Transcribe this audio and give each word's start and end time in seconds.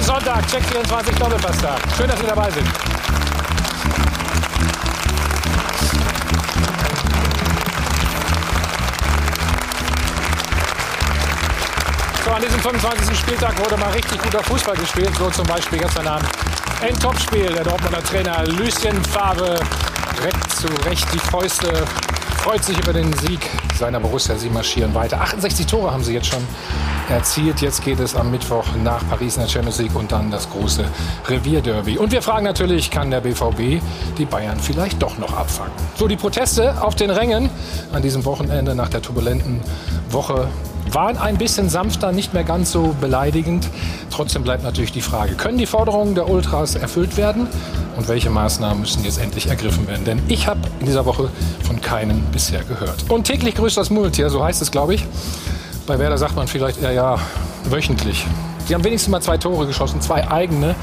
ist 0.00 0.06
Sonntag, 0.06 0.46
Check 0.48 0.64
24 0.64 1.14
Doppelpasstag. 1.16 1.80
Schön, 1.96 2.08
dass 2.08 2.18
Sie 2.18 2.26
dabei 2.26 2.50
sind. 2.50 2.66
So, 12.24 12.30
an 12.30 12.42
diesem 12.42 12.60
25. 12.60 13.18
Spieltag 13.18 13.58
wurde 13.58 13.76
mal 13.76 13.90
richtig 13.92 14.20
guter 14.20 14.42
Fußball 14.42 14.76
gespielt. 14.76 15.14
So 15.18 15.30
zum 15.30 15.46
Beispiel 15.46 15.78
gestern 15.78 16.06
Abend 16.08 16.28
ein 16.82 16.98
Topspiel. 16.98 17.46
Der 17.46 17.64
Dortmunder 17.64 18.02
Trainer 18.02 18.44
Lucien 18.46 19.02
Favre 19.04 19.60
reckt 20.22 20.50
zu 20.50 20.66
Recht 20.84 21.06
die 21.14 21.18
Fäuste, 21.18 21.84
freut 22.42 22.64
sich 22.64 22.78
über 22.78 22.92
den 22.92 23.12
Sieg 23.18 23.48
seiner 23.78 24.00
Borussia. 24.00 24.36
Sie 24.36 24.50
marschieren 24.50 24.94
weiter. 24.94 25.20
68 25.20 25.66
Tore 25.66 25.92
haben 25.92 26.02
sie 26.02 26.14
jetzt 26.14 26.26
schon 26.26 26.46
erzielt. 27.10 27.60
Jetzt 27.60 27.84
geht 27.84 28.00
es 28.00 28.14
am 28.14 28.30
Mittwoch 28.30 28.64
nach 28.82 29.06
Paris 29.08 29.36
in 29.36 29.42
der 29.42 29.48
Champions 29.48 29.78
League 29.78 29.94
und 29.94 30.12
dann 30.12 30.30
das 30.30 30.48
große 30.50 30.84
Revierderby. 31.28 31.98
Und 31.98 32.12
wir 32.12 32.22
fragen 32.22 32.44
natürlich, 32.44 32.90
kann 32.90 33.10
der 33.10 33.20
BVB 33.20 33.82
die 34.18 34.24
Bayern 34.24 34.58
vielleicht 34.58 35.02
doch 35.02 35.18
noch 35.18 35.36
abfangen? 35.36 35.72
So, 35.96 36.08
die 36.08 36.16
Proteste 36.16 36.82
auf 36.82 36.94
den 36.94 37.10
Rängen 37.10 37.50
an 37.92 38.02
diesem 38.02 38.24
Wochenende 38.24 38.74
nach 38.74 38.88
der 38.88 39.02
turbulenten 39.02 39.60
Woche 40.10 40.48
waren 40.92 41.16
ein 41.16 41.36
bisschen 41.36 41.68
sanfter, 41.68 42.12
nicht 42.12 42.32
mehr 42.32 42.44
ganz 42.44 42.70
so 42.72 42.94
beleidigend. 43.00 43.68
Trotzdem 44.10 44.42
bleibt 44.42 44.62
natürlich 44.62 44.92
die 44.92 45.00
Frage, 45.00 45.34
können 45.34 45.58
die 45.58 45.66
Forderungen 45.66 46.14
der 46.14 46.28
Ultras 46.28 46.74
erfüllt 46.74 47.16
werden? 47.16 47.48
Und 47.96 48.08
welche 48.08 48.30
Maßnahmen 48.30 48.80
müssen 48.80 49.04
jetzt 49.04 49.18
endlich 49.18 49.48
ergriffen 49.48 49.88
werden? 49.88 50.04
Denn 50.04 50.22
ich 50.28 50.46
habe 50.46 50.60
in 50.80 50.86
dieser 50.86 51.06
Woche 51.06 51.30
von 51.64 51.80
keinem 51.80 52.22
bisher 52.32 52.62
gehört. 52.62 53.04
Und 53.08 53.24
täglich 53.24 53.54
grüßt 53.54 53.76
das 53.76 53.90
Murmeltier, 53.90 54.30
so 54.30 54.44
heißt 54.44 54.62
es, 54.62 54.70
glaube 54.70 54.94
ich. 54.94 55.04
Bei 55.86 56.00
Werder 56.00 56.18
sagt 56.18 56.34
man 56.34 56.48
vielleicht 56.48 56.82
eher 56.82 56.90
ja, 56.90 57.18
wöchentlich. 57.64 58.26
Sie 58.66 58.74
haben 58.74 58.82
wenigstens 58.82 59.08
mal 59.08 59.20
zwei 59.22 59.38
Tore 59.38 59.68
geschossen, 59.68 60.00
zwei 60.00 60.28
eigene, 60.28 60.74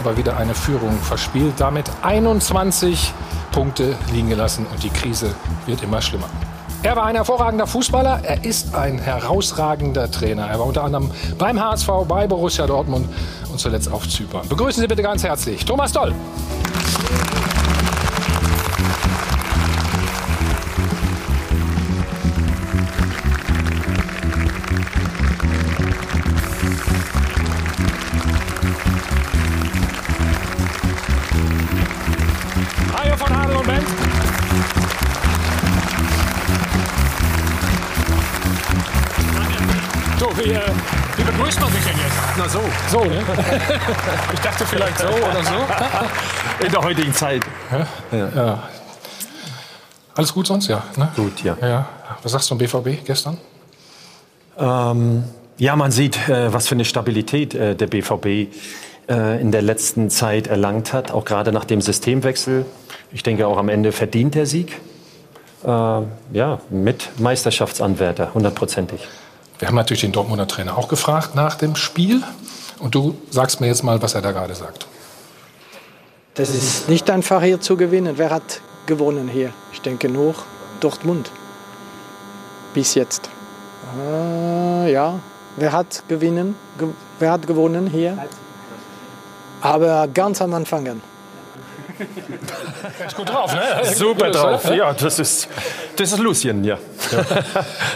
aber 0.00 0.16
wieder 0.16 0.38
eine 0.38 0.54
Führung 0.54 0.98
verspielt. 1.00 1.54
Damit 1.58 1.90
21 2.00 3.12
Punkte 3.52 3.94
liegen 4.10 4.30
gelassen 4.30 4.66
und 4.72 4.82
die 4.82 4.88
Krise 4.88 5.34
wird 5.66 5.82
immer 5.82 6.00
schlimmer. 6.00 6.30
Er 6.82 6.96
war 6.96 7.04
ein 7.04 7.14
hervorragender 7.14 7.66
Fußballer, 7.66 8.20
er 8.24 8.42
ist 8.42 8.74
ein 8.74 8.98
herausragender 8.98 10.10
Trainer. 10.10 10.46
Er 10.46 10.58
war 10.58 10.66
unter 10.66 10.84
anderem 10.84 11.10
beim 11.36 11.60
HSV, 11.60 11.88
bei 12.08 12.26
Borussia 12.26 12.66
Dortmund 12.66 13.08
und 13.50 13.60
zuletzt 13.60 13.92
auf 13.92 14.08
Zypern. 14.08 14.48
Begrüßen 14.48 14.80
Sie 14.80 14.88
bitte 14.88 15.02
ganz 15.02 15.22
herzlich 15.22 15.62
Thomas 15.64 15.92
Doll. 15.92 16.14
So, 42.92 43.04
ne? 43.04 43.22
Ich 44.34 44.40
dachte 44.40 44.66
vielleicht 44.66 44.98
so 44.98 45.06
oder 45.08 45.42
so. 45.42 46.64
in 46.64 46.70
der 46.70 46.82
heutigen 46.82 47.14
Zeit. 47.14 47.42
Ja. 48.12 48.62
Alles 50.14 50.34
gut 50.34 50.46
sonst? 50.46 50.68
Ja. 50.68 50.84
Ne? 50.96 51.10
Gut, 51.16 51.42
ja. 51.42 51.56
ja. 51.62 51.88
Was 52.22 52.32
sagst 52.32 52.50
du 52.50 52.56
zum 52.56 52.58
BVB 52.58 53.04
gestern? 53.04 53.38
Ähm, 54.58 55.24
ja, 55.56 55.74
man 55.74 55.90
sieht, 55.90 56.28
äh, 56.28 56.52
was 56.52 56.68
für 56.68 56.74
eine 56.74 56.84
Stabilität 56.84 57.54
äh, 57.54 57.74
der 57.74 57.86
BVB 57.86 58.26
äh, 59.08 59.40
in 59.40 59.52
der 59.52 59.62
letzten 59.62 60.10
Zeit 60.10 60.46
erlangt 60.46 60.92
hat, 60.92 61.12
auch 61.12 61.24
gerade 61.24 61.50
nach 61.50 61.64
dem 61.64 61.80
Systemwechsel. 61.80 62.66
Ich 63.10 63.22
denke 63.22 63.46
auch 63.46 63.56
am 63.56 63.70
Ende 63.70 63.92
verdient 63.92 64.34
der 64.34 64.44
Sieg. 64.44 64.80
Äh, 65.64 65.68
ja, 65.68 66.60
mit 66.68 67.18
Meisterschaftsanwärter, 67.18 68.34
hundertprozentig. 68.34 69.08
Wir 69.58 69.68
haben 69.68 69.76
natürlich 69.76 70.02
den 70.02 70.12
Dortmunder 70.12 70.46
Trainer 70.46 70.76
auch 70.76 70.88
gefragt 70.88 71.34
nach 71.34 71.54
dem 71.54 71.74
Spiel. 71.76 72.22
Und 72.82 72.96
du 72.96 73.14
sagst 73.30 73.60
mir 73.60 73.68
jetzt 73.68 73.84
mal, 73.84 74.02
was 74.02 74.14
er 74.14 74.22
da 74.22 74.32
gerade 74.32 74.56
sagt. 74.56 74.88
Das 76.34 76.50
ist 76.50 76.88
nicht 76.88 77.08
einfach 77.10 77.40
hier 77.40 77.60
zu 77.60 77.76
gewinnen. 77.76 78.14
Wer 78.18 78.30
hat 78.30 78.60
gewonnen 78.86 79.28
hier? 79.28 79.50
Ich 79.72 79.80
denke 79.82 80.08
nur 80.08 80.34
Dortmund. 80.80 81.30
Bis 82.74 82.96
jetzt. 82.96 83.30
Äh, 83.96 84.92
ja, 84.92 85.20
wer 85.56 85.72
hat 85.72 86.02
gewinnen? 86.08 86.56
Ge 86.76 86.88
wer 87.20 87.30
hat 87.30 87.46
gewonnen 87.46 87.86
hier? 87.86 88.18
Aber 89.60 90.08
ganz 90.08 90.42
am 90.42 90.52
Anfang. 90.52 91.00
Ist 93.06 93.16
gut 93.16 93.28
drauf, 93.28 93.54
ne? 93.54 93.84
Super 93.94 94.30
drauf, 94.30 94.64
ja, 94.74 94.92
das 94.92 95.18
ist, 95.18 95.48
das 95.96 96.12
ist 96.12 96.18
Lucien, 96.18 96.64
ja. 96.64 96.78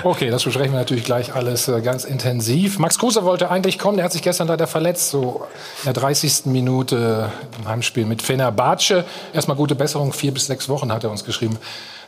Okay, 0.02 0.30
das 0.30 0.44
besprechen 0.44 0.72
wir 0.72 0.78
natürlich 0.78 1.04
gleich 1.04 1.34
alles 1.34 1.68
äh, 1.68 1.80
ganz 1.80 2.04
intensiv. 2.04 2.78
Max 2.78 2.98
Kruse 2.98 3.24
wollte 3.24 3.50
eigentlich 3.50 3.78
kommen, 3.78 3.96
der 3.96 4.04
hat 4.04 4.12
sich 4.12 4.22
gestern 4.22 4.48
leider 4.48 4.66
verletzt, 4.66 5.10
so 5.10 5.46
in 5.82 5.86
der 5.86 5.92
30. 5.94 6.46
Minute 6.46 7.30
im 7.58 7.68
Heimspiel 7.68 8.04
mit 8.04 8.22
Fenerbahce. 8.22 9.04
Erstmal 9.32 9.56
gute 9.56 9.74
Besserung, 9.74 10.12
vier 10.12 10.32
bis 10.32 10.46
sechs 10.46 10.68
Wochen 10.68 10.92
hat 10.92 11.04
er 11.04 11.10
uns 11.10 11.24
geschrieben, 11.24 11.58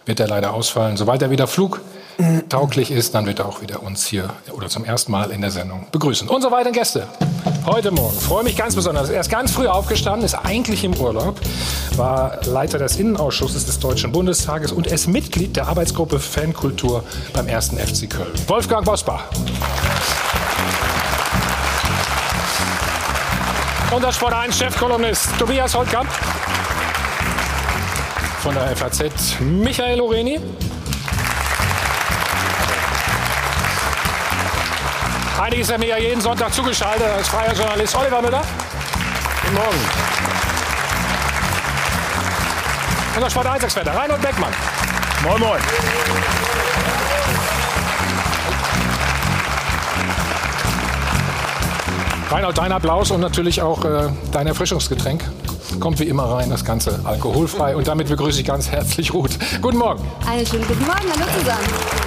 wird 0.07 0.21
er 0.21 0.29
leider 0.29 0.55
ausfallen. 0.55 0.97
Sobald 0.97 1.23
er 1.23 1.31
wieder 1.31 1.47
flugtauglich 2.19 2.91
ist, 2.91 3.15
dann 3.15 3.27
wird 3.27 3.39
er 3.39 3.47
auch 3.47 3.61
wieder 3.61 3.83
uns 3.83 4.07
hier 4.07 4.31
oder 4.53 4.69
zum 4.69 4.85
ersten 4.85 5.13
Mal 5.13 5.31
in 5.31 5.41
der 5.41 5.51
Sendung 5.51 5.87
begrüßen. 5.93 6.29
Unsere 6.29 6.53
weiteren 6.53 6.73
Gäste 6.73 7.07
heute 7.67 7.91
Morgen. 7.91 8.19
Freue 8.19 8.43
mich 8.43 8.57
ganz 8.57 8.75
besonders. 8.75 9.11
Er 9.11 9.21
ist 9.21 9.31
ganz 9.31 9.53
früh 9.53 9.67
aufgestanden, 9.67 10.25
ist 10.25 10.35
eigentlich 10.35 10.83
im 10.85 10.95
Urlaub, 10.95 11.39
war 11.97 12.45
Leiter 12.47 12.79
des 12.79 12.97
Innenausschusses 12.97 13.67
des 13.67 13.79
Deutschen 13.79 14.13
Bundestages 14.13 14.73
und 14.73 14.87
ist 14.87 15.07
Mitglied 15.07 15.57
der 15.57 15.69
Arbeitsgruppe 15.69 16.19
Fankultur 16.19 17.05
beim 17.35 17.47
1. 17.47 17.71
FC 17.75 18.09
Köln. 18.11 18.33
Wolfgang 18.47 18.85
Bosbach. 18.85 19.25
Unser 23.95 24.13
Sport 24.13 24.35
1 24.35 24.59
Chefkolumnist 24.59 25.29
Tobias 25.39 25.75
Holtkamp. 25.75 26.09
Von 28.43 28.55
der 28.55 28.77
FAZ 28.77 29.41
Michael 29.41 30.01
Oreni. 30.01 30.41
Eigentlich 35.39 35.61
ist 35.61 35.71
er 35.71 35.79
mir 35.79 35.87
ja 35.87 35.99
jeden 35.99 36.21
Sonntag 36.21 36.53
zugeschaltet 36.53 37.07
als 37.07 37.29
freier 37.29 37.55
Journalist 37.55 37.95
Oliver 37.97 38.21
Müller. 38.21 38.43
Guten 39.43 39.55
Morgen. 39.55 39.79
Unser 43.15 43.31
Sport 43.31 43.47
1 43.47 43.65
Experte 43.65 43.95
Reinhold 43.95 44.21
Beckmann. 44.21 44.53
Moin, 45.23 45.41
moin. 45.41 45.61
Reinhold, 52.31 52.59
dein 52.59 52.73
Applaus 52.73 53.11
und 53.13 53.21
natürlich 53.21 53.63
auch 53.63 53.85
äh, 53.85 54.09
dein 54.33 54.49
Erfrischungsgetränk. 54.49 55.25
Kommt 55.79 56.01
wie 56.01 56.05
immer 56.05 56.25
rein, 56.25 56.51
das 56.51 56.65
Ganze 56.65 57.01
alkoholfrei. 57.05 57.77
Und 57.77 57.87
damit 57.87 58.09
begrüße 58.09 58.41
ich 58.41 58.47
ganz 58.47 58.71
herzlich 58.71 59.15
Ruth. 59.15 59.39
Guten 59.63 59.79
Morgen. 59.79 60.05
Einen 60.27 60.45
schönen 60.45 60.67
guten 60.67 60.85
Morgen, 60.85 61.11
hallo 61.13 61.27
zusammen. 61.39 61.98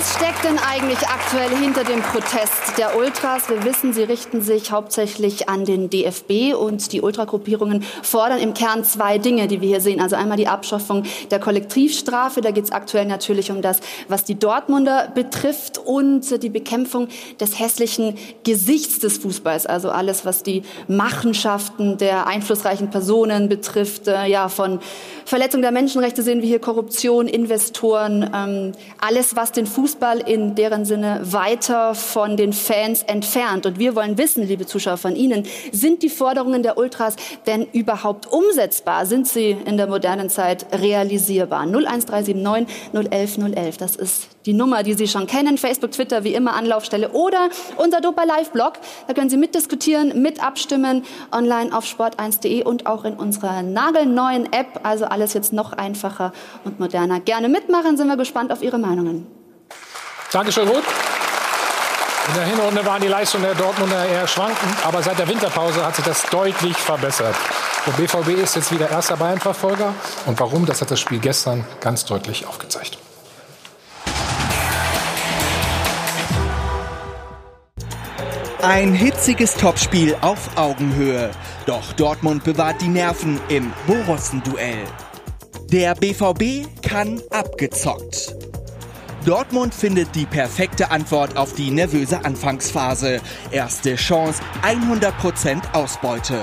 Was 0.00 0.14
steckt 0.14 0.44
denn 0.44 0.58
eigentlich 0.58 1.00
aktuell 1.08 1.50
hinter 1.58 1.84
dem 1.84 2.00
Protest 2.00 2.78
der 2.78 2.96
Ultras? 2.96 3.50
Wir 3.50 3.62
wissen, 3.64 3.92
sie 3.92 4.02
richten 4.02 4.40
sich 4.40 4.72
hauptsächlich 4.72 5.50
an 5.50 5.66
den 5.66 5.90
DFB 5.90 6.54
und 6.58 6.92
die 6.92 7.02
Ultragruppierungen 7.02 7.82
fordern 8.02 8.38
im 8.38 8.54
Kern 8.54 8.82
zwei 8.82 9.18
Dinge, 9.18 9.46
die 9.46 9.60
wir 9.60 9.68
hier 9.68 9.82
sehen. 9.82 10.00
Also 10.00 10.16
einmal 10.16 10.38
die 10.38 10.48
Abschaffung 10.48 11.02
der 11.30 11.38
Kollektivstrafe. 11.38 12.40
Da 12.40 12.50
geht 12.50 12.64
es 12.64 12.72
aktuell 12.72 13.04
natürlich 13.04 13.50
um 13.50 13.60
das, 13.60 13.80
was 14.08 14.24
die 14.24 14.38
Dortmunder 14.38 15.12
betrifft 15.14 15.76
und 15.76 16.42
die 16.42 16.48
Bekämpfung 16.48 17.08
des 17.38 17.60
hässlichen 17.60 18.16
Gesichts 18.42 19.00
des 19.00 19.18
Fußballs. 19.18 19.66
Also 19.66 19.90
alles, 19.90 20.24
was 20.24 20.42
die 20.42 20.62
Machenschaften 20.88 21.98
der 21.98 22.26
einflussreichen 22.26 22.88
Personen 22.88 23.50
betrifft. 23.50 24.08
Äh, 24.08 24.30
Ja, 24.30 24.48
von 24.48 24.80
Verletzung 25.26 25.60
der 25.60 25.72
Menschenrechte 25.72 26.22
sehen 26.22 26.40
wir 26.40 26.48
hier 26.48 26.58
Korruption, 26.58 27.28
Investoren, 27.28 28.30
ähm, 28.34 28.72
alles, 28.98 29.36
was 29.36 29.52
den 29.52 29.66
Fußball 29.66 29.89
in 30.26 30.54
deren 30.54 30.84
Sinne 30.84 31.20
weiter 31.22 31.94
von 31.94 32.36
den 32.36 32.52
Fans 32.52 33.02
entfernt. 33.02 33.66
Und 33.66 33.78
wir 33.78 33.94
wollen 33.94 34.18
wissen, 34.18 34.46
liebe 34.46 34.66
Zuschauer 34.66 34.96
von 34.96 35.16
Ihnen, 35.16 35.44
sind 35.72 36.02
die 36.02 36.08
Forderungen 36.08 36.62
der 36.62 36.78
Ultras 36.78 37.16
denn 37.46 37.66
überhaupt 37.72 38.26
umsetzbar? 38.26 39.06
Sind 39.06 39.28
sie 39.28 39.56
in 39.64 39.76
der 39.76 39.86
modernen 39.86 40.30
Zeit 40.30 40.66
realisierbar? 40.72 41.62
01379 41.62 42.66
011 42.92 43.38
011, 43.54 43.76
das 43.76 43.96
ist 43.96 44.28
die 44.46 44.52
Nummer, 44.52 44.82
die 44.82 44.94
Sie 44.94 45.06
schon 45.06 45.26
kennen. 45.26 45.58
Facebook, 45.58 45.92
Twitter, 45.92 46.24
wie 46.24 46.34
immer 46.34 46.54
Anlaufstelle 46.54 47.10
oder 47.10 47.50
unser 47.76 48.00
Dopa 48.00 48.24
Live-Blog. 48.24 48.74
Da 49.06 49.14
können 49.14 49.30
Sie 49.30 49.36
mitdiskutieren, 49.36 50.22
mit 50.22 50.42
abstimmen, 50.42 51.04
online 51.32 51.76
auf 51.76 51.84
sport1.de 51.84 52.64
und 52.64 52.86
auch 52.86 53.04
in 53.04 53.14
unserer 53.14 53.62
nagelneuen 53.62 54.52
App. 54.52 54.80
Also 54.82 55.04
alles 55.04 55.34
jetzt 55.34 55.52
noch 55.52 55.72
einfacher 55.72 56.32
und 56.64 56.80
moderner. 56.80 57.20
Gerne 57.20 57.48
mitmachen, 57.48 57.96
sind 57.96 58.08
wir 58.08 58.16
gespannt 58.16 58.52
auf 58.52 58.62
Ihre 58.62 58.78
Meinungen. 58.78 59.39
Dankeschön, 60.32 60.68
Ruth. 60.68 60.84
In 62.28 62.34
der 62.34 62.44
Hinrunde 62.44 62.86
waren 62.86 63.02
die 63.02 63.08
Leistungen 63.08 63.42
der 63.42 63.54
Dortmunder 63.54 64.06
eher 64.06 64.28
schwankend, 64.28 64.86
aber 64.86 65.02
seit 65.02 65.18
der 65.18 65.26
Winterpause 65.26 65.84
hat 65.84 65.96
sich 65.96 66.04
das 66.04 66.22
deutlich 66.30 66.76
verbessert. 66.76 67.34
Der 67.86 67.92
BVB 67.92 68.40
ist 68.40 68.54
jetzt 68.54 68.70
wieder 68.70 68.88
erster 68.88 69.16
Bayern-Verfolger. 69.16 69.92
Und 70.26 70.38
warum, 70.38 70.66
das 70.66 70.80
hat 70.80 70.92
das 70.92 71.00
Spiel 71.00 71.18
gestern 71.18 71.64
ganz 71.80 72.04
deutlich 72.04 72.46
aufgezeigt. 72.46 72.98
Ein 78.62 78.92
hitziges 78.92 79.54
Topspiel 79.54 80.16
auf 80.20 80.56
Augenhöhe. 80.56 81.30
Doch 81.66 81.92
Dortmund 81.94 82.44
bewahrt 82.44 82.80
die 82.80 82.88
Nerven 82.88 83.40
im 83.48 83.72
Borussen-Duell. 83.86 84.84
Der 85.72 85.94
BVB 85.94 86.68
kann 86.82 87.20
abgezockt. 87.30 88.49
Dortmund 89.24 89.74
findet 89.74 90.14
die 90.14 90.24
perfekte 90.24 90.90
Antwort 90.90 91.36
auf 91.36 91.52
die 91.52 91.70
nervöse 91.70 92.24
Anfangsphase. 92.24 93.20
Erste 93.50 93.96
Chance, 93.96 94.42
100% 94.62 95.74
Ausbeute. 95.74 96.42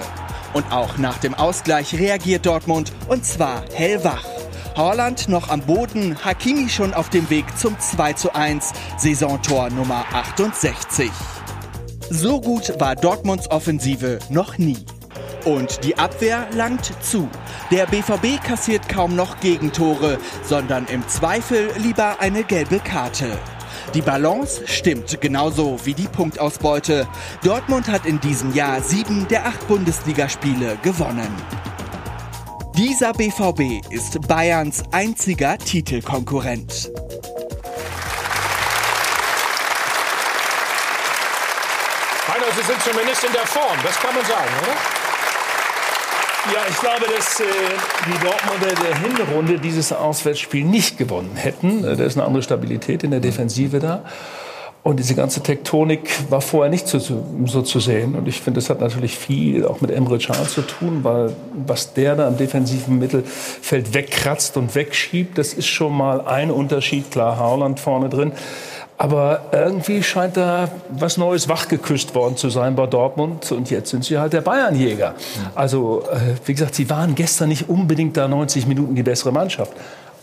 Und 0.54 0.72
auch 0.72 0.98
nach 0.98 1.18
dem 1.18 1.34
Ausgleich 1.34 1.98
reagiert 1.98 2.46
Dortmund 2.46 2.94
und 3.08 3.26
zwar 3.26 3.64
hellwach. 3.74 4.24
Holland 4.76 5.28
noch 5.28 5.50
am 5.50 5.62
Boden, 5.62 6.24
Hakimi 6.24 6.70
schon 6.70 6.94
auf 6.94 7.10
dem 7.10 7.30
Weg 7.32 7.46
zum 7.58 7.80
2 7.80 8.14
zu 8.14 8.36
1, 8.36 8.74
Saisontor 8.98 9.72
Nummer 9.72 10.06
68. 10.14 11.10
So 12.12 12.40
gut 12.40 12.80
war 12.80 12.96
Dortmunds 12.96 13.50
Offensive 13.50 14.20
noch 14.30 14.60
nie. 14.60 14.78
Und 15.46 15.84
die 15.84 15.98
Abwehr 15.98 16.48
langt 16.54 16.92
zu. 17.04 17.30
Der 17.72 17.86
BVB 17.86 18.44
kassiert 18.44 18.90
kaum 18.90 19.16
noch 19.16 19.40
Gegentore, 19.40 20.18
sondern 20.44 20.86
im 20.88 21.08
Zweifel 21.08 21.70
lieber 21.78 22.20
eine 22.20 22.44
gelbe 22.44 22.80
Karte. 22.80 23.38
Die 23.94 24.02
Balance 24.02 24.68
stimmt 24.68 25.22
genauso 25.22 25.80
wie 25.86 25.94
die 25.94 26.08
Punktausbeute. 26.08 27.08
Dortmund 27.44 27.88
hat 27.88 28.06
in 28.06 28.20
diesem 28.20 28.54
Jahr 28.54 28.82
sieben 28.82 29.28
der 29.28 29.46
acht 29.46 29.68
Bundesligaspiele 29.68 30.78
gewonnen. 30.82 31.34
Dieser 32.76 33.14
BVB 33.14 33.82
ist 33.90 34.28
Bayerns 34.28 34.84
einziger 34.92 35.58
Titelkonkurrent. 35.58 36.92
Heiner, 42.28 42.52
Sie 42.56 42.64
sind 42.64 42.82
zumindest 42.84 43.24
in 43.24 43.32
der 43.34 43.48
Form, 43.48 43.78
das 43.84 44.00
kann 44.00 44.14
man 44.14 44.26
sagen, 44.26 44.52
oder? 44.62 45.07
Ja, 46.54 46.62
ich 46.70 46.80
glaube, 46.80 47.06
dass 47.16 47.40
äh, 47.40 47.44
die 48.06 48.26
Dortmunder 48.26 48.74
der 48.82 48.98
Hinrunde 49.00 49.60
dieses 49.60 49.92
Auswärtsspiel 49.92 50.64
nicht 50.64 50.98
gewonnen 50.98 51.36
hätten. 51.36 51.84
Äh, 51.84 51.96
da 51.98 52.04
ist 52.04 52.18
eine 52.18 52.26
andere 52.26 52.44
Stabilität 52.44 53.04
in 53.04 53.12
der 53.12 53.20
Defensive 53.20 53.80
da. 53.80 54.04
Und 54.88 55.00
diese 55.00 55.16
ganze 55.16 55.44
Tektonik 55.44 56.10
war 56.30 56.40
vorher 56.40 56.70
nicht 56.70 56.88
so, 56.88 57.00
so 57.00 57.62
zu 57.62 57.82
sehen. 57.82 58.16
Und 58.16 58.26
ich 58.30 58.40
finde, 58.40 58.62
das 58.62 58.70
hat 58.70 58.80
natürlich 58.80 59.18
viel 59.18 59.66
auch 59.66 59.82
mit 59.82 59.92
Emre 59.92 60.18
Can 60.18 60.48
zu 60.48 60.62
tun, 60.62 61.04
weil 61.04 61.36
was 61.66 61.94
der 61.94 62.16
da 62.16 62.30
im 62.30 62.38
defensiven 62.38 62.98
Mittelfeld 62.98 63.94
wegkratzt 63.94 64.56
und 64.56 64.76
wegschiebt, 64.76 65.38
das 65.38 65.54
ist 65.54 65.68
schon 65.68 65.92
mal 65.92 66.22
ein 66.22 66.52
Unterschied. 66.52 67.12
Klar, 67.12 67.38
Haaland 67.38 67.82
vorne 67.82 68.08
drin. 68.08 68.32
Aber 69.00 69.42
irgendwie 69.52 70.02
scheint 70.02 70.38
da 70.38 70.70
was 70.90 71.18
Neues 71.18 71.48
wachgeküsst 71.48 72.16
worden 72.16 72.36
zu 72.36 72.50
sein 72.50 72.76
bei 72.76 72.88
Dortmund. 72.88 73.52
Und 73.52 73.70
jetzt 73.70 73.92
sind 73.92 74.04
sie 74.06 74.18
halt 74.18 74.34
der 74.34 74.42
Bayernjäger. 74.42 75.14
Also, 75.54 76.04
äh, 76.12 76.36
wie 76.46 76.54
gesagt, 76.54 76.74
sie 76.74 76.90
waren 76.90 77.14
gestern 77.14 77.50
nicht 77.50 77.70
unbedingt 77.70 78.18
da 78.18 78.28
90 78.28 78.66
Minuten 78.66 78.96
die 78.96 79.04
bessere 79.04 79.32
Mannschaft. 79.32 79.72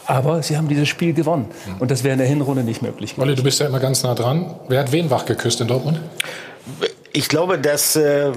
Aber 0.06 0.42
sie 0.42 0.56
haben 0.56 0.68
dieses 0.68 0.88
Spiel 0.88 1.14
gewonnen. 1.14 1.46
Und 1.78 1.90
das 1.90 2.04
wäre 2.04 2.12
in 2.12 2.18
der 2.18 2.26
Hinrunde 2.26 2.62
nicht 2.64 2.82
möglich 2.82 3.12
gewesen. 3.12 3.22
Olli, 3.22 3.36
du 3.36 3.42
bist 3.42 3.60
ja 3.60 3.66
immer 3.66 3.80
ganz 3.80 4.02
nah 4.02 4.14
dran. 4.14 4.54
Wer 4.68 4.80
hat 4.80 4.92
wen 4.92 5.08
wachgeküsst 5.08 5.60
in 5.60 5.68
Dortmund? 5.68 6.00
Ich 7.16 7.28
glaube, 7.28 7.58
dass 7.60 7.94
äh, 7.94 8.32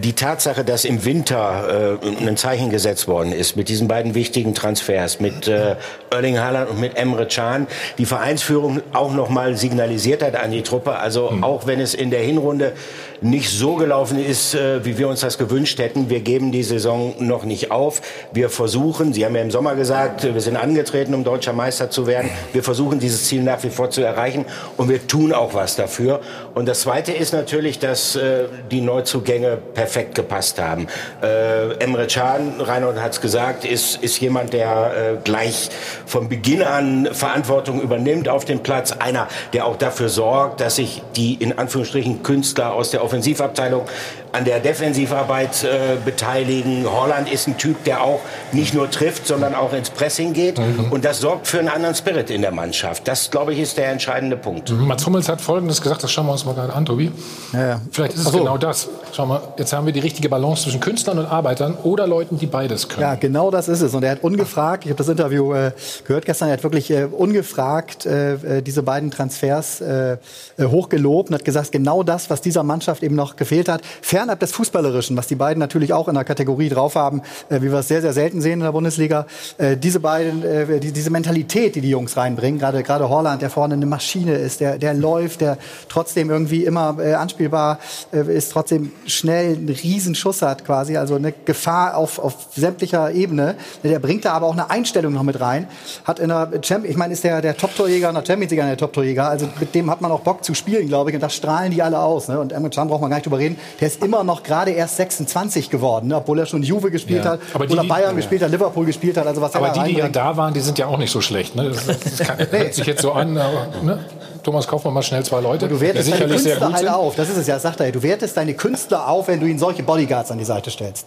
die 0.00 0.12
Tatsache, 0.12 0.62
dass 0.62 0.84
im 0.84 1.04
Winter 1.04 1.98
äh, 2.00 2.24
ein 2.24 2.36
Zeichen 2.36 2.70
gesetzt 2.70 3.08
worden 3.08 3.32
ist 3.32 3.56
mit 3.56 3.68
diesen 3.68 3.88
beiden 3.88 4.14
wichtigen 4.14 4.54
Transfers, 4.54 5.18
mit 5.18 5.48
äh, 5.48 5.74
Erling 6.10 6.38
Haaland 6.38 6.70
und 6.70 6.78
mit 6.78 6.96
Emre 6.96 7.26
Can, 7.26 7.66
die 7.98 8.06
Vereinsführung 8.06 8.80
auch 8.92 9.12
noch 9.12 9.28
mal 9.28 9.56
signalisiert 9.56 10.22
hat 10.22 10.36
an 10.36 10.52
die 10.52 10.62
Truppe. 10.62 10.98
Also 10.98 11.32
mhm. 11.32 11.42
auch 11.42 11.66
wenn 11.66 11.80
es 11.80 11.94
in 11.94 12.10
der 12.12 12.20
Hinrunde 12.20 12.74
nicht 13.22 13.50
so 13.50 13.74
gelaufen 13.74 14.24
ist, 14.24 14.54
äh, 14.54 14.84
wie 14.84 14.98
wir 14.98 15.08
uns 15.08 15.20
das 15.20 15.36
gewünscht 15.36 15.80
hätten, 15.80 16.08
wir 16.08 16.20
geben 16.20 16.52
die 16.52 16.62
Saison 16.62 17.14
noch 17.18 17.42
nicht 17.42 17.72
auf. 17.72 18.02
Wir 18.32 18.50
versuchen, 18.50 19.12
Sie 19.12 19.24
haben 19.24 19.34
ja 19.34 19.42
im 19.42 19.50
Sommer 19.50 19.74
gesagt, 19.74 20.22
wir 20.22 20.40
sind 20.40 20.56
angetreten, 20.56 21.12
um 21.14 21.24
deutscher 21.24 21.52
Meister 21.52 21.90
zu 21.90 22.06
werden. 22.06 22.30
Wir 22.52 22.62
versuchen 22.62 23.00
dieses 23.00 23.26
Ziel 23.26 23.42
nach 23.42 23.64
wie 23.64 23.70
vor 23.70 23.90
zu 23.90 24.00
erreichen 24.02 24.44
und 24.76 24.88
wir 24.88 25.08
tun 25.08 25.32
auch 25.32 25.54
was 25.54 25.74
dafür. 25.74 26.20
Und 26.54 26.66
das 26.66 26.82
Zweite 26.82 27.10
ist 27.10 27.32
natürlich, 27.32 27.80
dass 27.80 28.11
äh, 28.16 28.44
die 28.70 28.80
Neuzugänge 28.80 29.58
perfekt 29.74 30.14
gepasst 30.14 30.60
haben. 30.60 30.86
Äh, 31.22 31.74
Emre 31.78 32.06
Can, 32.06 32.60
Reinhold 32.60 33.00
hat 33.00 33.12
es 33.12 33.20
gesagt, 33.20 33.64
ist, 33.64 34.02
ist 34.02 34.20
jemand, 34.20 34.52
der 34.52 34.92
äh, 34.96 35.16
gleich 35.22 35.70
von 36.06 36.28
Beginn 36.28 36.62
an 36.62 37.08
Verantwortung 37.12 37.80
übernimmt 37.80 38.28
auf 38.28 38.44
dem 38.44 38.60
Platz. 38.60 38.92
Einer, 38.92 39.28
der 39.52 39.66
auch 39.66 39.76
dafür 39.76 40.08
sorgt, 40.08 40.60
dass 40.60 40.76
sich 40.76 41.02
die 41.16 41.34
in 41.34 41.58
Anführungsstrichen 41.58 42.22
Künstler 42.22 42.72
aus 42.74 42.90
der 42.90 43.04
Offensivabteilung 43.04 43.86
an 44.32 44.44
der 44.44 44.60
Defensivarbeit 44.60 45.62
äh, 45.62 45.96
beteiligen. 46.02 46.86
Holland 46.90 47.30
ist 47.30 47.46
ein 47.46 47.58
Typ, 47.58 47.84
der 47.84 48.02
auch 48.02 48.20
nicht 48.52 48.74
nur 48.74 48.90
trifft, 48.90 49.26
sondern 49.26 49.54
auch 49.54 49.72
ins 49.72 49.90
Pressing 49.90 50.32
geht. 50.32 50.58
Mhm. 50.58 50.90
Und 50.90 51.04
das 51.04 51.20
sorgt 51.20 51.46
für 51.46 51.58
einen 51.58 51.68
anderen 51.68 51.94
Spirit 51.94 52.30
in 52.30 52.40
der 52.40 52.50
Mannschaft. 52.50 53.06
Das, 53.06 53.30
glaube 53.30 53.52
ich, 53.52 53.60
ist 53.60 53.76
der 53.76 53.90
entscheidende 53.90 54.36
Punkt. 54.36 54.70
Mhm. 54.70 54.86
Mats 54.86 55.06
Hummels 55.06 55.28
hat 55.28 55.40
Folgendes 55.40 55.82
gesagt, 55.82 56.02
das 56.02 56.10
schauen 56.10 56.26
wir 56.26 56.32
uns 56.32 56.44
mal 56.44 56.54
gerade 56.54 56.72
an, 56.72 56.86
Tobi. 56.86 57.12
Ja, 57.52 57.66
ja. 57.66 57.80
Vielleicht 57.90 58.14
ist 58.14 58.20
es 58.20 58.32
so. 58.32 58.38
genau 58.38 58.56
das. 58.56 58.88
Schau 59.12 59.26
mal, 59.26 59.42
jetzt 59.58 59.72
haben 59.72 59.84
wir 59.84 59.92
die 59.92 60.00
richtige 60.00 60.28
Balance 60.30 60.62
zwischen 60.62 60.80
Künstlern 60.80 61.18
und 61.18 61.26
Arbeitern 61.26 61.76
oder 61.82 62.06
Leuten, 62.06 62.38
die 62.38 62.46
beides 62.46 62.88
können. 62.88 63.02
Ja, 63.02 63.14
genau 63.16 63.50
das 63.50 63.68
ist 63.68 63.82
es. 63.82 63.94
Und 63.94 64.02
er 64.02 64.12
hat 64.12 64.22
ungefragt, 64.22 64.84
ich 64.84 64.90
habe 64.90 64.98
das 64.98 65.08
Interview 65.08 65.52
äh, 65.52 65.72
gehört 66.06 66.24
gestern, 66.24 66.48
er 66.48 66.54
hat 66.54 66.62
wirklich 66.62 66.90
äh, 66.90 67.04
ungefragt 67.04 68.06
äh, 68.06 68.34
äh 68.34 68.62
diese 68.62 68.82
beiden 68.82 69.10
Transfers 69.10 69.80
äh, 69.80 70.16
hochgelobt 70.58 71.28
und 71.28 71.34
hat 71.34 71.44
gesagt, 71.44 71.72
genau 71.72 72.02
das, 72.02 72.30
was 72.30 72.40
dieser 72.40 72.62
Mannschaft 72.62 73.02
eben 73.02 73.14
noch 73.14 73.36
gefehlt 73.36 73.68
hat. 73.68 73.82
Fernab 74.22 74.38
des 74.38 74.52
Fußballerischen, 74.52 75.16
was 75.16 75.26
die 75.26 75.34
beiden 75.34 75.58
natürlich 75.58 75.92
auch 75.92 76.06
in 76.06 76.14
der 76.14 76.22
Kategorie 76.22 76.68
drauf 76.68 76.94
haben, 76.94 77.22
äh, 77.48 77.56
wie 77.56 77.72
wir 77.72 77.80
es 77.80 77.88
sehr, 77.88 78.00
sehr 78.02 78.12
selten 78.12 78.40
sehen 78.40 78.52
in 78.52 78.60
der 78.60 78.70
Bundesliga. 78.70 79.26
Äh, 79.58 79.76
diese 79.76 79.98
beiden, 79.98 80.44
äh, 80.44 80.78
die, 80.78 80.92
diese 80.92 81.10
Mentalität, 81.10 81.74
die 81.74 81.80
die 81.80 81.90
Jungs 81.90 82.16
reinbringen, 82.16 82.60
gerade 82.60 82.84
gerade 82.84 83.08
Holland, 83.08 83.42
der 83.42 83.50
vorne 83.50 83.74
eine 83.74 83.84
Maschine 83.84 84.36
ist, 84.36 84.60
der, 84.60 84.78
der 84.78 84.94
läuft, 84.94 85.40
der 85.40 85.58
trotzdem 85.88 86.30
irgendwie 86.30 86.64
immer 86.64 86.98
äh, 87.00 87.14
anspielbar 87.14 87.80
äh, 88.12 88.20
ist, 88.32 88.52
trotzdem 88.52 88.92
schnell 89.06 89.56
einen 89.56 89.68
Riesenschuss 89.68 90.40
hat 90.40 90.64
quasi, 90.64 90.96
also 90.96 91.16
eine 91.16 91.32
Gefahr 91.32 91.96
auf, 91.96 92.20
auf 92.20 92.46
sämtlicher 92.54 93.10
Ebene. 93.10 93.56
Der 93.82 93.98
bringt 93.98 94.24
da 94.24 94.34
aber 94.34 94.46
auch 94.46 94.52
eine 94.52 94.70
Einstellung 94.70 95.14
noch 95.14 95.24
mit 95.24 95.40
rein. 95.40 95.66
Hat 96.04 96.20
in 96.20 96.28
der 96.28 96.48
Champions, 96.62 96.92
ich 96.92 96.96
meine, 96.96 97.12
ist 97.12 97.24
der, 97.24 97.40
der 97.40 97.56
Top-Torjäger 97.56 98.10
in 98.10 98.14
der 98.14 98.24
Champions 98.24 98.52
League 98.52 98.62
der 98.62 98.76
Top-Torjäger, 98.76 99.28
also 99.28 99.48
mit 99.58 99.74
dem 99.74 99.90
hat 99.90 100.00
man 100.00 100.12
auch 100.12 100.20
Bock 100.20 100.44
zu 100.44 100.54
spielen, 100.54 100.86
glaube 100.86 101.10
ich, 101.10 101.16
und 101.16 101.22
da 101.22 101.28
strahlen 101.28 101.72
die 101.72 101.82
alle 101.82 101.98
aus. 101.98 102.28
Ne? 102.28 102.38
Und 102.38 102.52
Emre 102.52 102.70
Can 102.70 102.86
braucht 102.86 103.00
man 103.00 103.10
gar 103.10 103.16
nicht 103.16 103.26
drüber 103.26 103.38
reden. 103.38 103.58
Der 103.80 103.88
ist 103.88 104.00
immer 104.04 104.11
noch 104.24 104.42
gerade 104.42 104.70
erst 104.70 104.96
26 104.96 105.70
geworden, 105.70 106.08
ne? 106.08 106.16
obwohl 106.16 106.38
er 106.38 106.46
schon 106.46 106.62
Juve 106.62 106.90
gespielt 106.90 107.24
ja. 107.24 107.32
hat, 107.32 107.40
aber 107.54 107.66
die, 107.66 107.72
obwohl 107.72 107.86
er 107.86 107.88
Bayern 107.88 108.10
ja. 108.10 108.16
gespielt 108.16 108.42
hat, 108.42 108.50
Liverpool 108.50 108.84
gespielt 108.84 109.16
hat. 109.16 109.26
Also 109.26 109.40
was 109.40 109.54
aber 109.54 109.70
die, 109.70 109.94
die 109.94 109.98
ja 109.98 110.08
da 110.08 110.36
waren, 110.36 110.54
die 110.54 110.60
sind 110.60 110.78
ja 110.78 110.86
auch 110.86 110.98
nicht 110.98 111.10
so 111.10 111.20
schlecht. 111.20 111.56
Ne? 111.56 111.70
Das, 111.70 111.86
das 111.86 112.18
kann, 112.18 112.38
hört 112.50 112.74
sich 112.74 112.86
jetzt 112.86 113.02
so 113.02 113.12
an. 113.12 113.36
Aber, 113.36 113.68
ne? 113.82 114.04
Thomas 114.42 114.68
Kaufmann 114.68 114.94
mal 114.94 115.02
schnell 115.02 115.24
zwei 115.24 115.40
Leute. 115.40 115.68
du 115.68 115.80
wertest 115.80 116.12
deine 116.12 116.26
Künstler 116.26 116.72
halt 116.72 116.88
auf. 116.88 117.14
Das 117.14 117.28
ist 117.28 117.36
es 117.36 117.46
ja, 117.46 117.58
sagt 117.58 117.80
er. 117.80 117.92
Du 117.92 118.02
wertest 118.02 118.36
deine 118.36 118.54
Künstler 118.54 119.08
auf, 119.08 119.28
wenn 119.28 119.40
du 119.40 119.46
ihnen 119.46 119.58
solche 119.58 119.82
Bodyguards 119.82 120.30
an 120.30 120.38
die 120.38 120.44
Seite 120.44 120.70
stellst. 120.70 121.06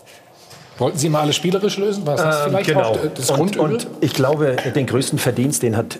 Wollten 0.77 0.97
Sie 0.97 1.09
mal 1.09 1.21
alles 1.21 1.35
spielerisch 1.35 1.77
lösen? 1.77 2.05
Was 2.05 2.19
ist 2.19 2.25
ähm, 2.25 2.33
vielleicht 2.49 2.67
genau. 2.67 2.81
auch 2.81 2.97
das 3.13 3.31
und, 3.31 3.57
und 3.57 3.87
ich 4.01 4.13
glaube, 4.13 4.57
den 4.75 4.85
größten 4.85 5.19
Verdienst, 5.19 5.63
den 5.63 5.77
hat 5.77 5.97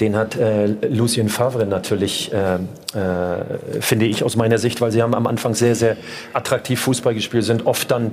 den 0.00 0.16
hat 0.16 0.36
äh, 0.36 0.66
Lucien 0.66 1.28
Favre 1.28 1.66
natürlich, 1.66 2.32
äh, 2.32 2.54
äh, 2.54 3.78
finde 3.80 4.06
ich 4.06 4.24
aus 4.24 4.34
meiner 4.34 4.58
Sicht, 4.58 4.80
weil 4.80 4.90
sie 4.90 5.02
haben 5.02 5.14
am 5.14 5.26
Anfang 5.26 5.54
sehr, 5.54 5.74
sehr 5.74 5.96
attraktiv 6.32 6.80
Fußball 6.80 7.14
gespielt, 7.14 7.44
sind 7.44 7.66
oft 7.66 7.90
dann, 7.90 8.12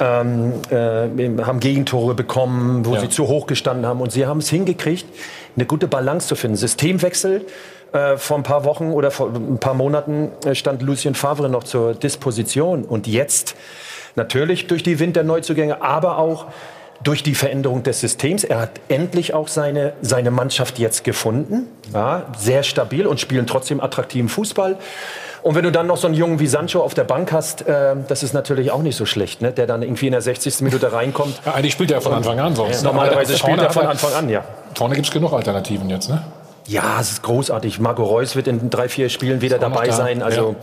ähm, 0.00 0.54
äh, 0.70 1.42
haben 1.42 1.60
Gegentore 1.60 2.14
bekommen, 2.14 2.86
wo 2.86 2.94
ja. 2.94 3.00
sie 3.00 3.08
zu 3.10 3.28
hoch 3.28 3.46
gestanden 3.46 3.84
haben. 3.84 4.00
Und 4.00 4.12
sie 4.12 4.26
haben 4.26 4.38
es 4.38 4.48
hingekriegt, 4.48 5.06
eine 5.54 5.66
gute 5.66 5.86
Balance 5.86 6.28
zu 6.28 6.34
finden. 6.34 6.56
Systemwechsel. 6.56 7.44
Äh, 7.92 8.18
vor 8.18 8.36
ein 8.36 8.42
paar 8.42 8.64
Wochen 8.64 8.90
oder 8.90 9.10
vor 9.10 9.32
ein 9.34 9.58
paar 9.58 9.72
Monaten 9.72 10.30
äh, 10.44 10.54
stand 10.54 10.82
Lucien 10.82 11.14
Favre 11.14 11.48
noch 11.48 11.64
zur 11.64 11.94
Disposition. 11.94 12.84
Und 12.84 13.06
jetzt 13.06 13.56
natürlich 14.14 14.66
durch 14.66 14.82
die 14.82 14.98
Winterneuzugänge, 14.98 15.80
aber 15.80 16.18
auch 16.18 16.46
durch 17.02 17.22
die 17.22 17.34
Veränderung 17.34 17.82
des 17.82 18.00
Systems. 18.00 18.44
Er 18.44 18.60
hat 18.60 18.72
endlich 18.88 19.34
auch 19.34 19.48
seine, 19.48 19.92
seine 20.02 20.30
Mannschaft 20.30 20.78
jetzt 20.78 21.04
gefunden. 21.04 21.66
Ja, 21.92 22.26
sehr 22.36 22.62
stabil 22.62 23.06
und 23.06 23.20
spielen 23.20 23.46
trotzdem 23.46 23.80
attraktiven 23.80 24.28
Fußball. 24.28 24.76
Und 25.42 25.54
wenn 25.54 25.62
du 25.62 25.70
dann 25.70 25.86
noch 25.86 25.96
so 25.96 26.08
einen 26.08 26.16
Jungen 26.16 26.40
wie 26.40 26.46
Sancho 26.46 26.80
auf 26.80 26.94
der 26.94 27.04
Bank 27.04 27.32
hast, 27.32 27.66
äh, 27.66 27.94
das 28.08 28.22
ist 28.22 28.34
natürlich 28.34 28.70
auch 28.70 28.82
nicht 28.82 28.96
so 28.96 29.06
schlecht, 29.06 29.40
ne? 29.40 29.52
der 29.52 29.66
dann 29.66 29.82
irgendwie 29.82 30.06
in 30.06 30.12
der 30.12 30.20
60. 30.20 30.60
Minute 30.62 30.92
reinkommt. 30.92 31.40
Ja, 31.46 31.54
eigentlich 31.54 31.72
spielt 31.72 31.90
er 31.90 32.00
von 32.00 32.12
Anfang 32.12 32.40
an 32.40 32.56
sonst. 32.56 32.82
Ja, 32.82 32.88
normalerweise 32.90 33.38
spielt 33.38 33.60
er 33.60 33.70
von 33.70 33.86
Anfang 33.86 34.12
an, 34.14 34.28
ja. 34.28 34.44
Vorne 34.74 34.94
gibt 34.94 35.06
es 35.06 35.12
genug 35.12 35.32
Alternativen 35.32 35.88
jetzt, 35.90 36.08
ne? 36.08 36.22
Ja, 36.66 37.00
es 37.00 37.12
ist 37.12 37.22
großartig. 37.22 37.80
Marco 37.80 38.04
Reus 38.04 38.36
wird 38.36 38.46
in 38.46 38.68
drei, 38.68 38.90
vier 38.90 39.08
Spielen 39.08 39.40
wieder 39.40 39.58
dabei 39.58 39.86
da. 39.86 39.92
sein. 39.94 40.22
Also 40.22 40.54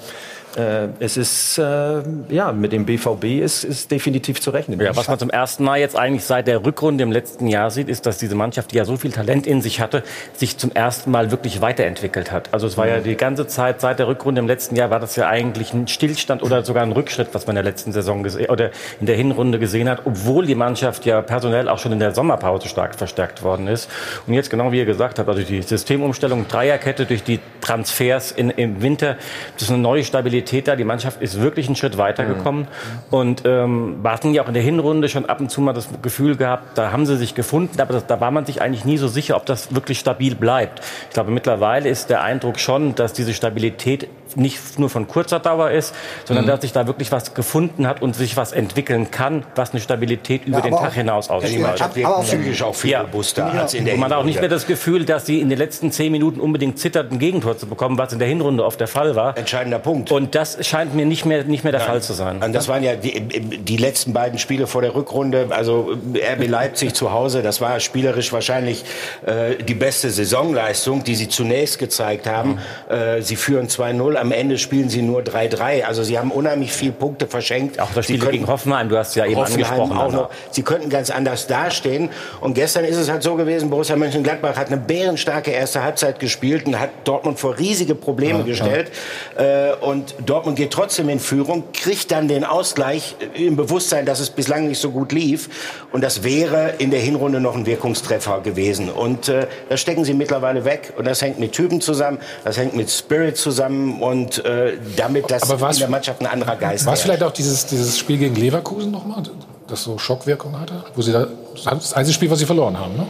äh, 0.55 0.87
es 0.99 1.17
ist, 1.17 1.57
äh, 1.57 2.01
ja, 2.29 2.51
mit 2.51 2.71
dem 2.71 2.85
BVB 2.85 3.41
ist, 3.41 3.63
ist 3.63 3.91
definitiv 3.91 4.39
zu 4.41 4.51
rechnen. 4.51 4.79
Ja, 4.79 4.95
was 4.95 5.07
man 5.07 5.19
zum 5.19 5.29
ersten 5.29 5.63
Mal 5.63 5.79
jetzt 5.79 5.97
eigentlich 5.97 6.23
seit 6.23 6.47
der 6.47 6.65
Rückrunde 6.65 7.03
im 7.03 7.11
letzten 7.11 7.47
Jahr 7.47 7.71
sieht, 7.71 7.89
ist, 7.89 8.05
dass 8.05 8.17
diese 8.17 8.35
Mannschaft, 8.35 8.71
die 8.71 8.77
ja 8.77 8.85
so 8.85 8.97
viel 8.97 9.11
Talent 9.11 9.47
in 9.47 9.61
sich 9.61 9.81
hatte, 9.81 10.03
sich 10.33 10.57
zum 10.57 10.71
ersten 10.71 11.11
Mal 11.11 11.31
wirklich 11.31 11.61
weiterentwickelt 11.61 12.31
hat. 12.31 12.53
Also 12.53 12.67
es 12.67 12.77
war 12.77 12.87
ja 12.87 12.99
die 12.99 13.15
ganze 13.15 13.47
Zeit 13.47 13.81
seit 13.81 13.99
der 13.99 14.07
Rückrunde 14.07 14.39
im 14.39 14.47
letzten 14.47 14.75
Jahr 14.75 14.89
war 14.89 14.99
das 14.99 15.15
ja 15.15 15.27
eigentlich 15.27 15.73
ein 15.73 15.87
Stillstand 15.87 16.41
oder 16.43 16.63
sogar 16.63 16.83
ein 16.83 16.91
Rückschritt, 16.91 17.29
was 17.33 17.47
man 17.47 17.55
in 17.55 17.63
der 17.63 17.71
letzten 17.71 17.91
Saison 17.91 18.23
gesehen 18.23 18.49
oder 18.49 18.71
in 18.99 19.07
der 19.07 19.15
Hinrunde 19.15 19.59
gesehen 19.59 19.89
hat, 19.89 20.01
obwohl 20.05 20.45
die 20.45 20.55
Mannschaft 20.55 21.05
ja 21.05 21.21
personell 21.21 21.69
auch 21.69 21.79
schon 21.79 21.91
in 21.91 21.99
der 21.99 22.13
Sommerpause 22.13 22.67
stark 22.67 22.95
verstärkt 22.95 23.43
worden 23.43 23.67
ist. 23.67 23.89
Und 24.27 24.33
jetzt 24.33 24.49
genau 24.49 24.71
wie 24.71 24.77
ihr 24.77 24.85
gesagt 24.85 25.19
habt, 25.19 25.27
also 25.27 25.41
die 25.41 25.61
Systemumstellung 25.61 26.47
Dreierkette 26.47 27.05
durch 27.05 27.23
die 27.23 27.39
Transfers 27.65 28.31
in, 28.31 28.51
im 28.51 28.81
Winter, 28.81 29.15
das 29.55 29.63
ist 29.63 29.69
eine 29.71 29.79
neue 29.81 30.03
Stabilität 30.03 30.67
da. 30.67 30.75
Die 30.75 30.83
Mannschaft 30.83 31.21
ist 31.21 31.41
wirklich 31.41 31.65
einen 31.65 31.75
Schritt 31.75 31.97
weitergekommen. 31.97 32.67
Und 33.09 33.41
ähm, 33.45 33.97
wir 34.03 34.11
hatten 34.11 34.33
ja 34.33 34.43
auch 34.43 34.47
in 34.47 34.53
der 34.53 34.61
Hinrunde 34.63 35.09
schon 35.09 35.25
ab 35.25 35.39
und 35.39 35.49
zu 35.49 35.61
mal 35.61 35.73
das 35.73 35.87
Gefühl 36.01 36.35
gehabt, 36.35 36.77
da 36.77 36.91
haben 36.91 37.05
sie 37.05 37.17
sich 37.17 37.33
gefunden, 37.33 37.81
aber 37.81 37.93
das, 37.93 38.05
da 38.05 38.19
war 38.21 38.29
man 38.31 38.45
sich 38.45 38.61
eigentlich 38.61 38.85
nie 38.85 38.97
so 38.97 39.07
sicher, 39.07 39.35
ob 39.35 39.45
das 39.47 39.73
wirklich 39.73 39.99
stabil 39.99 40.35
bleibt. 40.35 40.81
Ich 41.07 41.13
glaube, 41.13 41.31
mittlerweile 41.31 41.89
ist 41.89 42.09
der 42.09 42.21
Eindruck 42.21 42.59
schon, 42.59 42.93
dass 42.95 43.13
diese 43.13 43.33
Stabilität 43.33 44.07
nicht 44.35 44.79
nur 44.79 44.89
von 44.89 45.07
kurzer 45.07 45.39
Dauer 45.39 45.71
ist, 45.71 45.95
sondern 46.25 46.45
dass 46.45 46.61
sich 46.61 46.73
da 46.73 46.87
wirklich 46.87 47.11
was 47.11 47.33
gefunden 47.33 47.87
hat 47.87 48.01
und 48.01 48.15
sich 48.15 48.35
was 48.35 48.51
entwickeln 48.51 49.09
kann, 49.09 49.43
was 49.55 49.71
eine 49.71 49.79
Stabilität 49.79 50.45
über 50.45 50.57
Ja, 50.57 50.63
den 50.63 50.73
Tag 50.73 50.89
auch- 50.89 50.93
hinaus 50.93 51.29
ausstrahlt. 51.29 51.81
Aber 51.81 52.17
auch- 52.17 52.23
psychisch 52.23 52.61
auch 52.61 52.75
viel 52.75 52.91
Ja. 52.91 53.01
robuster 53.01 53.45
als 53.45 53.73
in 53.73 53.85
der 53.85 53.93
Und 53.93 54.01
man 54.01 54.11
hat 54.11 54.17
auch 54.19 54.23
nicht 54.25 54.39
mehr 54.41 54.49
das 54.49 54.67
Gefühl, 54.67 55.05
dass 55.05 55.25
sie 55.25 55.39
in 55.39 55.49
den 55.49 55.57
letzten 55.57 55.91
zehn 55.91 56.11
Minuten 56.11 56.39
unbedingt 56.41 56.79
zittert, 56.79 57.11
ein 57.11 57.19
Gegentor 57.55 57.57
zu 57.57 57.67
bekommen, 57.67 57.97
was 57.97 58.13
in 58.13 58.19
der 58.19 58.27
Hinrunde 58.27 58.63
oft 58.63 58.79
der 58.79 58.87
Fall 58.87 59.15
war. 59.15 59.37
Entscheidender 59.37 59.79
Punkt. 59.79 60.11
Und 60.11 60.35
das 60.35 60.65
scheint 60.65 60.93
mir 60.93 61.05
nicht 61.05 61.25
mehr, 61.25 61.43
nicht 61.43 61.63
mehr 61.63 61.71
der 61.71 61.81
Fall 61.81 62.01
zu 62.01 62.13
sein. 62.13 62.41
Und 62.41 62.53
das 62.53 62.67
waren 62.67 62.83
ja 62.83 62.95
die, 62.95 63.29
die 63.29 63.77
letzten 63.77 64.13
beiden 64.13 64.39
Spiele 64.39 64.67
vor 64.67 64.81
der 64.81 64.95
Rückrunde. 64.95 65.47
Also 65.49 65.97
RB 66.15 66.47
Leipzig 66.47 66.93
zu 66.93 67.11
Hause, 67.11 67.41
das 67.41 67.61
war 67.61 67.79
spielerisch 67.79 68.31
wahrscheinlich 68.33 68.85
äh, 69.25 69.63
die 69.63 69.73
beste 69.73 70.09
Saisonleistung, 70.09 71.03
die 71.03 71.15
sie 71.15 71.29
zunächst 71.29 71.79
gezeigt 71.79 72.27
haben. 72.27 72.59
Äh, 72.89 73.21
sie 73.21 73.35
führen 73.35 73.67
2-0, 73.67 74.15
am 74.15 74.31
Ende 74.31 74.57
spielen 74.57 74.89
sie 74.89 75.01
nur 75.01 75.21
3-3. 75.21 75.83
Also 75.83 76.03
sie 76.03 76.17
haben 76.19 76.31
unheimlich 76.31 76.71
viele 76.71 76.93
Punkte 76.93 77.27
verschenkt. 77.27 77.79
Auch 77.79 77.91
das 77.93 78.05
Spiel 78.05 78.19
gegen 78.19 78.47
Hoffenheim, 78.47 78.89
du 78.89 78.97
hast 78.97 79.15
ja 79.15 79.25
eben 79.25 79.37
Hoffenheim 79.37 79.65
angesprochen. 79.65 79.97
auch 79.97 80.03
also. 80.03 80.17
noch. 80.17 80.29
Sie 80.51 80.63
könnten 80.63 80.89
ganz 80.89 81.09
anders 81.09 81.47
dastehen. 81.47 82.09
Und 82.41 82.53
gestern 82.55 82.85
ist 82.85 82.97
es 82.97 83.09
halt 83.09 83.23
so 83.23 83.35
gewesen, 83.35 83.69
Borussia 83.69 83.95
Mönchengladbach 83.95 84.55
hat 84.55 84.67
eine 84.67 84.77
bärenstarke 84.77 85.51
erste 85.51 85.83
Halbzeit 85.83 86.19
gespielt 86.19 86.65
und 86.65 86.79
hat 86.79 86.89
Dortmund 87.03 87.39
vor 87.45 87.59
riesige 87.59 87.93
Probleme 87.93 88.43
gestellt. 88.43 88.91
Äh, 89.37 89.73
und 89.73 90.15
Dortmund 90.25 90.57
geht 90.57 90.71
trotzdem 90.71 91.09
in 91.09 91.19
Führung, 91.19 91.65
kriegt 91.73 92.11
dann 92.11 92.27
den 92.27 92.43
Ausgleich 92.43 93.15
im 93.35 93.55
Bewusstsein, 93.55 94.07
dass 94.07 94.19
es 94.19 94.31
bislang 94.31 94.67
nicht 94.67 94.79
so 94.79 94.89
gut 94.89 95.11
lief. 95.11 95.47
Und 95.91 96.03
das 96.03 96.23
wäre 96.23 96.73
in 96.79 96.89
der 96.89 97.01
Hinrunde 97.01 97.39
noch 97.39 97.53
ein 97.53 97.67
Wirkungstreffer 97.67 98.41
gewesen. 98.41 98.89
Und 98.89 99.29
äh, 99.29 99.45
das 99.69 99.79
stecken 99.79 100.05
sie 100.05 100.15
mittlerweile 100.15 100.65
weg. 100.65 100.93
Und 100.97 101.05
das 101.05 101.21
hängt 101.21 101.37
mit 101.37 101.51
Typen 101.51 101.81
zusammen, 101.81 102.17
das 102.43 102.57
hängt 102.57 102.75
mit 102.75 102.89
Spirit 102.89 103.37
zusammen 103.37 104.01
und 104.01 104.43
äh, 104.43 104.73
damit, 104.95 105.29
dass 105.29 105.47
Aber 105.51 105.69
in 105.69 105.77
der 105.77 105.89
Mannschaft 105.89 106.21
ein 106.21 106.27
anderer 106.27 106.55
Geist 106.55 106.87
War 106.87 106.93
es 106.93 107.03
vielleicht 107.03 107.21
auch 107.21 107.31
dieses, 107.31 107.67
dieses 107.67 107.99
Spiel 107.99 108.17
gegen 108.17 108.33
Leverkusen 108.33 108.89
nochmal, 108.89 109.21
das 109.67 109.83
so 109.83 109.99
Schockwirkung 109.99 110.59
hatte? 110.59 110.83
Wo 110.95 111.01
sie 111.03 111.11
da, 111.11 111.27
das 111.63 111.93
einzige 111.93 112.15
Spiel, 112.15 112.31
was 112.31 112.39
sie 112.39 112.47
verloren 112.47 112.79
haben, 112.79 112.95
ne? 112.95 113.05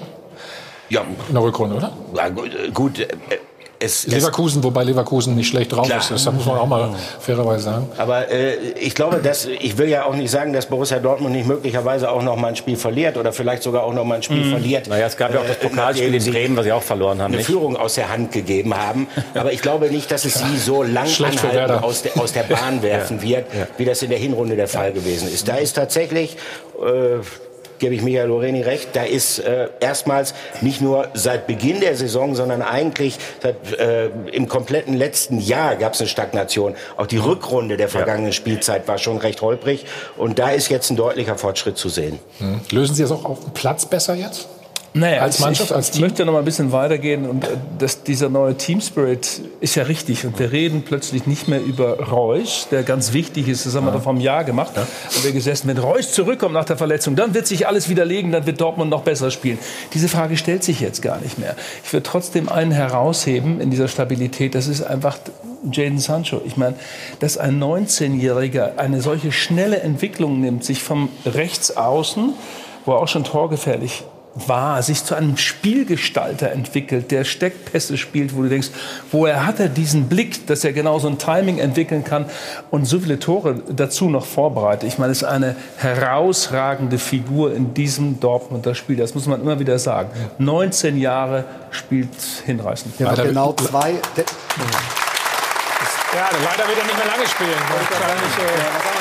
Ja, 0.89 1.01
In 1.27 1.33
der 1.33 1.41
Rückrunde, 1.41 1.77
oder? 1.77 1.91
ja, 2.15 2.29
gut, 2.29 2.53
äh, 2.53 2.69
gut 2.71 2.99
äh, 2.99 3.07
es, 3.79 4.05
es, 4.05 4.13
Leverkusen, 4.13 4.63
wobei 4.63 4.84
Leverkusen 4.84 5.36
nicht 5.36 5.48
schlecht 5.48 5.74
drauf 5.74 5.86
Klar. 5.88 6.00
ist. 6.00 6.12
Das 6.12 6.25
muss 6.32 6.46
man 6.46 6.58
auch 6.58 6.67
mal 6.67 6.89
fairerweise 7.20 7.63
sagen. 7.65 7.89
Aber 7.98 8.29
äh, 8.32 8.55
ich 8.79 8.96
glaube, 8.96 9.17
dass 9.17 9.46
ich 9.46 9.77
will 9.77 9.89
ja 9.89 10.05
auch 10.05 10.15
nicht 10.15 10.32
sagen, 10.32 10.53
dass 10.53 10.67
Borussia 10.67 11.00
Dortmund 11.00 11.36
nicht 11.36 11.48
möglicherweise 11.48 12.10
auch 12.10 12.22
noch 12.22 12.36
mal 12.36 12.50
ein 12.50 12.55
Spiel 12.55 12.77
verliert 12.77 13.17
oder 13.17 13.34
vielleicht 13.34 13.63
sogar 13.63 13.84
auch 13.84 13.94
noch 13.94 14.05
mal 14.05 14.15
ein 14.15 14.24
Spiel 14.24 14.50
verliert. 14.50 14.88
Mhm. 14.88 14.94
Naja, 14.94 15.08
es 15.08 15.17
gab 15.17 15.34
ja 15.34 15.41
auch 15.41 15.48
das 15.48 15.58
äh, 15.58 15.67
Pokalspiel 15.67 16.13
in 16.13 16.22
sie 16.22 16.32
Bremen, 16.32 16.55
was 16.58 16.65
sie 16.65 16.72
auch 16.72 16.84
verloren 16.84 17.20
haben. 17.22 17.27
eine 17.27 17.38
Nicht? 17.38 17.48
Führung 17.48 17.75
aus 17.75 17.96
der 17.96 18.10
Hand 18.10 18.32
gegeben 18.32 18.75
haben. 18.75 19.08
Aber 19.34 19.51
ich 19.51 19.62
glaube 19.62 19.89
nicht, 19.89 20.12
dass 20.12 20.25
es 20.25 20.36
sie 20.36 20.58
so 20.58 20.84
lang 20.84 21.08
anhalten 21.24 21.84
aus 21.84 22.03
der, 22.03 22.20
aus 22.20 22.34
der 22.34 22.44
Bahn 22.44 22.82
werfen 22.82 23.22
wird, 23.22 23.46
wie 23.77 23.86
das 23.86 24.01
in 24.01 24.10
der 24.10 24.20
Hinrunde 24.20 24.55
der 24.55 24.67
Fall 24.67 24.94
gewesen 24.94 25.27
ist. 25.32 25.48
Da 25.48 25.55
ist 25.58 25.74
tatsächlich 25.74 26.38
äh, 26.82 27.20
gebe 27.79 27.96
ich 27.96 28.01
Michael 28.01 28.27
Loreni 28.27 28.62
recht, 28.62 28.89
da 28.94 29.03
ist 29.03 29.39
äh, 29.39 29.70
erstmals 29.79 30.34
nicht 30.62 30.82
nur 30.82 31.10
seit 31.13 31.48
Beginn 31.48 31.79
der 31.79 31.96
Saison, 31.96 32.36
sondern 32.36 32.62
eigentlich 32.62 33.17
seit, 33.41 33.74
äh, 33.74 34.08
im 34.32 34.48
kompletten 34.48 34.96
letzten 34.96 35.39
Jahr 35.39 35.75
gab 35.75 35.94
es 35.94 36.01
eine 36.01 36.10
Stagnation. 36.10 36.75
Auch 36.98 37.08
die 37.08 37.17
Rückrunde 37.17 37.77
der 37.77 37.89
vergangenen 37.89 38.34
Spielzeit 38.34 38.88
war 38.88 38.98
schon 38.98 39.17
recht 39.17 39.41
holprig 39.41 39.86
und 40.17 40.39
da 40.39 40.50
ist 40.50 40.70
jetzt 40.70 40.89
ein 40.89 40.96
deutlicher 40.96 41.38
Fortschritt 41.38 41.77
zu 41.77 41.89
sehen. 41.89 42.20
Lösen 42.72 42.96
Sie 42.96 43.03
es 43.03 43.12
auch 43.12 43.25
auf 43.25 43.44
dem 43.44 43.53
Platz 43.53 43.86
besser 43.86 44.15
jetzt? 44.15 44.48
Naja, 44.97 45.23
Als 45.23 45.39
Mannschaft, 45.39 45.71
ich 45.71 45.75
als 45.75 45.91
Team? 45.91 46.03
möchte 46.03 46.23
noch 46.23 46.31
mal 46.31 46.39
ein 46.39 46.45
bisschen 46.45 46.71
weitergehen 46.71 47.29
und 47.29 47.43
äh, 47.43 47.57
das, 47.79 48.03
dieser 48.03 48.29
neue 48.29 48.55
Team 48.55 48.79
Spirit 48.79 49.41
ist 49.59 49.75
ja 49.75 49.83
richtig 49.83 50.25
und 50.25 50.39
wir 50.39 50.53
reden 50.53 50.83
plötzlich 50.83 51.27
nicht 51.27 51.49
mehr 51.49 51.61
über 51.61 51.99
Reus, 51.99 52.69
der 52.71 52.83
ganz 52.83 53.11
wichtig 53.11 53.49
ist, 53.49 53.65
das 53.65 53.75
haben 53.75 53.85
wir 53.85 53.91
doch 53.91 54.03
vor 54.03 54.13
einem 54.13 54.21
Jahr 54.21 54.45
gemacht, 54.45 54.71
ja. 54.73 54.83
haben 54.83 55.23
wir 55.23 55.33
gesessen, 55.33 55.67
wenn 55.67 55.77
Reus 55.79 56.13
zurückkommt 56.13 56.53
nach 56.53 56.63
der 56.63 56.77
Verletzung, 56.77 57.17
dann 57.17 57.33
wird 57.33 57.45
sich 57.45 57.67
alles 57.67 57.89
widerlegen, 57.89 58.31
dann 58.31 58.45
wird 58.45 58.61
Dortmund 58.61 58.89
noch 58.89 59.01
besser 59.01 59.31
spielen. 59.31 59.59
Diese 59.93 60.07
Frage 60.07 60.37
stellt 60.37 60.63
sich 60.63 60.79
jetzt 60.79 61.01
gar 61.01 61.19
nicht 61.19 61.37
mehr. 61.39 61.57
Ich 61.83 61.91
würde 61.91 62.03
trotzdem 62.03 62.47
einen 62.47 62.71
herausheben 62.71 63.59
in 63.59 63.71
dieser 63.71 63.89
Stabilität, 63.89 64.55
das 64.55 64.67
ist 64.67 64.81
einfach 64.81 65.17
Jaden 65.69 65.99
Sancho. 65.99 66.41
Ich 66.45 66.55
meine, 66.55 66.75
dass 67.19 67.37
ein 67.37 67.61
19-Jähriger 67.61 68.77
eine 68.77 69.01
solche 69.01 69.33
schnelle 69.33 69.81
Entwicklung 69.81 70.39
nimmt, 70.39 70.63
sich 70.63 70.81
vom 70.81 71.09
Rechtsaußen, 71.25 72.33
wo 72.85 72.93
er 72.93 72.99
auch 72.99 73.09
schon 73.09 73.25
torgefährlich 73.25 74.05
war, 74.35 74.81
sich 74.83 75.03
zu 75.03 75.15
einem 75.15 75.35
Spielgestalter 75.37 76.51
entwickelt, 76.51 77.09
der 77.11 77.23
Steckpässe 77.23 77.97
spielt, 77.97 78.35
wo 78.35 78.41
du 78.43 78.49
denkst, 78.49 78.67
woher 79.11 79.45
hat 79.45 79.59
er 79.61 79.69
diesen 79.69 80.09
Blick, 80.09 80.45
dass 80.47 80.63
er 80.65 80.73
genau 80.73 80.99
so 80.99 81.07
ein 81.07 81.17
Timing 81.17 81.57
entwickeln 81.59 82.03
kann 82.03 82.25
und 82.69 82.83
so 82.85 82.99
viele 82.99 83.17
Tore 83.19 83.61
dazu 83.69 84.09
noch 84.09 84.25
vorbereitet. 84.25 84.89
Ich 84.89 84.97
meine, 84.97 85.13
es 85.13 85.19
ist 85.19 85.23
eine 85.27 85.55
herausragende 85.77 86.97
Figur 86.97 87.53
in 87.55 87.73
diesem 87.73 88.19
Dortmunder 88.19 88.75
Spiel. 88.75 88.97
Das 88.97 89.15
muss 89.15 89.25
man 89.25 89.41
immer 89.41 89.57
wieder 89.59 89.79
sagen. 89.79 90.09
19 90.37 90.97
Jahre 90.97 91.45
spielt 91.71 92.09
hinreißend. 92.45 92.99
Ja, 92.99 93.11
Leider- 93.11 93.23
genau 93.25 93.53
zwei. 93.53 93.91
Ja, 93.91 93.97
leider 96.31 96.67
wird 96.69 96.77
er 96.77 96.85
nicht 96.85 96.97
mehr 96.97 97.07
lange 97.07 97.27
spielen. 97.27 97.49
Äh, 97.49 97.53
was 97.89 97.99
haben 97.99 98.19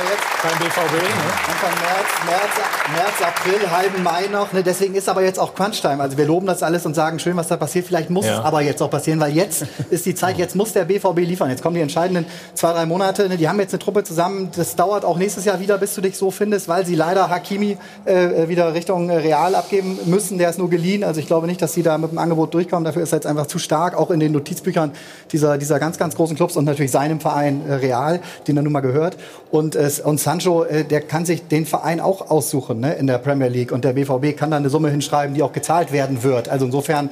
wir 0.07 0.13
jetzt? 0.15 0.25
Beim 0.45 0.59
BVB. 0.59 0.93
Ne? 0.93 1.09
Anfang 1.49 1.71
März, 1.81 2.11
März, 2.27 2.95
März, 2.95 3.23
April, 3.27 3.71
halben 3.71 4.03
Mai 4.03 4.27
noch. 4.31 4.53
Ne? 4.53 4.63
Deswegen 4.63 4.95
ist 4.95 5.09
aber 5.09 5.23
jetzt 5.23 5.39
auch 5.39 5.55
Crunch-Time. 5.55 6.03
Also 6.03 6.19
wir 6.19 6.27
loben 6.27 6.47
das 6.47 6.63
alles 6.63 6.85
und 6.85 6.95
sagen, 6.95 7.19
schön, 7.19 7.37
was 7.37 7.49
da 7.49 7.57
passiert. 7.57 7.87
Vielleicht 7.87 8.11
muss 8.11 8.27
Ja. 8.27 8.41
es 8.41 8.45
aber 8.45 8.61
jetzt 8.61 8.83
auch 8.83 8.91
passieren, 8.91 9.21
weil 9.21 9.33
jetzt 9.35 9.65
ist 9.91 10.05
die 10.05 10.15
Zeit, 10.15 10.37
jetzt 10.37 10.55
muss 10.55 10.73
der 10.75 10.85
BVB 10.85 11.19
liefern. 11.21 11.49
Jetzt 11.49 11.63
kommen 11.63 11.75
die 11.77 11.81
entscheidenden 11.81 12.27
zwei, 12.55 12.73
drei 12.73 12.85
Monate. 12.87 13.29
Ne? 13.29 13.37
Die 13.39 13.49
haben 13.49 13.59
jetzt 13.59 13.73
eine 13.73 13.79
Truppe 13.79 14.05
zusammen. 14.05 14.51
Das 14.55 14.77
dauert 14.77 15.05
auch 15.05 15.17
nächstes 15.17 15.45
Jahr 15.47 15.61
wieder, 15.61 15.79
bis 15.79 15.95
du 15.95 16.03
dich 16.03 16.17
so 16.19 16.31
findest, 16.31 16.69
weil 16.69 16.85
sie 16.85 16.95
leider 16.95 17.31
Hakimi 17.31 17.79
äh, 18.05 18.47
wieder 18.49 18.75
Richtung 18.75 19.09
äh, 19.09 19.17
Real 19.17 19.55
abgeben 19.55 19.99
müssen. 20.05 20.37
Der 20.37 20.51
ist 20.51 20.59
nur 20.59 20.69
geliehen. 20.69 21.05
Also 21.05 21.21
ich 21.21 21.27
glaube 21.27 21.47
nicht, 21.47 21.63
dass 21.63 21.73
sie 21.73 21.83
da 21.83 21.97
mit 21.97 22.11
dem 22.11 22.19
Angebot 22.19 22.53
durchkommen. 22.53 22.85
Dafür 22.85 23.03
ist 23.03 23.13
er 23.13 23.17
jetzt 23.17 23.27
einfach 23.27 23.47
zu 23.47 23.59
stark, 23.59 23.97
auch 23.97 24.11
in 24.11 24.21
den 24.21 24.33
Notizbüchern 24.33 24.93
dieser, 25.33 25.57
dieser 25.57 25.79
ganz, 25.81 25.97
ganz 25.99 26.15
großen 26.17 26.37
Clubs 26.37 26.57
und 26.57 26.65
natürlich 26.67 26.91
seinem 26.91 27.21
Verein 27.21 27.63
äh, 27.67 27.75
Real, 27.75 28.21
den 28.47 28.57
er 28.59 28.63
nun 28.63 28.73
mal 28.73 28.81
gehört. 28.81 29.17
Und, 29.51 29.75
äh, 29.77 29.89
und 30.05 30.19
Sancho, 30.35 30.65
äh, 30.65 30.85
der 30.85 31.01
kann 31.01 31.25
sich 31.25 31.47
den 31.47 31.65
Verein 31.65 32.01
auch 32.01 32.31
aussuchen 32.31 32.81
ne, 32.81 32.95
in 32.95 33.07
der 33.07 33.19
Premier 33.19 33.49
League. 33.49 33.71
Und 33.71 33.85
der 33.85 33.93
BVB 33.93 34.37
kann 34.37 34.51
da 34.51 34.57
eine 34.57 34.69
Summe 34.69 34.91
hinschreiben, 34.91 35.35
die 35.35 35.43
auch 35.43 35.53
gezahlt 35.53 35.93
werden 35.93 36.25
wird. 36.25 36.49
Also 36.49 36.67
insofern 36.67 37.11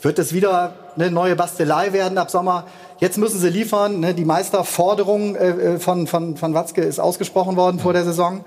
wird 0.00 0.18
es 0.18 0.32
wieder 0.32 0.74
eine 0.96 1.10
neue 1.10 1.36
Bastelei 1.36 1.92
werden 1.92 2.18
ab 2.18 2.30
Sommer. 2.30 2.64
Jetzt 2.98 3.18
müssen 3.18 3.38
sie 3.38 3.50
liefern. 3.50 4.00
Ne? 4.00 4.14
Die 4.14 4.24
Meisterforderung 4.24 5.36
äh, 5.36 5.48
äh, 5.48 5.78
von, 5.78 6.08
von, 6.08 6.36
von 6.36 6.54
Watzke 6.54 6.82
ist 6.82 6.98
ausgesprochen 6.98 7.56
worden 7.56 7.78
vor 7.78 7.92
der 7.92 8.04
Saison. 8.04 8.44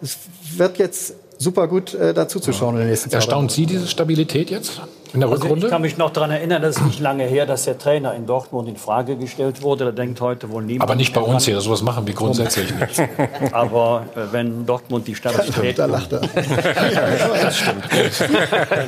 Es 0.00 0.16
wird 0.56 0.78
jetzt 0.78 1.14
super 1.36 1.68
gut 1.68 1.92
äh, 1.92 2.14
dazu 2.14 2.40
zu 2.40 2.52
schauen 2.52 2.76
in 2.76 2.80
den 2.80 2.88
nächsten 2.88 3.10
Jahren. 3.10 3.20
Erstaunt 3.20 3.52
Sie 3.52 3.66
diese 3.66 3.86
Stabilität 3.86 4.50
jetzt 4.50 4.80
in 5.14 5.20
der 5.20 5.28
Also 5.28 5.42
ich 5.42 5.50
Rückrunde? 5.50 5.68
kann 5.68 5.82
mich 5.82 5.96
noch 5.98 6.10
daran 6.10 6.30
erinnern, 6.30 6.62
das 6.62 6.76
ist 6.76 6.84
nicht 6.84 7.00
lange 7.00 7.24
her, 7.24 7.46
dass 7.46 7.64
der 7.64 7.78
Trainer 7.78 8.14
in 8.14 8.26
Dortmund 8.26 8.68
in 8.68 8.76
Frage 8.76 9.16
gestellt 9.16 9.62
wurde. 9.62 9.86
Da 9.86 9.92
denkt 9.92 10.20
heute 10.20 10.50
wohl 10.50 10.62
niemand. 10.62 10.82
Aber 10.88 10.96
nicht 10.96 11.12
bei 11.14 11.20
uns 11.20 11.44
hier. 11.44 11.60
Sowas 11.60 11.82
machen 11.82 12.06
wir 12.06 12.14
grundsätzlich 12.14 12.72
nicht. 12.74 13.02
Aber 13.52 14.04
äh, 14.14 14.20
wenn 14.32 14.66
Dortmund 14.66 15.06
die 15.06 15.14
Stabilität, 15.14 15.78
Da 15.78 15.86
lacht 15.86 16.12
er. 16.12 16.20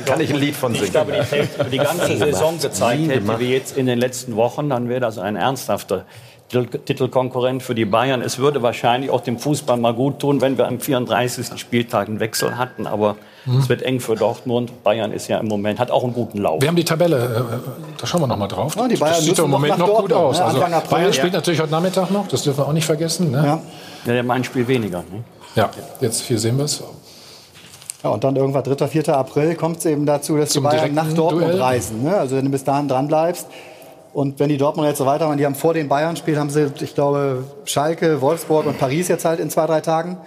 Kann 0.05 0.19
ich 0.21 0.33
ein 0.33 0.39
Lied 0.39 0.55
von 0.55 0.73
die 0.73 0.79
singen. 0.79 0.91
Stabilität 0.91 1.49
über 1.55 1.63
die 1.69 1.77
ganze 1.77 2.17
Saison 2.17 2.59
gezeigt 2.59 3.07
hätte, 3.09 3.39
wie 3.39 3.51
jetzt 3.53 3.77
in 3.77 3.85
den 3.85 3.99
letzten 3.99 4.35
Wochen, 4.35 4.69
dann 4.69 4.89
wäre 4.89 4.99
das 5.01 5.17
ein 5.17 5.35
ernsthafter 5.35 6.05
Titelkonkurrent 6.51 7.63
für 7.63 7.75
die 7.75 7.85
Bayern. 7.85 8.21
Es 8.21 8.37
würde 8.37 8.61
wahrscheinlich 8.61 9.09
auch 9.09 9.21
dem 9.21 9.39
Fußball 9.39 9.77
mal 9.77 9.93
gut 9.93 10.19
tun, 10.19 10.41
wenn 10.41 10.57
wir 10.57 10.67
am 10.67 10.79
34. 10.79 11.57
Spieltag 11.57 12.07
einen 12.07 12.19
Wechsel 12.19 12.57
hatten. 12.57 12.87
Aber 12.87 13.15
mhm. 13.45 13.59
es 13.59 13.69
wird 13.69 13.81
eng 13.83 13.99
für 13.99 14.15
Dortmund. 14.15 14.83
Bayern 14.83 15.13
ist 15.13 15.27
ja 15.29 15.39
im 15.39 15.47
Moment, 15.47 15.79
hat 15.79 15.91
auch 15.91 16.03
einen 16.03 16.13
guten 16.13 16.39
Lauf. 16.39 16.61
Wir 16.61 16.67
haben 16.67 16.75
die 16.75 16.83
Tabelle, 16.83 17.17
äh, 17.17 17.69
da 17.97 18.05
schauen 18.05 18.21
wir 18.21 18.27
noch 18.27 18.37
mal 18.37 18.47
drauf. 18.47 18.75
Ja, 18.75 18.87
die 18.87 18.97
Bayern 18.97 19.15
das 19.15 19.25
sieht 19.25 19.39
im 19.39 19.49
Moment 19.49 19.77
noch, 19.77 20.01
gut 20.01 20.13
aus. 20.13 20.39
Ne? 20.39 20.45
Also 20.45 20.59
Bayern 20.89 21.13
spielt 21.13 21.33
natürlich 21.33 21.61
heute 21.61 21.71
Nachmittag 21.71 22.11
noch, 22.11 22.27
das 22.27 22.43
dürfen 22.43 22.59
wir 22.59 22.67
auch 22.67 22.73
nicht 22.73 22.85
vergessen. 22.85 23.31
Ne? 23.31 23.37
Ja. 23.37 23.61
ja, 24.13 24.21
der 24.21 24.29
ein 24.29 24.43
Spiel 24.43 24.67
weniger. 24.67 24.99
Ne? 24.99 25.23
Ja, 25.55 25.69
jetzt 26.01 26.21
hier 26.21 26.37
sehen 26.37 26.57
wir 26.57 26.65
es. 26.65 26.83
Ja, 28.03 28.09
und 28.09 28.23
dann 28.23 28.35
irgendwann 28.35 28.63
3., 28.63 28.87
4. 28.87 29.09
April 29.09 29.55
kommt 29.55 29.77
es 29.77 29.85
eben 29.85 30.05
dazu, 30.05 30.35
dass 30.35 30.49
Zum 30.49 30.63
die 30.63 30.69
Bayern 30.69 30.93
nach 30.93 31.13
Dortmund 31.13 31.49
Duell. 31.49 31.61
reisen. 31.61 32.03
Ne? 32.03 32.17
Also 32.17 32.35
wenn 32.35 32.45
du 32.45 32.51
bis 32.51 32.63
dahin 32.63 32.87
dran 32.87 33.07
bleibst. 33.07 33.47
Und 34.13 34.39
wenn 34.39 34.49
die 34.49 34.57
Dortmund 34.57 34.87
jetzt 34.87 34.97
so 34.97 35.05
weitermachen, 35.05 35.37
die 35.37 35.45
haben 35.45 35.55
vor 35.55 35.73
den 35.73 35.87
Bayern 35.87 36.15
spielt, 36.17 36.37
haben 36.37 36.49
sie, 36.49 36.71
ich 36.81 36.93
glaube, 36.93 37.45
Schalke, 37.65 38.21
Wolfsburg 38.21 38.65
und 38.65 38.77
Paris 38.77 39.07
jetzt 39.07 39.23
halt 39.23 39.39
in 39.39 39.49
zwei, 39.49 39.65
drei 39.67 39.81
Tagen. 39.81 40.17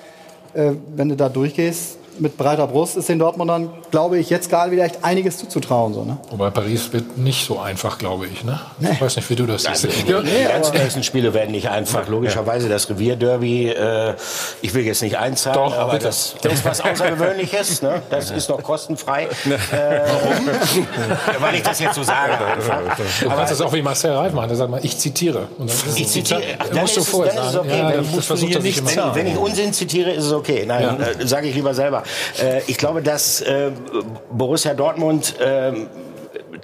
Äh, 0.54 0.72
wenn 0.94 1.08
du 1.08 1.16
da 1.16 1.28
durchgehst, 1.28 1.98
mit 2.18 2.36
breiter 2.36 2.66
Brust 2.66 2.96
ist 2.96 3.08
den 3.08 3.18
Dortmundern, 3.18 3.70
glaube 3.90 4.18
ich, 4.18 4.30
jetzt 4.30 4.50
gerade 4.50 4.70
wieder 4.70 4.84
echt 4.84 5.02
einiges 5.02 5.38
zuzutrauen. 5.38 5.94
So, 5.94 6.04
ne? 6.04 6.18
Wobei 6.30 6.50
Paris 6.50 6.92
wird 6.92 7.18
nicht 7.18 7.46
so 7.46 7.58
einfach, 7.58 7.98
glaube 7.98 8.26
ich. 8.26 8.44
Ne? 8.44 8.58
Nee. 8.78 8.90
Ich 8.92 9.00
weiß 9.00 9.16
nicht, 9.16 9.28
wie 9.30 9.36
du 9.36 9.46
das 9.46 9.64
siehst. 9.64 9.84
die 9.84 10.12
nee, 10.12 10.44
ganz 10.48 10.72
nächsten 10.72 11.02
Spiele 11.02 11.34
werden 11.34 11.50
nicht 11.50 11.68
einfach. 11.68 12.08
Logischerweise 12.08 12.68
das 12.68 12.88
Revierderby. 12.88 13.70
Äh, 13.70 14.14
ich 14.62 14.74
will 14.74 14.84
jetzt 14.84 15.02
nicht 15.02 15.18
einzahlen, 15.18 15.58
Doch, 15.58 15.76
aber 15.76 15.98
das, 15.98 16.34
das, 16.42 16.52
ist 16.52 16.64
was 16.64 16.80
Außergewöhnliches. 16.80 17.82
Ne? 17.82 18.02
Das 18.10 18.30
ist 18.30 18.48
noch 18.48 18.62
kostenfrei. 18.62 19.28
Äh, 19.74 20.00
Warum? 20.06 20.86
weil 21.40 21.54
ich 21.56 21.62
das 21.62 21.80
jetzt 21.80 21.94
so 21.94 22.02
sage. 22.02 22.32
Einfach. 22.32 22.80
Du 23.20 23.26
aber 23.26 23.36
kannst 23.36 23.52
das 23.52 23.60
auch 23.60 23.72
wie 23.72 23.82
Marcel 23.82 24.12
Reif 24.12 24.32
machen. 24.32 24.48
Der 24.48 24.56
sagt 24.56 24.70
mal, 24.70 24.80
ich 24.82 24.96
zitiere. 24.98 25.48
Und 25.58 25.70
dann 25.70 25.96
ich 25.96 26.08
zitiere. 26.08 26.42
Ach, 26.58 26.66
dann 26.68 26.80
musst 26.80 26.96
ist 26.96 27.08
du 27.08 27.10
vorher 27.10 27.32
sagen. 27.32 27.58
Okay. 27.58 27.78
Ja, 27.78 27.88
wenn, 27.88 28.02
ich, 28.02 28.24
versucht, 28.24 28.62
nicht 28.62 28.96
wenn, 28.96 29.14
wenn 29.14 29.26
ich 29.26 29.36
Unsinn 29.36 29.72
zitiere, 29.72 30.12
ist 30.12 30.24
es 30.24 30.32
okay. 30.32 30.64
Nein, 30.66 30.82
ja. 30.82 31.06
äh, 31.06 31.26
sage 31.26 31.48
ich 31.48 31.54
lieber 31.54 31.74
selber. 31.74 32.03
Äh, 32.40 32.62
ich 32.66 32.78
glaube, 32.78 33.02
dass 33.02 33.40
äh, 33.40 33.70
Borussia 34.30 34.74
Dortmund 34.74 35.38
äh, 35.40 35.72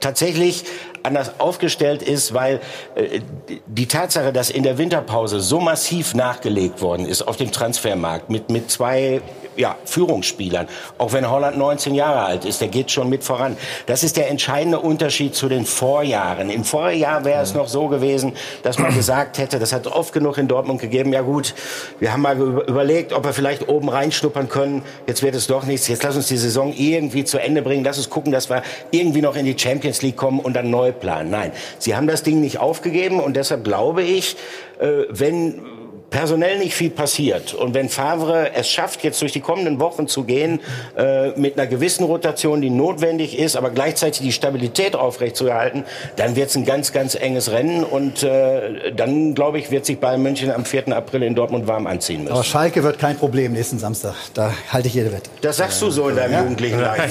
tatsächlich 0.00 0.64
anders 1.02 1.38
aufgestellt 1.38 2.02
ist, 2.02 2.35
weil 2.35 2.61
äh, 2.94 3.20
die 3.66 3.87
Tatsache, 3.87 4.32
dass 4.32 4.50
in 4.50 4.62
der 4.62 4.78
Winterpause 4.78 5.40
so 5.40 5.61
massiv 5.61 6.14
nachgelegt 6.14 6.80
worden 6.80 7.06
ist 7.06 7.23
auf 7.23 7.37
dem 7.37 7.52
Transfermarkt 7.52 8.30
mit, 8.30 8.50
mit 8.50 8.70
zwei 8.70 9.23
ja, 9.61 9.76
Führungsspielern, 9.85 10.69
auch 10.99 11.12
wenn 11.12 11.31
Holland 11.31 11.59
19 11.59 11.95
Jahre 11.95 12.23
alt 12.23 12.45
ist, 12.45 12.61
der 12.61 12.69
geht 12.69 12.90
schon 12.90 13.09
mit 13.11 13.23
voran. 13.23 13.57
Das 13.87 14.02
ist 14.02 14.17
der 14.17 14.31
entscheidende 14.31 14.81
Unterschied 14.81 15.35
zu 15.35 15.49
den 15.49 15.67
Vorjahren. 15.67 16.49
Im 16.49 16.64
Vorjahr 16.64 17.25
wäre 17.25 17.43
es 17.43 17.55
noch 17.55 17.69
so 17.69 17.88
gewesen, 17.88 18.33
dass 18.62 18.79
man 18.79 18.95
gesagt 18.97 19.38
hätte, 19.38 19.59
das 19.59 19.73
hat 19.73 19.87
oft 19.87 20.12
genug 20.12 20.38
in 20.38 20.49
Dortmund 20.49 20.81
gegeben, 20.81 21.12
ja 21.12 21.21
gut, 21.21 21.55
wir 21.99 22.12
haben 22.12 22.23
mal 22.23 22.38
überlegt, 22.38 23.12
ob 23.12 23.25
wir 23.25 23.35
vielleicht 23.35 23.69
oben 23.69 23.90
reinschnuppern 23.90 24.49
können, 24.49 24.83
jetzt 25.07 25.23
wird 25.23 25.35
es 25.35 25.47
doch 25.47 25.64
nichts, 25.64 25.88
jetzt 25.88 26.02
lass 26.02 26.17
uns 26.17 26.29
die 26.29 26.38
Saison 26.38 26.73
irgendwie 26.75 27.25
zu 27.25 27.38
Ende 27.38 27.61
bringen, 27.61 27.85
lass 27.85 27.99
uns 27.99 28.09
gucken, 28.09 28.33
dass 28.33 28.49
wir 28.49 28.62
irgendwie 28.90 29.21
noch 29.21 29.37
in 29.37 29.45
die 29.45 29.59
Champions 29.59 30.00
League 30.00 30.17
kommen 30.17 30.40
und 30.40 30.55
dann 30.55 30.71
neu 30.71 30.93
planen. 30.93 31.31
Nein, 31.31 31.52
sie 31.79 31.95
haben 31.95 32.07
das 32.07 32.23
Ding 32.23 32.40
nicht 32.40 32.59
aufgegeben 32.59 33.21
und 33.21 33.37
deshalb 33.37 33.62
glaube 33.64 34.02
ich, 34.02 34.37
äh, 34.79 35.05
wenn 35.11 35.80
personell 36.11 36.59
nicht 36.59 36.75
viel 36.75 36.90
passiert. 36.90 37.55
Und 37.55 37.75
wenn 37.75 37.88
Favre 37.88 38.50
es 38.55 38.69
schafft, 38.69 39.02
jetzt 39.05 39.23
durch 39.23 39.33
die 39.33 39.40
kommenden 39.40 39.81
Wochen 39.81 40.09
zu 40.09 40.25
gehen, 40.25 40.61
äh, 40.97 41.29
mit 41.38 41.59
einer 41.59 41.67
gewissen 41.67 42.05
Rotation, 42.05 42.61
die 42.61 42.71
notwendig 42.71 43.38
ist, 43.38 43.57
aber 43.57 43.71
gleichzeitig 43.71 44.21
die 44.21 44.33
Stabilität 44.33 44.97
aufrechtzuerhalten, 44.97 45.85
dann 46.17 46.37
wird 46.37 46.50
es 46.50 46.57
ein 46.57 46.64
ganz, 46.64 46.93
ganz 46.93 47.14
enges 47.14 47.52
Rennen. 47.52 47.85
Und 47.85 48.23
äh, 48.23 48.93
dann, 48.93 49.35
glaube 49.35 49.59
ich, 49.59 49.71
wird 49.71 49.87
sich 49.87 49.99
Bayern 49.99 50.23
München 50.23 50.50
am 50.50 50.64
4. 50.64 50.88
April 50.88 51.23
in 51.23 51.35
Dortmund 51.35 51.67
warm 51.67 51.87
anziehen 51.87 52.23
müssen. 52.23 52.33
Aber 52.33 52.45
Schalke 52.45 52.83
wird 52.83 52.99
kein 52.99 53.17
Problem 53.17 53.52
nächsten 53.52 53.79
Samstag. 53.79 54.14
Da 54.35 54.52
halte 54.73 54.88
ich 54.88 54.95
jede 54.95 55.12
Wette. 55.12 55.31
Das 55.40 55.59
sagst 55.59 55.81
du 55.81 55.90
so 55.90 56.09
in 56.09 56.17
deinem 56.17 56.33
ja? 56.33 56.40
jugendlichen 56.40 56.81
Leid. 56.81 57.11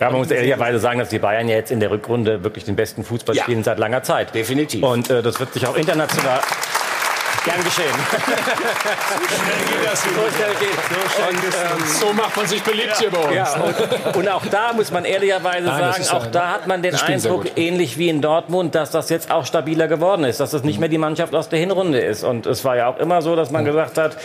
Ja, 0.00 0.10
man 0.10 0.20
muss 0.20 0.30
ehrlicherweise 0.30 0.78
sagen, 0.78 0.98
dass 0.98 1.08
die 1.08 1.18
Bayern 1.18 1.48
ja 1.48 1.56
jetzt 1.56 1.70
in 1.70 1.80
der 1.80 1.90
Rückrunde 1.90 2.42
wirklich 2.42 2.64
den 2.64 2.76
besten 2.76 3.04
Fußball 3.04 3.34
spielen 3.36 3.58
ja. 3.58 3.64
seit 3.64 3.78
langer 3.78 4.02
Zeit. 4.02 4.34
Definitiv. 4.34 4.82
Und 4.82 5.10
äh, 5.10 5.22
das 5.22 5.38
wird 5.38 5.52
sich 5.52 5.66
auch 5.66 5.76
international 5.76 6.40
Gern 7.44 7.64
geschehen. 7.64 7.92
so 9.18 9.34
schnell 9.36 9.64
geht 9.68 9.90
das. 9.90 10.02
So 10.02 10.10
schnell 10.10 10.54
geht 10.60 10.78
so, 11.16 11.28
und, 11.28 11.44
ähm, 11.44 11.86
so 11.86 12.12
macht 12.12 12.36
man 12.36 12.46
sich 12.46 12.62
beliebt 12.62 12.88
ja. 12.88 12.98
hier 12.98 13.10
bei 13.10 13.18
uns. 13.18 13.34
Ja, 13.34 13.54
und, 13.54 14.16
und, 14.16 14.28
auch 14.28 14.46
da 14.46 14.72
muss 14.72 14.90
man 14.90 15.04
ehrlicherweise 15.04 15.66
Nein, 15.66 15.92
sagen, 16.02 16.08
auch 16.16 16.26
da 16.26 16.50
hat 16.50 16.66
man 16.66 16.82
den 16.82 16.94
Eindruck, 16.94 17.46
ähnlich 17.56 17.98
wie 17.98 18.08
in 18.08 18.20
Dortmund, 18.20 18.74
dass 18.74 18.90
das 18.90 19.08
jetzt 19.08 19.30
auch 19.30 19.46
stabiler 19.46 19.88
geworden 19.88 20.24
ist, 20.24 20.40
dass 20.40 20.52
das 20.52 20.62
nicht 20.62 20.78
mehr 20.78 20.88
die 20.88 20.98
Mannschaft 20.98 21.34
aus 21.34 21.48
der 21.48 21.58
Hinrunde 21.58 22.00
ist. 22.00 22.22
Und 22.22 22.46
es 22.46 22.64
war 22.64 22.76
ja 22.76 22.88
auch 22.88 22.98
immer 22.98 23.22
so, 23.22 23.34
dass 23.34 23.50
man 23.50 23.64
gesagt 23.64 23.98
hat, 23.98 24.16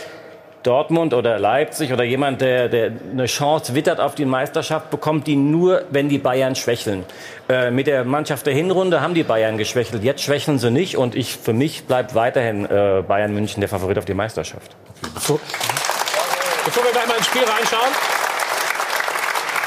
Dortmund 0.62 1.14
oder 1.14 1.38
Leipzig 1.38 1.92
oder 1.92 2.04
jemand, 2.04 2.40
der, 2.40 2.68
der 2.68 2.92
eine 3.12 3.26
Chance 3.26 3.74
wittert 3.74 4.00
auf 4.00 4.14
die 4.14 4.24
Meisterschaft, 4.24 4.90
bekommt 4.90 5.26
die 5.26 5.36
nur, 5.36 5.84
wenn 5.90 6.08
die 6.08 6.18
Bayern 6.18 6.56
schwächeln. 6.56 7.04
Äh, 7.48 7.70
mit 7.70 7.86
der 7.86 8.04
Mannschaft 8.04 8.46
der 8.46 8.54
Hinrunde 8.54 9.00
haben 9.00 9.14
die 9.14 9.22
Bayern 9.22 9.58
geschwächelt. 9.58 10.02
Jetzt 10.02 10.22
schwächeln 10.22 10.58
sie 10.58 10.70
nicht 10.70 10.96
und 10.96 11.14
ich, 11.14 11.36
für 11.36 11.52
mich 11.52 11.84
bleibt 11.84 12.14
weiterhin 12.14 12.64
äh, 12.64 13.02
Bayern 13.06 13.32
München 13.32 13.60
der 13.60 13.68
Favorit 13.68 13.98
auf 13.98 14.04
die 14.04 14.14
Meisterschaft. 14.14 14.74
Bevor, 15.14 15.38
wir 16.84 16.92
gleich 16.92 17.06
mal 17.06 17.16
ins 17.16 17.26
Spiel 17.26 17.44
reinschauen, 17.44 17.92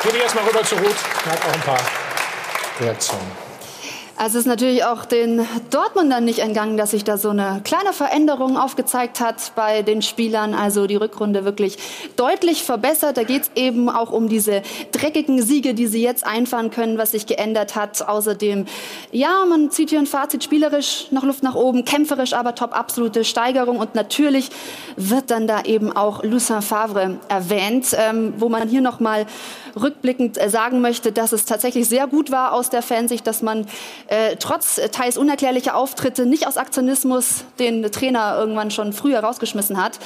gehe 0.04 0.12
ich 0.12 0.22
erstmal 0.22 0.46
rüber 0.46 0.64
zu 0.64 0.76
Ruth. 0.76 0.96
Er 1.26 1.32
hat 1.32 1.40
auch 1.46 1.54
ein 1.54 1.62
paar 1.62 1.80
Reaktionen. 2.80 3.51
Also 4.22 4.38
es 4.38 4.44
ist 4.44 4.50
natürlich 4.50 4.84
auch 4.84 5.06
den 5.06 5.48
Dortmundern 5.72 6.24
nicht 6.24 6.38
entgangen, 6.38 6.78
dass 6.78 6.92
sich 6.92 7.04
da 7.04 7.18
so 7.18 7.30
eine 7.32 7.60
kleine 7.64 7.92
Veränderung 7.92 8.56
aufgezeigt 8.56 9.20
hat 9.20 9.54
bei 9.56 9.82
den 9.82 10.04
Spielern. 10.04 10.54
Also 10.54 10.86
die 10.86 10.96
Rückrunde 10.96 11.44
wirklich 11.44 11.80
deutlich 12.18 12.62
verbessert. 12.62 13.18
Da 13.18 13.24
geht 13.24 13.42
es 13.42 13.52
eben 13.56 13.90
auch 13.90 14.12
um 14.12 14.30
diese 14.30 14.62
dreckigen 14.92 15.42
Siege, 15.42 15.74
die 15.74 15.88
sie 15.88 16.04
jetzt 16.04 16.24
einfahren 16.24 16.70
können, 16.70 17.00
was 17.00 17.14
sich 17.14 17.26
geändert 17.26 17.76
hat. 17.76 18.08
Außerdem, 18.08 18.68
ja, 19.12 19.44
man 19.50 19.72
zieht 19.72 19.90
hier 19.90 19.98
ein 19.98 20.06
Fazit 20.06 20.44
spielerisch 20.44 21.08
noch 21.10 21.24
Luft 21.24 21.42
nach 21.42 21.56
oben, 21.56 21.84
kämpferisch 21.84 22.34
aber 22.34 22.54
top, 22.54 22.78
absolute 22.78 23.24
Steigerung. 23.24 23.80
Und 23.80 23.96
natürlich 23.96 24.52
wird 24.98 25.32
dann 25.32 25.48
da 25.48 25.64
eben 25.64 25.92
auch 25.92 26.22
Lucien 26.22 26.62
Favre 26.62 27.18
erwähnt, 27.28 27.88
ähm, 27.98 28.36
wo 28.38 28.50
man 28.50 28.70
hier 28.70 28.82
noch 28.82 29.00
mal 29.00 29.26
rückblickend 29.76 30.40
äh, 30.40 30.48
sagen 30.48 30.80
möchte, 30.80 31.12
dass 31.12 31.32
es 31.32 31.46
tatsächlich 31.46 31.90
sehr 31.90 32.06
gut 32.06 32.32
war 32.32 32.54
aus 32.54 32.70
der 32.70 32.84
Fansicht, 32.84 33.26
dass 33.26 33.42
man 33.42 33.66
äh, 34.12 34.36
trotz 34.38 34.76
teils 34.92 35.18
unerklärlicher 35.18 35.76
Auftritte 35.76 36.26
nicht 36.26 36.46
aus 36.46 36.58
Aktionismus 36.58 37.46
den 37.60 37.82
Trainer 37.92 38.36
irgendwann 38.38 38.70
schon 38.70 38.92
früher 38.92 39.22
rausgeschmissen 39.22 39.82
hat 39.82 40.00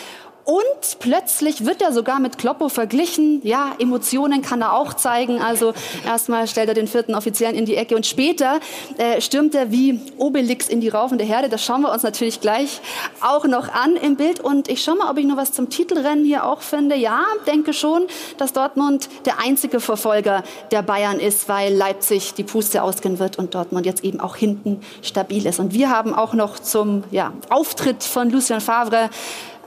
und 0.45 0.99
plötzlich 0.99 1.65
wird 1.65 1.81
er 1.81 1.91
sogar 1.91 2.19
mit 2.19 2.37
Kloppo 2.37 2.69
verglichen. 2.69 3.41
Ja, 3.43 3.71
Emotionen 3.79 4.43
kann 4.43 4.61
er 4.61 4.73
auch 4.73 4.93
zeigen. 4.93 5.41
Also 5.41 5.73
erstmal 6.05 6.47
stellt 6.47 6.69
er 6.69 6.75
den 6.75 6.87
vierten 6.87 7.15
Offiziellen 7.15 7.55
in 7.55 7.65
die 7.65 7.75
Ecke 7.75 7.95
und 7.95 8.05
später 8.05 8.59
äh, 8.97 9.21
stürmt 9.21 9.55
er 9.55 9.71
wie 9.71 9.99
Obelix 10.17 10.69
in 10.69 10.81
die 10.81 10.89
raufende 10.89 11.23
Herde. 11.23 11.49
Das 11.49 11.65
schauen 11.65 11.81
wir 11.81 11.91
uns 11.91 12.03
natürlich 12.03 12.41
gleich 12.41 12.79
auch 13.21 13.45
noch 13.45 13.73
an 13.73 13.95
im 13.95 14.17
Bild. 14.17 14.39
Und 14.39 14.67
ich 14.67 14.83
schaue 14.83 14.97
mal, 14.97 15.09
ob 15.09 15.17
ich 15.17 15.25
noch 15.25 15.37
was 15.37 15.51
zum 15.51 15.71
Titelrennen 15.71 16.23
hier 16.23 16.45
auch 16.45 16.61
finde. 16.61 16.95
Ja, 16.95 17.23
denke 17.47 17.73
schon, 17.73 18.03
dass 18.37 18.53
Dortmund 18.53 19.09
der 19.25 19.39
einzige 19.39 19.79
Verfolger 19.79 20.43
der 20.69 20.83
Bayern 20.83 21.19
ist, 21.19 21.49
weil 21.49 21.73
Leipzig 21.73 22.35
die 22.35 22.43
Puste 22.43 22.83
ausgehen 22.83 23.17
wird 23.17 23.39
und 23.39 23.55
Dortmund 23.55 23.87
jetzt 23.87 24.03
eben 24.03 24.19
auch 24.19 24.35
hinten 24.35 24.81
stabil 25.01 25.47
ist. 25.47 25.59
Und 25.59 25.73
wir 25.73 25.89
haben 25.89 26.13
auch 26.13 26.35
noch 26.35 26.59
zum 26.59 27.03
ja, 27.09 27.33
Auftritt 27.49 28.03
von 28.03 28.29
Lucien 28.29 28.61
Favre 28.61 29.09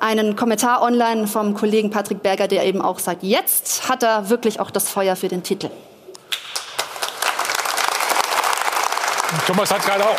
einen 0.01 0.37
Kommentar 0.37 0.83
online 0.83 1.27
vom 1.27 1.55
Kollegen 1.55 1.91
Patrick 1.91 2.23
Berger, 2.23 2.49
der 2.49 2.65
eben 2.65 2.81
auch 2.83 2.99
sagt, 2.99 3.23
jetzt 3.23 3.89
hat 3.89 4.03
er 4.03 4.31
wirklich 4.31 4.61
auch 4.61 4.71
das 4.71 4.89
Feuer 4.89 5.17
für 5.17 5.29
den 5.29 5.43
Titel. 5.43 5.71
Thomas 9.47 9.71
hat 9.71 9.85
gerade 9.85 10.05
auch 10.05 10.17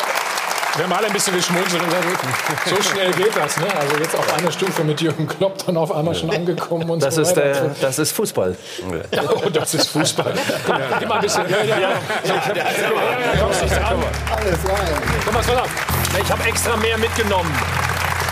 wir 0.76 0.84
haben 0.84 0.92
alle 0.92 1.08
ein 1.08 1.12
bisschen 1.12 1.34
geschmunzelt 1.34 1.82
und 1.82 1.88
gesagt, 1.88 2.06
so 2.66 2.80
schnell 2.80 3.10
geht 3.12 3.36
das. 3.36 3.56
Ne? 3.56 3.66
Also 3.76 3.96
jetzt 3.96 4.14
auf 4.14 4.32
einer 4.32 4.52
Stufe 4.52 4.84
mit 4.84 5.00
Jürgen 5.00 5.26
Klopp 5.26 5.66
dann 5.66 5.76
auf 5.76 5.92
einmal 5.92 6.14
schon 6.14 6.30
angekommen 6.30 6.88
und 6.88 7.02
das 7.02 7.16
so 7.16 7.22
ist, 7.22 7.36
äh, 7.36 7.54
das 7.80 7.98
ist 7.98 8.12
Fußball. 8.12 8.56
Ja, 9.12 9.22
oh, 9.28 9.50
das 9.50 9.74
ist 9.74 9.88
Fußball. 9.88 10.32
Ja. 10.68 10.98
Gib 10.98 11.08
mal 11.08 11.16
ein 11.16 11.22
bisschen. 11.22 11.48
Ja, 11.50 11.64
ja, 11.64 11.78
ja. 11.78 11.88
Alles 13.44 14.58
rein. 14.64 14.88
Thomas, 15.24 15.48
was 15.48 16.20
Ich 16.22 16.30
habe 16.30 16.44
extra 16.44 16.76
mehr 16.76 16.98
mitgenommen. 16.98 17.50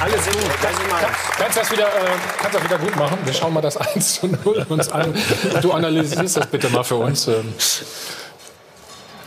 Alles 0.00 0.26
in 0.28 0.32
Kannst, 0.32 1.38
kannst, 1.38 1.58
das 1.58 1.72
wieder, 1.72 1.87
äh, 1.87 2.06
kannst 2.40 2.54
das 2.54 2.64
wieder 2.64 2.78
gut 2.78 2.96
machen? 2.96 3.18
Wir 3.24 3.32
schauen 3.32 3.52
mal 3.52 3.61
das 3.61 3.76
1 3.94 4.20
zu 4.20 4.28
0 4.28 4.66
uns 4.68 4.88
an. 4.90 5.12
Du 5.61 5.72
analysierst 5.72 6.37
das 6.37 6.46
bitte 6.46 6.68
mal 6.70 6.84
für 6.84 6.96
uns. 6.96 7.26
Ähm. 7.26 7.52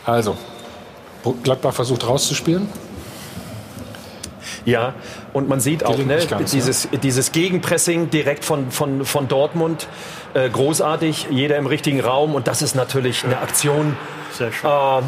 Also, 0.06 0.36
Gladbach 1.42 1.74
versucht 1.74 2.06
rauszuspielen. 2.06 2.68
Ja, 4.64 4.94
und 5.32 5.48
man 5.48 5.60
sieht 5.60 5.84
auch 5.84 5.98
ne, 5.98 6.24
ganz, 6.26 6.52
dieses, 6.52 6.88
ja. 6.90 6.98
dieses 6.98 7.32
Gegenpressing 7.32 8.10
direkt 8.10 8.44
von, 8.44 8.70
von, 8.70 9.04
von 9.04 9.28
Dortmund. 9.28 9.88
Äh, 10.34 10.48
großartig, 10.48 11.26
jeder 11.30 11.56
im 11.56 11.66
richtigen 11.66 12.00
Raum. 12.00 12.34
Und 12.34 12.46
das 12.46 12.62
ist 12.62 12.74
natürlich 12.74 13.24
eine 13.24 13.38
Aktion. 13.38 13.96
Sehr 14.32 14.52
schön. 14.52 14.70
Äh, 14.70 15.02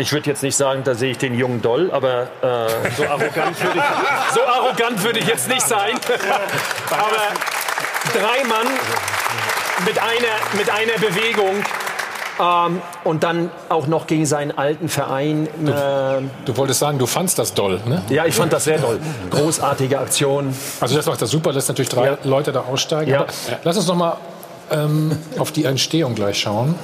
Ich 0.00 0.12
würde 0.12 0.30
jetzt 0.30 0.44
nicht 0.44 0.54
sagen, 0.56 0.82
da 0.84 0.94
sehe 0.94 1.10
ich 1.10 1.18
den 1.18 1.34
jungen 1.36 1.60
Doll, 1.60 1.90
aber 1.90 2.22
äh, 2.40 2.68
so 2.96 3.02
arrogant 3.04 3.60
würde 3.60 3.78
ich, 3.78 4.34
so 4.34 4.40
arrogant 4.44 5.02
würde 5.02 5.18
ich 5.18 5.26
jetzt 5.26 5.48
nicht 5.48 5.66
sein. 5.66 5.98
aber 6.90 7.32
drei 8.12 8.44
Mann 8.46 8.66
mit 9.84 9.98
einer, 9.98 10.56
mit 10.56 10.70
einer 10.70 10.92
Bewegung 10.98 11.64
ähm, 12.40 12.80
und 13.02 13.24
dann 13.24 13.50
auch 13.68 13.88
noch 13.88 14.06
gegen 14.06 14.24
seinen 14.24 14.56
alten 14.56 14.88
Verein. 14.88 15.48
Du, 15.64 15.72
du 16.44 16.56
wolltest 16.56 16.78
sagen, 16.78 16.98
du 16.98 17.06
fandst 17.06 17.36
das 17.40 17.54
doll, 17.54 17.80
ne? 17.84 18.00
Ja, 18.08 18.24
ich 18.24 18.36
fand 18.36 18.52
das 18.52 18.64
sehr 18.64 18.78
doll. 18.78 19.00
Großartige 19.30 19.98
Aktion. 19.98 20.54
Also 20.80 20.94
das 20.96 21.06
macht 21.06 21.20
das 21.20 21.30
super, 21.30 21.52
lässt 21.52 21.68
natürlich 21.68 21.88
drei 21.88 22.06
Ja. 22.06 22.18
Leute 22.22 22.52
da 22.52 22.60
aussteigen. 22.60 23.10
Ja. 23.10 23.26
Lass 23.64 23.76
uns 23.76 23.88
noch 23.88 23.96
mal 23.96 24.16
ähm, 24.70 25.18
auf 25.38 25.50
die 25.50 25.64
Entstehung 25.64 26.14
gleich 26.14 26.38
schauen. 26.38 26.76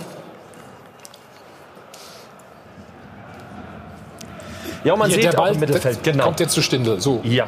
Ja, 4.85 4.97
man 4.97 5.09
Hier, 5.09 5.17
sieht 5.17 5.25
der 5.25 5.33
Ball 5.33 5.51
auch 5.51 5.55
im 5.55 5.61
Mittelfeld, 5.61 6.03
genau. 6.03 6.25
kommt 6.25 6.41
jetzt 6.41 6.53
zu 6.53 6.63
Stindl. 6.63 7.01
So. 7.01 7.21
Ja. 7.25 7.47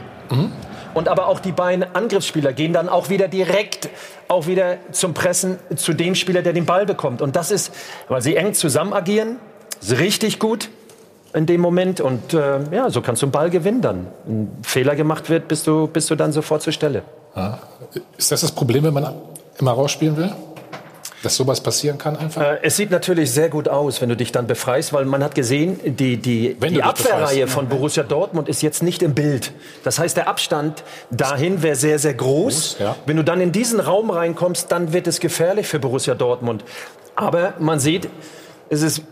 Und 0.95 1.09
aber 1.09 1.27
auch 1.27 1.41
die 1.41 1.53
beiden 1.53 1.85
Angriffsspieler 1.95 2.53
gehen 2.53 2.73
dann 2.73 2.89
auch 2.89 3.11
wieder 3.11 3.29
direkt 3.29 3.91
auch 4.29 4.47
wieder 4.47 4.79
zum 4.93 5.15
Pressen 5.15 5.59
zu 5.77 5.93
dem 5.93 6.15
Spieler, 6.15 6.43
der 6.43 6.53
den 6.53 6.67
Ball 6.67 6.87
bekommt. 6.87 7.23
Und 7.23 7.37
das 7.37 7.51
ist, 7.51 7.73
weil 8.09 8.23
sie 8.23 8.37
eng 8.37 8.55
zusammen 8.55 8.93
agieren, 8.93 9.37
ist 9.81 9.99
richtig 9.99 10.39
gut 10.39 10.71
in 11.35 11.47
dem 11.47 11.61
Moment. 11.61 12.01
Und 12.01 12.35
äh, 12.35 12.61
ja, 12.73 12.91
so 12.91 13.03
kannst 13.03 13.23
du 13.23 13.27
einen 13.27 13.33
Ball 13.33 13.51
gewinnen 13.51 13.83
dann. 13.83 14.07
Ein 14.27 14.59
Fehler 14.63 14.97
gemacht 14.97 15.29
wird, 15.29 15.49
bist 15.49 15.67
du, 15.67 15.87
bist 15.87 16.11
du 16.11 16.17
dann 16.17 16.33
sofort 16.33 16.63
zur 16.63 16.73
Stelle. 16.73 17.03
Ja. 17.37 17.59
Ist 18.17 18.33
das 18.33 18.41
das 18.41 18.53
Problem, 18.53 18.85
wenn 18.85 18.95
man 18.95 19.15
immer 19.59 19.73
rausspielen 19.73 20.17
will? 20.17 20.33
Dass 21.23 21.37
sowas 21.37 21.61
passieren 21.61 21.99
kann 21.99 22.17
einfach? 22.17 22.43
Äh, 22.43 22.59
es 22.63 22.77
sieht 22.77 22.91
natürlich 22.91 23.31
sehr 23.31 23.49
gut 23.49 23.69
aus, 23.69 24.01
wenn 24.01 24.09
du 24.09 24.17
dich 24.17 24.33
dann 24.33 24.47
befreist, 24.47 24.93
weil 24.93 25.05
man 25.05 25.25
hat 25.25 25.35
gesehen, 25.35 25.81
die, 25.85 26.17
die, 26.19 26.57
Wenn 26.61 26.75
die 26.75 26.83
Abwehrreihe 26.83 27.49
von 27.49 27.69
Borussia 27.69 28.03
Dortmund 28.03 28.49
ist 28.49 28.63
jetzt 28.63 28.83
nicht 28.83 29.03
im 29.03 29.15
Bild. 29.15 29.53
Das 29.83 29.99
heißt, 29.99 30.17
der 30.17 30.29
Abstand 30.29 30.85
dahin 31.11 31.63
wäre 31.63 31.77
sehr, 31.77 31.99
sehr 31.99 32.15
groß. 32.15 32.27
Groß, 32.27 32.77
ja. 32.81 32.97
Wenn 33.07 33.17
du 33.17 33.25
dann 33.25 33.41
in 33.41 33.53
diesen 33.53 33.81
Raum 33.81 34.11
reinkommst, 34.11 34.71
dann 34.73 34.93
wird 34.93 35.07
es 35.07 35.21
gefährlich 35.21 35.67
für 35.67 35.79
Borussia 35.79 36.15
Dortmund. 36.15 36.65
Aber 37.15 37.55
man 37.59 37.81
sieht, 37.81 38.09
es 38.69 38.83
ist 38.83 39.03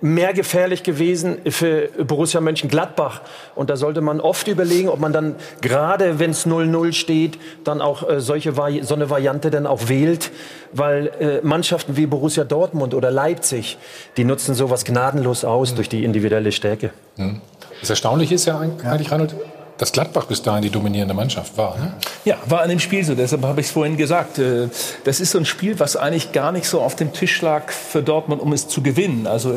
mehr 0.00 0.32
gefährlich 0.32 0.82
gewesen 0.82 1.38
für 1.48 1.88
Borussia 2.04 2.40
Mönchengladbach. 2.40 3.20
Und 3.54 3.68
da 3.68 3.76
sollte 3.76 4.00
man 4.00 4.20
oft 4.20 4.48
überlegen, 4.48 4.88
ob 4.88 5.00
man 5.00 5.12
dann, 5.12 5.34
gerade 5.60 6.18
wenn 6.18 6.30
es 6.30 6.46
0-0 6.46 6.92
steht, 6.92 7.38
dann 7.64 7.80
auch 7.80 8.08
äh, 8.08 8.20
solche 8.20 8.56
Vari 8.56 8.82
so 8.82 8.94
eine 8.94 9.10
Variante 9.10 9.50
dann 9.50 9.66
auch 9.66 9.88
wählt. 9.88 10.30
Weil 10.72 11.08
äh, 11.20 11.40
Mannschaften 11.42 11.96
wie 11.96 12.06
Borussia 12.06 12.44
Dortmund 12.44 12.94
oder 12.94 13.10
Leipzig, 13.10 13.76
die 14.16 14.24
nutzen 14.24 14.54
sowas 14.54 14.84
gnadenlos 14.84 15.44
aus 15.44 15.74
durch 15.74 15.88
die 15.88 16.04
individuelle 16.04 16.52
Stärke. 16.52 16.90
Das 17.80 17.90
Erstaunliche 17.90 18.34
ist 18.34 18.46
ja 18.46 18.58
eigentlich, 18.58 19.10
Reinhold, 19.10 19.34
dass 19.80 19.92
Gladbach 19.92 20.26
bis 20.26 20.42
dahin 20.42 20.60
die 20.60 20.68
dominierende 20.68 21.14
Mannschaft 21.14 21.56
war. 21.56 21.78
Ne? 21.78 21.94
Ja, 22.26 22.36
war 22.46 22.60
an 22.60 22.68
dem 22.68 22.80
Spiel 22.80 23.02
so. 23.02 23.14
Deshalb 23.14 23.42
habe 23.42 23.62
ich 23.62 23.68
es 23.68 23.72
vorhin 23.72 23.96
gesagt. 23.96 24.38
Äh, 24.38 24.68
Das 25.04 25.20
ist 25.20 25.30
so 25.30 25.38
ein 25.38 25.46
Spiel, 25.46 25.80
was 25.80 25.96
eigentlich 25.96 26.32
gar 26.32 26.52
nicht 26.52 26.66
so 26.66 26.82
auf 26.82 26.96
dem 26.96 27.14
Tisch 27.14 27.40
lag 27.40 27.70
für 27.70 28.02
Dortmund, 28.02 28.42
um 28.42 28.52
es 28.52 28.68
zu 28.68 28.82
gewinnen. 28.82 29.26
Also 29.26 29.54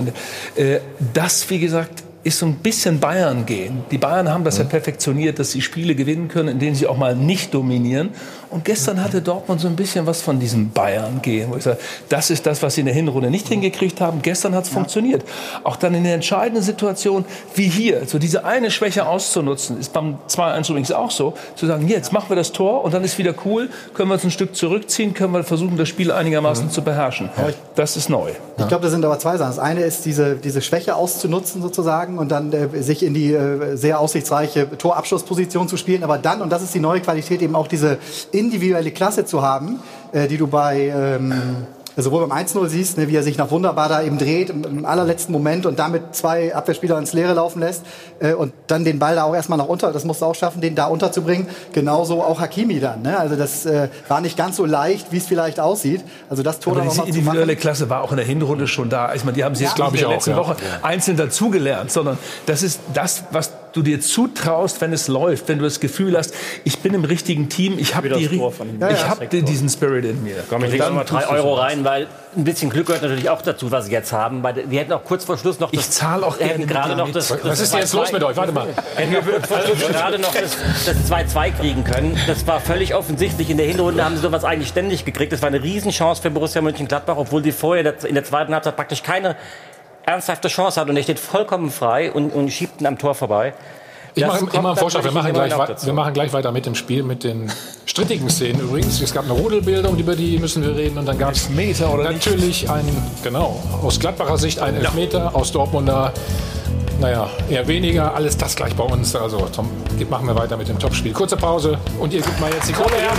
äh, 0.56 0.80
das, 1.14 1.50
wie 1.50 1.60
gesagt, 1.60 2.04
ist 2.24 2.40
so 2.40 2.46
ein 2.46 2.56
bisschen 2.56 3.02
Bayern 3.02 3.46
gehen. 3.46 3.84
Die 3.92 3.98
Bayern 3.98 4.30
haben 4.30 4.46
das 4.46 4.58
ja 4.58 4.64
perfektioniert, 4.64 5.40
dass 5.40 5.52
sie 5.52 5.62
Spiele 5.62 5.94
gewinnen 5.94 6.30
können, 6.30 6.48
in 6.48 6.60
denen 6.60 6.76
sie 6.76 6.88
auch 6.88 6.96
mal 6.96 7.18
nicht 7.18 7.54
dominieren. 7.54 8.12
Und 8.54 8.63
gestern 8.66 9.04
hatte 9.04 9.20
Dortmund 9.20 9.62
so 9.62 9.68
ein 9.68 9.76
bisschen 9.76 10.06
was 10.06 10.22
von 10.22 10.39
diesem 10.39 10.70
Bayern 10.70 11.24
gehen, 11.24 11.50
wo 11.52 11.58
ich 11.58 11.63
sage, 11.63 11.80
das 12.08 12.30
ist 12.30 12.46
das, 12.46 12.62
was 12.62 12.76
sie 12.76 12.82
in 12.82 12.86
der 12.86 12.94
Hinrunde 12.94 13.32
nicht 13.32 13.48
hingekriegt 13.48 14.00
haben. 14.00 14.22
Gestern 14.22 14.54
hat 14.54 14.66
es 14.66 14.70
funktioniert. 14.70 15.24
Auch 15.63 15.76
dann 15.76 15.96
in 15.96 16.04
der 16.04 16.13
entscheidenden 16.13 16.62
Situation 16.62 17.26
wie 17.56 17.68
hier, 17.68 18.06
so 18.06 18.20
diese 18.20 18.46
eine 18.46 18.70
Schwäche 18.70 19.08
auszunutzen, 19.08 19.80
ist 19.80 19.92
beim 19.92 20.20
2-1 20.30 20.70
übrigens 20.70 20.92
auch 20.92 21.10
so, 21.10 21.34
zu 21.56 21.66
sagen, 21.66 21.88
jetzt 21.88 22.13
machen 22.13 22.30
wir 22.30 22.36
das 22.36 22.52
Tor 22.52 22.84
und 22.84 22.94
dann 22.94 23.04
ist 23.04 23.18
wieder 23.18 23.34
cool, 23.44 23.70
können 23.96 24.10
wir 24.10 24.13
uns 24.13 24.24
ein 24.24 24.30
Stück 24.30 24.56
zurückziehen, 24.56 25.16
können 25.16 25.34
wir 25.34 25.44
versuchen, 25.44 25.76
das 25.76 25.89
Spiel 25.89 26.12
einigermaßen 26.12 26.70
zu 26.70 26.84
beherrschen. 26.84 27.32
Das 27.74 27.98
ist 27.98 28.08
neu. 28.08 28.34
Ich 28.60 28.68
glaube, 28.68 28.84
das 28.84 28.92
sind 28.92 29.04
aber 29.04 29.18
zwei 29.18 29.36
Sachen. 29.38 29.50
Das 29.50 29.60
eine 29.60 29.82
ist, 29.82 30.06
diese, 30.06 30.36
diese 30.36 30.62
Schwäche 30.62 30.96
auszunutzen 30.96 31.63
sozusagen 31.63 32.20
und 32.20 32.30
dann 32.30 32.54
äh, 32.54 32.84
sich 32.84 33.02
in 33.04 33.16
die 33.16 33.34
äh, 33.34 33.76
sehr 33.76 34.00
aussichtsreiche 34.00 34.78
Torabschlussposition 34.78 35.68
zu 35.68 35.76
spielen. 35.76 36.04
Aber 36.04 36.20
dann, 36.20 36.42
und 36.42 36.52
das 36.52 36.62
ist 36.62 36.76
die 36.76 36.80
neue 36.80 37.02
Qualität, 37.02 37.42
eben 37.42 37.56
auch 37.56 37.68
diese 37.68 37.98
individuelle 38.44 38.92
Klasse 38.92 39.26
zu 39.26 39.42
haben, 39.42 39.80
äh, 40.12 40.28
die 40.28 40.38
du 40.38 40.48
bei... 40.48 40.88
Ähm, 40.88 41.34
sowohl 42.02 42.28
beim 42.28 42.38
1-0 42.46 42.68
siehst, 42.68 42.98
ne, 42.98 43.08
wie 43.08 43.16
er 43.16 43.24
sich 43.24 43.38
nach 43.38 43.52
wunderbar 43.52 43.90
da 43.90 44.02
eben 44.02 44.18
dreht 44.18 44.50
im, 44.50 44.64
im 44.64 44.86
allerletzten 44.86 45.32
Moment 45.32 45.66
und 45.66 45.78
damit 45.78 46.16
zwei 46.16 46.56
Abwehrspieler 46.56 46.98
ins 46.98 47.14
Leere 47.14 47.34
laufen 47.34 47.60
lässt 47.60 47.84
äh, 48.20 48.34
und 48.34 48.54
dann 48.68 48.84
den 48.84 49.00
Ball 49.00 49.16
da 49.16 49.24
auch 49.24 49.36
erstmal 49.36 49.58
nach 49.58 49.68
unter, 49.68 49.92
das 49.92 50.04
musst 50.04 50.22
du 50.22 50.26
auch 50.26 50.36
schaffen, 50.36 50.62
den 50.62 50.76
da 50.76 50.86
unterzubringen. 50.86 51.48
Genauso 51.72 52.24
auch 52.24 52.40
Hakimi 52.40 52.80
dann. 52.80 53.04
Ne? 53.04 53.18
Also 53.18 53.36
das 53.36 53.66
äh, 53.66 53.90
war 54.08 54.22
nicht 54.22 54.38
ganz 54.38 54.58
so 54.58 54.66
leicht, 54.66 55.12
wie 55.12 55.18
es 55.18 55.28
vielleicht 55.28 55.60
aussieht. 55.60 56.04
Also 56.30 56.42
das 56.42 56.60
Tor 56.60 56.78
Aber 56.78 56.82
diese 56.82 57.04
individuelle. 57.04 57.56
Klasse 57.56 57.90
war 57.90 58.02
auch 58.02 58.12
in 58.12 58.18
der 58.18 58.26
Hinrunde 58.26 58.68
schon 58.68 58.90
da. 58.90 59.14
Ich 59.14 59.24
meine, 59.24 59.36
die 59.36 59.44
haben 59.44 59.56
sie 59.56 59.64
jetzt 59.64 59.76
glaub 59.76 59.92
nicht 59.92 60.02
ich 60.02 60.08
in 60.08 60.10
der 60.10 60.18
auch, 60.18 60.20
letzten 60.20 60.32
ja. 60.32 60.38
Woche 60.38 60.56
einzeln 60.82 61.18
dazugelernt, 61.18 61.92
sondern 61.92 62.18
das 62.46 62.64
ist 62.64 62.80
das, 62.94 63.24
was 63.32 63.52
du 63.74 63.82
dir 63.82 64.00
zutraust, 64.02 64.82
wenn 64.82 64.94
es 64.94 65.08
läuft, 65.08 65.48
wenn 65.50 65.60
du 65.60 65.66
das 65.66 65.80
Gefühl 65.80 66.18
hast, 66.18 66.34
ich 66.64 66.80
bin 66.80 66.94
im 66.94 67.04
richtigen 67.04 67.50
Team, 67.50 67.78
ich 67.78 67.96
habe 67.96 68.10
die, 68.10 68.26
ich 68.26 68.32
Ja, 68.32 68.90
ja. 68.90 69.10
habe 69.10 69.28
diesen 69.28 69.70
Spirit 69.70 70.06
in 70.06 70.24
mir. 70.24 70.44
Komm, 70.50 70.60
ich 70.60 70.66
Und 70.66 70.72
lege 70.72 70.84
dann 70.84 70.96
noch 70.96 71.12
mal 71.12 71.20
drei 71.20 71.28
Euro 71.28 71.56
rein, 71.56 71.84
weil 71.84 72.08
ein 72.36 72.44
bisschen 72.44 72.70
Glück 72.70 72.88
gehört 72.88 73.04
natürlich 73.04 73.30
auch 73.30 73.42
dazu, 73.42 73.72
was 73.72 73.86
sie 73.86 73.92
jetzt 73.92 74.12
haben. 74.12 74.44
Weil 74.44 74.70
wir 74.70 74.80
hätten 74.80 74.94
auch 74.94 75.04
kurz 75.04 75.26
vor 75.26 75.38
Schluss 75.38 75.60
noch 75.60 75.72
das, 75.72 75.86
Ich 75.86 75.92
zahle 75.92 76.26
auch 76.26 76.40
hätten 76.40 76.68
gerade 76.68 76.96
noch 76.96 77.12
das, 77.12 77.28
das 77.28 77.44
Was 77.44 77.60
ist 77.60 77.74
denn 77.74 77.82
jetzt 77.82 77.94
los 77.94 78.12
mit 78.12 78.24
euch? 78.24 78.36
Warte 78.36 78.52
mal. 78.52 78.68
Hätten 78.96 79.12
wir 79.12 79.40
gerade 79.90 80.20
noch 80.20 80.34
das 80.34 80.58
das 80.86 81.12
2-2 81.12 81.52
kriegen 81.60 81.84
können. 81.84 82.18
Das 82.28 82.46
war 82.48 82.60
völlig 82.60 82.96
offensichtlich. 82.96 83.50
In 83.50 83.58
der 83.58 83.68
Hinrunde 83.68 84.04
haben 84.04 84.16
sie 84.16 84.22
sowas 84.22 84.44
eigentlich 84.44 84.70
ständig 84.70 85.06
gekriegt. 85.06 85.32
Das 85.32 85.42
war 85.42 85.48
eine 85.48 85.62
Riesenchance 85.62 86.22
für 86.22 86.32
Borussia 86.32 86.62
Mönchengladbach, 86.62 87.18
obwohl 87.18 87.44
sie 87.44 87.52
vorher 87.52 87.94
in 88.04 88.16
der 88.16 88.24
zweiten 88.24 88.54
Halbzeit 88.54 88.76
praktisch 88.76 89.04
keine 89.04 89.36
ernsthafte 90.06 90.48
Chance 90.48 90.80
hat. 90.82 90.89
Und 90.89 90.98
er 90.98 91.04
steht 91.04 91.20
vollkommen 91.20 91.70
frei 91.72 92.12
und, 92.12 92.32
und 92.32 92.50
schiebt 92.50 92.82
ihn 92.82 92.88
am 92.88 92.98
Tor 92.98 93.16
vorbei. 93.16 93.54
Ich 94.16 94.24
mache 94.28 94.46
immer 94.54 94.70
einen 94.70 94.78
Vorschlag. 94.78 95.04
Wir 95.04 95.12
machen, 95.12 95.34
gleich, 95.34 95.52
wir 95.86 95.94
machen 95.94 96.13
gleich 96.13 96.34
weiter 96.34 96.52
mit 96.52 96.68
dem 96.68 96.76
Spiel, 96.76 97.02
mit 97.02 97.24
den 97.24 97.52
strittigen 97.88 98.30
Szenen 98.30 98.62
übrigens. 98.62 99.02
Es 99.02 99.12
gab 99.12 99.24
eine 99.24 99.34
Rudelbildung, 99.34 99.98
über 99.98 100.16
die 100.16 100.38
müssen 100.38 100.62
wir 100.62 100.76
reden. 100.76 101.00
Und 101.00 101.08
dann 101.08 101.18
gab 101.18 101.32
es 101.32 101.50
natürlich 101.50 102.70
einen, 102.70 102.96
genau, 103.24 103.60
aus 103.82 104.00
Gladbacher 104.00 104.38
Sicht 104.38 104.60
ein 104.60 104.76
Elfmeter, 104.76 105.36
aus 105.36 105.52
Dortmunder, 105.52 106.13
naja, 107.00 107.28
eher 107.50 107.68
weniger. 107.68 108.13
Alles 108.13 108.38
das 108.38 108.56
gleich 108.56 108.76
bei 108.76 108.84
uns. 108.84 109.16
Also 109.16 109.48
Tom, 109.54 109.68
geht- 109.98 110.12
machen 110.12 110.28
wir 110.28 110.36
weiter 110.36 110.58
mit 110.58 110.68
dem 110.68 110.78
Topspiel. 110.78 111.12
Kurze 111.12 111.36
Pause 111.36 111.80
und 112.00 112.13
ihr 112.13 112.22
gebt 112.22 112.39
mal 112.39 112.52
jetzt 112.54 112.70
die 112.70 112.74
Kohle 112.74 112.96
her. 112.96 113.10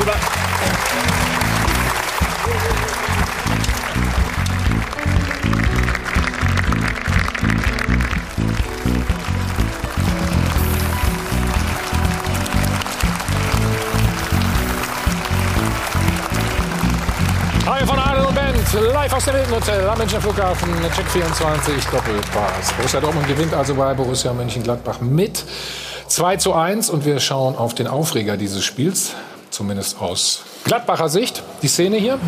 Aus 19.14 19.26
dem 19.26 19.36
Hilton 19.36 19.54
Hotel 19.54 19.88
am 19.88 19.98
Münchner 19.98 20.20
Flughafen, 20.20 20.68
Check 20.96 21.06
24, 21.06 21.84
Doppelpass. 21.84 22.72
Borussia 22.76 23.00
Dortmund 23.00 23.28
gewinnt 23.28 23.54
also 23.54 23.76
bei 23.76 23.94
Borussia 23.94 24.32
Mönchengladbach 24.32 25.00
mit 25.00 25.44
2 26.08 26.36
zu 26.38 26.52
1 26.52 26.90
und 26.90 27.04
wir 27.04 27.20
schauen 27.20 27.54
auf 27.56 27.76
den 27.76 27.86
Aufreger 27.86 28.36
dieses 28.36 28.64
Spiels, 28.64 29.12
zumindest 29.50 30.00
aus 30.00 30.42
Gladbacher 30.64 31.08
Sicht. 31.08 31.44
Die 31.62 31.68
Szene 31.68 31.96
hier. 31.96 32.18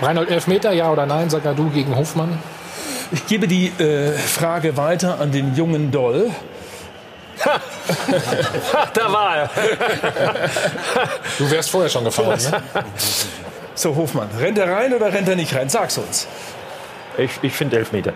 Reinhold 0.00 0.30
Elfmeter, 0.30 0.72
ja 0.72 0.90
oder 0.90 1.04
nein, 1.04 1.28
sag 1.28 1.42
du 1.54 1.68
gegen 1.68 1.94
Hofmann. 1.94 2.38
Ich 3.10 3.26
gebe 3.26 3.46
die 3.46 3.66
äh, 3.78 4.12
Frage 4.12 4.78
weiter 4.78 5.20
an 5.20 5.32
den 5.32 5.54
jungen 5.54 5.90
Doll. 5.90 6.30
Da 8.94 9.12
war 9.12 9.36
er. 9.36 9.50
Du 11.36 11.50
wärst 11.50 11.68
vorher 11.68 11.90
schon 11.90 12.04
gefallen, 12.04 12.40
ne? 12.40 12.62
So, 13.82 13.96
Hofmann, 13.96 14.28
rennt 14.38 14.58
er 14.58 14.70
rein 14.70 14.94
oder 14.94 15.12
rennt 15.12 15.28
er 15.28 15.34
nicht 15.34 15.52
rein? 15.56 15.68
Sag's 15.68 15.98
uns. 15.98 16.28
Ich, 17.18 17.32
ich 17.42 17.52
finde 17.52 17.78
Elfmeter. 17.78 18.12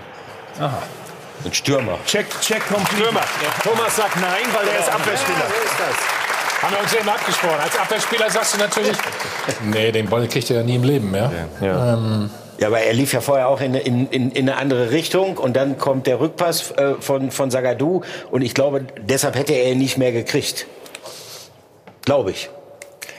Ein 1.44 1.52
Stürmer. 1.52 1.98
Check, 2.06 2.26
check, 2.40 2.62
complete. 2.68 3.10
Thomas 3.64 3.96
sagt 3.96 4.14
nein, 4.20 4.44
weil 4.52 4.68
er 4.68 4.78
ist 4.78 4.88
Abwehrspieler. 4.88 5.42
Haben 6.62 6.72
wir 6.72 6.82
uns 6.82 6.94
eben 6.94 7.08
abgesprochen. 7.08 7.58
Als 7.60 7.76
Abwehrspieler 7.76 8.30
sagst 8.30 8.54
du 8.54 8.58
natürlich, 8.58 8.96
nee, 9.64 9.90
den 9.90 10.08
Ball 10.08 10.28
kriegt 10.28 10.48
er 10.50 10.58
ja 10.58 10.62
nie 10.62 10.76
im 10.76 10.84
Leben 10.84 11.10
mehr. 11.10 11.32
Ja, 11.60 12.68
aber 12.68 12.78
er 12.78 12.92
lief 12.92 13.12
ja 13.12 13.20
vorher 13.20 13.48
auch 13.48 13.60
in, 13.60 13.74
in, 13.74 14.06
in, 14.10 14.30
in 14.30 14.48
eine 14.48 14.58
andere 14.58 14.92
Richtung 14.92 15.36
und 15.36 15.56
dann 15.56 15.78
kommt 15.78 16.06
der 16.06 16.20
Rückpass 16.20 16.70
äh, 16.76 16.94
von, 17.00 17.32
von 17.32 17.50
Zagadou 17.50 18.02
und 18.30 18.42
ich 18.42 18.54
glaube, 18.54 18.86
deshalb 19.00 19.34
hätte 19.34 19.52
er 19.52 19.72
ihn 19.72 19.78
nicht 19.78 19.98
mehr 19.98 20.12
gekriegt. 20.12 20.68
Glaube 22.04 22.30
ich. 22.30 22.50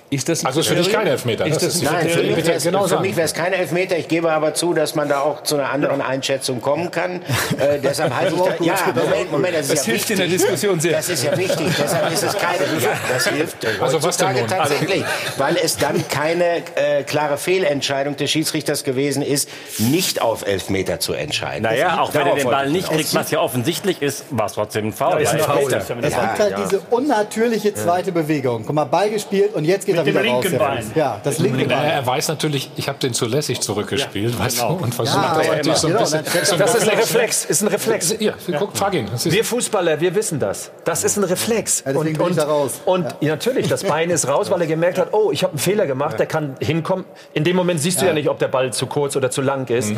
Ist 0.10 0.30
das 0.30 0.41
ein 0.41 0.48
Also 0.48 0.62
ist 0.62 0.67
für 0.67 0.76
dich 0.76 0.91
kein 0.91 1.06
Elfmeter. 1.06 1.46
Ist 1.46 1.56
Das 1.58 1.63
das 1.63 1.76
ist 1.76 1.82
ein 1.88 1.93
Nein, 1.93 2.02
für 2.04 2.08
Kriterium? 2.08 2.36
mich 2.36 2.46
wäre 2.46 2.58
es 2.58 2.63
genau 2.63 3.43
kein 3.43 3.54
Elfmeter. 3.54 3.98
Ich 3.98 4.08
gebe 4.08 4.32
aber 4.32 4.54
zu, 4.54 4.74
dass 4.74 4.96
man 4.96 5.10
da 5.10 5.20
auch 5.20 5.43
zu 5.43 5.56
einer 5.56 5.70
anderen 5.70 6.02
Einschätzung 6.02 6.62
kommen 6.62 6.91
kann. 6.91 7.22
Äh, 7.60 7.80
deshalb 7.84 8.15
halte 8.15 8.36
ich 8.36 8.41
da, 8.41 8.63
ja, 8.63 8.76
Moment, 8.96 9.32
Moment, 9.32 9.56
das 9.56 9.62
ist 9.63 9.72
Das 9.72 9.86
ja 9.86 9.91
hilft 9.93 10.10
in 10.12 10.17
wichtig. 10.17 10.17
der 10.17 10.28
Diskussion 10.28 10.80
sehr. 10.80 10.91
Das 10.93 11.10
ist 11.10 11.24
ja 11.26 11.38
wichtig. 11.38 11.67
Deshalb 11.78 12.13
ist 12.13 12.24
es 12.24 12.38
keine. 12.38 12.58
Ja, 12.82 12.89
das 13.13 13.28
hilft 13.28 13.58
Also 13.82 14.02
was 14.04 14.15
denn 14.17 14.34
nun? 14.34 14.48
tatsächlich, 14.48 15.04
weil 15.38 15.58
es 15.58 15.76
dann 15.78 16.08
keine 16.08 16.58
äh, 16.76 17.04
klare 17.04 17.38
Fehlentscheidung 17.38 18.15
des 18.15 18.32
Schiedsrichters 18.32 18.84
gewesen 18.86 19.22
ist, 19.22 19.50
nicht 19.78 20.22
auf 20.22 20.48
Elfmeter 20.48 21.00
zu 21.02 21.13
entscheiden. 21.13 21.63
Naja, 21.63 22.00
auch 22.00 22.13
wenn 22.13 22.26
er 22.28 22.36
den 22.36 22.46
Ball 22.50 22.67
ich 22.67 22.72
nicht 22.74 22.89
kriegt, 22.89 23.13
was 23.13 23.30
ja 23.32 23.39
offensichtlich 23.41 24.02
ist, 24.02 24.24
war 24.30 24.46
es 24.46 24.54
trotzdem 24.54 24.88
ein 24.88 24.93
Foul. 24.93 25.22
ist 25.22 25.34
ein 25.34 25.39
Ja, 25.39 25.43
Foul. 25.46 25.74
Elfmeter. 25.74 26.08
Es 26.08 26.13
gibt 26.13 26.39
halt 26.39 26.56
diese 26.65 26.80
unnatürliche 26.89 27.74
zweite 27.74 28.12
Bewegung. 28.13 28.63
Guck 28.65 28.74
mal, 28.76 28.86
Ball 28.86 29.10
gespielt 29.10 29.54
und 29.54 29.65
jetzt 29.65 29.86
geht 29.86 29.97
er 29.98 30.06
wieder 30.06 30.22
dem 30.22 30.32
raus. 30.34 30.44
linken 30.44 30.60
ja. 30.60 30.68
Bein. 30.68 30.92
Ja, 30.96 31.22
das 31.24 31.40
linke 31.40 31.66
Bein. 31.66 31.86
er 31.86 32.06
weiß 32.06 32.28
natürlich, 32.28 32.72
ich 32.76 32.88
habe 32.88 33.00
den 33.00 33.14
zu 33.14 33.26
lässig 33.26 33.62
zurückgespielt, 33.62 34.38
weißt 34.38 34.58
genau. 34.60 34.76
du, 34.76 34.84
und 34.84 34.96
versucht 34.96 35.18
Ja, 35.24 35.36
das 35.36 35.48
ja, 35.48 35.56
natürlich 35.56 35.78
so 35.78 35.88
ein 35.88 35.98
bisschen. 35.98 36.24
Das 36.24 36.36
ist 36.44 36.52
ein 36.54 36.62
Reflex. 36.62 36.98
Reflex, 36.98 37.46
ist 37.46 37.62
ein 37.62 37.68
Reflex. 37.68 38.16
Ja, 38.20 38.34
guck, 38.58 38.78
frag 38.78 38.94
ihn. 38.94 39.08
Das 39.12 39.26
ist- 39.26 39.34
Wir 39.34 39.44
Fußballer, 39.44 40.00
wir 40.00 40.16
wissen 40.16 40.40
das. 40.40 40.72
Das 40.84 41.04
ist 41.04 41.18
ein 41.18 41.24
Reflex. 41.24 41.84
Ja, 41.86 42.02
ich 42.02 42.36
da 42.36 42.44
raus. 42.44 42.82
Und 42.86 43.06
ja. 43.22 43.30
natürlich, 43.30 43.68
das 43.68 43.84
Bein 43.84 44.10
ist 44.10 44.28
raus, 44.28 44.50
weil 44.52 44.62
er 44.62 44.68
gemerkt 44.68 44.98
hat, 44.98 45.14
oh, 45.14 45.32
ich 45.32 45.44
habe 45.44 45.52
einen 45.52 45.60
Fehler 45.60 45.88
gemacht, 45.88 46.20
der 46.20 46.26
kann 46.26 46.56
hinkommen. 46.60 47.06
In 47.34 47.44
dem 47.44 47.56
Moment 47.56 47.82
siehst 47.82 48.02
du 48.02 48.06
ja 48.06 48.14
nicht, 48.14 48.30
ob 48.30 48.40
der 48.40 48.48
Ball 48.48 48.72
zu 48.74 48.88
kurz 48.88 49.16
oder 49.16 49.32
zu 49.32 49.42
lang 49.42 49.68
ist. 49.70 49.92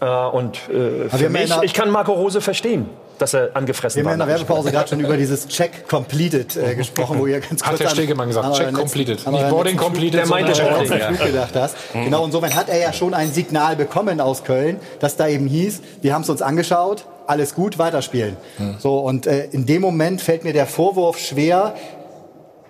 Äh, 0.00 0.06
und 0.06 0.56
äh, 0.68 1.08
für 1.08 1.24
ja 1.24 1.28
mich, 1.28 1.52
ich 1.62 1.74
kann 1.74 1.90
Marco 1.90 2.12
Rose 2.12 2.40
verstehen, 2.40 2.88
dass 3.20 3.34
er 3.34 3.50
angefressen 3.54 3.98
Wir 3.98 4.04
war. 4.04 4.12
haben 4.12 4.20
in 4.20 4.26
der 4.26 4.34
Werbepause 4.36 4.70
gerade 4.72 4.88
schon 4.88 5.00
über 5.00 5.16
dieses 5.16 5.46
Check 5.48 5.88
Completed 5.88 6.56
äh, 6.56 6.74
gesprochen, 6.74 7.18
wo 7.18 7.26
ihr 7.26 7.40
ganz 7.40 7.62
Hat 7.62 7.68
kurz 7.70 7.78
der 7.78 7.88
an- 7.88 7.94
Stegemann 7.94 8.28
gesagt, 8.28 8.54
Check 8.56 8.72
completed. 8.72 9.26
Nicht 9.30 9.48
Boarding 9.48 9.76
completed, 9.76 10.20
Der 10.20 10.26
meinte 10.26 10.52
Check 10.52 10.66
ja. 10.68 11.08
Flug 11.12 11.26
gedacht 11.26 11.54
hast. 11.54 11.76
Genau, 11.92 12.24
insofern 12.24 12.54
hat 12.54 12.68
er 12.68 12.78
ja 12.78 12.92
schon 12.92 13.14
ein 13.14 13.30
Signal 13.32 13.76
bekommen 13.76 14.20
aus 14.20 14.44
Köln, 14.44 14.78
dass 14.98 15.16
da 15.16 15.28
eben 15.28 15.46
hieß, 15.46 15.80
wir 16.02 16.14
haben 16.14 16.22
es 16.22 16.28
uns 16.30 16.42
angeschaut, 16.42 17.04
alles 17.26 17.54
gut, 17.54 17.78
weiterspielen. 17.78 18.36
So, 18.78 18.98
und 18.98 19.26
äh, 19.26 19.44
in 19.52 19.66
dem 19.66 19.82
Moment 19.82 20.20
fällt 20.20 20.42
mir 20.44 20.52
der 20.52 20.66
Vorwurf 20.66 21.18
schwer, 21.18 21.74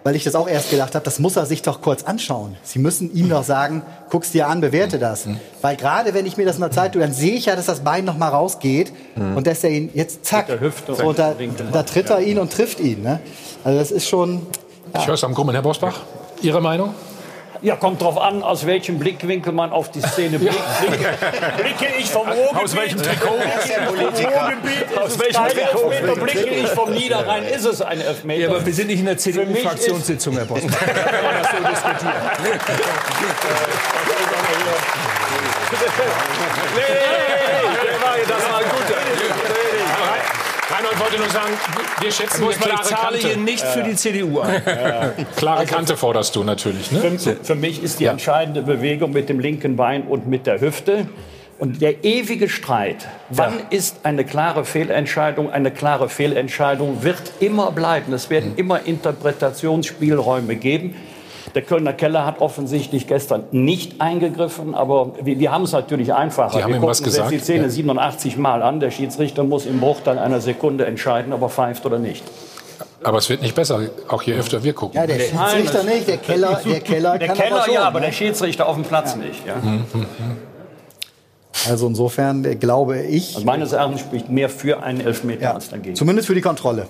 weil 0.04 0.16
ich 0.16 0.24
das 0.24 0.34
auch 0.34 0.48
erst 0.48 0.70
gedacht 0.70 0.94
habe, 0.94 1.04
das 1.04 1.18
muss 1.18 1.36
er 1.36 1.46
sich 1.46 1.62
doch 1.62 1.80
kurz 1.82 2.02
anschauen. 2.02 2.56
Sie 2.62 2.78
müssen 2.78 3.14
ihm 3.14 3.28
doch 3.28 3.44
sagen, 3.44 3.82
guck's 4.08 4.30
dir 4.32 4.48
an, 4.48 4.60
bewerte 4.60 4.98
das. 4.98 5.26
Weil 5.60 5.76
gerade 5.76 6.14
wenn 6.14 6.26
ich 6.26 6.36
mir 6.36 6.46
das 6.46 6.56
in 6.56 6.62
der 6.62 6.70
Zeit 6.70 6.92
tue, 6.92 7.02
dann 7.02 7.12
sehe 7.12 7.32
ich 7.34 7.46
ja, 7.46 7.56
dass 7.56 7.66
das 7.66 7.80
Bein 7.80 8.04
noch 8.04 8.16
mal 8.16 8.28
rausgeht 8.28 8.92
und 9.16 9.46
dass 9.46 9.64
er 9.64 9.70
ihn 9.70 9.90
jetzt 9.94 10.24
zack, 10.24 10.48
Mit 10.48 10.60
der 10.60 10.66
Hüfte 10.66 10.94
so, 10.94 11.04
und 11.04 11.18
da, 11.18 11.34
da 11.72 11.82
tritt 11.82 12.10
er 12.10 12.20
ihn 12.20 12.38
und 12.38 12.52
trifft 12.52 12.80
ihn. 12.80 13.02
Ne? 13.02 13.20
Also 13.64 13.78
das 13.78 13.90
ist 13.90 14.08
schon, 14.08 14.46
Ich 14.98 15.06
höre 15.06 15.14
es 15.14 15.24
am 15.24 15.34
Grummen, 15.34 15.54
Herr 15.54 15.62
Bosbach. 15.62 16.00
Ihre 16.42 16.60
Meinung? 16.60 16.94
Ja, 17.62 17.76
kommt 17.76 18.00
drauf 18.00 18.18
an, 18.18 18.42
aus 18.42 18.64
welchem 18.64 18.98
Blickwinkel 18.98 19.52
man 19.52 19.70
auf 19.70 19.90
die 19.90 20.00
Szene 20.00 20.38
blickt. 20.38 20.56
Blicke, 20.80 21.08
blicke 21.58 21.86
ich 21.98 22.10
vom 22.10 22.26
Ruhrgebiet. 22.26 22.64
Aus 22.64 22.76
welchem 22.76 23.02
Trikot? 23.02 23.28
Ruhrgebiet 23.28 24.98
Aus 24.98 25.18
welchem 25.18 25.46
Trikot? 25.46 25.90
Elfmeter. 25.90 26.20
Blicke 26.20 26.48
ich 26.48 26.68
vom 26.68 26.90
Niederrhein, 26.90 27.44
ist 27.44 27.66
es 27.66 27.82
ein 27.82 28.00
Elfmeter. 28.00 28.40
Ja, 28.40 28.48
aber 28.48 28.64
wir 28.64 28.72
sind 28.72 28.86
nicht 28.86 29.00
in 29.00 29.06
der 29.06 29.18
CDU-Fraktionssitzung, 29.18 30.36
Herr 30.36 30.46
Bosmann. 30.46 30.70
Kann 30.70 30.94
man 31.24 31.42
das 31.42 31.50
so 31.50 31.56
diskutieren? 31.68 32.14
Das 38.26 38.48
war 38.48 38.58
ein 38.58 38.64
guter. 38.64 38.69
Reinhold 41.00 41.12
wollte 41.12 41.18
nur 41.18 41.30
sagen, 41.30 41.54
wir 42.00 42.12
schätzen 42.12 42.44
Muss 42.44 42.60
man, 42.60 42.70
ich 42.70 42.80
zahle 42.82 43.16
hier 43.16 43.30
Kante. 43.30 43.44
nicht 43.44 43.64
für 43.64 43.82
die 43.82 43.94
CDU 43.94 44.40
an. 44.40 44.62
Klare 45.36 45.66
Kante 45.66 45.96
forderst 45.96 46.36
du 46.36 46.44
natürlich. 46.44 46.92
Ne? 46.92 47.18
Für, 47.18 47.36
für 47.36 47.54
mich 47.54 47.82
ist 47.82 48.00
die 48.00 48.06
entscheidende 48.06 48.62
Bewegung 48.62 49.12
mit 49.12 49.28
dem 49.28 49.40
linken 49.40 49.76
Bein 49.76 50.02
und 50.02 50.26
mit 50.26 50.46
der 50.46 50.60
Hüfte. 50.60 51.06
Und 51.58 51.82
der 51.82 52.04
ewige 52.04 52.48
Streit, 52.48 53.06
wann 53.28 53.60
ist 53.68 54.00
eine 54.04 54.24
klare 54.24 54.64
Fehlentscheidung, 54.64 55.50
eine 55.50 55.70
klare 55.70 56.08
Fehlentscheidung, 56.08 57.02
wird 57.02 57.32
immer 57.40 57.70
bleiben. 57.70 58.14
Es 58.14 58.30
werden 58.30 58.54
immer 58.56 58.86
Interpretationsspielräume 58.86 60.56
geben. 60.56 60.94
Der 61.54 61.62
Kölner 61.62 61.92
Keller 61.92 62.24
hat 62.26 62.40
offensichtlich 62.40 63.06
gestern 63.06 63.44
nicht 63.50 64.00
eingegriffen, 64.00 64.74
aber 64.74 65.12
wir, 65.22 65.38
wir 65.38 65.50
haben 65.50 65.64
es 65.64 65.72
natürlich 65.72 66.12
einfacher. 66.14 66.58
Die 66.58 66.62
haben 66.62 66.70
wir 66.72 66.76
ihm 66.80 66.82
was 66.82 66.98
gucken 66.98 67.08
uns 67.10 67.16
jetzt 67.16 67.16
gesagt, 67.16 67.30
die 67.32 67.38
Szene 67.38 67.64
ja. 67.64 67.70
87 67.70 68.36
Mal 68.36 68.62
an. 68.62 68.78
Der 68.80 68.90
Schiedsrichter 68.90 69.42
muss 69.44 69.66
im 69.66 69.80
Bruchteil 69.80 70.18
einer 70.18 70.40
Sekunde 70.40 70.86
entscheiden, 70.86 71.32
ob 71.32 71.42
er 71.42 71.48
pfeift 71.48 71.84
oder 71.86 71.98
nicht. 71.98 72.22
Aber 73.02 73.18
es 73.18 73.28
wird 73.30 73.40
nicht 73.42 73.54
besser, 73.54 73.80
auch 74.08 74.22
je 74.22 74.34
öfter 74.34 74.62
wir 74.62 74.74
gucken. 74.74 74.96
ja, 75.00 75.06
der 75.06 75.18
Schiedsrichter 75.18 75.82
nicht, 75.84 76.06
der 76.06 76.18
Keller, 76.18 76.60
der 76.64 76.80
Keller 76.80 77.18
Der 77.18 77.28
kann 77.28 77.36
Keller 77.38 77.54
aber 77.56 77.64
schon. 77.64 77.74
ja, 77.74 77.82
aber 77.84 78.00
ne? 78.00 78.06
der 78.06 78.12
Schiedsrichter 78.12 78.68
auf 78.68 78.74
dem 78.74 78.84
Platz 78.84 79.16
nicht. 79.16 79.46
Ja. 79.46 79.54
Also 81.68 81.86
insofern 81.88 82.58
glaube 82.58 83.00
ich, 83.02 83.34
Also 83.34 83.46
meines 83.46 83.72
Erachtens 83.72 84.00
spricht 84.00 84.30
mehr 84.30 84.48
für 84.48 84.82
einen 84.82 85.00
Elfmeter 85.00 85.42
ja, 85.42 85.54
als 85.54 85.68
dagegen. 85.70 85.94
zumindest 85.96 86.26
für 86.28 86.34
die 86.34 86.40
Kontrolle 86.40 86.86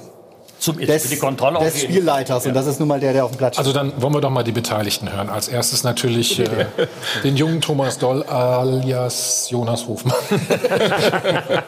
Zum, 0.61 0.79
des, 0.79 1.09
die 1.09 1.17
Kontrolle 1.17 1.59
des 1.59 1.83
Spielleiters. 1.83 2.47
Und 2.47 2.55
das 2.55 2.67
ist 2.67 2.79
nun 2.79 2.89
mal 2.89 3.01
der, 3.01 3.15
der 3.15 3.25
auf 3.25 3.33
dem 3.33 3.39
Platz 3.39 3.55
steht. 3.55 3.67
Also 3.67 3.73
dann 3.73 3.93
wollen 4.01 4.15
wir 4.15 4.21
doch 4.21 4.31
mal 4.31 4.45
die 4.45 4.53
Beteiligten 4.53 5.11
hören. 5.13 5.31
Als 5.31 5.49
erstes 5.49 5.85
natürlich 5.85 6.39
äh, 6.39 6.67
den 7.25 7.37
jungen 7.37 7.61
Thomas 7.61 7.99
Doll 7.99 8.23
alias 8.25 9.49
Jonas 9.51 9.87
Hofmann. 9.89 10.15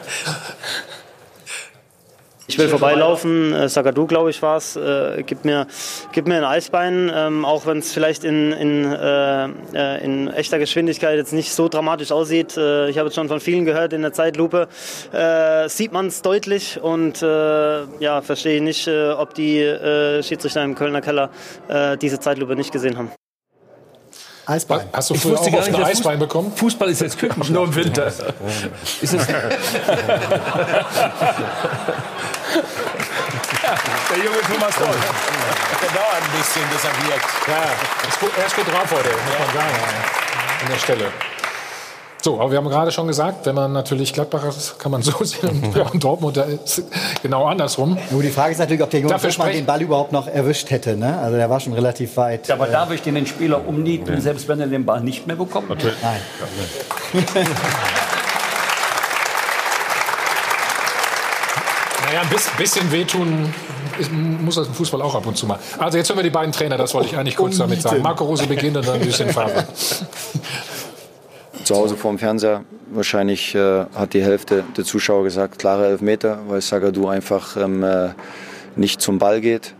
Ich 2.47 2.57
will 2.57 2.67
vorbeilaufen, 2.67 3.53
äh, 3.53 3.69
Sagadu, 3.69 4.05
glaube 4.05 4.29
ich, 4.29 4.41
war 4.41 4.57
es. 4.57 4.75
Äh, 4.75 5.23
gib, 5.25 5.45
mir, 5.45 5.65
gib 6.11 6.27
mir 6.27 6.37
ein 6.37 6.43
Eisbein, 6.43 7.09
ähm, 7.13 7.45
auch 7.45 7.65
wenn 7.65 7.79
es 7.79 7.93
vielleicht 7.93 8.25
in, 8.25 8.51
in, 8.51 8.91
äh, 8.91 9.45
äh, 9.73 10.03
in 10.03 10.27
echter 10.29 10.59
Geschwindigkeit 10.59 11.15
jetzt 11.15 11.31
nicht 11.31 11.53
so 11.53 11.69
dramatisch 11.69 12.11
aussieht. 12.11 12.57
Äh, 12.57 12.89
ich 12.89 12.97
habe 12.97 13.07
jetzt 13.07 13.15
schon 13.15 13.29
von 13.29 13.39
vielen 13.39 13.63
gehört, 13.63 13.93
in 13.93 14.01
der 14.01 14.11
Zeitlupe 14.11 14.67
äh, 15.13 15.69
sieht 15.69 15.93
man 15.93 16.07
es 16.07 16.21
deutlich 16.21 16.81
und 16.81 17.21
äh, 17.21 17.83
ja, 17.99 18.21
verstehe 18.21 18.61
nicht, 18.61 18.87
äh, 18.87 19.11
ob 19.11 19.33
die 19.33 19.59
äh, 19.59 20.21
Schiedsrichter 20.21 20.63
im 20.63 20.75
Kölner 20.75 21.01
Keller 21.01 21.29
äh, 21.69 21.97
diese 21.97 22.19
Zeitlupe 22.19 22.57
nicht 22.57 22.73
gesehen 22.73 22.97
haben. 22.97 23.09
Eisbein. 24.45 24.87
Hast 24.91 25.09
du 25.09 25.15
früher 25.15 25.39
auch 25.39 25.51
gar 25.51 25.65
nicht, 25.65 25.79
Eisbein 25.79 26.19
bekommen? 26.19 26.51
Fußball 26.53 26.89
ist 26.89 26.99
jetzt 27.01 27.17
Küchenschlaf. 27.19 27.49
Nur 27.49 27.63
im 27.63 27.75
Winter. 27.75 28.07
Ist 29.01 29.13
es, 29.13 29.13
der 32.53 34.17
junge 34.17 34.41
Thomas 34.41 34.75
Doll. 34.75 34.95
Genau 35.81 36.07
ein 36.15 36.37
bisschen 36.37 36.63
desavouiert. 36.73 37.21
Ja, 37.47 38.07
ist 38.09 38.19
gut, 38.19 38.31
er 38.37 38.45
ist 38.45 38.55
gut 38.55 38.67
drauf 38.67 38.91
heute, 38.91 39.09
muss 39.09 39.39
man 39.39 39.47
sagen, 39.53 39.75
an 40.61 40.67
der 40.71 40.77
Stelle. 40.79 41.05
So, 42.21 42.39
aber 42.39 42.51
wir 42.51 42.57
haben 42.57 42.69
gerade 42.69 42.89
schon 42.89 43.05
gesagt, 43.07 43.45
wenn 43.45 43.55
man 43.55 43.73
natürlich 43.73 44.13
Gladbacher 44.13 44.47
ist, 44.47 44.79
kann 44.79 44.93
man 44.93 45.01
so 45.01 45.11
sehen. 45.25 45.61
Und, 45.61 45.75
ja, 45.75 45.83
und 45.83 46.01
Dortmund, 46.01 46.37
da 46.37 46.43
ist 46.43 46.81
genau 47.21 47.45
andersrum. 47.47 47.97
Nur 48.11 48.21
die 48.23 48.29
Frage 48.29 48.53
ist 48.53 48.59
natürlich, 48.59 48.81
ob 48.81 48.89
der 48.91 49.01
Jonas 49.01 49.21
Hofmann 49.21 49.49
sprech- 49.49 49.55
den 49.57 49.65
Ball 49.65 49.81
überhaupt 49.81 50.13
noch 50.13 50.27
erwischt 50.29 50.69
hätte. 50.71 50.95
Ne? 50.95 51.17
Also 51.21 51.35
der 51.35 51.49
war 51.49 51.59
schon 51.59 51.73
relativ 51.73 52.15
weit. 52.15 52.47
Ja, 52.47 52.55
aber 52.55 52.67
darf 52.67 52.91
ich 52.91 53.01
den 53.01 53.27
Spieler 53.27 53.67
umnieten, 53.67 54.21
selbst 54.21 54.47
wenn 54.47 54.61
er 54.61 54.67
den 54.67 54.85
Ball 54.85 55.01
nicht 55.01 55.27
mehr 55.27 55.35
bekommt? 55.35 55.67
Natürlich. 55.67 55.97
Nein. 56.01 56.21
Naja, 62.13 62.25
ein 62.25 62.29
bis- 62.29 62.47
bisschen 62.59 62.91
wehtun 62.91 63.51
muss 64.43 64.53
das 64.55 64.67
im 64.67 64.73
Fußball 64.75 65.01
auch 65.01 65.15
ab 65.15 65.25
und 65.25 65.35
zu 65.35 65.47
mal. 65.47 65.57
Also 65.79 65.97
jetzt 65.97 66.09
hören 66.09 66.19
wir 66.19 66.23
die 66.23 66.29
beiden 66.29 66.51
Trainer, 66.51 66.77
das 66.77 66.93
wollte 66.93 67.09
ich 67.09 67.17
eigentlich 67.17 67.35
kurz 67.35 67.57
damit 67.57 67.81
sagen. 67.81 68.03
Marco 68.03 68.23
Rose 68.25 68.45
beginnt 68.45 68.77
und 68.77 68.87
dann 68.87 69.01
Lucien 69.03 69.29
Favre. 69.31 69.65
zu 71.63 71.75
Hause 71.75 71.95
vorm 71.97 72.19
Fernseher. 72.19 72.63
Wahrscheinlich 72.91 73.55
äh, 73.55 73.85
hat 73.95 74.13
die 74.13 74.21
Hälfte 74.23 74.63
der 74.77 74.83
Zuschauer 74.83 75.23
gesagt, 75.23 75.57
klare 75.57 75.87
Elfmeter, 75.87 76.37
weil 76.47 76.61
Sagadu 76.61 77.07
einfach 77.07 77.57
ähm, 77.57 77.83
äh, 77.83 78.09
nicht 78.75 79.01
zum 79.01 79.17
Ball 79.17 79.41
geht, 79.41 79.73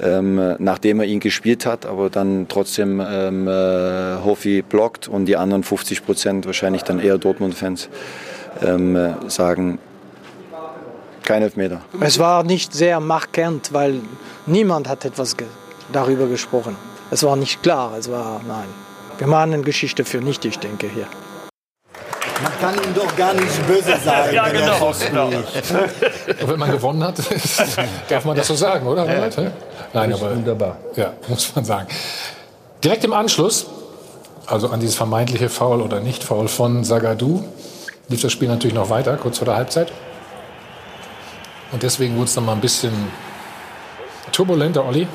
ähm, 0.00 0.38
äh, 0.38 0.54
nachdem 0.60 1.00
er 1.00 1.06
ihn 1.06 1.18
gespielt 1.18 1.66
hat, 1.66 1.84
aber 1.84 2.10
dann 2.10 2.46
trotzdem 2.48 3.00
ähm, 3.04 3.48
äh, 3.48 4.22
Hofi 4.24 4.62
blockt 4.62 5.08
und 5.08 5.24
die 5.26 5.36
anderen 5.36 5.64
50 5.64 6.04
Prozent, 6.06 6.46
wahrscheinlich 6.46 6.82
dann 6.84 7.00
eher 7.00 7.18
Dortmund-Fans, 7.18 7.88
ähm, 8.64 8.94
äh, 8.94 9.14
sagen, 9.26 9.78
kein 11.32 11.42
Elfmeter. 11.42 11.80
Es 12.00 12.18
war 12.18 12.42
nicht 12.42 12.74
sehr 12.74 13.00
markant, 13.00 13.72
weil 13.72 14.00
niemand 14.46 14.88
hat 14.88 15.04
etwas 15.04 15.36
ge 15.36 15.46
darüber 15.90 16.26
gesprochen. 16.26 16.76
Es 17.10 17.22
war 17.22 17.36
nicht 17.36 17.62
klar, 17.62 17.96
es 17.98 18.10
war, 18.10 18.40
nein. 18.46 18.68
Wir 19.18 19.26
machen 19.26 19.54
eine 19.54 19.62
Geschichte 19.62 20.04
für 20.04 20.18
nicht, 20.18 20.44
ich 20.44 20.58
denke 20.58 20.88
hier. 20.88 21.06
Man 22.42 22.52
kann 22.60 22.74
ihm 22.84 22.94
doch 22.94 23.16
gar 23.16 23.32
nicht 23.34 23.66
böse 23.66 23.96
sein. 24.04 24.34
Ja, 24.34 24.46
wenn 24.46 24.52
genau, 24.52 24.92
genau. 25.08 25.26
Und 25.26 26.48
wenn 26.50 26.58
man 26.58 26.70
gewonnen 26.70 27.04
hat, 27.04 27.16
darf 28.08 28.24
man 28.24 28.36
das 28.36 28.46
so 28.46 28.54
sagen, 28.54 28.86
oder? 28.86 29.06
Hä? 29.06 29.50
Nein, 29.94 30.12
aber 30.12 30.36
Wunderbar. 30.36 30.76
ja, 30.96 31.12
muss 31.28 31.54
man 31.54 31.64
sagen. 31.64 31.86
Direkt 32.84 33.04
im 33.04 33.12
Anschluss, 33.12 33.66
also 34.46 34.68
an 34.68 34.80
dieses 34.80 34.96
vermeintliche 34.96 35.48
Foul 35.48 35.80
oder 35.80 36.00
Nicht-Foul 36.00 36.48
von 36.48 36.84
Sagadu, 36.84 37.44
lief 38.08 38.20
das 38.20 38.32
Spiel 38.32 38.48
natürlich 38.48 38.74
noch 38.74 38.90
weiter, 38.90 39.16
kurz 39.16 39.38
vor 39.38 39.46
der 39.46 39.56
Halbzeit. 39.56 39.92
Und 41.72 41.82
deswegen 41.82 42.14
wurde 42.16 42.26
es 42.26 42.34
dann 42.34 42.44
mal 42.44 42.52
ein 42.52 42.60
bisschen 42.60 42.92
turbulenter, 44.30 44.84
Olli. 44.84 45.06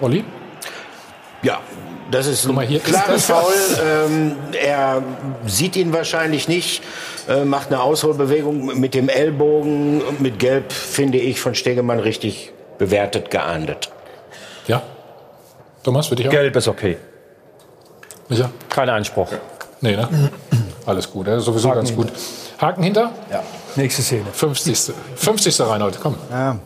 Olli? 0.00 0.24
Ja, 1.42 1.60
das 2.10 2.26
ist 2.26 2.46
Guck 2.46 2.56
mal, 2.56 2.66
hier 2.66 2.80
ein 2.80 2.84
klares. 2.84 3.26
Foul. 3.26 3.52
Ähm, 3.82 4.36
er 4.52 5.02
sieht 5.46 5.76
ihn 5.76 5.92
wahrscheinlich 5.92 6.48
nicht, 6.48 6.82
äh, 7.28 7.44
macht 7.44 7.68
eine 7.68 7.82
Ausholbewegung 7.82 8.78
mit 8.80 8.94
dem 8.94 9.08
Ellbogen. 9.08 10.02
Mit 10.18 10.38
Gelb 10.38 10.72
finde 10.72 11.18
ich 11.18 11.40
von 11.40 11.54
Stegemann 11.54 12.00
richtig 12.00 12.52
bewertet, 12.78 13.30
geahndet. 13.30 13.90
Ja. 14.66 14.82
Thomas, 15.82 16.08
für 16.08 16.16
dich 16.16 16.28
auch? 16.28 16.32
Gelb 16.32 16.56
ist 16.56 16.68
okay. 16.68 16.96
Micha? 18.28 18.50
Kein 18.68 18.88
Einspruch. 18.88 19.32
Nee, 19.80 19.96
ne? 19.96 20.08
Alles 20.86 21.10
gut, 21.10 21.26
er 21.26 21.36
ist 21.36 21.44
sowieso 21.44 21.70
ganz 21.70 21.94
gut. 21.94 22.08
Haken 22.60 22.82
hinter? 22.82 23.10
Ja. 23.30 23.42
Nächste 23.76 24.02
Szene. 24.02 24.26
50. 24.32 24.92
50. 25.16 25.60
Reinhold, 25.60 25.98
komm. 26.02 26.16
Ja. 26.30 26.56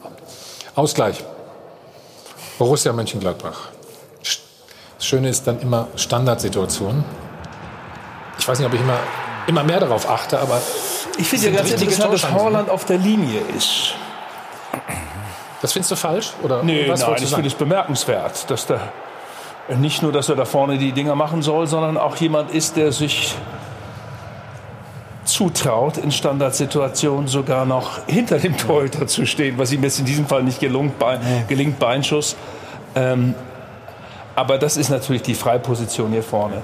Ausgleich. 0.74 1.22
Borussia 2.58 2.92
Mönchengladbach. 2.92 3.68
Das 4.98 5.06
Schöne 5.06 5.28
ist 5.28 5.46
dann 5.46 5.60
immer 5.60 5.88
Standardsituationen. 5.96 7.04
Ich 8.38 8.48
weiß 8.48 8.58
nicht, 8.58 8.66
ob 8.66 8.74
ich 8.74 8.80
immer, 8.80 8.98
immer 9.46 9.62
mehr 9.62 9.80
darauf 9.80 10.08
achte, 10.08 10.40
aber 10.40 10.60
Ich 11.18 11.28
finde 11.28 11.50
ja 11.50 11.56
ganz 11.56 11.70
interessant, 11.70 12.12
dass. 12.12 12.30
Haaland 12.30 12.70
auf 12.70 12.84
der 12.84 12.98
Linie 12.98 13.40
ist. 13.56 13.94
Das 15.62 15.72
findest 15.72 15.92
du 15.92 15.96
falsch? 15.96 16.32
Oder 16.42 16.62
Nee, 16.62 16.88
was 16.88 17.00
nein, 17.00 17.16
ich 17.18 17.30
finde 17.30 17.48
es 17.48 17.54
bemerkenswert, 17.54 18.50
dass 18.50 18.66
da 18.66 18.80
nicht 19.68 20.02
nur, 20.02 20.12
dass 20.12 20.28
er 20.28 20.36
da 20.36 20.44
vorne 20.44 20.76
die 20.76 20.92
Dinger 20.92 21.14
machen 21.14 21.40
soll, 21.42 21.66
sondern 21.66 21.96
auch 21.96 22.16
jemand 22.16 22.50
ist, 22.50 22.76
der 22.76 22.92
sich 22.92 23.34
zutraut, 25.24 25.96
in 25.96 26.10
Standardsituationen 26.10 27.28
sogar 27.28 27.66
noch 27.66 28.06
hinter 28.06 28.38
dem 28.38 28.56
Torhüter 28.56 29.06
zu 29.06 29.26
stehen, 29.26 29.58
was 29.58 29.72
ihm 29.72 29.82
jetzt 29.82 29.98
in 29.98 30.04
diesem 30.04 30.26
Fall 30.26 30.42
nicht 30.42 30.60
gelungt, 30.60 30.98
Bein, 30.98 31.20
gelingt, 31.48 31.78
Beinschuss. 31.78 32.36
Ähm, 32.94 33.34
aber 34.34 34.58
das 34.58 34.76
ist 34.76 34.90
natürlich 34.90 35.22
die 35.22 35.34
Freiposition 35.34 36.10
hier 36.10 36.22
vorne. 36.22 36.62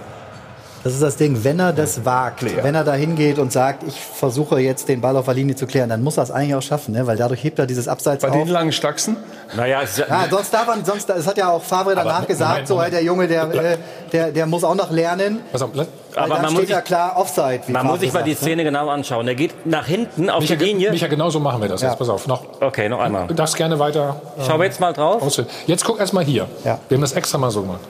Das 0.82 0.94
ist 0.94 1.02
das 1.02 1.16
Ding, 1.18 1.44
wenn 1.44 1.58
er 1.60 1.74
das 1.74 2.06
wagt, 2.06 2.38
Klären. 2.38 2.64
wenn 2.64 2.74
er 2.74 2.84
da 2.84 2.94
hingeht 2.94 3.38
und 3.38 3.52
sagt, 3.52 3.82
ich 3.82 4.00
versuche 4.00 4.60
jetzt 4.60 4.88
den 4.88 5.02
Ball 5.02 5.14
auf 5.16 5.26
der 5.26 5.34
Linie 5.34 5.54
zu 5.54 5.66
klären, 5.66 5.90
dann 5.90 6.02
muss 6.02 6.16
er 6.16 6.22
es 6.22 6.30
eigentlich 6.30 6.54
auch 6.54 6.62
schaffen, 6.62 6.92
ne? 6.94 7.06
weil 7.06 7.18
dadurch 7.18 7.44
hebt 7.44 7.58
er 7.58 7.66
dieses 7.66 7.86
Abseits 7.86 8.22
Bei 8.22 8.30
auf. 8.30 8.34
den 8.34 8.48
langen 8.48 8.72
Stachsen? 8.72 9.18
Naja, 9.54 9.82
es 9.82 9.98
ist 9.98 10.08
Ja, 10.08 10.24
sonst 10.30 10.54
darf 10.54 10.66
man, 10.68 10.82
sonst, 10.82 11.06
das 11.06 11.26
hat 11.26 11.36
ja 11.36 11.50
auch 11.50 11.62
Favre 11.62 11.94
danach 11.94 12.12
Moment, 12.12 12.28
gesagt, 12.28 12.50
Moment, 12.52 12.68
so, 12.68 12.74
Moment. 12.76 12.92
der 12.94 13.02
Junge, 13.02 13.28
der, 13.28 13.42
äh, 13.72 13.76
der, 14.10 14.30
der 14.32 14.46
muss 14.46 14.64
auch 14.64 14.74
noch 14.74 14.90
lernen. 14.90 15.40
Pass 15.52 15.60
auf, 15.60 15.70
Aber 16.16 16.28
man 16.28 16.46
steht 16.46 16.60
muss 16.60 16.68
ja 16.70 16.80
klar 16.80 17.14
Offside. 17.18 17.60
Wie 17.66 17.72
Man 17.72 17.86
muss 17.86 18.00
sich 18.00 18.12
mal 18.14 18.22
die 18.22 18.30
ne? 18.30 18.36
Szene 18.36 18.64
genau 18.64 18.88
anschauen. 18.88 19.28
Er 19.28 19.34
geht 19.34 19.66
nach 19.66 19.86
hinten 19.86 20.30
auf 20.30 20.40
Micha, 20.40 20.54
die 20.54 20.64
Linie. 20.64 20.92
Micha, 20.92 21.08
genau 21.08 21.28
so 21.28 21.40
machen 21.40 21.60
wir 21.60 21.68
das 21.68 21.82
Ja. 21.82 21.90
jetzt. 21.90 21.98
Pass 21.98 22.08
auf, 22.08 22.26
noch. 22.26 22.42
Okay, 22.60 22.88
noch 22.88 23.00
einmal. 23.00 23.26
Du 23.26 23.34
darfst 23.34 23.54
gerne 23.56 23.78
weiter 23.78 24.16
äh, 24.38 24.44
Schauen 24.46 24.58
wir 24.60 24.64
jetzt 24.64 24.80
mal 24.80 24.94
drauf. 24.94 25.20
ausführen. 25.20 25.48
Jetzt 25.66 25.84
guck 25.84 26.00
erst 26.00 26.14
mal 26.14 26.24
hier. 26.24 26.46
Ja. 26.64 26.78
Wir 26.88 26.96
haben 26.96 27.02
das 27.02 27.12
extra 27.12 27.36
mal 27.36 27.50
so 27.50 27.60
gemacht. 27.60 27.80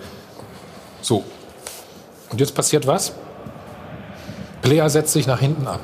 So. 1.03 1.23
Und 2.31 2.41
jetzt 2.41 2.55
passiert 2.55 2.87
was? 2.87 3.13
Player 4.63 4.89
setzt 4.89 5.13
sich 5.13 5.27
nach 5.27 5.41
hinten 5.41 5.67
ab. 5.67 5.81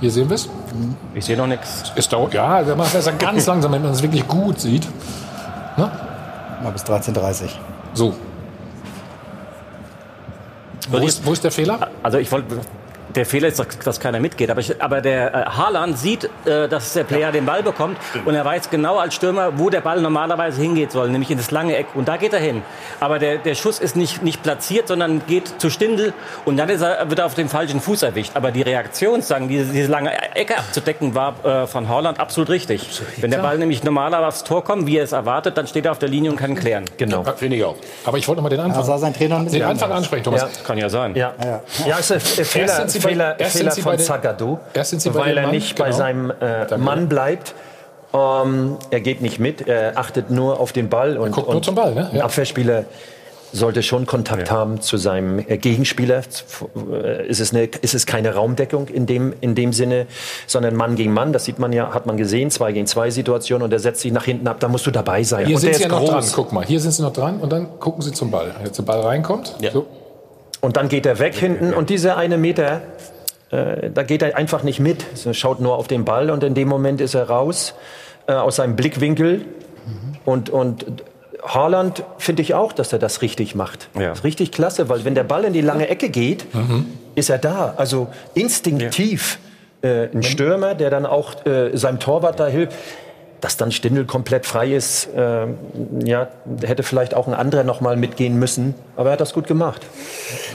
Hier 0.00 0.10
sehen 0.10 0.28
wir 0.28 0.34
es. 0.34 0.48
Ich 1.14 1.24
sehe 1.24 1.36
noch 1.36 1.46
nichts. 1.46 1.92
Es 1.94 2.08
dauert, 2.08 2.34
ja, 2.34 2.66
wir 2.66 2.76
machen 2.76 2.90
das 2.92 3.06
ja 3.06 3.12
ganz 3.12 3.46
langsam, 3.46 3.72
damit 3.72 3.84
man 3.84 3.92
es 3.92 4.02
wirklich 4.02 4.26
gut 4.26 4.60
sieht. 4.60 4.86
Ne? 5.76 5.90
Mal 6.62 6.70
bis 6.72 6.84
13.30 6.84 7.48
So. 7.94 8.14
Wo 10.90 10.98
ist, 10.98 11.24
wo 11.24 11.32
ist 11.32 11.42
der 11.42 11.50
Fehler? 11.50 11.88
Also 12.02 12.18
ich 12.18 12.30
wollte. 12.30 12.60
Der 13.14 13.26
Fehler 13.26 13.48
ist, 13.48 13.64
dass 13.84 14.00
keiner 14.00 14.20
mitgeht. 14.20 14.50
Aber, 14.50 14.60
ich, 14.60 14.82
aber 14.82 15.00
der 15.00 15.34
äh, 15.34 15.44
Haaland 15.46 15.98
sieht, 15.98 16.24
äh, 16.44 16.68
dass 16.68 16.92
der 16.94 17.04
Player 17.04 17.32
den 17.32 17.46
Ball 17.46 17.62
bekommt 17.62 17.96
und 18.24 18.34
er 18.34 18.44
weiß 18.44 18.70
genau 18.70 18.98
als 18.98 19.14
Stürmer, 19.14 19.58
wo 19.58 19.70
der 19.70 19.80
Ball 19.80 20.00
normalerweise 20.00 20.60
hingehen 20.60 20.90
soll, 20.90 21.08
nämlich 21.10 21.30
in 21.30 21.38
das 21.38 21.50
lange 21.50 21.76
Eck. 21.76 21.86
Und 21.94 22.08
da 22.08 22.16
geht 22.16 22.32
er 22.32 22.40
hin. 22.40 22.62
Aber 23.00 23.18
der, 23.18 23.38
der 23.38 23.54
Schuss 23.54 23.78
ist 23.78 23.96
nicht, 23.96 24.22
nicht 24.22 24.42
platziert, 24.42 24.88
sondern 24.88 25.26
geht 25.26 25.60
zu 25.60 25.70
Stindel 25.70 26.12
und 26.44 26.56
dann 26.56 26.68
ist 26.68 26.82
er, 26.82 27.08
wird 27.08 27.20
er 27.20 27.26
auf 27.26 27.34
den 27.34 27.48
falschen 27.48 27.80
Fuß 27.80 28.02
erwischt. 28.02 28.32
Aber 28.34 28.50
die 28.50 28.62
Reaktion, 28.62 29.22
sagen, 29.22 29.48
diese, 29.48 29.72
diese 29.72 29.90
lange 29.90 30.10
Ecke 30.34 30.58
abzudecken, 30.58 31.14
war 31.14 31.34
äh, 31.44 31.66
von 31.66 31.88
Haaland 31.88 32.18
absolut 32.20 32.50
richtig. 32.50 32.88
Wenn 33.18 33.30
der 33.30 33.38
Ball 33.38 33.58
nämlich 33.58 33.84
normaler 33.84 34.26
aufs 34.26 34.44
Tor 34.44 34.64
kommt, 34.64 34.86
wie 34.86 34.98
er 34.98 35.04
es 35.04 35.12
erwartet, 35.12 35.56
dann 35.56 35.66
steht 35.66 35.84
er 35.84 35.92
auf 35.92 35.98
der 35.98 36.08
Linie 36.08 36.30
und 36.30 36.36
kann 36.36 36.54
klären. 36.54 36.84
Genau. 36.96 37.24
Finde 37.36 37.56
ich 37.56 37.64
auch. 37.64 37.76
Aber 38.04 38.18
ich 38.18 38.26
wollte 38.26 38.38
noch 38.38 38.44
mal 38.44 38.48
den 38.48 38.60
Anfang. 38.60 38.80
Da 38.80 38.86
sah 38.86 38.98
sein 38.98 39.14
Trainer 39.14 39.36
ein 39.36 39.44
bisschen 39.44 39.60
den 39.60 39.68
Anfang 39.68 39.90
anders. 39.90 40.04
ansprechen, 40.04 40.24
Thomas. 40.24 40.42
Ja. 40.42 40.48
Kann 40.66 40.78
ja 40.78 40.88
sein. 40.88 41.14
Ja, 41.14 41.34
ja. 41.86 41.98
ist 41.98 42.12
ein 42.12 42.20
Fehler, 42.20 42.86
Bei- 43.04 43.10
Fehler, 43.10 43.36
Fehler 43.38 43.70
von 43.72 43.84
bei 43.84 43.96
Zagadou, 43.96 44.58
bei 44.74 44.82
weil 45.14 45.36
er 45.36 45.42
Mann, 45.44 45.54
nicht 45.54 45.76
bei 45.78 45.86
genau. 45.86 45.96
seinem 45.96 46.32
äh. 46.40 46.76
Mann 46.76 47.08
bleibt. 47.08 47.54
Ähm, 48.12 48.76
er 48.90 49.00
geht 49.00 49.22
nicht 49.22 49.38
mit, 49.40 49.66
er 49.66 49.98
achtet 49.98 50.30
nur 50.30 50.60
auf 50.60 50.72
den 50.72 50.88
Ball. 50.88 51.18
Und, 51.18 51.32
guckt 51.32 51.48
nur 51.48 51.56
und 51.56 51.64
zum 51.64 51.74
Ball, 51.74 51.94
ne? 51.94 52.08
Ein 52.10 52.16
Ja. 52.18 52.24
Abwehrspieler 52.24 52.84
sollte 53.52 53.82
schon 53.84 54.04
Kontakt 54.06 54.50
haben 54.50 54.80
zu 54.80 54.96
seinem 54.96 55.38
äh, 55.38 55.58
Gegenspieler. 55.58 56.22
Äh, 56.92 57.26
Ist 57.28 57.40
es, 57.40 57.52
eine, 57.52 57.64
ist 57.64 57.94
es 57.94 58.04
keine 58.06 58.34
Raumdeckung 58.34 58.88
in 58.88 59.06
dem, 59.06 59.32
in 59.40 59.54
dem 59.54 59.72
Sinne, 59.72 60.06
sondern 60.48 60.74
Mann 60.76 60.96
gegen 60.96 61.12
Mann. 61.12 61.32
Das 61.32 61.44
sieht 61.44 61.58
man 61.60 61.72
ja, 61.72 61.92
hat 61.94 62.06
man 62.06 62.16
gesehen, 62.16 62.50
zwei 62.50 62.72
gegen 62.72 62.86
zwei 62.86 63.10
Situation 63.10 63.62
und 63.62 63.72
er 63.72 63.78
setzt 63.78 64.00
sich 64.00 64.12
nach 64.12 64.24
hinten 64.24 64.46
ab. 64.48 64.58
Da 64.60 64.66
musst 64.68 64.86
du 64.86 64.90
dabei 64.92 65.22
sein. 65.22 65.46
Hier 65.46 65.54
und 65.56 65.60
sind 65.60 65.74
Sie 65.76 65.82
ja 65.82 65.88
noch 65.88 66.04
dran. 66.04 66.14
groß. 66.20 66.32
Guck 66.34 66.52
mal, 66.52 66.64
hier 66.64 66.80
sind 66.80 66.92
Sie 66.92 67.02
noch 67.02 67.12
dran 67.12 67.38
und 67.40 67.52
dann 67.52 67.78
gucken 67.78 68.02
Sie 68.02 68.10
zum 68.12 68.30
Ball. 68.30 68.52
Jetzt 68.64 68.78
der 68.78 68.82
Ball 68.84 69.00
reinkommt. 69.00 69.54
So. 69.72 69.86
Und 70.64 70.78
dann 70.78 70.88
geht 70.88 71.04
er 71.04 71.18
weg 71.18 71.34
hinten 71.34 71.74
und 71.74 71.90
dieser 71.90 72.16
eine 72.16 72.38
Meter, 72.38 72.80
äh, 73.50 73.90
da 73.92 74.02
geht 74.02 74.22
er 74.22 74.34
einfach 74.34 74.62
nicht 74.62 74.80
mit. 74.80 75.04
Er 75.26 75.34
schaut 75.34 75.60
nur 75.60 75.76
auf 75.76 75.88
den 75.88 76.06
Ball 76.06 76.30
und 76.30 76.42
in 76.42 76.54
dem 76.54 76.68
Moment 76.68 77.02
ist 77.02 77.12
er 77.12 77.28
raus 77.28 77.74
äh, 78.26 78.32
aus 78.32 78.56
seinem 78.56 78.74
Blickwinkel. 78.74 79.44
Und, 80.24 80.48
und 80.48 80.86
Haaland 81.42 82.02
finde 82.16 82.40
ich 82.40 82.54
auch, 82.54 82.72
dass 82.72 82.94
er 82.94 82.98
das 82.98 83.20
richtig 83.20 83.54
macht. 83.54 83.90
Ja. 83.94 84.08
Das 84.08 84.20
ist 84.20 84.24
richtig 84.24 84.52
klasse, 84.52 84.88
weil 84.88 85.04
wenn 85.04 85.14
der 85.14 85.24
Ball 85.24 85.44
in 85.44 85.52
die 85.52 85.60
lange 85.60 85.86
Ecke 85.90 86.08
geht, 86.08 86.46
ist 87.14 87.28
er 87.28 87.36
da. 87.36 87.74
Also 87.76 88.08
instinktiv 88.32 89.38
äh, 89.82 90.08
ein 90.14 90.22
Stürmer, 90.22 90.74
der 90.74 90.88
dann 90.88 91.04
auch 91.04 91.44
äh, 91.44 91.76
seinem 91.76 92.00
Torwart 92.00 92.40
da 92.40 92.46
hilft. 92.46 92.72
Dass 93.44 93.58
dann 93.58 93.72
Stindl 93.72 94.06
komplett 94.06 94.46
frei 94.46 94.72
ist, 94.72 95.06
äh, 95.14 95.46
ja, 96.02 96.28
hätte 96.64 96.82
vielleicht 96.82 97.12
auch 97.12 97.28
ein 97.28 97.34
anderer 97.34 97.62
noch 97.62 97.82
mal 97.82 97.94
mitgehen 97.94 98.38
müssen. 98.38 98.74
Aber 98.96 99.10
er 99.10 99.12
hat 99.14 99.20
das 99.20 99.34
gut 99.34 99.46
gemacht. 99.46 99.82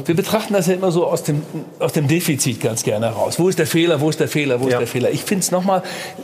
Wir 0.06 0.16
betrachten 0.16 0.54
das 0.54 0.66
ja 0.66 0.74
immer 0.74 0.92
so 0.92 1.06
aus 1.06 1.22
dem, 1.22 1.44
aus 1.78 1.94
dem 1.94 2.08
Defizit 2.08 2.60
ganz 2.62 2.82
gerne 2.82 3.06
heraus. 3.12 3.38
Wo 3.38 3.48
ist 3.48 3.60
der 3.60 3.68
Fehler, 3.68 4.02
wo 4.02 4.10
ist 4.10 4.20
der 4.20 4.28
Fehler, 4.28 4.60
wo 4.60 4.66
ist 4.66 4.72
Ja. 4.74 4.80
der 4.80 4.88
Fehler? 4.88 5.12
Ich 5.12 5.24
finde 5.24 5.44
es 5.44 5.52
nochmal, 5.52 5.84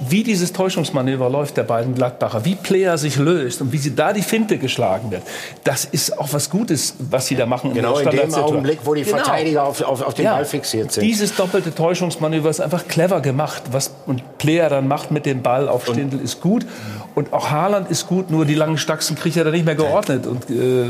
wie 0.10 0.24
dieses 0.24 0.54
Täuschungsmanöver 0.54 1.30
läuft 1.30 1.56
der 1.58 1.64
beiden 1.66 1.94
Gladbacher, 1.94 2.46
wie 2.46 2.56
Player 2.56 2.98
sich 2.98 3.18
löst 3.18 3.62
und 3.62 3.72
wie 3.72 3.78
sie 3.78 3.94
da 3.94 4.12
die 4.12 4.24
Finte 4.24 4.58
geschlagen 4.58 5.12
wird. 5.12 5.22
Das 5.66 5.86
ist 5.86 6.18
auch 6.18 6.30
was 6.32 6.50
Gutes, 6.50 6.96
was 7.12 7.28
sie 7.28 7.36
da 7.36 7.46
machen. 7.46 7.76
Genau 7.76 7.90
in 8.00 8.06
dem 8.06 8.10
Standardsituation. 8.10 8.52
Augenblick, 8.56 8.80
wo 8.86 8.96
die 8.96 9.04
Genau. 9.04 9.18
Verteidiger 9.18 9.64
auf, 9.66 9.84
auf, 9.84 10.02
auf 10.02 10.16
den 10.16 10.26
Ja. 10.26 10.34
Ball 10.34 10.46
fixiert 10.46 10.92
sind. 10.94 11.04
Dieses 11.04 11.36
doppelte 11.36 11.76
Täuschungsmanöver 11.76 12.50
ist 12.50 12.60
einfach 12.60 12.88
clever 12.88 13.22
gemacht. 13.22 13.62
Was 13.72 13.92
ein 14.08 14.24
Player 14.40 14.68
dann 14.70 14.88
macht 14.88 15.12
mit 15.12 15.28
dem 15.28 15.44
Ball 15.44 15.70
auf 15.70 15.86
Stindl 15.86 16.20
ist 16.22 16.42
gut. 16.56 16.66
Und 17.16 17.34
auch 17.34 17.50
Haaland 17.50 17.90
ist 17.90 18.08
gut, 18.08 18.30
nur 18.30 18.46
die 18.46 18.56
langen 18.56 18.78
Stachsen 18.78 19.16
kriegt 19.16 19.38
er 19.38 19.44
da 19.44 19.52
nicht 19.52 19.66
mehr 19.66 19.76
geordnet. 19.76 20.28
Und 20.28 20.50
äh, 20.50 20.90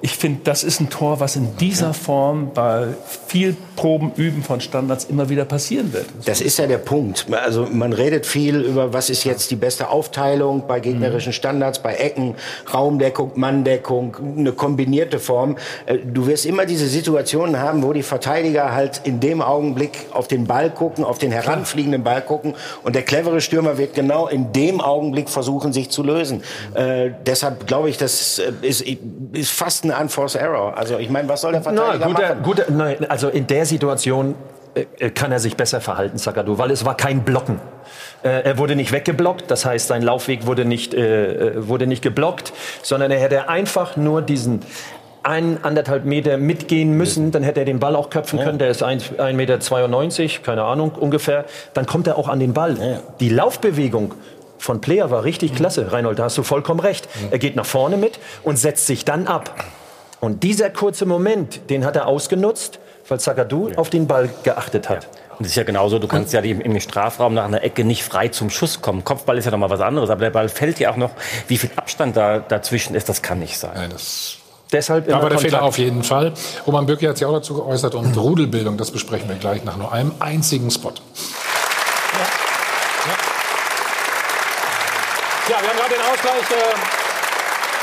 ich 0.00 0.16
finde, 0.16 0.40
das 0.44 0.64
ist 0.64 0.80
ein 0.80 0.90
Tor, 0.90 1.20
was 1.20 1.36
in 1.36 1.56
dieser 1.56 1.94
Form 1.94 2.52
bei 2.52 2.88
viel 3.26 3.56
Proben, 3.76 4.12
Üben 4.16 4.42
von 4.42 4.60
Standards 4.60 5.04
immer 5.04 5.28
wieder 5.28 5.44
passieren 5.44 5.92
wird. 5.92 6.06
Das 6.24 6.40
ist 6.40 6.58
ja 6.58 6.66
der 6.66 6.78
Punkt. 6.78 7.26
Also 7.30 7.66
man 7.70 7.92
redet 7.92 8.26
viel 8.26 8.60
über, 8.60 8.92
was 8.92 9.10
ist 9.10 9.24
jetzt 9.24 9.50
die 9.50 9.56
beste 9.56 9.88
Aufteilung 9.90 10.64
bei 10.66 10.80
gegnerischen 10.80 11.32
Standards, 11.32 11.78
bei 11.78 11.94
Ecken, 11.94 12.34
Raumdeckung, 12.72 13.32
Manndeckung, 13.34 14.16
eine 14.38 14.52
kombinierte 14.52 15.18
Form. 15.18 15.56
Äh, 15.84 15.98
Du 16.16 16.26
wirst 16.26 16.46
immer 16.46 16.64
diese 16.64 16.86
Situationen 16.86 17.60
haben, 17.60 17.82
wo 17.82 17.92
die 17.92 18.02
Verteidiger 18.02 18.72
halt 18.72 19.02
in 19.04 19.20
dem 19.20 19.42
Augenblick 19.42 20.06
auf 20.12 20.28
den 20.28 20.46
Ball 20.46 20.70
gucken, 20.70 21.04
auf 21.04 21.18
den 21.18 21.30
heranfliegenden 21.30 22.02
Ball 22.02 22.22
gucken 22.22 22.54
und 22.84 22.94
der 22.94 23.02
clevere 23.02 23.42
Stürmer 23.42 23.76
wird 23.76 23.94
genau 23.94 24.28
in 24.28 24.52
dem 24.52 24.80
Augenblick 24.80 25.28
versuchen, 25.28 25.74
sich 25.74 25.90
zu 25.90 26.02
lösen. 26.02 26.42
Äh, 26.72 27.10
deshalb 27.26 27.66
glaube 27.66 27.90
ich, 27.90 27.98
das 27.98 28.38
äh, 28.38 28.52
ist, 28.62 28.82
ist 29.32 29.50
fast 29.50 29.84
ein 29.84 29.90
Unforced 29.90 30.40
Error. 30.40 30.76
Also 30.76 30.98
ich 30.98 31.10
meine, 31.10 31.28
was 31.28 31.42
soll 31.42 31.52
der 31.52 31.62
Verteidiger 31.62 32.06
guter, 32.06 32.28
machen? 32.28 32.42
guter, 32.42 32.64
nein, 32.70 33.10
also 33.10 33.28
in 33.28 33.46
der 33.46 33.65
Situation 33.66 34.34
äh, 34.74 35.10
kann 35.10 35.32
er 35.32 35.40
sich 35.40 35.56
besser 35.56 35.80
verhalten, 35.80 36.18
Zagadou, 36.18 36.58
weil 36.58 36.70
es 36.70 36.84
war 36.84 36.96
kein 36.96 37.22
Blocken. 37.24 37.60
Äh, 38.22 38.42
er 38.42 38.58
wurde 38.58 38.76
nicht 38.76 38.92
weggeblockt, 38.92 39.50
das 39.50 39.64
heißt, 39.64 39.88
sein 39.88 40.02
Laufweg 40.02 40.46
wurde 40.46 40.64
nicht, 40.64 40.94
äh, 40.94 41.50
äh, 41.54 41.68
wurde 41.68 41.86
nicht 41.86 42.02
geblockt, 42.02 42.52
sondern 42.82 43.10
er 43.10 43.18
hätte 43.18 43.48
einfach 43.48 43.96
nur 43.96 44.22
diesen 44.22 44.60
ein, 45.22 45.58
anderthalb 45.64 46.04
Meter 46.04 46.36
mitgehen 46.36 46.92
müssen, 46.92 47.32
dann 47.32 47.42
hätte 47.42 47.60
er 47.60 47.66
den 47.66 47.80
Ball 47.80 47.96
auch 47.96 48.10
köpfen 48.10 48.38
können, 48.38 48.58
der 48.58 48.68
ist 48.68 48.84
1,92 48.84 49.32
Meter, 49.32 50.42
keine 50.44 50.62
Ahnung, 50.62 50.92
ungefähr, 50.92 51.46
dann 51.74 51.84
kommt 51.84 52.06
er 52.06 52.16
auch 52.16 52.28
an 52.28 52.38
den 52.38 52.52
Ball. 52.52 53.02
Die 53.18 53.28
Laufbewegung 53.28 54.14
von 54.58 54.80
Player 54.80 55.10
war 55.10 55.24
richtig 55.24 55.56
klasse, 55.56 55.90
Reinhold, 55.90 56.20
da 56.20 56.24
hast 56.24 56.38
du 56.38 56.44
vollkommen 56.44 56.78
recht. 56.78 57.08
Er 57.32 57.38
geht 57.38 57.56
nach 57.56 57.66
vorne 57.66 57.96
mit 57.96 58.20
und 58.44 58.56
setzt 58.56 58.86
sich 58.86 59.04
dann 59.04 59.26
ab. 59.26 59.52
Und 60.20 60.44
dieser 60.44 60.70
kurze 60.70 61.06
Moment, 61.06 61.70
den 61.70 61.84
hat 61.84 61.96
er 61.96 62.06
ausgenutzt, 62.06 62.78
weil 63.08 63.20
Zagadou 63.20 63.70
auf 63.76 63.90
den 63.90 64.06
Ball 64.06 64.28
geachtet 64.42 64.88
hat. 64.88 65.08
Und 65.38 65.40
das 65.40 65.48
ist 65.48 65.56
ja 65.56 65.64
genauso, 65.64 65.98
du 65.98 66.08
kannst 66.08 66.32
ja 66.32 66.40
im, 66.40 66.80
Strafraum 66.80 67.34
nach 67.34 67.44
einer 67.44 67.62
Ecke 67.62 67.84
nicht 67.84 68.02
frei 68.04 68.28
zum 68.28 68.48
Schuss 68.48 68.80
kommen. 68.80 69.04
Kopfball 69.04 69.36
ist 69.36 69.44
ja 69.44 69.50
noch 69.50 69.58
mal 69.58 69.68
was 69.68 69.80
anderes, 69.80 70.08
aber 70.08 70.20
der 70.20 70.30
Ball 70.30 70.48
fällt 70.48 70.78
ja 70.80 70.90
auch 70.90 70.96
noch. 70.96 71.10
Wie 71.46 71.58
viel 71.58 71.70
Abstand 71.76 72.16
da 72.16 72.38
dazwischen 72.38 72.94
ist, 72.94 73.08
das 73.08 73.20
kann 73.20 73.38
nicht 73.38 73.58
sein. 73.58 73.72
Nein, 73.74 73.90
das 73.90 74.38
Deshalb 74.72 75.06
war 75.06 75.20
der 75.20 75.20
Kontakt. 75.20 75.42
Fehler 75.42 75.62
auf 75.62 75.78
jeden 75.78 76.02
Fall. 76.02 76.32
Roman 76.66 76.86
Bürki 76.86 77.06
hat 77.06 77.18
sich 77.18 77.26
auch 77.26 77.32
dazu 77.32 77.54
geäußert 77.54 77.94
und 77.94 78.16
Rudelbildung, 78.16 78.76
das 78.76 78.90
besprechen 78.90 79.28
wir 79.28 79.36
gleich 79.36 79.62
nach 79.64 79.76
nur 79.76 79.92
einem 79.92 80.12
einzigen 80.18 80.70
Spot. 80.70 80.92
Ja, 85.48 85.62
wir 85.62 85.68
haben 85.68 85.76
gerade 85.76 85.94
den 85.94 86.00
Ausgleich 86.00 86.50
äh, 86.50 87.05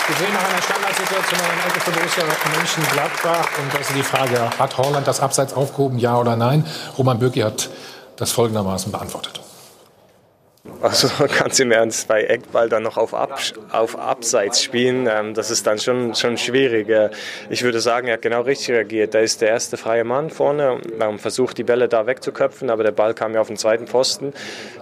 gesehen 0.08 0.34
nach 0.34 0.50
einer 0.50 0.62
Standardsituation 0.62 1.40
in 1.40 1.58
der 1.58 1.68
Ecke 1.68 1.80
für 1.80 1.92
Borussia 1.92 2.24
Mönchengladbach. 2.58 3.48
Und 3.60 3.74
da 3.74 3.78
ist 3.80 3.92
die 3.96 4.04
Frage, 4.04 4.50
hat 4.60 4.78
Holland 4.78 5.08
das 5.08 5.20
Abseits 5.20 5.54
aufgehoben, 5.54 6.00
ja 6.00 6.18
oder 6.18 6.36
nein? 6.36 6.66
Roman 6.98 7.20
Bürki 7.20 7.42
hat 7.42 7.70
das 8.18 8.32
folgendermaßen 8.32 8.92
beantwortet. 8.92 9.43
Also 10.82 11.10
ganz 11.40 11.60
im 11.60 11.72
Ernst, 11.72 12.08
bei 12.08 12.24
Eckball 12.24 12.70
dann 12.70 12.84
noch 12.84 12.98
auf, 12.98 13.14
Ab 13.14 13.40
auf 13.72 13.98
Abseits 13.98 14.64
spielen, 14.64 15.08
ähm, 15.12 15.34
das 15.34 15.52
ist 15.52 15.68
dann 15.68 15.78
schon, 15.78 16.16
schon 16.16 16.38
schwierig. 16.38 16.88
Äh, 16.88 17.10
ich 17.50 17.64
würde 17.64 17.82
sagen, 17.82 18.08
er 18.08 18.14
hat 18.14 18.22
genau 18.22 18.42
richtig 18.42 18.72
reagiert. 18.72 19.14
Da 19.14 19.20
ist 19.20 19.42
der 19.42 19.50
erste 19.50 19.76
freie 19.76 20.06
Mann 20.06 20.30
vorne, 20.30 20.80
ähm, 21.02 21.20
versucht 21.20 21.58
die 21.58 21.64
Bälle 21.64 21.90
da 21.90 22.08
wegzuköpfen, 22.08 22.70
aber 22.70 22.84
der 22.84 22.92
Ball 22.92 23.14
kam 23.14 23.34
ja 23.34 23.42
auf 23.42 23.48
den 23.48 23.58
zweiten 23.58 23.88
Pfosten. 23.88 24.34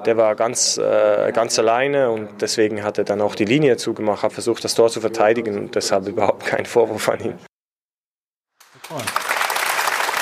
Der 0.05 0.17
war 0.17 0.35
ganz, 0.35 0.77
äh, 0.77 1.31
ganz 1.33 1.57
alleine 1.57 2.11
und 2.11 2.41
deswegen 2.41 2.83
hat 2.83 2.99
er 2.99 3.03
dann 3.03 3.21
auch 3.21 3.33
die 3.33 3.45
Linie 3.45 3.77
zugemacht, 3.77 4.21
hat 4.21 4.33
versucht, 4.33 4.63
das 4.63 4.75
Tor 4.75 4.89
zu 4.89 5.01
verteidigen 5.01 5.57
und 5.57 5.75
deshalb 5.75 6.07
überhaupt 6.07 6.45
kein 6.45 6.65
Vorwurf 6.65 7.09
an 7.09 7.19
ihn. 7.21 7.39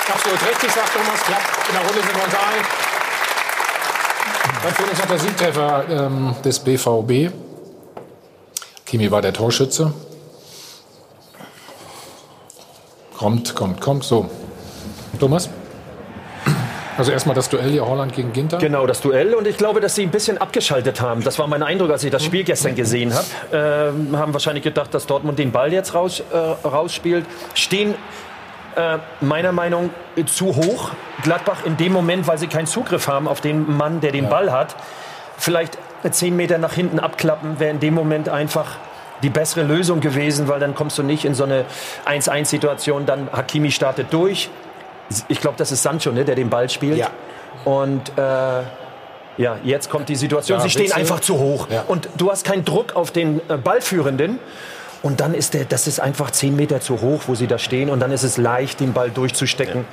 Absolut 0.07 0.49
richtig, 0.49 0.71
sagt 0.71 0.93
Thomas 0.93 1.21
Klapp. 1.23 1.41
In 1.67 1.75
der 1.75 1.83
Runde 1.83 2.01
sind 2.01 2.15
wir 2.15 2.23
uns 2.23 2.33
einig. 2.33 2.88
Uns 4.89 4.99
noch 4.99 5.05
der 5.07 5.19
Siegtreffer 5.19 5.85
ähm, 5.89 6.35
des 6.43 6.59
BVB. 6.59 7.31
Kimi 8.85 9.11
war 9.11 9.21
der 9.21 9.33
Torschütze. 9.33 9.93
Kommt, 13.17 13.55
kommt, 13.55 13.81
kommt. 13.81 14.03
So. 14.03 14.29
Thomas? 15.19 15.49
Also 16.97 17.13
erstmal 17.13 17.35
das 17.35 17.47
Duell 17.47 17.69
hier 17.69 17.87
Holland 17.87 18.13
gegen 18.13 18.33
Ginter. 18.33 18.57
Genau, 18.57 18.85
das 18.85 18.99
Duell. 18.99 19.33
Und 19.33 19.47
ich 19.47 19.55
glaube, 19.55 19.79
dass 19.79 19.95
sie 19.95 20.03
ein 20.03 20.11
bisschen 20.11 20.37
abgeschaltet 20.37 20.99
haben. 20.99 21.23
Das 21.23 21.39
war 21.39 21.47
mein 21.47 21.63
Eindruck, 21.63 21.91
als 21.91 22.03
ich 22.03 22.11
das 22.11 22.25
Spiel 22.25 22.43
gestern 22.43 22.75
gesehen 22.75 23.13
habe. 23.13 23.25
Ähm, 23.53 24.17
haben 24.17 24.33
wahrscheinlich 24.33 24.65
gedacht, 24.65 24.93
dass 24.93 25.05
Dortmund 25.05 25.39
den 25.39 25.51
Ball 25.51 25.71
jetzt 25.71 25.93
raus, 25.93 26.21
äh, 26.33 26.37
rausspielt. 26.67 27.25
Stehen 27.53 27.95
äh, 28.75 28.97
meiner 29.21 29.51
Meinung 29.51 29.89
nach 30.15 30.25
zu 30.25 30.55
hoch. 30.55 30.91
Gladbach 31.23 31.65
in 31.65 31.77
dem 31.77 31.93
Moment, 31.93 32.27
weil 32.27 32.37
sie 32.37 32.47
keinen 32.47 32.67
Zugriff 32.67 33.07
haben 33.07 33.27
auf 33.27 33.41
den 33.41 33.77
Mann, 33.77 34.01
der 34.01 34.11
den 34.11 34.29
Ball 34.29 34.51
hat. 34.51 34.75
Vielleicht 35.37 35.77
zehn 36.11 36.35
Meter 36.35 36.57
nach 36.57 36.73
hinten 36.73 36.99
abklappen, 36.99 37.59
wäre 37.59 37.71
in 37.71 37.79
dem 37.79 37.93
Moment 37.93 38.29
einfach 38.29 38.77
die 39.23 39.29
bessere 39.29 39.63
Lösung 39.63 39.99
gewesen, 39.99 40.47
weil 40.47 40.59
dann 40.59 40.75
kommst 40.75 40.97
du 40.97 41.03
nicht 41.03 41.25
in 41.25 41.33
so 41.33 41.43
eine 41.43 41.65
1-1-Situation. 42.05 43.05
Dann 43.05 43.29
Hakimi 43.31 43.71
startet 43.71 44.07
durch. 44.11 44.49
Ich 45.27 45.41
glaube, 45.41 45.57
das 45.57 45.71
ist 45.71 45.83
Sancho, 45.83 46.11
ne, 46.11 46.23
der 46.23 46.35
den 46.35 46.49
Ball 46.49 46.69
spielt. 46.69 46.97
Ja. 46.97 47.09
Und 47.65 48.17
äh, 48.17 48.21
ja, 48.21 49.57
jetzt 49.63 49.89
kommt 49.89 50.09
die 50.09 50.15
Situation. 50.15 50.59
Ja, 50.59 50.63
Sie 50.63 50.69
stehen 50.69 50.91
einfach 50.91 51.19
zu 51.19 51.37
hoch. 51.37 51.67
Ja. 51.69 51.83
Und 51.87 52.09
du 52.17 52.31
hast 52.31 52.45
keinen 52.45 52.65
Druck 52.65 52.95
auf 52.95 53.11
den 53.11 53.41
äh, 53.49 53.57
Ballführenden. 53.57 54.39
Und 55.01 55.21
dann 55.21 55.33
ist 55.33 55.53
der, 55.53 55.65
das 55.65 55.87
ist 55.87 55.99
einfach 55.99 56.31
zehn 56.31 56.55
Meter 56.55 56.81
zu 56.81 57.01
hoch, 57.01 57.21
wo 57.27 57.35
sie 57.35 57.47
da 57.47 57.57
stehen. 57.57 57.89
Und 57.89 57.99
dann 57.99 58.11
ist 58.11 58.23
es 58.23 58.37
leicht, 58.37 58.79
den 58.79 58.93
Ball 58.93 59.09
durchzustecken. 59.09 59.85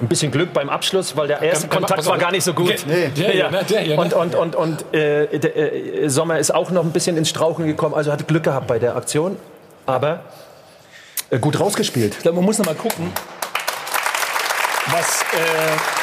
Ein 0.00 0.08
bisschen 0.08 0.32
Glück 0.32 0.52
beim 0.52 0.68
Abschluss, 0.68 1.16
weil 1.16 1.28
der 1.28 1.42
erste 1.42 1.68
Kontakt 1.68 2.04
war 2.06 2.18
gar 2.18 2.32
nicht 2.32 2.42
so 2.42 2.54
gut. 2.54 2.84
Nee, 2.86 3.08
der 3.16 3.30
hier, 3.30 3.50
ne, 3.50 3.64
der 3.68 3.80
hier, 3.82 3.96
ne? 3.96 4.02
Und, 4.02 4.14
und, 4.14 4.34
und, 4.34 4.56
und 4.56 4.94
äh, 4.94 5.38
der, 5.38 5.56
äh, 5.56 6.08
Sommer 6.08 6.38
ist 6.38 6.52
auch 6.52 6.70
noch 6.70 6.82
ein 6.82 6.90
bisschen 6.92 7.16
ins 7.16 7.28
Strauchen 7.28 7.66
gekommen. 7.66 7.94
Also 7.94 8.10
hat 8.10 8.26
Glück 8.26 8.42
gehabt 8.42 8.66
bei 8.66 8.78
der 8.78 8.96
Aktion. 8.96 9.36
Aber 9.86 10.24
äh, 11.30 11.38
gut 11.38 11.60
rausgespielt. 11.60 12.14
Ich 12.16 12.22
glaube, 12.22 12.36
man 12.36 12.44
muss 12.44 12.58
noch 12.58 12.66
mal 12.66 12.74
gucken, 12.74 13.12
was 14.86 15.22
äh, 15.22 16.01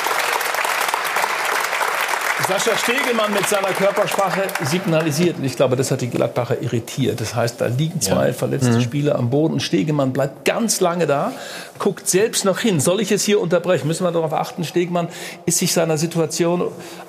Sascha 2.49 2.75
Stegelmann 2.77 3.31
mit 3.31 3.47
seiner 3.47 3.67
Körpersprache 3.67 4.41
signalisiert. 4.63 5.37
Und 5.37 5.43
ich 5.45 5.55
glaube, 5.55 5.75
das 5.75 5.91
hat 5.91 6.01
die 6.01 6.09
Gladbacher 6.09 6.59
irritiert. 6.61 7.21
Das 7.21 7.35
heißt, 7.35 7.61
da 7.61 7.67
liegen 7.67 8.01
zwei 8.01 8.33
verletzte 8.33 8.71
Mhm. 8.71 8.81
Spieler 8.81 9.15
am 9.19 9.29
Boden 9.29 9.53
und 9.53 9.59
Stegelmann 9.59 10.13
bleibt 10.13 10.45
ganz 10.45 10.81
lange 10.81 11.05
da, 11.05 11.31
guckt 11.77 12.07
selbst 12.09 12.45
noch 12.45 12.57
hin. 12.59 12.79
Soll 12.79 13.01
ich 13.01 13.11
es 13.11 13.23
hier 13.23 13.39
unterbrechen? 13.39 13.87
Müssen 13.87 14.03
wir 14.03 14.11
darauf 14.11 14.33
achten, 14.33 14.63
Stegelmann 14.63 15.09
ist 15.45 15.59
sich 15.59 15.71
seiner 15.73 15.97
Situation 15.99 16.63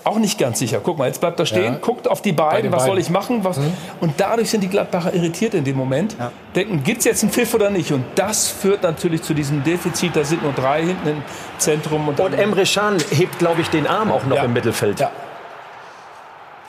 auch 0.05 0.18
nicht 0.18 0.38
ganz 0.38 0.59
sicher. 0.59 0.80
Guck 0.82 0.99
mal, 0.99 1.07
jetzt 1.07 1.20
bleibt 1.22 1.41
er 1.41 1.47
stehen, 1.47 1.72
Ja. 1.74 1.78
guckt 1.80 2.07
auf 2.07 2.20
die 2.20 2.32
Bei 2.32 2.45
beiden, 2.51 2.64
den 2.64 2.72
was 2.72 2.82
soll 2.82 2.91
beiden. 2.91 3.05
ich 3.05 3.11
machen? 3.11 3.43
Was? 3.43 3.59
Und 4.01 4.12
dadurch 4.18 4.51
sind 4.51 4.61
die 4.62 4.68
Gladbacher 4.68 5.14
irritiert 5.14 5.55
in 5.55 5.64
dem 5.64 5.76
Moment. 5.76 6.16
Denken, 6.55 6.84
gibt 6.84 6.99
es 6.99 7.05
jetzt 7.07 7.22
einen 7.22 7.32
Pfiff 7.32 7.55
oder 7.55 7.70
nicht? 7.70 7.93
Und 7.93 8.05
das 8.14 8.49
führt 8.49 8.82
natürlich 8.82 9.22
zu 9.22 9.32
diesem 9.32 9.64
Defizit. 9.64 10.14
Da 10.16 10.22
sind 10.24 10.43
nur 10.43 10.53
drei 10.53 10.82
hinten 10.84 11.09
im 11.09 11.22
Zentrum. 11.57 12.09
Und, 12.09 12.20
Und 12.20 12.34
Emre 12.34 12.64
Can 12.64 12.99
hebt, 13.11 13.38
glaube 13.38 13.62
ich, 13.62 13.68
den 13.70 13.86
Arm 13.86 14.12
auch 14.12 14.24
noch 14.26 14.36
Ja. 14.36 14.45
im 14.45 14.53
Mittelfeld. 14.53 15.01
Ja. 15.01 15.11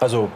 Also, 0.02 0.30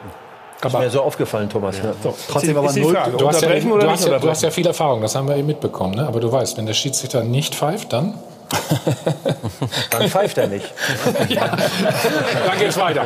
ist 0.63 0.73
mir 0.73 0.89
so 0.89 1.01
aufgefallen, 1.01 1.49
Thomas. 1.49 1.77
Ja. 1.79 1.93
Trotzdem 2.29 2.57
aber 2.57 2.67
ist 2.67 2.75
die 2.75 2.81
null. 2.81 2.93
Du 2.93 3.27
hast, 3.27 3.41
ja, 3.41 3.47
Unterbrechen 3.47 3.69
du, 3.69 3.75
oder 3.75 3.91
hast 3.91 4.07
ja, 4.07 4.17
du 4.17 4.29
hast 4.29 4.41
ja 4.43 4.51
viel 4.51 4.65
Erfahrung, 4.65 5.01
das 5.01 5.15
haben 5.15 5.27
wir 5.27 5.35
eben 5.35 5.47
mitbekommen. 5.47 5.95
Ne? 5.95 6.07
Aber 6.07 6.19
du 6.19 6.31
weißt, 6.31 6.57
wenn 6.57 6.65
der 6.65 6.73
Schiedsrichter 6.73 7.23
nicht 7.23 7.55
pfeift, 7.55 7.91
dann, 7.91 8.13
Dann 9.89 10.09
pfeift 10.09 10.37
er 10.37 10.47
nicht. 10.47 10.71
dann 11.35 12.59
geht's 12.59 12.77
weiter. 12.77 13.05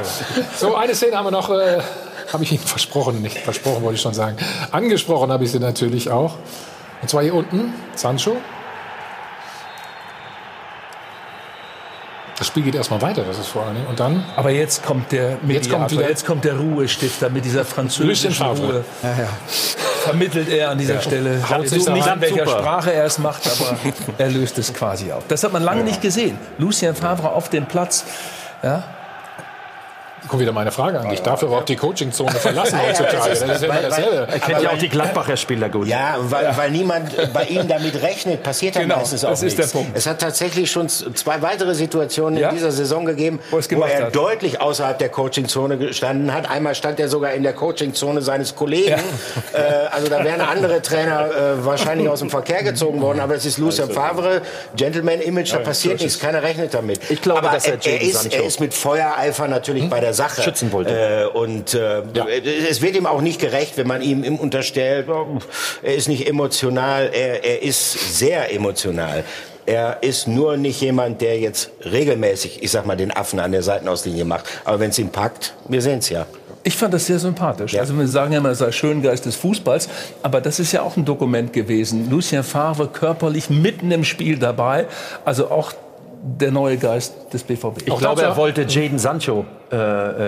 So, 0.57 0.75
eine 0.75 0.93
Szene 0.93 1.17
haben 1.17 1.25
wir 1.25 1.31
noch, 1.31 1.49
äh, 1.49 1.79
habe 2.31 2.43
ich 2.43 2.51
Ihnen 2.51 2.61
versprochen, 2.61 3.21
nicht 3.21 3.37
versprochen 3.37 3.81
wollte 3.81 3.95
ich 3.95 4.01
schon 4.01 4.13
sagen. 4.13 4.37
Angesprochen 4.71 5.31
habe 5.31 5.45
ich 5.45 5.51
sie 5.51 5.59
natürlich 5.59 6.11
auch. 6.11 6.35
Und 7.01 7.09
zwar 7.09 7.23
hier 7.23 7.33
unten, 7.33 7.73
Sancho. 7.95 8.35
Das 12.39 12.47
Spiel 12.47 12.63
geht 12.63 12.73
erstmal 12.73 13.01
weiter, 13.01 13.23
das 13.23 13.37
ist 13.37 13.47
vor 13.49 13.65
allen 13.65 13.75
Dingen. 13.75 13.87
Und 13.87 13.99
dann 13.99 14.23
Aber 14.37 14.49
jetzt 14.49 14.85
kommt 14.85 15.11
der 15.11 15.31
Jetzt 15.31 15.43
Mediator, 15.43 15.79
kommt 15.79 15.91
jetzt 15.91 16.25
kommt, 16.25 16.45
der 16.45 16.57
Ruhestifter 16.57 17.29
mit 17.29 17.43
dieser 17.43 17.65
französischen 17.65 18.29
Lucien 18.29 18.33
Favre. 18.33 18.73
Ruhe. 18.75 18.83
Vermittelt 20.03 20.47
er 20.49 20.69
an 20.69 20.77
dieser 20.77 21.01
Stelle. 21.01 21.41
Haut 21.49 21.67
sich 21.67 21.85
nicht 21.85 22.07
in 22.07 22.21
welcher 22.21 22.45
Super. 22.45 22.59
Sprache 22.59 22.93
er 22.93 23.03
es 23.03 23.17
macht, 23.17 23.41
aber 23.45 23.77
er 24.17 24.29
löst 24.29 24.57
es 24.57 24.73
quasi 24.73 25.11
auf. 25.11 25.23
Das 25.27 25.43
hat 25.43 25.51
man 25.51 25.63
lange 25.63 25.83
nicht 25.83 26.01
gesehen. 26.01 26.37
Lucien 26.57 26.95
Favre 26.95 27.29
auf 27.33 27.49
dem 27.49 27.65
Platz. 27.65 28.05
Ja, 28.63 28.83
kommt 30.27 30.41
wieder 30.41 30.51
meine 30.51 30.71
Frage 30.71 30.99
an 30.99 31.09
dich. 31.09 31.21
Darf 31.21 31.41
er 31.41 31.47
überhaupt 31.47 31.69
die 31.69 31.75
Coachingzone 31.75 32.31
verlassen 32.31 32.79
heutzutage? 32.87 33.29
Das 33.29 33.41
ist 33.41 33.61
ja 33.61 33.67
immer 33.67 33.81
dasselbe. 33.81 34.27
Er 34.31 34.39
kennt 34.39 34.61
ja 34.61 34.69
auch 34.71 34.77
die 34.77 34.89
Gladbacher 34.89 35.37
Spieler 35.37 35.69
gut. 35.69 35.87
Ja, 35.87 36.15
weil, 36.19 36.55
weil 36.57 36.71
niemand 36.71 37.33
bei 37.33 37.43
ihm 37.45 37.67
damit 37.67 38.01
rechnet, 38.01 38.43
passiert 38.43 38.75
ja 38.75 38.81
Genau, 38.81 38.97
meistens 38.97 39.23
auch 39.25 39.29
das 39.31 39.43
ist 39.43 39.57
nichts. 39.57 39.71
der 39.71 39.79
Punkt. 39.79 39.97
Es 39.97 40.05
hat 40.07 40.19
tatsächlich 40.19 40.69
schon 40.71 40.89
zwei 40.89 41.41
weitere 41.41 41.73
Situationen 41.75 42.37
Ja? 42.39 42.49
in 42.49 42.55
dieser 42.55 42.71
Saison 42.71 43.05
gegeben, 43.05 43.39
Wo 43.51 43.57
er 43.57 43.59
es 43.59 43.71
wo 43.71 43.81
er 43.83 44.05
hat. 44.05 44.15
deutlich 44.15 44.61
außerhalb 44.61 44.97
der 44.99 45.09
Coachingzone 45.09 45.77
gestanden 45.77 46.33
hat. 46.33 46.49
Einmal 46.49 46.75
stand 46.75 46.99
er 46.99 47.07
sogar 47.09 47.33
in 47.33 47.43
der 47.43 47.53
Coachingzone 47.53 48.21
seines 48.21 48.55
Kollegen. 48.55 48.99
Äh, 49.53 49.61
also 49.91 50.07
da 50.09 50.23
wären 50.23 50.41
andere 50.41 50.81
Trainer 50.81 51.27
äh, 51.29 51.65
wahrscheinlich 51.65 52.07
aus 52.09 52.19
dem 52.19 52.29
Verkehr 52.29 52.63
gezogen 52.63 53.01
worden. 53.01 53.19
Aber 53.19 53.35
es 53.35 53.45
ist 53.45 53.57
Lucien 53.57 53.89
Favre, 53.89 54.41
Gentleman-Image, 54.75 55.53
da 55.53 55.59
passiert 55.59 56.01
nichts, 56.01 56.19
keiner 56.19 56.41
rechnet 56.43 56.73
damit. 56.73 56.99
Ich 57.09 57.21
glaube, 57.21 57.39
aber 57.39 57.51
dass 57.51 57.67
er 57.67 57.77
er, 57.85 58.01
ist, 58.01 58.33
er 58.33 58.43
ist 58.43 58.59
mit 58.59 58.73
Feuereifer 58.73 59.47
natürlich 59.47 59.89
bei 59.89 59.99
der 59.99 60.08
Sache. 60.13 60.41
Schützen 60.41 60.71
wollte. 60.71 60.91
Äh, 60.91 61.25
und 61.25 61.73
äh, 61.73 62.01
es 62.69 62.81
wird 62.81 62.95
ihm 62.95 63.05
auch 63.05 63.21
nicht 63.21 63.39
gerecht, 63.39 63.77
wenn 63.77 63.87
man 63.87 64.01
ihm 64.01 64.23
ihm 64.23 64.35
unterstellt, 64.35 65.07
oh, 65.09 65.39
er 65.81 65.95
ist 65.95 66.07
nicht 66.07 66.27
emotional. 66.27 67.09
Er, 67.13 67.43
er 67.43 67.61
ist 67.63 68.17
sehr 68.17 68.53
emotional. 68.53 69.23
Er 69.65 70.01
ist 70.01 70.27
nur 70.27 70.57
nicht 70.57 70.81
jemand, 70.81 71.21
der 71.21 71.39
jetzt 71.39 71.69
regelmäßig, 71.85 72.63
ich 72.63 72.71
sag 72.71 72.87
mal, 72.87 72.97
den 72.97 73.15
Affen 73.15 73.39
an 73.39 73.51
der 73.51 73.61
Seitenauslinie 73.61 74.25
macht. 74.25 74.45
Aber 74.65 74.79
wenn 74.79 74.89
es 74.89 74.97
ihn 74.97 75.09
packt, 75.09 75.53
wir 75.67 75.81
sehen 75.81 75.99
es 75.99 76.09
ja. 76.09 76.25
Ich 76.63 76.75
fand 76.75 76.93
das 76.93 77.05
sehr 77.05 77.19
sympathisch. 77.19 77.77
Also 77.77 77.97
wir 77.97 78.07
sagen 78.07 78.33
ja 78.33 78.39
immer, 78.39 78.49
er 78.49 78.55
sei 78.55 78.71
Schöngeist 78.71 79.25
des 79.25 79.35
Fußballs, 79.35 79.87
aber 80.23 80.41
das 80.41 80.59
ist 80.59 80.71
ja 80.71 80.81
auch 80.81 80.97
ein 80.97 81.05
Dokument 81.05 81.53
gewesen. 81.53 82.09
Lucien 82.09 82.43
Favre 82.43 82.87
körperlich 82.87 83.49
mitten 83.49 83.91
im 83.91 84.03
Spiel 84.03 84.37
dabei, 84.37 84.87
also 85.23 85.51
auch 85.51 85.71
der 86.21 86.51
neue 86.51 86.77
Geist 86.77 87.33
des 87.33 87.43
BVB. 87.43 87.83
Ich 87.85 87.95
glaube, 87.97 88.21
er 88.23 88.35
wollte 88.35 88.63
Jaden 88.67 88.99
Sancho 88.99 89.45
äh, 89.71 89.75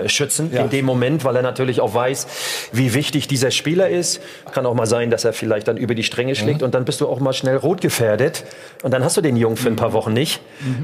äh, 0.06 0.10
schützen 0.10 0.50
Ja. 0.54 0.62
in 0.62 0.70
dem 0.70 0.86
Moment, 0.86 1.26
weil 1.26 1.36
er 1.36 1.42
natürlich 1.42 1.82
auch 1.82 1.94
weiß, 1.94 2.70
wie 2.72 2.94
wichtig 2.94 3.28
dieser 3.28 3.52
Spieler 3.52 3.90
ist. 3.90 4.22
Kann 4.54 4.66
auch 4.66 4.74
mal 4.74 4.86
sein, 4.86 5.10
dass 5.12 5.26
er 5.26 5.34
vielleicht 5.34 5.68
dann 5.68 5.78
über 5.78 5.94
die 5.96 6.04
Stränge 6.04 6.36
schlägt 6.36 6.64
und 6.64 6.74
dann 6.74 6.86
bist 6.86 7.02
du 7.02 7.08
auch 7.10 7.20
mal 7.20 7.34
schnell 7.34 7.58
rot 7.58 7.82
gefährdet 7.82 8.46
und 8.84 8.92
dann 8.94 9.04
hast 9.04 9.18
du 9.18 9.22
den 9.22 9.36
Jungen 9.36 9.58
für 9.58 9.68
ein 9.70 9.76
paar 9.76 9.92
Wochen 9.94 10.14
nicht. 10.14 10.42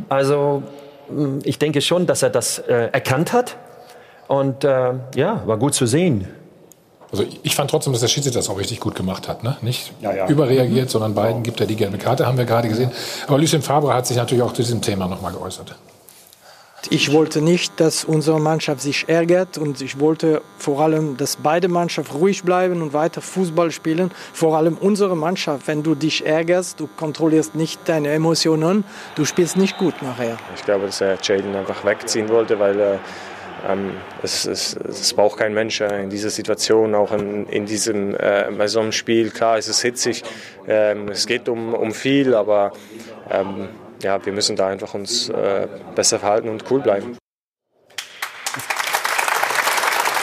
Also 0.09 0.63
mh, 1.09 1.39
ich 1.43 1.57
denke 1.59 1.81
schon, 1.81 2.05
dass 2.05 2.21
er 2.23 2.29
das 2.29 2.59
äh, 2.59 2.89
erkannt 2.91 3.31
hat 3.31 3.55
und 4.27 4.63
äh, 4.65 4.93
ja, 5.15 5.41
war 5.45 5.57
gut 5.57 5.73
zu 5.73 5.85
sehen. 5.85 6.27
Also 7.11 7.23
ich 7.43 7.55
fand 7.55 7.69
trotzdem, 7.71 7.93
dass 7.93 8.01
der 8.01 8.07
Schiedsrichter 8.09 8.39
das 8.39 8.49
auch 8.49 8.57
richtig 8.59 8.79
gut 8.79 8.95
gemacht 8.95 9.27
hat. 9.27 9.43
Ne? 9.43 9.55
Nicht 9.61 9.93
Ja, 10.01 10.13
ja. 10.13 10.27
überreagiert, 10.27 10.89
sondern 10.89 11.13
beiden 11.15 11.43
gibt 11.43 11.59
er 11.61 11.65
die 11.65 11.75
gelbe 11.75 11.97
Karte, 11.97 12.25
haben 12.27 12.37
wir 12.37 12.45
gerade 12.45 12.67
gesehen. 12.67 12.91
Aber 13.27 13.37
Lucien 13.37 13.61
Favre 13.61 13.93
hat 13.93 14.05
sich 14.07 14.17
natürlich 14.17 14.43
auch 14.43 14.53
zu 14.53 14.61
diesem 14.61 14.81
Thema 14.81 15.07
nochmal 15.07 15.31
geäußert. 15.31 15.75
Ich 16.89 17.11
wollte 17.11 17.41
nicht, 17.41 17.79
dass 17.79 18.05
unsere 18.05 18.39
Mannschaft 18.39 18.81
sich 18.81 19.09
ärgert 19.09 19.57
und 19.57 19.81
ich 19.81 19.99
wollte 19.99 20.41
vor 20.57 20.79
allem, 20.79 21.17
dass 21.17 21.35
beide 21.35 21.67
Mannschaften 21.67 22.15
ruhig 22.15 22.43
bleiben 22.43 22.81
und 22.81 22.93
weiter 22.93 23.19
Fußball 23.19 23.71
spielen. 23.71 24.11
Vor 24.31 24.55
allem 24.55 24.77
unsere 24.77 25.17
Mannschaft. 25.17 25.67
Wenn 25.67 25.83
du 25.83 25.95
dich 25.95 26.25
ärgerst, 26.25 26.79
du 26.79 26.87
kontrollierst 26.87 27.55
nicht 27.55 27.79
deine 27.85 28.09
Emotionen, 28.11 28.85
du 29.15 29.25
spielst 29.25 29.57
nicht 29.57 29.77
gut 29.77 30.01
nachher. 30.01 30.37
Ich 30.55 30.63
glaube, 30.63 30.85
dass 30.85 31.01
er 31.01 31.17
Jaden 31.21 31.55
einfach 31.55 31.83
wegziehen 31.83 32.29
wollte, 32.29 32.57
weil 32.59 32.79
äh, 32.79 32.97
ähm, 33.67 33.95
es, 34.21 34.45
es, 34.45 34.75
es 34.75 35.13
braucht 35.13 35.39
kein 35.39 35.53
Mensch 35.53 35.81
äh, 35.81 36.03
in 36.03 36.09
dieser 36.09 36.29
Situation, 36.29 36.95
auch 36.95 37.11
in, 37.11 37.47
in 37.47 37.65
diesem, 37.65 38.15
äh, 38.15 38.49
bei 38.57 38.67
so 38.67 38.79
einem 38.79 38.91
Spiel. 38.91 39.31
Klar, 39.31 39.57
es 39.57 39.67
ist 39.67 39.81
hitzig, 39.81 40.23
ähm, 40.67 41.09
es 41.09 41.25
geht 41.25 41.49
um, 41.49 41.73
um 41.73 41.93
viel, 41.93 42.35
aber 42.35 42.73
ähm, 43.29 43.69
ja, 44.01 44.23
wir 44.25 44.33
müssen 44.33 44.55
da 44.55 44.67
einfach 44.67 44.93
uns 44.93 45.29
äh, 45.29 45.67
besser 45.95 46.19
verhalten 46.19 46.49
und 46.49 46.65
cool 46.69 46.81
bleiben. 46.81 47.17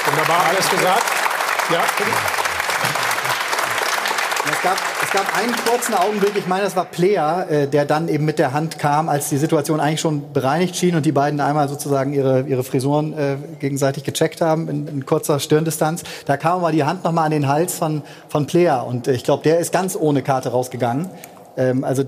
Wunderbar, 0.07 0.47
alles 0.49 0.70
gesagt. 0.70 1.05
Ja, 1.70 1.82
bitte. 1.97 2.11
Es 4.53 4.62
gab, 4.62 4.76
es 4.76 4.94
gab 5.15 5.39
einen 5.39 5.55
kurzen 5.55 5.95
Augenblick, 5.95 6.33
ich 6.37 6.49
meine, 6.49 6.65
das 6.65 6.75
war 6.75 6.87
Player, 6.87 7.47
äh, 7.49 7.69
der 7.69 7.85
dann 7.85 8.09
eben 8.09 8.25
mit 8.25 8.41
der 8.41 8.53
Hand 8.53 8.81
kam, 8.81 9.09
als 9.09 9.29
die 9.29 9.37
Situation 9.37 9.79
eigentlich 9.79 10.01
schon 10.01 10.33
bereinigt 10.33 10.75
schien 10.75 10.97
und 10.97 11.07
die 11.07 11.12
beiden 11.12 11.41
einmal 11.41 11.69
sozusagen 11.69 12.12
ihre, 12.12 12.43
ihre 12.43 12.65
Frisuren 12.65 13.17
äh, 13.17 13.37
gegenseitig 13.61 14.03
gecheckt 14.03 14.41
haben 14.41 14.69
in, 14.69 14.89
in 14.89 15.07
kurzer 15.07 15.39
Stirndistanz. 15.39 16.03
Da 16.27 16.37
kam 16.37 16.62
mal 16.62 16.73
die 16.73 16.83
Hand 16.83 17.05
nochmal 17.05 17.27
an 17.27 17.31
den 17.31 17.47
Hals 17.47 17.79
von, 17.79 18.03
von 18.29 18.47
Player 18.47 18.85
und 18.85 19.07
äh, 19.07 19.12
ich 19.12 19.23
glaube, 19.23 19.45
der 19.45 19.61
ist 19.61 19.73
ganz 19.73 19.97
ohne 19.97 20.21
Karte 20.21 20.49
rausgegangen. 20.49 21.09
Ähm, 21.57 21.85
also 21.85 22.03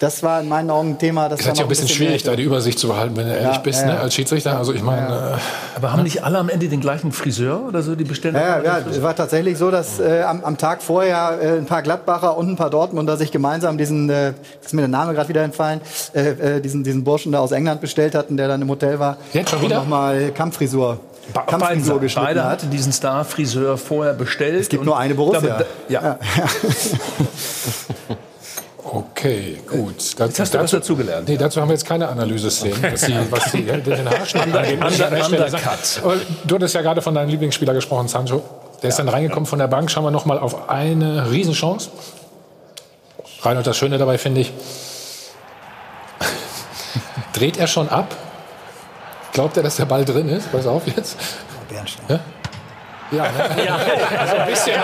das 0.00 0.22
war 0.22 0.40
in 0.40 0.48
meinen 0.48 0.70
Augen 0.70 0.90
ein 0.90 0.98
Thema, 0.98 1.28
das 1.28 1.40
ist 1.40 1.56
ja 1.56 1.62
ein 1.64 1.68
bisschen 1.68 1.88
schwierig, 1.88 2.22
da 2.22 2.36
die 2.36 2.42
Übersicht 2.42 2.78
zu 2.78 2.88
behalten, 2.88 3.16
wenn 3.16 3.26
du 3.28 3.32
ehrlich 3.34 3.56
Ja, 3.56 3.62
bist, 3.62 3.80
ja, 3.80 3.86
ne, 3.94 4.00
als 4.00 4.14
Schiedsrichter. 4.14 4.56
Also 4.58 4.74
ich 4.74 4.82
meine, 4.82 5.06
äh, 5.36 5.76
Aber 5.76 5.92
haben 5.92 6.02
nicht 6.02 6.22
alle 6.24 6.38
am 6.38 6.48
Ende 6.50 6.68
den 6.68 6.80
gleichen 6.80 7.12
Friseur 7.12 7.62
oder 7.66 7.82
so? 7.82 7.94
Die 7.94 8.04
bestellen 8.04 8.34
Ja, 8.34 8.62
ja, 8.62 8.78
es 8.90 9.00
war 9.02 9.16
tatsächlich 9.16 9.56
so, 9.56 9.70
dass 9.70 9.98
äh, 10.00 10.22
am, 10.22 10.44
am 10.44 10.58
Tag 10.58 10.82
vorher 10.82 11.38
äh, 11.40 11.48
ein 11.58 11.66
paar 11.66 11.82
Gladbacher 11.82 12.36
und 12.36 12.48
ein 12.50 12.56
paar 12.56 12.70
Dortmunder 12.70 13.16
sich 13.16 13.32
gemeinsam 13.32 13.78
diesen, 13.78 14.10
äh, 14.10 14.34
ist 14.64 14.74
mir 14.74 14.82
der 14.82 14.88
Name 14.88 15.14
gerade 15.14 15.28
wieder 15.28 15.42
entfallen, 15.42 15.80
äh, 16.14 16.56
äh, 16.56 16.60
diesen, 16.60 16.84
diesen 16.84 17.02
Burschen 17.04 17.32
da 17.32 17.38
aus 17.40 17.52
England 17.52 17.80
bestellt 17.80 18.14
hatten, 18.14 18.36
der 18.36 18.48
dann 18.48 18.60
im 18.62 18.68
Hotel 18.68 18.98
war. 18.98 19.16
Jetzt 19.32 19.50
schon 19.50 19.60
und 19.60 19.64
wieder? 19.66 19.76
nochmal 19.78 20.30
Kampffrisur. 20.32 20.98
Ba- 21.32 21.44
beide, 21.46 21.58
Kampffrisur 21.58 22.00
beide 22.16 22.44
hat. 22.44 22.50
hatten 22.52 22.70
diesen 22.70 22.92
Star-Friseur 22.92 23.76
vorher 23.78 24.12
bestellt. 24.14 24.60
Es 24.60 24.68
gibt 24.68 24.80
und 24.80 24.86
nur 24.86 24.96
eine 24.98 25.14
Borussia. 25.14 25.40
damit- 25.40 25.66
ja. 25.88 26.18
okay, 28.92 29.58
gut. 29.68 30.18
Jetzt 30.18 30.40
hast 30.40 30.54
du 30.54 30.58
was 30.58 30.70
dazugelernt. 30.70 31.28
Nee, 31.28 31.36
dazu 31.36 31.60
haben 31.60 31.68
wir 31.68 31.74
jetzt 31.74 31.86
keine 31.86 32.08
Analyse-Szenen, 32.08 32.82
was 32.82 33.00
die, 33.02 33.16
was 33.30 33.50
die, 33.52 33.62
den 33.64 34.08
Haarschnitt 34.08 34.54
angeht. 34.54 34.80
muss 34.80 34.94
ich 34.94 35.04
an 35.04 35.14
der 35.14 35.24
Stelle 35.24 35.50
sagen. 35.50 35.64
Undercut. 35.64 36.00
Aber 36.04 36.16
Du 36.44 36.54
hattest 36.54 36.74
ja 36.74 36.82
gerade 36.82 37.02
von 37.02 37.14
deinem 37.14 37.28
Lieblingsspieler 37.28 37.74
gesprochen, 37.74 38.08
Sancho. 38.08 38.42
Der 38.82 38.90
ist 38.90 38.98
dann 38.98 39.08
reingekommen 39.08 39.46
von 39.46 39.58
der 39.58 39.68
Bank. 39.68 39.90
Schauen 39.90 40.04
wir 40.04 40.10
noch 40.10 40.26
mal 40.26 40.38
auf 40.38 40.68
eine 40.68 41.30
Riesenchance. 41.30 41.90
Reinhold, 43.42 43.66
das 43.66 43.76
Schöne 43.76 43.98
dabei 43.98 44.18
finde 44.18 44.40
ich, 44.42 44.52
dreht 47.32 47.56
er 47.56 47.66
schon 47.66 47.88
ab? 47.88 48.14
Glaubt 49.32 49.56
er, 49.56 49.62
dass 49.62 49.76
der 49.76 49.84
Ball 49.84 50.04
drin 50.04 50.28
ist? 50.28 50.50
Pass 50.50 50.66
auf 50.66 50.86
jetzt. 50.86 51.16
Ja? 52.08 52.20
Ja, 53.12 53.22
ne? 53.56 54.18
also 54.18 54.36
ein 54.36 54.46
bisschen, 54.48 54.74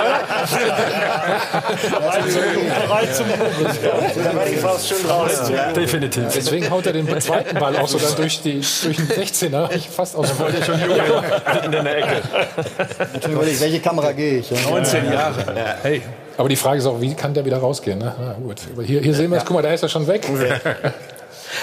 Bereit 2.82 3.14
zum 3.14 3.26
Da 3.28 4.36
war 4.36 4.44
die 4.44 4.56
Faust 4.56 4.88
schon 4.88 5.10
raus. 5.10 5.50
Ja. 5.50 5.72
Definitiv. 5.72 6.24
Deswegen 6.34 6.70
haut 6.70 6.86
er 6.86 6.92
den 6.92 7.20
zweiten 7.20 7.58
Ball 7.58 7.76
auch 7.76 7.88
sogar 7.88 8.12
durch, 8.12 8.40
die, 8.42 8.60
durch 8.82 8.96
den 8.96 9.08
16er. 9.08 9.74
Ich 9.74 9.88
fast 9.88 10.16
aus 10.16 10.28
dem 10.28 10.62
schon 10.62 10.80
in 11.64 11.72
der 11.72 11.96
Ecke. 11.96 12.22
Natürlich 12.98 13.36
überlegt, 13.36 13.60
welche 13.60 13.80
Kamera 13.80 14.12
gehe 14.12 14.38
ich? 14.38 14.50
Ja. 14.50 14.70
19 14.70 15.12
Jahre. 15.12 15.34
Hey, 15.82 16.02
Aber 16.36 16.48
die 16.48 16.56
Frage 16.56 16.78
ist 16.78 16.86
auch, 16.86 17.00
wie 17.00 17.14
kann 17.14 17.34
der 17.34 17.44
wieder 17.44 17.58
rausgehen? 17.58 17.98
Ne? 17.98 18.14
Na 18.18 18.32
gut. 18.34 18.56
Aber 18.72 18.82
hier, 18.82 19.00
hier 19.00 19.14
sehen 19.14 19.30
wir 19.30 19.38
es, 19.38 19.44
guck 19.44 19.54
mal, 19.54 19.62
da 19.62 19.72
ist 19.72 19.82
er 19.82 19.88
schon 19.88 20.06
weg. 20.06 20.26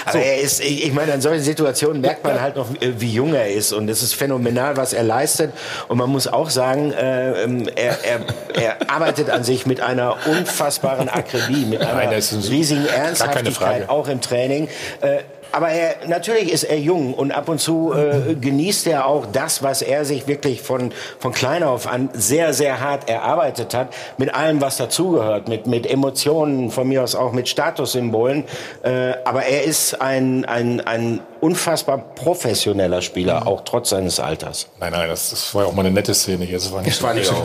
Aber 0.06 0.18
er 0.18 0.40
ist, 0.40 0.60
ich 0.60 0.92
meine, 0.92 1.12
in 1.12 1.20
solchen 1.20 1.42
Situationen 1.42 2.00
merkt 2.00 2.24
man 2.24 2.40
halt 2.40 2.56
noch, 2.56 2.70
äh, 2.80 3.00
wie 3.00 3.10
jung 3.12 3.34
er 3.34 3.48
ist. 3.50 3.72
Und 3.72 3.88
es 3.88 4.02
ist 4.02 4.14
phänomenal, 4.14 4.76
was 4.76 4.92
er 4.92 5.02
leistet. 5.02 5.52
Und 5.88 5.98
man 5.98 6.08
muss 6.10 6.26
auch 6.26 6.50
sagen, 6.50 6.92
äh, 6.92 7.42
ähm, 7.42 7.68
er, 7.74 7.96
er, 8.04 8.20
er 8.54 8.76
arbeitet 8.90 9.30
an 9.30 9.44
sich 9.44 9.66
mit 9.66 9.80
einer 9.80 10.16
unfassbaren 10.26 11.08
Akribie, 11.08 11.64
mit 11.66 11.80
einer 11.80 11.94
Nein, 11.94 12.08
ein- 12.08 12.48
riesigen 12.48 12.86
Ernsthaftigkeit, 12.86 13.88
auch 13.88 14.08
im 14.08 14.20
Training. 14.20 14.68
Äh, 15.00 15.18
aber 15.52 15.70
er, 15.70 16.06
natürlich 16.08 16.52
ist 16.52 16.64
er 16.64 16.78
jung 16.78 17.14
und 17.14 17.32
ab 17.32 17.48
und 17.48 17.60
zu 17.60 17.92
äh, 17.92 18.34
genießt 18.34 18.86
er 18.86 19.06
auch 19.06 19.26
das, 19.26 19.62
was 19.62 19.82
er 19.82 20.04
sich 20.04 20.26
wirklich 20.26 20.62
von, 20.62 20.92
von 21.18 21.32
klein 21.32 21.62
auf 21.62 21.86
an 21.86 22.10
sehr, 22.12 22.54
sehr 22.54 22.80
hart 22.80 23.08
erarbeitet 23.08 23.74
hat, 23.74 23.92
mit 24.18 24.34
allem, 24.34 24.60
was 24.60 24.76
dazugehört, 24.76 25.48
mit, 25.48 25.66
mit 25.66 25.86
Emotionen, 25.86 26.70
von 26.70 26.88
mir 26.88 27.02
aus 27.02 27.14
auch 27.14 27.32
mit 27.32 27.48
Statussymbolen. 27.48 28.44
Äh, 28.82 29.14
aber 29.24 29.44
er 29.44 29.64
ist 29.64 30.00
ein, 30.00 30.44
ein, 30.44 30.80
ein 30.80 31.20
unfassbar 31.40 31.98
professioneller 31.98 33.02
Spieler, 33.02 33.46
auch 33.46 33.62
trotz 33.64 33.90
seines 33.90 34.20
Alters. 34.20 34.68
Nein, 34.78 34.92
nein, 34.92 35.08
das, 35.08 35.30
das 35.30 35.54
war 35.54 35.62
ja 35.62 35.68
auch 35.68 35.74
mal 35.74 35.84
eine 35.84 35.94
nette 35.94 36.14
Szene 36.14 36.44
hier. 36.44 36.58
Das 36.58 36.72
war 36.72 36.82
nicht 36.82 36.92
Das 36.92 36.98
fand 36.98 37.20
ich 37.20 37.30
auch. 37.30 37.44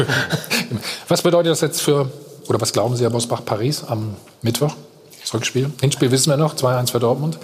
Was 1.07 1.21
bedeutet 1.21 1.51
das 1.51 1.61
jetzt 1.61 1.81
für, 1.81 2.09
oder 2.47 2.59
was 2.61 2.73
glauben 2.73 2.95
Sie, 2.95 3.03
Herr 3.03 3.09
Bosbach, 3.09 3.43
Paris 3.45 3.83
am 3.87 4.15
Mittwoch? 4.41 4.73
Das 5.21 5.33
Rückspiel. 5.33 5.71
Hinspiel 5.81 6.11
wissen 6.11 6.29
wir 6.29 6.37
noch, 6.37 6.55
2-1 6.55 6.91
für 6.91 6.99
Dortmund. 6.99 7.39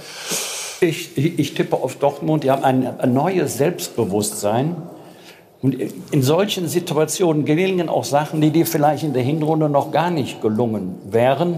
Ich, 0.83 1.15
ich, 1.15 1.53
tippe 1.53 1.75
auf 1.75 1.97
Dortmund. 1.97 2.43
Die 2.43 2.49
haben 2.49 2.63
ein, 2.63 2.99
ein 2.99 3.13
neues 3.13 3.57
Selbstbewusstsein. 3.57 4.75
Und 5.61 5.75
in 5.75 6.23
solchen 6.23 6.67
Situationen 6.67 7.45
gelingen 7.45 7.87
auch 7.87 8.03
Sachen, 8.03 8.41
die 8.41 8.49
dir 8.49 8.65
vielleicht 8.65 9.03
in 9.03 9.13
der 9.13 9.21
Hinrunde 9.21 9.69
noch 9.69 9.91
gar 9.91 10.09
nicht 10.09 10.41
gelungen 10.41 10.95
wären. 11.05 11.57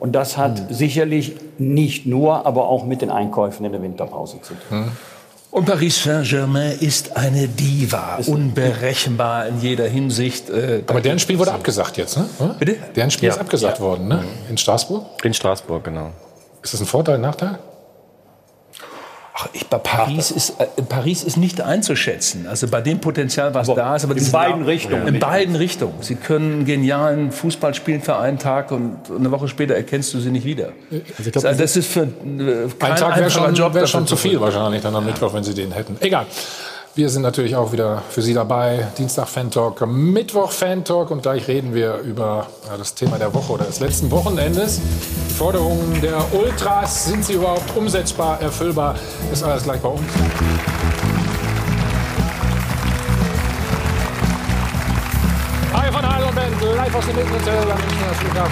Und 0.00 0.12
das 0.16 0.36
hat 0.36 0.74
sicherlich 0.74 1.36
nicht 1.56 2.04
nur, 2.04 2.46
aber 2.46 2.68
auch 2.68 2.84
mit 2.84 3.00
den 3.00 3.10
Einkäufen 3.10 3.64
in 3.64 3.70
der 3.70 3.80
Winterpause 3.80 4.40
zu 4.42 4.54
tun. 4.68 4.90
Und 5.52 5.66
Paris 5.66 6.02
Saint-Germain 6.02 6.76
ist 6.80 7.16
eine 7.16 7.46
Diva, 7.46 8.18
unberechenbar 8.26 9.46
in 9.46 9.60
jeder 9.60 9.86
Hinsicht. 9.86 10.50
Äh, 10.50 10.82
Aber 10.88 11.00
deren 11.00 11.20
Spiel 11.20 11.38
wurde 11.38 11.52
abgesagt 11.52 11.96
jetzt, 11.96 12.16
ne? 12.16 12.26
Bitte? 12.58 12.74
Deren 12.96 13.12
Spiel 13.12 13.28
Ja. 13.28 13.34
ist 13.34 13.40
abgesagt 13.40 13.78
worden, 13.78 14.08
ne? 14.08 14.24
In 14.50 14.58
Straßburg. 14.58 15.24
In 15.24 15.32
Straßburg, 15.32 15.84
genau. 15.84 16.10
Ist 16.60 16.74
das 16.74 16.80
ein 16.80 16.86
Vorteil, 16.86 17.14
ein 17.14 17.20
Nachteil? 17.20 17.60
Ach, 19.36 19.48
ich, 19.52 19.68
Paris 19.68 20.30
ist, 20.30 20.60
äh, 20.60 20.66
Paris 20.88 21.24
ist 21.24 21.36
nicht 21.36 21.60
einzuschätzen. 21.60 22.46
Also 22.46 22.68
bei 22.68 22.80
dem 22.80 23.00
Potenzial, 23.00 23.52
was 23.52 23.66
da 23.66 23.96
ist. 23.96 24.04
Aber 24.04 24.16
in 24.16 24.30
beiden 24.30 24.62
auch- 24.62 24.66
Richtungen 24.68 25.08
In 25.08 25.18
beiden 25.18 25.56
Richtungen. 25.56 25.94
Sie 26.02 26.14
können 26.14 26.64
genialen 26.64 27.32
Fußball 27.32 27.74
spielen 27.74 28.00
für 28.00 28.16
einen 28.16 28.38
Tag 28.38 28.70
und 28.70 28.96
eine 29.10 29.32
Woche 29.32 29.48
später 29.48 29.74
erkennst 29.74 30.14
du 30.14 30.20
sie 30.20 30.30
nicht 30.30 30.44
wieder. 30.46 30.66
Also 30.92 31.02
ich 31.26 31.32
glaub, 31.32 31.44
Also 31.46 31.60
das 31.60 31.76
ist 31.76 31.88
für 31.88 32.02
äh, 32.02 32.04
Ein 32.04 32.78
kein 32.78 32.94
Tag 32.96 33.16
wäre 33.18 33.28
schon, 33.30 33.74
wär 33.74 33.86
schon 33.88 34.06
zu 34.06 34.14
viel 34.16 34.40
wahrscheinlich 34.40 34.82
dann 34.82 34.94
am 34.94 35.04
Mittwoch, 35.04 35.34
wenn 35.34 35.42
Sie 35.42 35.54
den 35.54 35.72
hätten. 35.72 35.96
Egal. 35.98 36.26
Wir 36.96 37.08
sind 37.08 37.22
natürlich 37.22 37.56
auch 37.56 37.72
wieder 37.72 38.04
für 38.08 38.22
Sie 38.22 38.34
dabei. 38.34 38.86
Dienstag 38.96 39.26
Fan 39.26 39.50
Talk, 39.50 39.84
Mittwoch 39.84 40.52
Fan 40.52 40.84
Talk 40.84 41.10
und 41.10 41.22
gleich 41.22 41.48
reden 41.48 41.74
wir 41.74 41.98
über 41.98 42.46
das 42.78 42.94
Thema 42.94 43.18
der 43.18 43.34
Woche 43.34 43.52
oder 43.54 43.64
des 43.64 43.80
letzten 43.80 44.12
Wochenendes. 44.12 44.80
Die 45.28 45.34
Forderungen 45.34 46.00
der 46.00 46.24
Ultras, 46.32 47.06
sind 47.06 47.24
sie 47.24 47.32
überhaupt 47.32 47.76
umsetzbar, 47.76 48.40
erfüllbar? 48.40 48.94
Ist 49.32 49.42
alles 49.42 49.64
gleich 49.64 49.80
bei 49.80 49.88
uns. 49.88 50.04
Live 56.72 56.94
aus 56.94 57.06
dem 57.06 57.16
Hotel 57.16 57.66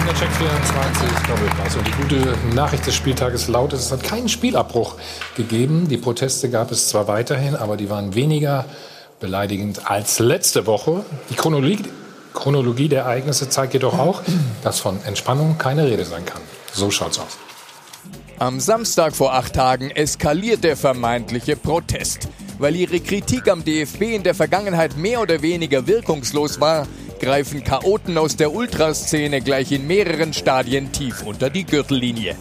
der 0.05 0.13
Check 0.13 0.29
24, 0.31 1.09
Doppelpass. 1.27 1.75
Und 1.75 1.87
die 1.87 1.91
gute 1.91 2.55
Nachricht 2.55 2.85
des 2.85 2.95
Spieltages 2.95 3.47
lautet, 3.47 3.79
es 3.79 3.91
hat 3.91 4.03
keinen 4.03 4.29
Spielabbruch 4.29 4.95
gegeben. 5.35 5.87
Die 5.87 5.97
Proteste 5.97 6.49
gab 6.49 6.71
es 6.71 6.89
zwar 6.89 7.07
weiterhin, 7.07 7.55
aber 7.55 7.77
die 7.77 7.89
waren 7.89 8.13
weniger 8.15 8.65
beleidigend 9.19 9.89
als 9.89 10.19
letzte 10.19 10.67
Woche. 10.67 11.05
Die 11.29 11.35
Chronologie, 11.35 11.79
Chronologie 12.33 12.89
der 12.89 13.03
Ereignisse 13.03 13.49
zeigt 13.49 13.73
jedoch 13.73 13.97
auch, 13.97 14.21
dass 14.63 14.79
von 14.79 15.03
Entspannung 15.05 15.57
keine 15.57 15.85
Rede 15.85 16.05
sein 16.05 16.25
kann. 16.25 16.41
So 16.73 16.91
schaut's 16.91 17.19
aus. 17.19 17.37
Am 18.39 18.59
Samstag 18.59 19.15
vor 19.15 19.33
acht 19.33 19.53
Tagen 19.53 19.89
eskaliert 19.91 20.63
der 20.63 20.75
vermeintliche 20.75 21.55
Protest. 21.55 22.27
Weil 22.59 22.75
ihre 22.75 22.99
Kritik 22.99 23.47
am 23.49 23.63
DFB 23.63 24.01
in 24.01 24.23
der 24.23 24.35
Vergangenheit 24.35 24.97
mehr 24.97 25.21
oder 25.21 25.41
weniger 25.41 25.87
wirkungslos 25.87 26.59
war, 26.59 26.87
greifen 27.23 27.63
Chaoten 27.63 28.17
aus 28.17 28.35
der 28.35 28.53
Ultraszene 28.53 29.39
gleich 29.39 29.71
in 29.71 29.87
mehreren 29.87 30.33
Stadien 30.33 30.91
tief 30.91 31.23
unter 31.23 31.49
die 31.49 31.63
Gürtellinie. 31.63 32.35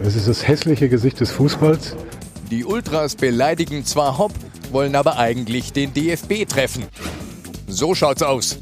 Es 0.00 0.14
ist 0.14 0.28
das 0.28 0.46
hässliche 0.46 0.88
Gesicht 0.88 1.18
des 1.18 1.32
Fußballs. 1.32 1.96
Die 2.48 2.64
Ultras 2.64 3.16
beleidigen 3.16 3.84
zwar 3.84 4.16
Hopp, 4.16 4.32
wollen 4.70 4.94
aber 4.94 5.18
eigentlich 5.18 5.72
den 5.72 5.92
DFB 5.92 6.46
treffen. 6.48 6.84
So 7.66 7.96
schaut's 7.96 8.22
aus. 8.22 8.60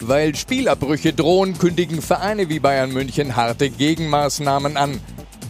Weil 0.00 0.34
Spielabbrüche 0.34 1.14
drohen, 1.14 1.56
kündigen 1.56 2.02
Vereine 2.02 2.50
wie 2.50 2.60
Bayern 2.60 2.92
München 2.92 3.36
harte 3.36 3.70
Gegenmaßnahmen 3.70 4.76
an. 4.76 5.00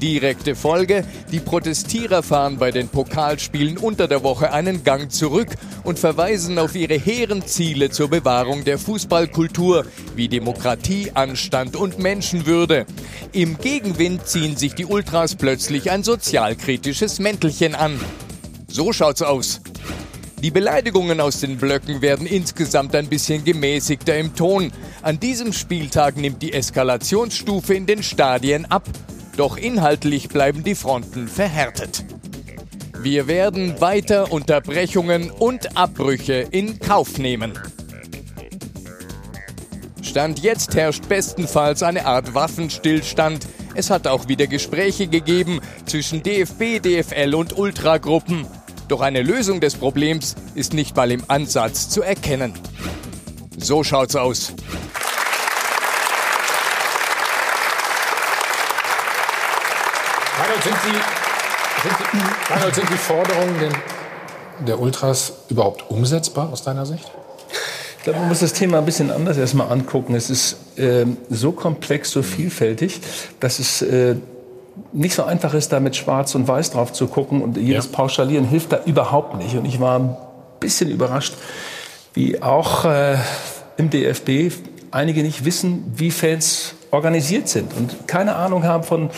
Direkte 0.01 0.55
Folge, 0.55 1.05
die 1.31 1.41
Protestierer 1.41 2.23
fahren 2.23 2.57
bei 2.57 2.71
den 2.71 2.89
Pokalspielen 2.89 3.77
unter 3.77 4.09
der 4.09 4.23
Woche 4.23 4.53
einen 4.53 4.83
Gang 4.83 5.13
zurück 5.13 5.49
und 5.85 5.99
verweisen 5.99 6.59
auf 6.59 6.75
ihre 6.75 6.95
hehren 6.95 7.47
Ziele 7.47 7.91
zur 7.91 8.09
Bewahrung 8.09 8.65
der 8.65 8.79
Fußballkultur 8.79 9.85
wie 10.17 10.29
Demokratie, 10.29 11.11
Anstand 11.13 11.77
und 11.77 11.99
Menschenwürde. 11.99 12.87
Im 13.33 13.59
Gegenwind 13.59 14.27
ziehen 14.27 14.57
sich 14.57 14.75
die 14.75 14.87
Ultras 14.87 15.35
plötzlich 15.35 15.91
ein 15.91 16.03
sozialkritisches 16.03 17.19
Mäntelchen 17.19 17.75
an. 17.75 18.01
So 18.69 18.93
schaut's 18.93 19.21
aus. 19.21 19.61
Die 20.43 20.51
Beleidigungen 20.51 21.21
aus 21.21 21.41
den 21.41 21.59
Blöcken 21.59 22.01
werden 22.01 22.27
insgesamt 22.27 22.95
ein 22.95 23.09
bisschen 23.09 23.45
gemäßigter 23.45 24.17
im 24.17 24.35
Ton. 24.35 24.73
An 25.03 25.21
diesem 25.21 25.53
Spieltag 25.53 26.17
nimmt 26.17 26.41
die 26.41 26.55
Eskalationsstufe 26.55 27.75
in 27.75 27.85
den 27.85 28.03
Stadien 28.03 28.65
ab. 28.65 28.85
Doch 29.37 29.57
inhaltlich 29.57 30.29
bleiben 30.29 30.65
die 30.65 30.75
Fronten 30.75 31.29
verhärtet. 31.29 32.05
Wir 33.03 33.27
werden 33.27 33.81
weiter 33.81 34.31
Unterbrechungen 34.31 35.31
und 35.31 35.77
Abbrüche 35.77 36.47
in 36.51 36.79
Kauf 36.79 37.19
nehmen. 37.19 37.59
Stand 40.03 40.41
jetzt 40.41 40.75
herrscht 40.75 41.09
bestenfalls 41.09 41.83
eine 41.83 42.05
Art 42.05 42.35
Waffenstillstand. 42.35 43.47
Es 43.75 43.91
hat 43.91 44.07
auch 44.07 44.29
wieder 44.29 44.47
Gespräche 44.49 45.07
gegeben 45.07 45.61
zwischen 45.87 46.23
DFB, 46.23 46.83
DFL 46.83 47.35
und 47.35 47.57
Ultragruppen. 47.57 48.47
Doch 48.89 49.01
eine 49.01 49.23
Lösung 49.23 49.61
des 49.61 49.77
Problems 49.77 50.35
ist 50.55 50.75
nicht 50.75 50.97
mal 50.97 51.13
im 51.13 51.23
Ansatz 51.29 51.89
zu 51.89 52.03
erkennen. 52.03 52.55
So 53.57 53.85
schaut's 53.85 54.17
aus. 54.17 54.53
Reinhold, 60.41 60.63
sind 60.63 60.77
die, 60.87 61.83
sind 61.83 61.97
die, 62.13 62.53
Reinhold, 62.53 62.75
sind 62.75 62.91
die 62.91 62.97
Forderungen 62.97 63.75
der 64.67 64.81
Ultras 64.81 65.33
überhaupt 65.51 65.91
umsetzbar 65.91 66.51
aus 66.51 66.63
deiner 66.63 66.87
Sicht? 66.87 67.11
Ich 67.99 68.05
glaube, 68.05 68.21
man 68.21 68.29
muss 68.29 68.41
das 68.41 68.55
Thema 68.55 68.79
ein 68.79 68.87
bisschen 68.87 69.11
anders 69.11 69.37
erstmal 69.37 69.71
angucken. 69.71 70.15
Es 70.15 70.31
ist 70.31 70.57
äh, 70.79 71.05
so 71.29 71.53
komplex, 71.53 72.11
so 72.11 72.23
vielfältig, 72.23 73.03
dass 73.39 73.59
es 73.59 73.83
äh, 73.83 74.17
nicht 74.93 75.15
so 75.15 75.25
einfach 75.25 75.53
ist, 75.53 75.73
da 75.73 75.81
mit 75.81 75.95
Schwarz 75.97 76.35
und 76.35 76.49
Weiß 76.49 76.71
drauf 76.71 76.95
zu 76.95 77.07
gucken. 77.09 77.43
Und 77.43 77.59
jedes 77.59 77.87
ja. 77.87 77.93
Pauschalieren 77.93 78.47
hilft 78.47 78.73
da 78.73 78.81
überhaupt 78.87 79.37
nicht. 79.37 79.57
Und 79.57 79.67
ich 79.67 79.79
war 79.79 79.99
ein 79.99 80.17
bisschen 80.59 80.91
überrascht, 80.91 81.35
wie 82.15 82.41
auch 82.41 82.87
äh, 82.87 83.19
im 83.77 83.91
DFB 83.91 84.55
einige 84.91 85.23
nicht 85.23 85.45
wissen, 85.45 85.93
wie 85.97 86.11
Fans 86.11 86.75
organisiert 86.91 87.49
sind 87.49 87.73
und 87.75 88.09
keine 88.09 88.35
Ahnung 88.35 88.65
haben 88.65 88.83
von 88.83 89.11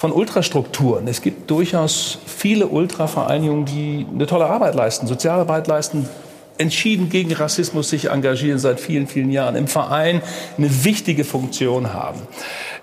von 0.00 0.12
Ultrastrukturen. 0.12 1.06
Es 1.08 1.20
gibt 1.20 1.50
durchaus 1.50 2.20
viele 2.24 2.68
Ultravereinigungen, 2.68 3.66
die 3.66 4.06
eine 4.10 4.26
tolle 4.26 4.46
Arbeit 4.46 4.74
leisten, 4.74 5.06
Sozialarbeit 5.06 5.66
leisten, 5.66 6.08
entschieden 6.56 7.10
gegen 7.10 7.34
Rassismus 7.34 7.90
sich 7.90 8.08
engagieren 8.08 8.58
seit 8.58 8.80
vielen, 8.80 9.06
vielen 9.06 9.30
Jahren, 9.30 9.56
im 9.56 9.68
Verein 9.68 10.22
eine 10.56 10.84
wichtige 10.84 11.22
Funktion 11.22 11.92
haben. 11.92 12.18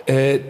Äh, 0.05 0.41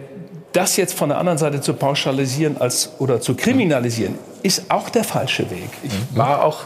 das 0.52 0.76
jetzt 0.76 0.92
von 0.92 1.08
der 1.08 1.16
anderen 1.16 1.38
Seite 1.38 1.62
zu 1.62 1.72
pauschalisieren 1.72 2.58
als, 2.58 2.90
oder 2.98 3.22
zu 3.22 3.34
kriminalisieren, 3.34 4.16
ist 4.42 4.70
auch 4.70 4.90
der 4.90 5.04
falsche 5.04 5.50
Weg. 5.50 5.70
Ich 5.82 5.92
mhm. 5.92 6.18
war 6.18 6.44
auch 6.44 6.64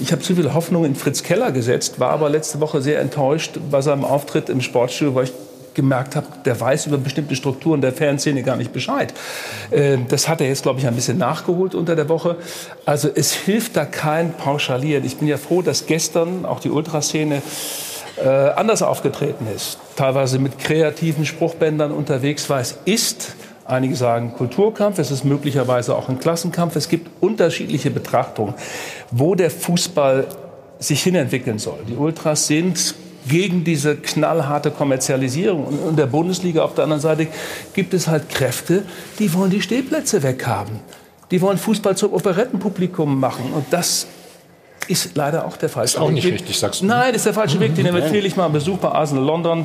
ich 0.00 0.10
habe 0.10 0.22
zu 0.22 0.34
viel 0.34 0.54
Hoffnung 0.54 0.86
in 0.86 0.96
Fritz 0.96 1.22
Keller 1.22 1.52
gesetzt, 1.52 2.00
war 2.00 2.10
aber 2.10 2.30
letzte 2.30 2.60
Woche 2.60 2.80
sehr 2.80 2.98
enttäuscht 3.00 3.58
bei 3.70 3.82
seinem 3.82 4.04
Auftritt 4.04 4.48
im 4.48 4.60
Sportstudio, 4.60 5.14
weil 5.14 5.24
ich 5.24 5.32
gemerkt 5.74 6.16
habe, 6.16 6.26
der 6.44 6.58
weiß 6.60 6.86
über 6.86 6.98
bestimmte 6.98 7.36
Strukturen 7.36 7.80
der 7.80 7.92
Fanszene 7.92 8.42
gar 8.42 8.56
nicht 8.56 8.72
Bescheid. 8.72 9.12
Äh, 9.70 9.98
das 10.08 10.28
hat 10.28 10.40
er 10.40 10.48
jetzt, 10.48 10.62
glaube 10.62 10.80
ich, 10.80 10.86
ein 10.86 10.94
bisschen 10.94 11.18
nachgeholt 11.18 11.74
unter 11.74 11.96
der 11.96 12.08
Woche. 12.08 12.36
Also 12.84 13.08
es 13.14 13.32
hilft 13.32 13.76
da 13.76 13.84
kein 13.84 14.32
Pauschalieren. 14.34 15.04
Ich 15.04 15.16
bin 15.16 15.28
ja 15.28 15.36
froh, 15.36 15.62
dass 15.62 15.86
gestern 15.86 16.44
auch 16.44 16.60
die 16.60 16.70
Ultraszene 16.70 17.42
äh, 18.22 18.28
anders 18.28 18.82
aufgetreten 18.82 19.46
ist. 19.54 19.78
Teilweise 19.96 20.38
mit 20.38 20.58
kreativen 20.58 21.24
Spruchbändern 21.24 21.92
unterwegs 21.92 22.48
war. 22.50 22.60
Es 22.60 22.78
ist 22.84 23.34
Einige 23.64 23.94
sagen 23.94 24.34
Kulturkampf, 24.36 24.98
es 24.98 25.12
ist 25.12 25.24
möglicherweise 25.24 25.94
auch 25.94 26.08
ein 26.08 26.18
Klassenkampf. 26.18 26.74
Es 26.74 26.88
gibt 26.88 27.08
unterschiedliche 27.22 27.90
Betrachtungen, 27.90 28.54
wo 29.12 29.36
der 29.36 29.50
Fußball 29.50 30.26
sich 30.80 31.02
hinentwickeln 31.02 31.58
soll. 31.58 31.78
Die 31.88 31.94
Ultras 31.94 32.48
sind 32.48 32.94
gegen 33.28 33.64
diese 33.64 33.96
knallharte 33.96 34.70
Kommerzialisierung. 34.70 35.64
Und 35.64 35.88
in 35.90 35.96
der 35.96 36.06
Bundesliga 36.06 36.62
auf 36.62 36.74
der 36.74 36.84
anderen 36.84 37.02
Seite 37.02 37.28
gibt 37.74 37.94
es 37.94 38.08
halt 38.08 38.28
Kräfte, 38.28 38.82
die 39.18 39.32
wollen 39.34 39.50
die 39.50 39.62
Stehplätze 39.62 40.22
weghaben. 40.22 40.80
Die 41.30 41.40
wollen 41.40 41.58
Fußball 41.58 41.96
zum 41.96 42.12
Operettenpublikum 42.12 43.18
machen. 43.18 43.52
Und 43.54 43.64
das 43.70 44.06
ist 44.88 45.16
leider 45.16 45.46
auch 45.46 45.56
der 45.56 45.68
Fall. 45.68 45.84
Ist 45.84 45.98
auch 45.98 46.10
nicht 46.10 46.26
richtig, 46.26 46.58
sagst 46.58 46.82
du. 46.82 46.86
Nein, 46.86 47.12
das 47.12 47.18
ist 47.18 47.26
der 47.26 47.34
falsche 47.34 47.58
Weg. 47.60 47.74
Den 47.74 47.86
empfehle 47.86 48.26
ich 48.26 48.36
mal 48.36 48.44
einen 48.44 48.54
Besuch 48.54 48.78
bei 48.78 48.88
Arsenal 48.90 49.24
London. 49.24 49.64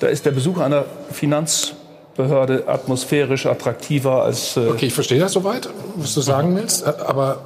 Da 0.00 0.06
ist 0.06 0.24
der 0.26 0.30
Besuch 0.30 0.58
einer 0.58 0.84
Finanzbehörde 1.10 2.64
atmosphärisch 2.68 3.46
attraktiver 3.46 4.22
als. 4.22 4.56
Äh 4.56 4.68
okay, 4.68 4.86
ich 4.86 4.94
verstehe 4.94 5.18
das 5.18 5.32
soweit, 5.32 5.68
was 5.96 6.14
du 6.14 6.20
sagen 6.20 6.54
willst. 6.54 6.86
Aber 6.86 7.40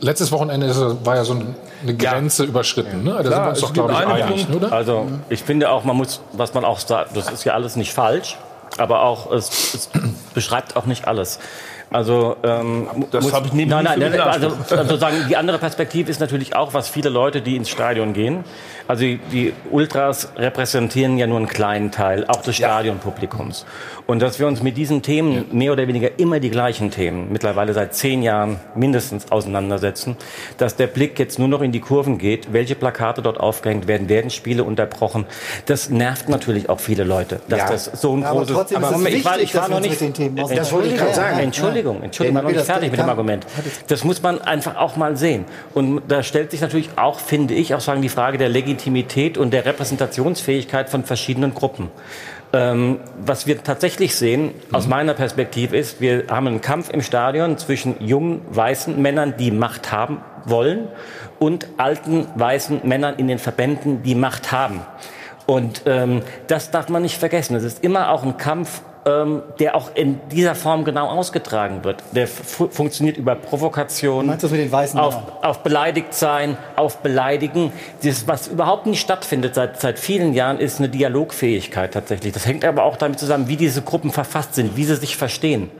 letztes 0.00 0.32
Wochenende 0.32 0.68
war 1.04 1.16
ja 1.16 1.24
so 1.24 1.34
eine 1.34 1.96
Grenze 1.96 2.44
ja. 2.44 2.48
überschritten. 2.48 3.04
Ne? 3.04 3.14
Da 3.14 3.22
Klar, 3.22 3.32
sind 3.32 3.42
wir 3.44 3.48
uns 3.50 3.60
doch, 3.60 3.72
glaube 3.72 3.92
ich, 3.92 3.98
einig, 3.98 4.46
oder? 4.54 4.72
Also 4.72 5.06
ich 5.28 5.42
finde 5.42 5.70
auch, 5.70 5.84
man 5.84 5.96
muss, 5.96 6.20
was 6.32 6.54
man 6.54 6.64
auch 6.64 6.78
sagt, 6.78 7.16
das 7.16 7.30
ist 7.30 7.44
ja 7.44 7.54
alles 7.54 7.76
nicht 7.76 7.92
falsch, 7.92 8.36
aber 8.78 9.02
auch 9.02 9.30
es, 9.32 9.74
es 9.74 9.90
beschreibt 10.34 10.76
auch 10.76 10.86
nicht 10.86 11.06
alles. 11.06 11.38
Also 11.90 12.36
ähm, 12.42 12.88
das 13.12 13.32
habe 13.32 13.46
ich 13.46 13.52
nie 13.52 13.64
Nein, 13.64 13.84
nein, 13.84 14.00
nein 14.00 14.20
also, 14.20 14.52
also 14.70 14.96
sagen, 14.96 15.26
die 15.28 15.36
andere 15.36 15.58
Perspektive 15.58 16.10
ist 16.10 16.18
natürlich 16.18 16.56
auch, 16.56 16.74
was 16.74 16.88
viele 16.88 17.10
Leute, 17.10 17.42
die 17.42 17.54
ins 17.54 17.68
Stadion 17.68 18.12
gehen. 18.12 18.44
Also 18.88 19.02
die, 19.02 19.18
die 19.30 19.52
Ultras 19.70 20.30
repräsentieren 20.36 21.16
ja 21.16 21.28
nur 21.28 21.38
einen 21.38 21.46
kleinen 21.46 21.92
Teil 21.92 22.26
auch 22.26 22.42
des 22.42 22.56
Stadionpublikums. 22.56 23.66
Und 24.06 24.22
dass 24.22 24.38
wir 24.38 24.46
uns 24.46 24.62
mit 24.62 24.76
diesen 24.76 25.02
Themen 25.02 25.46
mehr 25.50 25.72
oder 25.72 25.88
weniger 25.88 26.18
immer 26.18 26.38
die 26.38 26.50
gleichen 26.50 26.92
Themen, 26.92 27.32
mittlerweile 27.32 27.74
seit 27.74 27.94
zehn 27.94 28.22
Jahren 28.22 28.60
mindestens 28.76 29.32
auseinandersetzen, 29.32 30.16
dass 30.58 30.76
der 30.76 30.86
Blick 30.86 31.18
jetzt 31.18 31.40
nur 31.40 31.48
noch 31.48 31.60
in 31.60 31.72
die 31.72 31.80
Kurven 31.80 32.18
geht, 32.18 32.52
welche 32.52 32.76
Plakate 32.76 33.20
dort 33.20 33.40
aufgehängt 33.40 33.88
werden, 33.88 34.08
werden 34.08 34.30
Spiele 34.30 34.62
unterbrochen. 34.62 35.26
Das 35.66 35.90
nervt 35.90 36.28
natürlich 36.28 36.68
auch 36.68 36.78
viele 36.78 37.02
Leute, 37.02 37.40
dass 37.48 37.58
ja. 37.58 37.68
das 37.68 37.84
so 38.00 38.16
ein 38.16 38.22
ja, 38.22 38.30
großes... 38.30 38.50
Aber 38.50 38.60
trotzdem 38.60 38.84
aber 38.84 38.96
ist 38.96 39.08
es 39.08 39.14
ich 39.14 39.24
war, 39.24 39.40
ich 39.40 39.54
war 39.56 39.68
noch 39.68 39.80
nicht... 39.80 40.00
Das 40.56 40.72
wollte 40.72 40.88
ich 40.88 40.96
gerade 40.96 41.14
sagen. 41.14 41.38
Entschuldigung, 41.40 42.02
Entschuldigung, 42.02 42.38
ich 42.38 42.44
war 42.44 42.50
noch 42.50 42.56
nicht 42.56 42.66
fertig 42.66 42.90
mit 42.92 43.00
dem 43.00 43.08
Argument. 43.08 43.46
Das 43.88 44.04
muss 44.04 44.22
man 44.22 44.40
einfach 44.40 44.76
auch 44.76 44.94
mal 44.96 45.16
sehen. 45.16 45.46
Und 45.74 46.02
da 46.06 46.22
stellt 46.22 46.52
sich 46.52 46.60
natürlich 46.60 46.90
auch, 46.96 47.18
finde 47.18 47.54
ich, 47.54 47.74
auch 47.74 47.80
sagen 47.80 48.02
die 48.02 48.08
Frage 48.08 48.38
der 48.38 48.48
Legitimität 48.48 49.36
und 49.36 49.50
der 49.52 49.64
Repräsentationsfähigkeit 49.64 50.90
von 50.90 51.02
verschiedenen 51.02 51.54
Gruppen. 51.54 51.90
Ähm, 52.52 53.00
was 53.18 53.46
wir 53.46 53.62
tatsächlich 53.62 54.14
sehen, 54.14 54.52
aus 54.72 54.84
mhm. 54.84 54.90
meiner 54.90 55.14
Perspektive, 55.14 55.76
ist, 55.76 56.00
wir 56.00 56.24
haben 56.28 56.46
einen 56.46 56.60
Kampf 56.60 56.90
im 56.90 57.02
Stadion 57.02 57.58
zwischen 57.58 57.96
jungen, 58.04 58.42
weißen 58.50 59.00
Männern, 59.00 59.34
die 59.36 59.50
Macht 59.50 59.92
haben 59.92 60.20
wollen, 60.44 60.88
und 61.38 61.66
alten, 61.76 62.26
weißen 62.36 62.80
Männern 62.84 63.16
in 63.16 63.28
den 63.28 63.38
Verbänden, 63.38 64.02
die 64.02 64.14
Macht 64.14 64.52
haben. 64.52 64.80
Und 65.46 65.82
ähm, 65.86 66.22
das 66.46 66.70
darf 66.70 66.88
man 66.88 67.02
nicht 67.02 67.18
vergessen. 67.18 67.56
Es 67.56 67.64
ist 67.64 67.84
immer 67.84 68.10
auch 68.10 68.22
ein 68.22 68.36
Kampf 68.36 68.82
ähm, 69.06 69.42
der 69.60 69.76
auch 69.76 69.90
in 69.94 70.18
dieser 70.32 70.56
Form 70.56 70.84
genau 70.84 71.06
ausgetragen 71.06 71.84
wird. 71.84 72.02
Der 72.10 72.26
funktioniert 72.26 73.16
über 73.16 73.36
Provokation, 73.36 74.26
Meinst 74.26 74.42
du 74.42 74.48
mit 74.48 74.60
den 74.60 74.72
Weißen 74.72 74.98
auf, 74.98 75.16
auf 75.42 75.60
beleidigt 75.60 76.12
sein, 76.12 76.58
auf 76.74 76.98
beleidigen. 76.98 77.72
Das, 78.02 78.26
was 78.26 78.48
überhaupt 78.48 78.86
nicht 78.86 79.00
stattfindet 79.00 79.54
seit, 79.54 79.80
seit 79.80 80.00
vielen 80.00 80.34
Jahren, 80.34 80.58
ist 80.58 80.80
eine 80.80 80.88
Dialogfähigkeit 80.88 81.94
tatsächlich. 81.94 82.32
Das 82.32 82.46
hängt 82.46 82.64
aber 82.64 82.82
auch 82.82 82.96
damit 82.96 83.20
zusammen, 83.20 83.46
wie 83.46 83.56
diese 83.56 83.82
Gruppen 83.82 84.10
verfasst 84.10 84.56
sind, 84.56 84.76
wie 84.76 84.84
sie 84.84 84.96
sich 84.96 85.16
verstehen. 85.16 85.70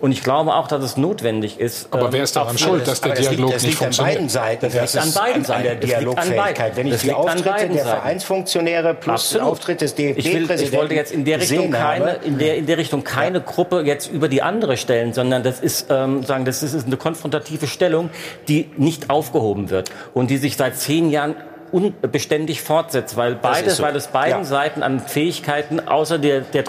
Und 0.00 0.12
ich 0.12 0.22
glaube 0.22 0.54
auch, 0.54 0.68
dass 0.68 0.84
es 0.84 0.98
notwendig 0.98 1.58
ist. 1.58 1.88
Aber 1.90 2.12
wer 2.12 2.24
ist 2.24 2.36
daran 2.36 2.58
schuld, 2.58 2.86
dass 2.86 3.00
der 3.00 3.14
Dialog 3.14 3.52
liegt, 3.52 3.62
nicht 3.62 3.78
funktioniert? 3.78 4.16
An 4.16 4.24
beiden 4.24 4.28
Seiten. 4.28 4.70
Das, 4.70 4.94
liegt 4.94 5.06
an 5.06 5.12
beiden 5.14 5.44
Seiten. 5.44 5.62
Der 5.62 5.74
Dialogfähigkeit. 5.76 6.76
Wenn 6.76 6.88
ich 6.88 7.00
die 7.00 7.12
Auftritte 7.14 7.68
der 7.70 7.84
Vereinsfunktionäre 7.86 8.92
plus 8.92 9.30
den 9.30 9.40
Auftritt 9.40 9.80
des 9.80 9.94
DFB-Präsidenten 9.94 10.52
ich, 10.52 10.62
ich 10.62 10.72
wollte 10.72 10.94
jetzt 10.94 11.12
in 11.12 11.24
der 11.24 11.40
Richtung 11.40 11.70
keine, 11.70 12.16
in 12.24 12.38
der, 12.38 12.56
in 12.56 12.66
der 12.66 12.73
Richtung 12.78 13.04
keine. 13.04 13.40
Gruppe 13.40 13.82
jetzt 13.84 14.10
über 14.10 14.28
die 14.28 14.42
andere 14.42 14.76
stellen, 14.76 15.12
sondern 15.12 15.42
das 15.42 15.60
ist, 15.60 15.86
ähm, 15.90 16.22
sagen, 16.22 16.44
das 16.44 16.62
ist 16.62 16.86
eine 16.86 16.96
konfrontative 16.96 17.66
Stellung, 17.66 18.10
die 18.48 18.70
nicht 18.76 19.10
aufgehoben 19.10 19.70
wird 19.70 19.90
und 20.14 20.30
die 20.30 20.36
sich 20.36 20.56
seit 20.56 20.76
zehn 20.76 21.10
Jahren 21.10 21.36
unbeständig 21.74 22.62
fortsetzt, 22.62 23.16
weil 23.16 23.34
beides, 23.34 23.78
so. 23.78 23.82
weil 23.82 23.96
es 23.96 24.06
beiden 24.06 24.42
Ja. 24.42 24.44
Seiten 24.44 24.84
an 24.84 25.00
Fähigkeiten 25.00 25.80
außer 25.80 26.18
der, 26.18 26.42
der 26.42 26.62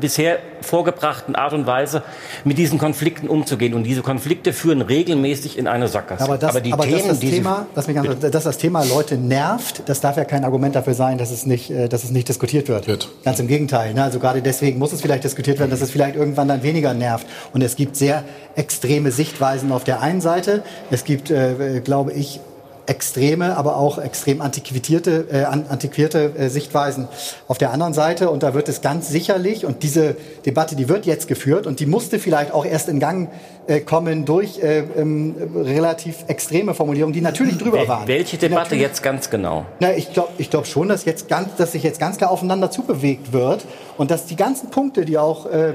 bisher 0.00 0.38
vorgebrachten 0.60 1.34
Art 1.34 1.52
und 1.52 1.66
Weise 1.66 2.04
mit 2.44 2.58
diesen 2.58 2.78
Konflikten 2.78 3.26
umzugehen. 3.28 3.74
Und 3.74 3.82
diese 3.82 4.02
Konflikte 4.02 4.52
führen 4.52 4.80
regelmäßig 4.80 5.58
in 5.58 5.66
eine 5.66 5.88
Sackgasse. 5.88 6.22
Aber, 6.22 6.38
das, 6.38 6.54
aber, 6.54 6.86
dass 6.86 7.08
das 7.08 7.18
Thema, 7.18 7.66
dass, 7.74 7.88
mich 7.88 7.96
ganz, 7.96 8.20
dass 8.20 8.44
das 8.44 8.56
Thema 8.56 8.84
Leute 8.84 9.16
nervt, 9.16 9.82
das 9.86 10.00
darf 10.00 10.16
ja 10.16 10.24
kein 10.24 10.44
Argument 10.44 10.76
dafür 10.76 10.94
sein, 10.94 11.18
dass 11.18 11.32
es 11.32 11.44
nicht, 11.44 11.68
äh, 11.70 11.88
dass 11.88 12.04
es 12.04 12.12
nicht 12.12 12.28
diskutiert 12.28 12.68
wird. 12.68 12.86
Ganz 13.24 13.40
im 13.40 13.48
Gegenteil. 13.48 13.94
Ne? 13.94 14.04
Also 14.04 14.20
gerade 14.20 14.42
deswegen 14.42 14.78
muss 14.78 14.92
es 14.92 15.00
vielleicht 15.00 15.24
diskutiert 15.24 15.58
werden, 15.58 15.72
dass 15.72 15.80
es 15.80 15.90
vielleicht 15.90 16.14
irgendwann 16.14 16.46
dann 16.46 16.62
weniger 16.62 16.94
nervt. 16.94 17.26
Und 17.52 17.62
es 17.62 17.74
gibt 17.74 17.96
sehr 17.96 18.22
extreme 18.54 19.10
Sichtweisen 19.10 19.72
auf 19.72 19.82
der 19.82 20.00
einen 20.00 20.20
Seite. 20.20 20.62
Es 20.92 21.02
gibt, 21.02 21.32
äh, 21.32 21.80
glaube 21.82 22.12
ich, 22.12 22.38
extreme, 22.86 23.56
aber 23.56 23.76
auch 23.76 23.98
extrem 23.98 24.40
antiquierte, 24.40 25.26
äh, 25.30 25.44
an- 25.44 25.66
antiquierte 25.68 26.32
äh, 26.36 26.48
Sichtweisen 26.48 27.08
auf 27.48 27.58
der 27.58 27.70
anderen 27.72 27.94
Seite. 27.94 28.30
Und 28.30 28.42
da 28.42 28.54
wird 28.54 28.68
es 28.68 28.80
ganz 28.80 29.08
sicherlich, 29.08 29.64
und 29.64 29.82
diese 29.82 30.16
Debatte, 30.46 30.74
die 30.76 30.88
wird 30.88 31.06
jetzt 31.06 31.28
geführt 31.28 31.66
und 31.66 31.80
die 31.80 31.86
musste 31.86 32.18
vielleicht 32.18 32.52
auch 32.52 32.64
erst 32.64 32.88
in 32.88 32.98
Gang 33.00 33.30
äh, 33.66 33.80
kommen 33.80 34.24
durch 34.24 34.58
äh, 34.62 34.80
ähm, 34.96 35.36
relativ 35.54 36.24
extreme 36.26 36.74
Formulierungen, 36.74 37.12
die 37.12 37.20
natürlich 37.20 37.58
drüber 37.58 37.86
waren. 37.86 38.08
Welche 38.08 38.36
Debatte 38.36 38.74
jetzt 38.74 39.02
ganz 39.02 39.30
genau? 39.30 39.64
na, 39.78 39.94
ich 39.94 40.12
glaube 40.12 40.30
ich 40.38 40.50
glaub 40.50 40.66
schon, 40.66 40.88
dass, 40.88 41.04
jetzt 41.04 41.28
ganz, 41.28 41.54
dass 41.56 41.72
sich 41.72 41.82
jetzt 41.84 42.00
ganz 42.00 42.16
klar 42.18 42.30
aufeinander 42.30 42.70
zubewegt 42.70 43.32
wird 43.32 43.64
und 43.96 44.10
dass 44.10 44.26
die 44.26 44.36
ganzen 44.36 44.70
Punkte, 44.70 45.04
die 45.04 45.18
auch 45.18 45.46
äh, 45.46 45.74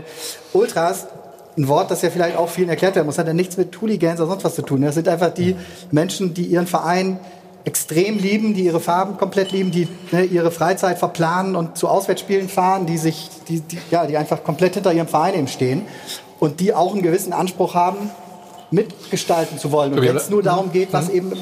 Ultras, 0.53 1.08
ein 1.58 1.68
Wort, 1.68 1.89
das 1.91 2.01
ja 2.03 2.10
vielleicht 2.10 2.38
auch 2.38 2.49
vielen 2.49 2.70
erklärt 2.70 2.95
werden 2.95 3.08
muss, 3.08 3.18
hat 3.18 3.28
ja 3.28 3.34
nichts 3.34 3.58
mit 3.58 3.80
Hooligans 3.82 4.20
oder 4.20 4.30
sonst 4.30 4.43
was 4.43 4.55
zu 4.55 4.62
tun. 4.62 4.82
Das 4.82 4.95
sind 4.95 5.08
einfach 5.08 5.34
die 5.34 5.55
Menschen, 5.91 6.34
die 6.34 6.43
ihren 6.45 6.68
Verein 6.68 7.20
extrem 7.66 8.18
lieben, 8.20 8.53
die 8.53 8.64
ihre 8.64 8.80
Farben 8.80 9.18
komplett 9.18 9.51
lieben, 9.51 9.72
die 9.72 9.88
ne, 10.12 10.24
ihre 10.24 10.51
Freizeit 10.51 10.99
verplanen 10.99 11.55
und 11.55 11.78
zu 11.78 11.88
Auswärtsspielen 11.89 12.47
fahren, 12.47 12.86
die 12.86 12.97
sich, 12.97 13.30
die, 13.49 13.60
die, 13.60 13.78
ja, 13.91 14.05
die 14.05 14.16
einfach 14.18 14.43
komplett 14.43 14.76
hinter 14.76 14.93
ihrem 14.93 15.08
Verein 15.08 15.34
eben 15.36 15.47
stehen 15.47 15.82
und 16.39 16.60
die 16.62 16.74
auch 16.74 16.93
einen 16.93 17.01
gewissen 17.01 17.34
Anspruch 17.34 17.74
haben, 17.74 18.10
mitgestalten 18.72 19.58
zu 19.58 19.72
wollen. 19.72 19.93
Und 19.93 20.01
wenn 20.01 20.16
es 20.16 20.30
nur 20.30 20.43
darum 20.43 20.72
geht, 20.72 20.89
was 20.93 21.10
eben 21.10 21.34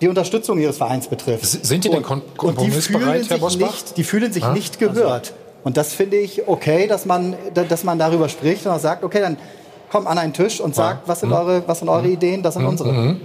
die 0.00 0.08
Unterstützung 0.08 0.58
ihres 0.58 0.78
Vereins 0.78 1.06
betrifft. 1.06 1.46
Sind 1.46 1.84
die 1.84 1.88
denn 1.90 2.02
kon- 2.02 2.20
Und 2.20 2.26
die 2.32 2.36
kompromissbereit, 2.36 3.02
fühlen 3.02 3.12
Herr 3.14 3.22
sich 3.36 3.40
Bosbach? 3.40 3.70
nicht, 3.72 3.96
die 3.96 4.04
fühlen 4.04 4.32
sich 4.32 4.42
Ah, 4.44 4.52
nicht 4.52 4.78
gehört. 4.78 5.32
Und 5.64 5.76
das 5.76 5.92
finde 5.92 6.16
ich 6.16 6.48
okay, 6.48 6.86
dass 6.86 7.06
man, 7.06 7.34
da- 7.54 7.64
dass 7.64 7.84
man 7.84 7.98
darüber 7.98 8.28
spricht 8.28 8.66
und 8.66 8.72
auch 8.72 8.78
sagt, 8.80 9.04
okay, 9.04 9.20
dann 9.20 9.36
komm 9.90 10.06
an 10.06 10.18
einen 10.18 10.32
Tisch 10.32 10.60
und 10.60 10.74
sagt, 10.74 11.06
was 11.08 11.20
sind 11.20 11.28
Mhm. 11.30 11.34
eure, 11.36 11.62
was 11.66 11.78
sind 11.80 11.88
eure 11.88 12.08
Ideen, 12.08 12.42
das 12.42 12.54
sind 12.54 12.64
unsere. 12.66 13.16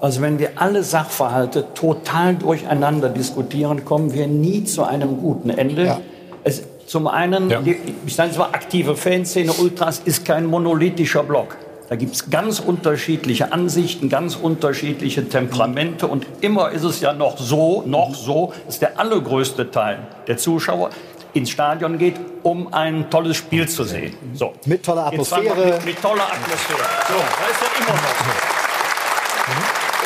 Also 0.00 0.22
wenn 0.22 0.38
wir 0.38 0.50
alle 0.56 0.82
Sachverhalte 0.82 1.66
total 1.74 2.34
durcheinander 2.34 3.10
diskutieren, 3.10 3.84
kommen 3.84 4.12
wir 4.14 4.26
nie 4.26 4.64
zu 4.64 4.82
einem 4.82 5.18
guten 5.20 5.50
Ende. 5.50 5.98
Es, 6.42 6.62
zum 6.86 7.06
einen, 7.06 7.50
die, 7.64 7.76
ich 8.06 8.14
sage 8.16 8.30
es 8.30 8.38
mal, 8.38 8.48
aktive 8.52 8.96
Fanszene, 8.96 9.52
Ultras 9.52 10.00
ist 10.04 10.24
kein 10.24 10.46
monolithischer 10.46 11.22
Block. 11.22 11.56
Da 11.90 11.96
gibt 11.96 12.14
es 12.14 12.30
ganz 12.30 12.60
unterschiedliche 12.60 13.52
Ansichten, 13.52 14.08
ganz 14.08 14.36
unterschiedliche 14.36 15.28
Temperamente. 15.28 16.06
Und 16.06 16.24
immer 16.40 16.70
ist 16.70 16.84
es 16.84 17.00
ja 17.00 17.12
noch 17.12 17.36
so, 17.36 17.82
noch 17.84 18.14
so, 18.14 18.52
dass 18.66 18.78
der 18.78 18.98
allergrößte 18.98 19.70
Teil 19.70 19.98
der 20.28 20.36
Zuschauer 20.36 20.90
ins 21.34 21.50
Stadion 21.50 21.98
geht, 21.98 22.16
um 22.42 22.72
ein 22.72 23.10
tolles 23.10 23.36
Spiel 23.36 23.68
zu 23.68 23.84
sehen. 23.84 24.16
So. 24.34 24.54
Mit 24.66 24.84
toller 24.84 25.06
Atmosphäre. 25.06 25.74
Mit, 25.74 25.84
mit 25.84 26.02
toller 26.02 26.24
Atmosphäre. 26.24 26.78
So, 27.08 27.14
das 27.14 27.50
ist 27.50 27.60
ja 27.62 27.68
immer 27.78 28.00
noch 28.00 28.16
so. 28.18 28.50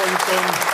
Und 0.05 0.11
ähm, 0.33 0.74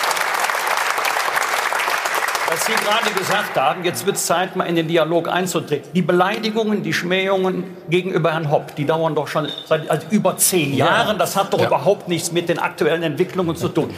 was 2.51 2.66
Sie 2.66 2.72
gerade 2.72 3.11
gesagt 3.16 3.57
haben, 3.57 3.84
jetzt 3.84 4.05
wird 4.07 4.16
es 4.16 4.26
Zeit, 4.26 4.57
mal 4.57 4.64
in 4.64 4.74
den 4.74 4.88
Dialog 4.88 5.28
einzutreten. 5.28 5.88
Die 5.94 6.03
Beleidigungen, 6.03 6.82
die 6.82 6.92
Schmähungen 6.92 7.76
gegenüber 7.88 8.32
Herrn 8.32 8.51
Hopp, 8.51 8.74
die 8.74 8.84
dauern 8.84 9.14
doch 9.14 9.28
schon 9.28 9.48
seit 9.66 9.88
also 9.88 10.07
über 10.11 10.36
zehn 10.36 10.74
Ja. 10.74 10.86
Jahren. 10.86 11.18
Das 11.18 11.36
hat 11.36 11.53
doch 11.53 11.61
Ja. 11.61 11.66
überhaupt 11.68 12.09
nichts 12.09 12.32
mit 12.32 12.48
den 12.48 12.59
aktuellen 12.59 13.03
Entwicklungen 13.05 13.55
zu 13.55 13.68
tun. 13.68 13.90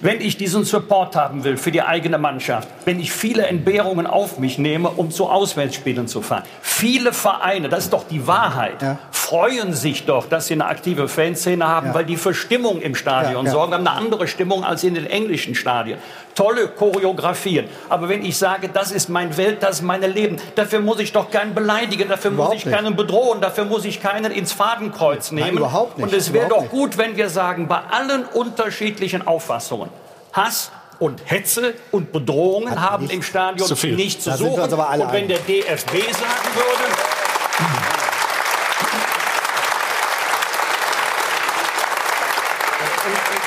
Wenn 0.00 0.20
ich 0.20 0.36
diesen 0.36 0.64
Support 0.64 1.14
haben 1.14 1.44
will 1.44 1.56
für 1.56 1.70
die 1.70 1.82
eigene 1.82 2.18
Mannschaft, 2.18 2.68
wenn 2.84 2.98
ich 2.98 3.12
viele 3.12 3.46
Entbehrungen 3.46 4.06
auf 4.08 4.38
mich 4.38 4.58
nehme, 4.58 4.88
um 4.88 5.10
zu 5.12 5.28
Auswärtsspielen 5.28 6.08
zu 6.08 6.20
fahren, 6.20 6.42
viele 6.62 7.12
Vereine, 7.12 7.68
das 7.68 7.84
ist 7.84 7.92
doch 7.92 8.04
die 8.08 8.26
Wahrheit, 8.26 8.76
freuen 9.12 9.72
sich 9.74 10.06
doch, 10.06 10.26
dass 10.28 10.48
sie 10.48 10.54
eine 10.54 10.66
aktive 10.66 11.06
Fanszene 11.06 11.66
haben, 11.68 11.94
weil 11.94 12.04
die 12.04 12.16
für 12.16 12.34
Stimmung 12.34 12.80
im 12.80 12.96
Stadion 12.96 13.44
Ja, 13.44 13.50
ja. 13.50 13.50
sorgen. 13.52 13.70
Wir 13.70 13.78
haben 13.78 13.86
eine 13.86 13.96
andere 13.96 14.26
Stimmung 14.26 14.64
als 14.64 14.82
in 14.82 14.94
den 14.94 15.06
englischen 15.06 15.54
Stadien. 15.54 15.98
Tolle 16.34 16.68
Choreografien. 16.68 17.68
Aber 17.88 18.08
wenn 18.08 18.24
ich 18.24 18.36
sage, 18.38 18.68
das 18.68 18.92
ist 18.92 19.08
mein 19.08 19.36
Welt, 19.36 19.62
das 19.62 19.76
ist 19.76 19.82
mein 19.82 20.00
Leben, 20.02 20.36
dafür 20.54 20.80
muss 20.80 20.98
ich 21.00 21.12
doch 21.12 21.30
keinen 21.30 21.54
beleidigen, 21.54 22.08
dafür 22.08 22.30
muss 22.30 22.38
Überhaupt 22.38 22.56
ich 22.56 22.66
nicht. 22.66 22.74
keinen 22.76 22.96
bedrohen, 22.96 23.40
dafür 23.40 23.64
muss 23.64 23.84
ich 23.84 24.00
keinen 24.00 24.30
ins 24.32 24.52
Fadenkreuz 24.52 25.32
nehmen. 25.32 25.58
überhaupt 25.58 25.98
nicht, 25.98 26.06
Und 26.06 26.14
es 26.14 26.32
wäre 26.32 26.48
doch 26.48 26.68
gut, 26.68 26.96
wenn 26.98 27.16
wir 27.16 27.28
sagen, 27.28 27.68
bei 27.68 27.80
allen 27.90 28.24
unterschiedlichen 28.24 29.26
Auffassungen, 29.26 29.90
Hass 30.32 30.70
und 30.98 31.20
Hetze 31.24 31.74
und 31.90 32.12
Bedrohungen 32.12 32.80
haben 32.80 33.08
im 33.10 33.22
Stadion 33.22 33.66
zu 33.66 33.74
viel. 33.76 33.96
nicht 33.96 34.22
zu 34.22 34.30
Da 34.30 34.36
suchen. 34.36 34.60
und 34.62 35.12
wenn 35.12 35.28
der 35.28 35.38
DFB 35.38 35.90
sagen 35.90 36.48
würde, 36.54 36.84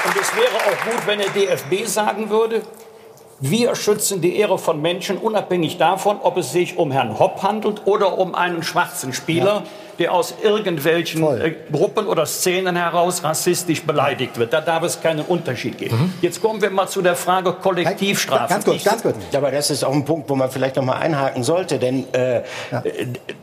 Und, 0.05 0.09
und 0.15 0.21
es 0.21 0.35
wäre 0.35 0.55
auch 0.55 0.72
gut, 0.83 1.07
wenn 1.07 1.19
der 1.19 1.29
DFB 1.29 1.85
sagen 1.87 2.29
würde, 2.29 2.61
wir 3.39 3.75
schützen 3.75 4.21
die 4.21 4.37
Ehre 4.37 4.57
von 4.57 4.81
Menschen, 4.81 5.17
unabhängig 5.17 5.77
davon, 5.77 6.17
ob 6.21 6.37
es 6.37 6.51
sich 6.51 6.77
um 6.77 6.91
Herrn 6.91 7.19
Hopp 7.19 7.43
handelt 7.43 7.85
oder 7.85 8.17
um 8.17 8.35
einen 8.35 8.63
schwarzen 8.63 9.13
Spieler, 9.13 9.63
der 9.99 10.11
aus 10.13 10.33
irgendwelchen 10.43 11.23
äh, 11.41 11.53
Gruppen 11.71 12.07
oder 12.07 12.25
Szenen 12.25 12.75
heraus 12.75 13.23
rassistisch 13.23 13.83
beleidigt 13.83 14.37
wird. 14.37 14.53
Da 14.53 14.61
darf 14.61 14.83
es 14.83 15.01
keinen 15.01 15.21
Unterschied 15.25 15.77
geben. 15.77 16.13
Jetzt 16.21 16.41
kommen 16.41 16.61
wir 16.61 16.69
mal 16.69 16.87
zu 16.87 17.01
der 17.01 17.15
Frage 17.15 17.53
Kollektivstrafe. 17.53 18.53
Ich- 19.31 19.37
Aber 19.37 19.51
das 19.51 19.69
ist 19.69 19.83
auch 19.83 19.93
ein 19.93 20.05
Punkt, 20.05 20.29
wo 20.29 20.35
man 20.35 20.49
vielleicht 20.49 20.75
noch 20.75 20.83
mal 20.83 20.97
einhaken 20.97 21.43
sollte, 21.43 21.79
denn 21.79 22.05
äh, 22.13 22.41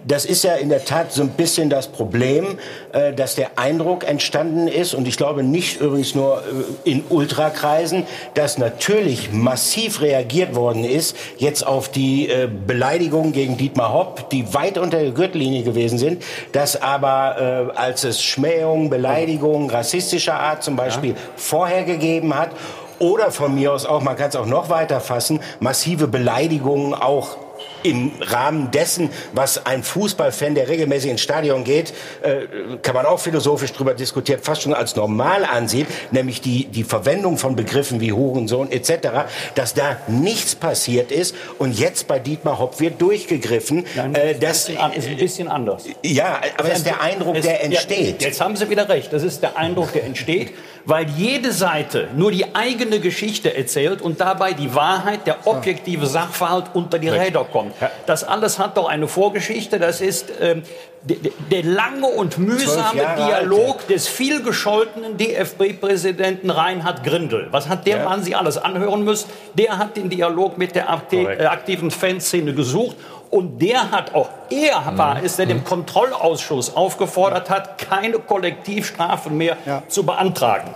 das 0.06 0.24
ist 0.24 0.44
ja 0.44 0.54
in 0.54 0.68
der 0.68 0.84
Tat 0.84 1.12
so 1.12 1.22
ein 1.22 1.30
bisschen 1.30 1.70
das 1.70 1.88
Problem, 1.88 2.58
äh, 2.92 3.12
dass 3.12 3.34
der 3.34 3.58
Eindruck 3.58 4.06
entstanden 4.06 4.68
ist 4.68 4.94
und 4.94 5.06
ich 5.06 5.16
glaube 5.16 5.42
nicht 5.42 5.80
übrigens 5.80 6.14
nur 6.14 6.42
äh, 6.84 6.90
in 6.90 7.04
Ultrakreisen, 7.08 8.04
dass 8.34 8.58
natürlich 8.58 9.32
massiv 9.32 10.00
reagiert 10.00 10.54
worden 10.54 10.84
ist 10.84 11.16
jetzt 11.38 11.66
auf 11.66 11.88
die 11.90 12.28
äh, 12.28 12.48
Beleidigungen 12.66 13.32
gegen 13.32 13.56
Dietmar 13.56 13.92
Hopp, 13.92 14.30
die 14.30 14.52
weit 14.54 14.78
unter 14.78 14.98
der 14.98 15.10
Gürtellinie 15.12 15.62
gewesen 15.62 15.98
sind, 15.98 16.22
dass 16.52 16.80
aber 16.80 17.70
äh, 17.74 17.78
als 17.78 18.04
es 18.04 18.22
Schmähungen, 18.22 18.90
Beleidigungen 18.90 19.70
rassistischer 19.70 20.38
Art 20.38 20.62
zum 20.62 20.76
Beispiel 20.76 21.14
vorher 21.36 21.84
gegeben 21.84 22.36
hat 22.36 22.50
oder 22.98 23.30
von 23.30 23.54
mir 23.54 23.72
aus 23.72 23.86
auch, 23.86 24.02
man 24.02 24.16
kann 24.16 24.28
es 24.28 24.36
auch 24.36 24.46
noch 24.46 24.68
weiter 24.68 25.00
fassen, 25.00 25.40
massive 25.58 26.06
Beleidigungen 26.06 26.94
auch 26.94 27.36
im 27.82 28.12
Rahmen 28.20 28.70
dessen, 28.70 29.10
was 29.32 29.64
ein 29.66 29.82
Fußballfan, 29.82 30.54
der 30.54 30.68
regelmäßig 30.68 31.10
ins 31.10 31.20
Stadion 31.20 31.64
geht, 31.64 31.92
äh, 32.22 32.76
kann 32.82 32.94
man 32.94 33.06
auch 33.06 33.20
philosophisch 33.20 33.72
drüber 33.72 33.94
diskutieren, 33.94 34.40
fast 34.42 34.62
schon 34.62 34.74
als 34.74 34.96
normal 34.96 35.44
ansieht, 35.44 35.86
nämlich 36.10 36.40
die, 36.40 36.66
die 36.66 36.84
Verwendung 36.84 37.38
von 37.38 37.56
Begriffen 37.56 38.00
wie 38.00 38.12
Hurensohn 38.12 38.70
etc., 38.70 39.08
dass 39.54 39.74
da 39.74 39.96
nichts 40.08 40.54
passiert 40.54 41.10
ist 41.12 41.34
und 41.58 41.78
jetzt 41.78 42.06
bei 42.08 42.18
Dietmar 42.18 42.58
Hopp 42.58 42.80
wird 42.80 43.00
durchgegriffen. 43.00 43.84
Äh, 44.14 44.34
das 44.38 44.68
ist 44.68 44.78
ein 44.78 45.16
bisschen 45.16 45.48
anders. 45.48 45.84
Ja, 46.02 46.40
aber 46.56 46.68
das 46.68 46.78
ist 46.78 46.86
der 46.86 47.00
Eindruck, 47.00 47.36
Es- 47.36 47.44
der 47.44 47.64
entsteht. 47.64 48.20
Ja, 48.22 48.28
jetzt 48.28 48.40
haben 48.40 48.56
Sie 48.56 48.68
wieder 48.70 48.88
recht. 48.88 49.12
Das 49.12 49.22
ist 49.22 49.42
der 49.42 49.56
Eindruck, 49.56 49.92
der 49.92 50.04
entsteht, 50.04 50.52
weil 50.84 51.08
jede 51.10 51.52
Seite 51.52 52.08
nur 52.16 52.30
die 52.30 52.54
eigene 52.54 53.00
Geschichte 53.00 53.56
erzählt 53.56 54.00
und 54.02 54.20
dabei 54.20 54.52
die 54.52 54.74
Wahrheit, 54.74 55.26
der 55.26 55.46
objektive 55.46 56.06
Sachverhalt 56.06 56.66
unter 56.74 56.98
die 56.98 57.08
Räder 57.08 57.44
kommt. 57.44 57.74
Das 58.06 58.24
alles 58.24 58.58
hat 58.58 58.76
doch 58.76 58.88
eine 58.88 59.08
Vorgeschichte. 59.08 59.78
Das 59.78 60.00
ist 60.00 60.32
ähm, 60.40 60.62
der, 61.02 61.16
der 61.50 61.62
lange 61.64 62.06
und 62.06 62.38
mühsame 62.38 63.06
Dialog 63.16 63.86
des 63.88 64.08
vielgescholtenen 64.08 65.16
DFB-Präsidenten 65.16 66.50
Reinhard 66.50 67.04
Grindel. 67.04 67.48
Was 67.50 67.68
hat 67.68 67.86
der 67.86 67.98
Ja. 67.98 68.04
Mann 68.04 68.22
sich 68.22 68.36
alles 68.36 68.58
anhören 68.58 69.04
müssen? 69.04 69.28
Der 69.54 69.78
hat 69.78 69.96
den 69.96 70.10
Dialog 70.10 70.58
mit 70.58 70.74
der 70.74 70.90
akti 70.90 71.24
äh, 71.24 71.44
aktiven 71.46 71.90
Fanszene 71.90 72.54
gesucht. 72.54 72.96
Und 73.30 73.62
der 73.62 73.92
hat 73.92 74.14
auch, 74.14 74.28
er 74.50 74.98
war 74.98 75.22
es, 75.22 75.36
der 75.36 75.46
dem 75.46 75.64
Kontrollausschuss 75.64 76.74
aufgefordert 76.74 77.48
hat, 77.48 77.78
keine 77.78 78.18
Kollektivstrafen 78.18 79.36
mehr 79.36 79.56
zu 79.88 80.04
beantragen. 80.04 80.74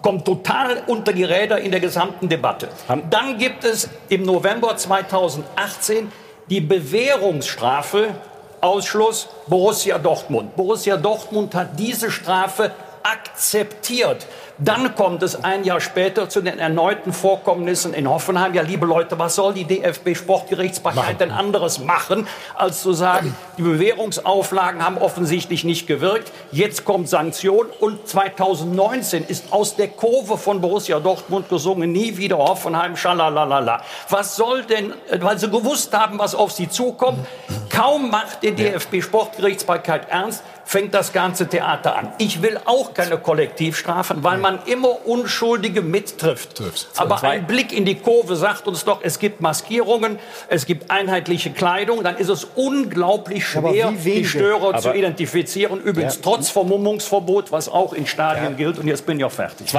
Kommt 0.00 0.24
total 0.24 0.82
unter 0.86 1.12
die 1.12 1.24
Räder 1.24 1.58
in 1.58 1.70
der 1.70 1.80
gesamten 1.80 2.28
Debatte. 2.28 2.68
Dann 3.10 3.36
gibt 3.36 3.64
es 3.64 3.90
im 4.08 4.22
November 4.22 4.76
2018 4.76 6.10
die 6.48 6.60
Bewährungsstrafe 6.62 8.14
Ausschluss 8.62 9.28
Borussia 9.46 9.98
Dortmund. 9.98 10.56
Borussia 10.56 10.96
Dortmund 10.96 11.54
hat 11.54 11.78
diese 11.78 12.10
Strafe 12.10 12.72
akzeptiert. 13.02 14.26
Dann 14.62 14.94
kommt 14.94 15.22
es 15.22 15.42
ein 15.42 15.64
Jahr 15.64 15.80
später 15.80 16.28
zu 16.28 16.42
den 16.42 16.58
erneuten 16.58 17.14
Vorkommnissen 17.14 17.94
in 17.94 18.06
Hoffenheim. 18.06 18.52
Ja, 18.52 18.60
liebe 18.60 18.84
Leute, 18.84 19.18
was 19.18 19.34
soll 19.34 19.54
die 19.54 19.64
DFB-Sportgerichtsbarkeit 19.64 21.18
denn 21.18 21.30
anderes 21.30 21.78
machen, 21.78 22.26
als 22.54 22.82
zu 22.82 22.92
sagen, 22.92 23.34
die 23.56 23.62
Bewährungsauflagen 23.62 24.84
haben 24.84 24.98
offensichtlich 24.98 25.64
nicht 25.64 25.86
gewirkt. 25.86 26.30
Jetzt 26.52 26.84
kommt 26.84 27.08
Sanktion 27.08 27.68
und 27.80 28.06
2019 28.06 29.24
ist 29.24 29.50
aus 29.50 29.76
der 29.76 29.88
Kurve 29.88 30.36
von 30.36 30.60
Borussia 30.60 31.00
Dortmund 31.00 31.48
gesungen, 31.48 31.90
nie 31.90 32.18
wieder 32.18 32.36
Hoffenheim, 32.36 32.96
schalalala. 32.96 33.82
Was 34.10 34.36
soll 34.36 34.64
denn, 34.64 34.92
weil 35.20 35.38
sie 35.38 35.48
gewusst 35.48 35.96
haben, 35.96 36.18
was 36.18 36.34
auf 36.34 36.52
sie 36.52 36.68
zukommt, 36.68 37.26
kaum 37.70 38.10
macht 38.10 38.42
die 38.42 38.52
DFB-Sportgerichtsbarkeit 38.54 40.10
ernst, 40.10 40.42
fängt 40.70 40.94
das 40.94 41.12
ganze 41.12 41.48
Theater 41.48 41.96
an. 41.96 42.12
Ich 42.18 42.42
will 42.42 42.60
auch 42.64 42.94
keine 42.94 43.18
Kollektivstrafen, 43.18 44.22
weil 44.22 44.38
man 44.38 44.49
immer 44.66 45.06
Unschuldige 45.06 45.82
mittrifft. 45.82 46.62
Aber 46.96 47.22
ein 47.22 47.46
Blick 47.46 47.72
in 47.72 47.84
die 47.84 47.94
Kurve 47.96 48.36
sagt 48.36 48.66
uns 48.66 48.84
doch, 48.84 49.00
es 49.02 49.18
gibt 49.18 49.40
Maskierungen, 49.40 50.18
es 50.48 50.66
gibt 50.66 50.90
einheitliche 50.90 51.50
Kleidung, 51.50 52.02
dann 52.02 52.16
ist 52.16 52.28
es 52.28 52.44
unglaublich 52.54 53.46
schwer, 53.46 53.92
die 53.92 54.24
Störer 54.24 54.78
zu 54.78 54.88
Aber- 54.88 54.96
identifizieren. 54.98 55.80
Übrigens 55.80 56.16
Ja. 56.16 56.20
trotz 56.22 56.50
Vermummungsverbot, 56.50 57.52
was 57.52 57.68
auch 57.68 57.92
in 57.92 58.06
Stadien 58.06 58.56
gilt. 58.56 58.78
Und 58.78 58.86
jetzt 58.86 59.06
bin 59.06 59.18
ich 59.18 59.24
auch 59.24 59.32
fertig. 59.32 59.72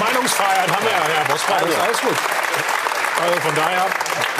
Meinungsfreiheit 0.00 0.70
haben 0.70 0.84
wir 0.84 0.90
ja, 0.90 1.24
Herr 1.26 1.34
ist 1.34 1.78
alles 1.78 2.00
gut. 2.00 2.39
Also 3.20 3.40
von 3.40 3.54
daher. 3.54 3.86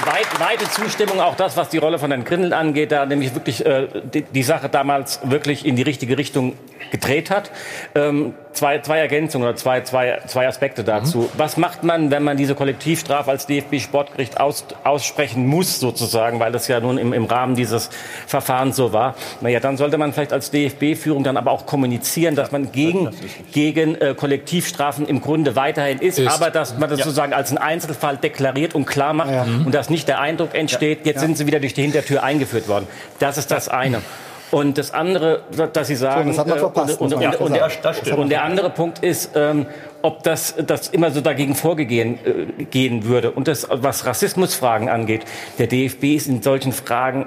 Weit, 0.07 0.41
weite 0.41 0.71
Zustimmung, 0.71 1.21
auch 1.21 1.35
das, 1.35 1.59
was 1.59 1.69
die 1.69 1.77
Rolle 1.77 1.99
von 1.99 2.11
Herrn 2.11 2.25
Grindel 2.25 2.55
angeht, 2.55 2.91
da 2.91 3.05
nämlich 3.05 3.35
wirklich 3.35 3.67
äh, 3.67 3.87
die, 4.03 4.23
die 4.23 4.43
Sache 4.43 4.71
damals 4.71 5.21
wirklich 5.25 5.67
in 5.67 5.77
die 5.77 5.83
richtige 5.83 6.17
Richtung 6.17 6.57
gedreht 6.91 7.31
hat. 7.31 7.51
Ähm, 7.95 8.33
zwei, 8.53 8.79
zwei 8.81 8.99
Ergänzungen 8.99 9.47
oder 9.49 9.57
zwei, 9.57 9.81
zwei, 9.83 10.19
zwei 10.27 10.47
Aspekte 10.49 10.85
dazu. 10.85 11.29
Was 11.37 11.57
macht 11.57 11.83
man, 11.85 12.11
wenn 12.11 12.23
man 12.23 12.37
diese 12.37 12.55
Kollektivstrafe 12.55 13.31
als 13.31 13.47
DFB-Sportgericht 13.47 14.41
aus, 14.41 14.65
aussprechen 14.85 15.47
muss, 15.47 15.79
sozusagen, 15.81 16.41
weil 16.41 16.53
das 16.53 16.69
ja 16.69 16.81
nun 16.81 16.99
im, 16.99 17.13
im 17.13 17.25
Rahmen 17.27 17.55
dieses 17.55 17.91
Verfahrens 18.27 18.77
so 18.77 18.93
war? 18.93 19.15
Naja, 19.41 19.61
dann 19.61 19.77
sollte 19.77 19.99
man 19.99 20.13
vielleicht 20.13 20.33
als 20.33 20.51
DFB-Führung 20.51 21.25
dann 21.25 21.37
aber 21.37 21.51
auch 21.53 21.67
kommunizieren, 21.67 22.35
dass 22.35 22.51
man 22.53 22.73
gegen, 22.73 23.11
gegen 23.53 23.95
äh, 23.95 24.15
Kollektivstrafen 24.15 25.07
im 25.07 25.21
Grunde 25.21 25.57
weiterhin 25.57 25.99
ist, 25.99 26.19
Ist. 26.19 26.29
aber 26.29 26.51
dass 26.51 26.77
man 26.77 26.91
das 26.91 26.99
Ja. 27.01 27.05
sozusagen 27.05 27.33
als 27.33 27.51
einen 27.51 27.59
Einzelfall 27.59 28.17
deklariert 28.17 28.75
und 28.75 28.85
klar 28.87 29.13
macht 29.13 29.31
und 29.65 29.75
dass 29.75 29.91
nicht 29.91 30.09
der 30.09 30.21
Eindruck 30.21 30.55
entsteht, 30.55 31.07
jetzt 31.07 31.21
sind 31.21 31.39
sie 31.39 31.47
wieder 31.47 31.61
durch 31.61 31.75
die 31.75 31.83
Hintertür 31.83 32.23
eingeführt 32.23 32.69
worden. 32.69 32.87
Das 33.19 33.39
ist 33.39 33.51
das 33.51 33.69
eine. 33.69 34.03
Und 34.51 34.79
das 34.79 34.93
andere, 34.93 35.43
dass 35.73 35.89
Sie 35.89 35.95
sagen, 35.95 36.29
das 36.29 36.39
hat 36.39 36.47
man 36.49 36.57
äh, 36.57 36.61
verpasst, 36.61 37.01
und, 37.01 37.15
und, 37.15 37.25
und, 37.25 37.37
und, 37.37 37.53
der, 37.55 37.71
Das 37.83 38.11
und 38.11 38.29
der 38.31 38.43
andere 38.43 38.71
Punkt 38.71 38.99
ist, 39.01 39.33
ähm, 39.35 39.67
ob 40.03 40.23
das, 40.23 40.55
das 40.67 40.89
immer 40.89 41.11
so 41.11 41.21
dagegen 41.21 41.55
vorgehen 41.55 42.19
äh, 42.25 42.65
gehen 42.65 43.05
würde. 43.05 43.31
Und 43.31 43.49
das, 43.49 43.67
was 43.71 44.07
Rassismusfragen 44.07 44.89
angeht, 44.89 45.25
der 45.59 45.67
DFB 45.67 46.05
ist 46.17 46.27
in 46.27 46.43
solchen 46.43 46.73
Fragen 46.73 47.27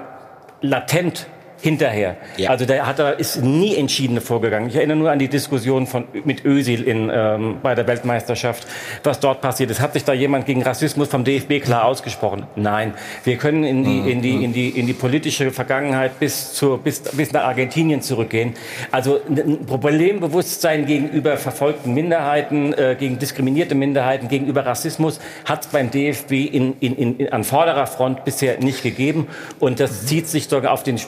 latent 0.60 1.26
hinterher. 1.64 2.16
Also 2.46 2.66
der 2.66 2.86
hat 2.86 2.98
da 2.98 3.08
ist 3.08 3.42
nie 3.42 3.74
entschieden 3.74 4.20
vorgegangen. 4.20 4.68
Ich 4.68 4.76
erinnere 4.76 4.98
nur 4.98 5.10
an 5.10 5.18
die 5.18 5.28
Diskussion 5.28 5.86
von 5.86 6.04
mit 6.24 6.44
Özil 6.44 6.82
in, 6.82 7.10
ähm, 7.10 7.56
bei 7.62 7.74
der 7.74 7.86
Weltmeisterschaft, 7.86 8.66
was 9.02 9.18
dort 9.18 9.40
passiert 9.40 9.70
ist. 9.70 9.80
Hat 9.80 9.94
sich 9.94 10.04
da 10.04 10.12
jemand 10.12 10.44
gegen 10.44 10.62
Rassismus 10.62 11.08
vom 11.08 11.24
DFB 11.24 11.60
klar 11.60 11.86
ausgesprochen? 11.86 12.46
Nein. 12.54 12.92
Wir 13.24 13.38
können 13.38 13.64
in 13.64 13.82
die 13.82 14.12
in 14.12 14.20
die 14.20 14.44
in 14.44 14.52
die 14.52 14.68
in 14.68 14.86
die 14.86 14.92
politische 14.92 15.50
Vergangenheit 15.52 16.20
bis 16.20 16.52
zur 16.52 16.76
bis 16.76 17.00
bis 17.00 17.32
nach 17.32 17.44
Argentinien 17.44 18.02
zurückgehen. 18.02 18.52
Also 18.90 19.20
ein 19.26 19.64
Problembewusstsein 19.64 20.84
gegenüber 20.84 21.38
verfolgten 21.38 21.94
Minderheiten, 21.94 22.74
äh, 22.74 22.94
gegen 22.98 23.18
diskriminierte 23.18 23.74
Minderheiten, 23.74 24.28
gegenüber 24.28 24.66
Rassismus 24.66 25.18
hat 25.46 25.64
es 25.64 25.68
beim 25.68 25.90
DFB 25.90 26.32
in, 26.32 26.74
in, 26.80 27.16
in, 27.16 27.32
an 27.32 27.42
vorderer 27.42 27.86
Front 27.86 28.26
bisher 28.26 28.58
nicht 28.58 28.82
gegeben. 28.82 29.28
Und 29.60 29.80
das 29.80 30.04
zieht 30.04 30.28
sich 30.28 30.48
sogar 30.48 30.70
auf 30.70 30.82
den 30.82 30.98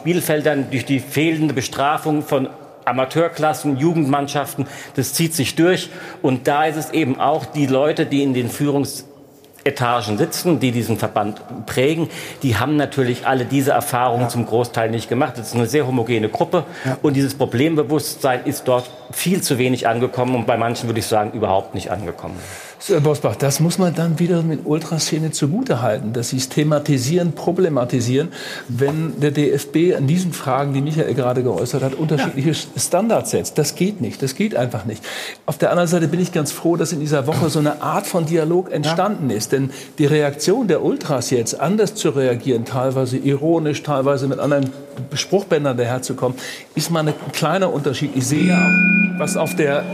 Spielfeldern 0.47 0.71
durch 0.71 0.85
die 0.85 1.01
fehlende 1.01 1.55
Bestrafung 1.55 2.23
von 2.23 2.49
Amateurklassen, 2.85 3.79
Jugendmannschaften, 3.79 4.67
das 4.95 5.13
zieht 5.13 5.35
sich 5.35 5.57
durch. 5.57 5.91
Und 6.23 6.47
da 6.47 6.65
ist 6.67 6.77
es 6.77 6.91
eben 6.91 7.19
auch 7.19 7.45
die 7.45 7.67
Leute, 7.67 8.07
die 8.07 8.23
in 8.23 8.33
den 8.33 8.49
Führungsetagen 8.49 10.19
sitzen, 10.19 10.61
die 10.61 10.71
diesen 10.71 10.97
Verband 10.97 11.67
prägen, 11.67 12.09
die 12.45 12.57
haben 12.57 12.77
natürlich 12.77 13.27
alle 13.27 13.45
diese 13.45 13.73
Erfahrungen 13.73 14.31
zum 14.31 14.47
Großteil 14.47 14.91
nicht 14.91 15.09
gemacht. 15.09 15.33
Das 15.37 15.49
ist 15.49 15.55
eine 15.57 15.67
sehr 15.67 15.85
homogene 15.85 16.29
Gruppe 16.29 16.65
und 17.03 17.15
dieses 17.15 17.35
Problembewusstsein 17.35 18.45
ist 18.45 18.69
dort 18.69 18.89
viel 19.11 19.43
zu 19.43 19.59
wenig 19.59 19.89
angekommen 19.89 20.37
und 20.37 20.47
bei 20.47 20.57
manchen 20.57 20.89
würde 20.89 21.01
ich 21.01 21.07
sagen 21.07 21.33
überhaupt 21.33 21.75
nicht 21.75 21.91
angekommen. 21.91 22.37
Herr 22.89 23.01
Bosbach, 23.01 23.37
das 23.37 23.59
muss 23.59 23.79
man 23.79 23.95
dann 23.95 24.19
wieder 24.19 24.43
mit 24.43 24.61
Ultraszene 24.65 25.31
zugutehalten, 25.31 26.13
dass 26.13 26.29
sie 26.29 26.37
es 26.37 26.49
thematisieren, 26.49 27.33
problematisieren, 27.33 28.29
wenn 28.69 29.19
der 29.19 29.31
DFB 29.31 29.97
an 29.97 30.07
diesen 30.07 30.33
Fragen, 30.33 30.73
die 30.75 30.83
Michael 30.83 31.15
gerade 31.15 31.43
geäußert 31.43 31.83
hat, 31.83 31.95
unterschiedliche 31.95 32.55
Standards 32.55 33.31
setzt. 33.31 33.59
Das 33.59 33.75
geht 33.75 34.01
nicht, 34.01 34.23
das 34.23 34.35
geht 34.35 34.55
einfach 34.55 34.85
nicht. 34.85 35.03
Auf 35.47 35.59
der 35.59 35.71
anderen 35.71 35.89
Seite 35.89 36.07
bin 36.07 36.21
ich 36.21 36.33
ganz 36.33 36.53
froh, 36.53 36.77
dass 36.77 36.93
in 36.93 37.01
dieser 37.01 37.27
Woche 37.27 37.49
so 37.49 37.59
eine 37.59 37.83
Art 37.83 38.07
von 38.07 38.27
Dialog 38.27 38.71
entstanden 38.71 39.31
ist, 39.31 39.53
denn 39.53 39.71
die 39.99 40.07
Reaktion 40.07 40.69
der 40.69 40.85
Ultras 40.85 41.31
jetzt, 41.31 41.59
anders 41.59 41.95
zu 41.95 42.11
reagieren, 42.11 42.67
teilweise 42.67 43.17
ironisch, 43.17 43.83
teilweise 43.83 44.29
mit 44.29 44.39
anderen 44.39 44.71
Spruchbändern 45.15 45.77
daherzukommen, 45.77 46.39
ist 46.75 46.91
mal 46.91 47.07
ein 47.07 47.15
kleiner 47.33 47.73
Unterschied. 47.73 48.11
Ich 48.15 48.27
sehe 48.27 48.49
ja 48.49 48.59
auch, 48.59 49.19
was 49.19 49.37
auf 49.37 49.57
der 49.57 49.85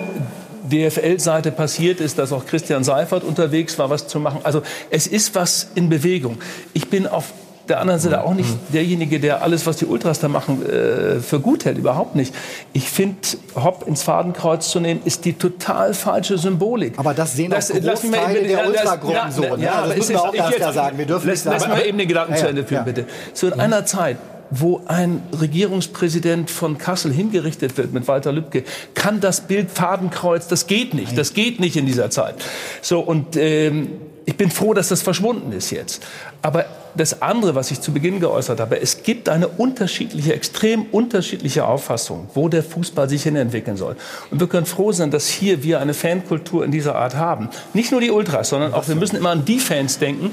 DFL-Seite 0.73 1.53
passiert 1.53 2.01
ist, 2.01 2.19
dass 2.19 2.33
auch 2.33 2.47
Christian 2.47 2.85
Seifert 2.85 3.25
unterwegs 3.25 3.79
war, 3.79 3.91
was 3.91 4.09
zu 4.09 4.19
machen. 4.19 4.41
Also 4.43 4.63
es 4.91 5.07
ist 5.07 5.35
was 5.35 5.69
in 5.75 5.89
Bewegung. 5.89 6.39
Ich 6.73 6.89
bin 6.89 7.07
auf 7.07 7.27
der 7.69 7.79
anderen 7.81 8.01
Seite 8.01 8.25
auch 8.25 8.35
nicht 8.35 8.49
derjenige, 8.75 9.21
der 9.21 9.43
alles, 9.43 9.67
was 9.67 9.77
die 9.77 9.87
Ultras 9.87 10.19
da 10.19 10.27
machen, 10.27 10.67
äh, 10.69 11.21
für 11.21 11.39
gut 11.39 11.65
hält. 11.65 11.79
Überhaupt 11.79 12.17
nicht. 12.17 12.35
Ich 12.73 12.91
finde, 12.91 13.17
Hopp 13.55 13.87
ins 13.87 14.03
Fadenkreuz 14.03 14.69
zu 14.71 14.81
nehmen, 14.81 15.01
ist 15.05 15.25
die 15.25 15.35
total 15.35 15.95
falsche 15.95 16.39
Symbolik. 16.39 16.95
Aber 16.99 17.15
das 17.15 17.35
sehen 17.37 17.53
auch 17.53 17.59
lass 17.59 17.73
mich 18.03 18.11
mal 18.11 18.19
Großteile 18.19 18.39
eben- 18.41 18.49
der 18.49 18.57
ja, 18.59 18.63
das- 18.65 18.69
Ultragruppen 18.69 19.15
ja, 19.15 19.31
so, 19.31 19.43
ne? 19.43 19.65
Ja, 19.65 19.87
das 19.87 19.97
müssen 19.97 20.11
wir 20.11 20.23
auch 20.23 20.33
ganz 20.35 20.57
klar 20.57 20.73
sagen. 20.73 20.99
Wir 20.99 21.07
dürfen 21.07 21.29
lass, 21.29 21.45
nicht 21.45 21.53
lass 21.55 21.63
sagen- 21.63 21.73
mal 21.75 21.87
eben 21.87 21.99
den 21.99 22.09
Gedanken 22.09 22.33
Ja, 22.33 22.39
zu 22.39 22.45
ja, 22.45 22.51
Ende 22.51 22.65
führen, 22.65 22.79
ja. 22.81 22.85
bitte. 22.93 23.07
So 23.33 23.47
in 23.47 23.53
einer 23.61 23.87
Zeit, 23.87 24.17
wo 24.55 24.83
ein 24.87 25.23
Regierungspräsident 25.41 26.51
von 26.51 26.77
Kassel 26.77 27.11
hingerichtet 27.11 27.79
wird 27.79 27.95
mit 27.95 28.07
Walter 28.07 28.33
Lübcke, 28.33 28.65
kann 28.95 29.21
das 29.21 29.47
Bild 29.47 29.71
Fadenkreuz, 29.71 30.47
das 30.47 30.67
geht 30.67 30.93
nicht. 30.93 31.17
Das 31.17 31.33
geht 31.33 31.59
nicht 31.59 31.77
in 31.77 31.87
dieser 31.87 32.11
Zeit. 32.11 32.35
So, 32.83 33.01
und 33.01 33.37
ähm, 33.37 33.93
ich 34.27 34.37
bin 34.37 34.51
froh, 34.51 34.75
dass 34.75 34.89
das 34.89 35.01
verschwunden 35.01 35.53
ist 35.53 35.71
jetzt. 35.71 36.03
Aber 36.43 36.67
das 36.95 37.23
andere, 37.23 37.55
was 37.55 37.71
ich 37.71 37.81
zu 37.81 37.93
Beginn 37.93 38.21
geäußert 38.21 38.61
habe, 38.61 38.79
es 38.81 39.03
gibt 39.03 39.31
eine 39.31 39.49
unterschiedliche, 39.49 40.35
extrem 40.35 40.83
unterschiedliche 40.93 41.65
Auffassung, 41.65 42.29
wo 42.35 42.51
der 42.51 42.63
Fußball 42.63 43.09
sich 43.09 43.23
hin 43.23 43.37
entwickeln 43.37 43.79
soll. 43.79 43.97
Und 44.31 44.39
wir 44.39 44.49
können 44.49 44.67
froh 44.67 44.93
sein, 44.93 45.11
dass 45.11 45.29
hier 45.29 45.63
wir 45.63 45.81
eine 45.81 45.95
Fankultur 45.95 46.63
in 46.65 46.71
dieser 46.71 46.95
Art 46.97 47.17
haben. 47.17 47.49
Nicht 47.73 47.91
nur 47.91 48.03
die 48.03 48.11
Ultras, 48.11 48.51
sondern 48.51 48.75
auch 48.75 48.87
wir 48.87 48.97
müssen 48.97 49.17
immer 49.17 49.31
an 49.31 49.47
die 49.47 49.59
Fans 49.59 49.99
denken, 49.99 50.33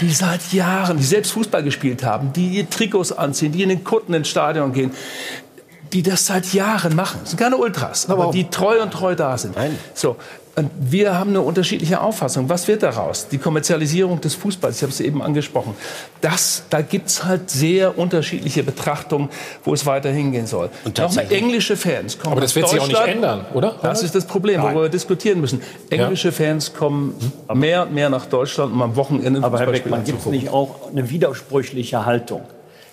die 0.00 0.10
seit 0.10 0.52
Jahren, 0.52 0.96
die 0.96 1.04
selbst 1.04 1.32
Fußball 1.32 1.62
gespielt 1.62 2.04
haben, 2.04 2.32
die 2.32 2.50
die 2.50 2.66
Trikots 2.66 3.12
anziehen, 3.12 3.52
die 3.52 3.62
in 3.62 3.68
den 3.68 3.84
Kutten 3.84 4.14
ins 4.14 4.28
Stadion 4.28 4.72
gehen, 4.72 4.92
die 5.92 6.02
das 6.02 6.26
seit 6.26 6.52
Jahren 6.52 6.96
machen. 6.96 7.20
Das 7.22 7.30
sind 7.30 7.38
keine 7.38 7.56
Ultras, 7.56 8.08
aber 8.08 8.30
die 8.32 8.48
treu 8.50 8.82
und 8.82 8.92
treu 8.92 9.14
da 9.14 9.38
sind. 9.38 9.54
So. 9.94 10.16
Und 10.56 10.70
wir 10.78 11.18
haben 11.18 11.30
eine 11.30 11.40
unterschiedliche 11.40 12.00
Auffassung. 12.00 12.48
Was 12.48 12.68
wird 12.68 12.84
daraus? 12.84 13.26
Die 13.28 13.38
Kommerzialisierung 13.38 14.20
des 14.20 14.36
Fußballs, 14.36 14.76
ich 14.76 14.82
habe 14.82 14.92
es 14.92 15.00
eben 15.00 15.20
angesprochen. 15.20 15.74
Das, 16.20 16.62
da 16.70 16.80
gibt's 16.80 17.24
halt 17.24 17.50
sehr 17.50 17.98
unterschiedliche 17.98 18.62
Betrachtungen, 18.62 19.30
wo 19.64 19.74
es 19.74 19.84
weiter 19.84 20.10
hingehen 20.10 20.46
soll. 20.46 20.70
Und 20.84 20.96
Nochmal, 20.96 21.26
englische 21.30 21.76
Fans 21.76 22.18
kommen 22.18 22.32
Aber 22.32 22.40
das 22.40 22.54
wird 22.54 22.68
sich 22.68 22.80
auch 22.80 22.86
nicht 22.86 23.06
ändern, 23.06 23.46
oder? 23.52 23.74
Das 23.82 24.04
ist 24.04 24.14
das 24.14 24.26
Problem, 24.26 24.58
Nein. 24.58 24.66
worüber 24.66 24.82
wir 24.82 24.90
diskutieren 24.90 25.40
müssen. 25.40 25.60
Englische 25.90 26.30
Fans 26.30 26.72
kommen 26.72 27.14
mehr 27.52 27.82
und 27.82 27.92
mehr 27.92 28.08
nach 28.08 28.26
Deutschland, 28.26 28.72
um 28.72 28.80
am 28.80 28.94
Wochenende 28.94 29.42
Aber 29.42 29.58
Herr 29.58 29.66
Beckmann, 29.66 30.04
gibt 30.04 30.20
es 30.20 30.26
nicht 30.26 30.50
auch 30.50 30.88
eine 30.90 31.10
widersprüchliche 31.10 32.06
Haltung? 32.06 32.42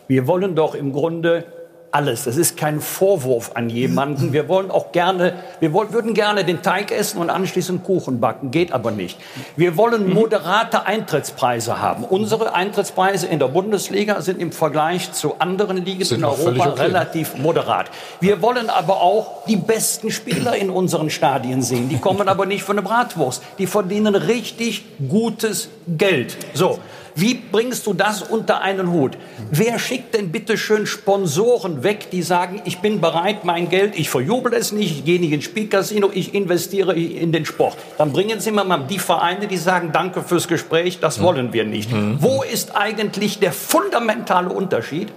Wir 0.08 0.26
wollen 0.26 0.56
doch 0.56 0.74
im 0.74 0.94
Grunde 0.94 1.46
alles. 1.92 2.24
Das 2.24 2.38
ist 2.38 2.58
kein 2.58 2.80
Vorwurf 2.82 3.52
an 3.56 3.70
jemanden. 3.70 4.34
Wir 4.34 4.48
wollen 4.48 4.72
auch 4.72 4.92
gerne, 4.92 5.34
wir 5.60 5.74
wollen, 5.74 5.94
würden 5.94 6.14
gerne 6.14 6.46
den 6.46 6.62
Teig 6.62 6.92
essen 6.92 7.20
und 7.20 7.30
anschließend 7.30 7.84
Kuchen 7.84 8.20
backen. 8.20 8.52
Geht 8.52 8.72
aber 8.72 8.92
nicht. 8.92 9.20
Wir 9.56 9.78
wollen 9.78 10.14
moderate 10.14 10.86
Eintrittspreise 10.86 11.82
haben. 11.82 12.04
Unsere 12.04 12.54
Eintrittspreise 12.54 13.28
in 13.28 13.40
der 13.40 13.48
Bundesliga 13.48 14.22
sind 14.22 14.42
im 14.42 14.52
Vergleich 14.52 15.12
zu 15.12 15.40
anderen 15.40 15.78
Ligen 15.78 16.06
Sind 16.06 16.20
in 16.20 16.26
Europa 16.26 16.72
okay. 16.72 16.82
relativ 16.82 17.38
moderat. 17.38 17.88
Wir 18.20 18.42
wollen 18.42 18.70
aber 18.70 19.02
auch 19.02 19.46
die 19.46 19.58
besten 19.58 20.12
Spieler 20.12 20.56
in 20.56 20.70
unseren 20.70 21.10
Stadien 21.10 21.62
sehen. 21.62 21.90
Die 21.90 21.98
kommen 21.98 22.30
aber 22.30 22.46
nicht 22.46 22.64
für 22.64 22.72
eine 22.72 22.82
Bratwurst. 22.82 23.44
Die 23.58 23.68
verdienen 23.68 24.16
richtig 24.16 24.86
gutes 25.10 25.70
Geld. 25.88 26.38
So. 26.54 26.80
Wie 27.16 27.34
bringst 27.36 27.86
du 27.88 27.94
das 27.94 28.22
unter 28.22 28.62
einen 28.62 28.92
Hut? 28.92 29.18
Wer 29.52 29.80
schickt 29.80 30.14
denn 30.16 30.32
bitte 30.32 30.58
schön 30.58 30.86
Sponsoren 30.88 31.84
weg, 31.84 32.10
die 32.12 32.22
sagen, 32.22 32.62
ich 32.66 32.80
bin 32.80 33.02
bereit, 33.02 33.44
mein 33.46 33.70
Geld, 33.70 33.98
ich 34.00 34.10
verjubel 34.10 34.54
es 34.54 34.72
nicht, 34.72 34.92
ich 35.00 35.06
gehe 35.06 35.20
nicht 35.20 35.32
ins 35.34 35.44
Spielcasino, 35.44 36.10
ich 36.14 36.34
investiere 36.34 36.94
in 36.94 37.32
den 37.32 37.46
Sport. 37.46 37.78
Dann 37.98 38.12
bringen 38.14 38.40
Sie 38.40 38.52
mir 38.52 38.64
mal 38.64 38.86
die 38.90 39.00
Vereine, 39.00 39.48
die 39.48 39.58
sagen, 39.58 39.92
danke 39.92 40.22
fürs 40.24 40.48
Gespräch, 40.48 41.00
das 41.00 41.20
Mhm. 41.20 41.24
wollen 41.24 41.54
wir 41.54 41.66
nicht. 41.66 41.90
Wo 42.20 42.44
ist 42.44 42.76
eigentlich 42.76 43.40
der 43.40 43.52
fundamentale 43.52 44.50
Unterschied, 44.50 45.10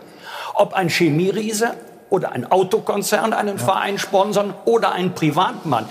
ob 0.55 0.75
ein 0.75 0.89
Chemieriese 0.89 1.75
oder 2.11 2.33
ein 2.33 2.51
Autokonzern 2.51 3.33
einen 3.33 3.59
Verein 3.59 3.99
sponsern 3.99 4.55
oder 4.65 4.93
ein 4.93 5.15
Privatmann? 5.15 5.87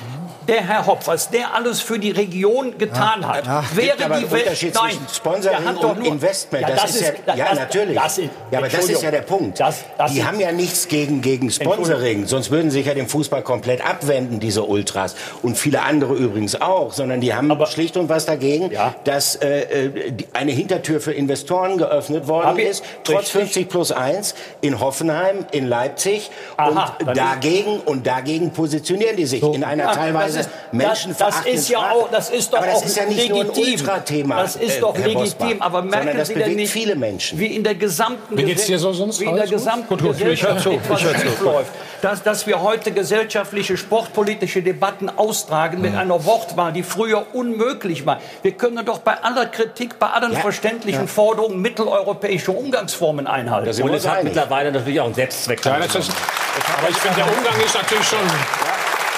Der 0.47 0.61
Herr 0.67 0.85
Hopf, 0.85 1.07
was 1.07 1.29
der 1.29 1.53
alles 1.53 1.81
für 1.81 1.97
die 1.99 2.11
Region 2.11 2.77
getan 2.77 3.25
hat, 3.27 3.45
wäre 3.75 3.95
Gibt 3.95 4.03
aber 4.05 4.17
die 4.19 4.31
Welt. 4.31 4.43
Unterschied 4.43 4.75
Nein, 4.75 4.91
zwischen 4.91 5.07
Sponsoring 5.13 5.67
und 5.77 5.99
nur- 5.99 6.07
Investment. 6.07 6.67
das, 6.69 6.95
ist 6.95 7.01
ja, 7.27 7.35
ja 7.35 7.45
das- 7.49 7.59
natürlich. 7.59 7.95
das 7.97 8.17
ist- 8.17 8.29
ja, 8.51 8.57
aber 8.59 8.69
das 8.69 8.89
ist 8.89 9.01
ja 9.01 9.11
der. 9.11 9.21
Punkt. 9.21 9.57
Das, 9.59 9.77
das 9.97 10.11
die 10.11 10.19
ist- 10.19 10.27
haben 10.27 10.39
ja 10.41 10.51
nichts 10.51 10.87
gegen, 10.89 11.21
gegen 11.21 11.49
Sponsoring, 11.49 12.25
sonst 12.27 12.51
würden 12.51 12.71
sie 12.71 12.79
sich 12.79 12.87
ja 12.87 12.93
dem 12.93 13.07
Fußball 13.07 13.41
komplett 13.41 13.85
abwenden, 13.85 14.39
diese 14.41 14.63
Ultras. 14.63 15.15
Und 15.41 15.57
viele 15.57 15.81
andere 15.81 16.13
übrigens 16.13 16.59
auch, 16.59 16.91
sondern 16.91 17.21
die 17.21 17.33
haben 17.33 17.49
schlicht 17.67 17.95
und 17.95 18.09
was 18.09 18.25
dagegen, 18.25 18.69
dass 19.05 19.35
äh, 19.35 19.61
äh, 19.85 20.13
eine 20.33 20.51
Hintertür 20.51 20.99
für 20.99 21.13
Investoren 21.13 21.77
geöffnet 21.77 22.27
worden 22.27 22.57
ist, 22.59 22.83
trotz 23.05 23.29
50 23.29 23.69
plus 23.69 23.91
1 23.93 24.35
in 24.59 24.79
Hoffenheim, 24.81 25.45
in 25.51 25.67
Leipzig. 25.67 26.29
Aha, 26.57 26.95
und 26.99 27.07
ist- 27.07 27.17
dagegen, 27.17 27.79
und 27.79 28.05
dagegen 28.05 28.51
positionieren 28.51 29.15
die 29.15 29.25
sich 29.25 29.41
in 29.41 29.63
einer 29.63 29.85
Ja, 29.85 29.91
teilweise 29.93 30.32
das 30.37 30.45
ist- 30.47 30.49
menschenverachtenden 30.71 31.53
das 31.55 31.61
ist 31.63 31.69
ja 31.69 31.79
Sprache. 31.79 31.95
auch- 31.95 32.09
das 32.11 32.29
ist 32.29 32.53
doch 32.53 32.57
aber 32.59 32.67
das 32.67 32.75
auch 32.77 32.85
ist 32.85 32.97
ja 32.97 33.05
nicht 33.05 33.29
nur 33.29 33.41
ein 33.41 33.47
legitim. 33.47 34.27
Das 34.29 34.55
ist 34.55 34.81
doch 34.81 34.95
Herr 34.97 35.07
legitim, 35.07 35.37
Bosbach, 35.37 35.65
aber 35.65 35.81
merken 35.81 36.17
das 36.17 36.27
Sie 36.27 36.33
denn 36.33 36.43
bewegt 36.43 36.57
nicht, 36.57 36.71
viele 36.71 36.95
Menschen. 36.95 37.39
wie 37.39 37.47
in 37.47 37.63
der 37.63 37.75
gesamten 37.75 38.37
Wie 38.37 38.43
geht's 38.43 38.63
Gesell- 38.63 38.67
dir 38.75 38.79
so 38.79 38.93
sonst, 38.93 39.19
wie 39.19 39.25
in 39.25 39.35
der 39.35 39.47
gesamten 39.47 39.87
Gut, 39.87 40.01
gut, 40.01 40.11
Gesellschaft 40.17 40.65
etwas 40.65 41.01
schiefläuft. 41.01 41.71
Dass, 42.01 42.21
dass 42.21 42.45
wir 42.47 42.61
heute 42.61 42.91
gesellschaftliche, 42.91 43.77
sportpolitische 43.77 44.61
Debatten 44.61 45.09
austragen 45.09 45.79
mit 45.79 45.95
einer 45.95 46.25
Wortwahl, 46.25 46.73
die 46.73 46.83
früher 46.83 47.25
unmöglich 47.33 48.05
war. 48.05 48.19
Wir 48.41 48.51
können 48.51 48.85
doch 48.85 48.99
bei 48.99 49.13
aller 49.23 49.45
Kritik, 49.45 49.99
bei 49.99 50.07
allen 50.07 50.33
verständlichen 50.35 51.01
Ja. 51.03 51.07
Forderungen 51.07 51.61
mitteleuropäische 51.61 52.51
Umgangsformen 52.51 53.25
einhalten. 53.25 53.81
Und 53.83 53.93
es 53.93 54.07
hat 54.07 54.23
mittlerweile 54.23 54.71
natürlich 54.71 54.99
auch 54.99 55.05
einen 55.05 55.13
Selbstzweck. 55.13 55.63
Ja, 55.63 55.79
das 55.79 55.95
aber 55.95 56.89
ich 56.89 56.97
finde, 56.97 57.21
der 57.21 57.37
Umgang 57.37 57.55
ist 57.65 57.73
natürlich 57.75 58.05
schon. 58.07 58.19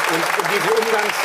Und 0.10 0.18
um 0.18 0.46
diese, 0.54 0.74
Umgangs, 0.74 1.16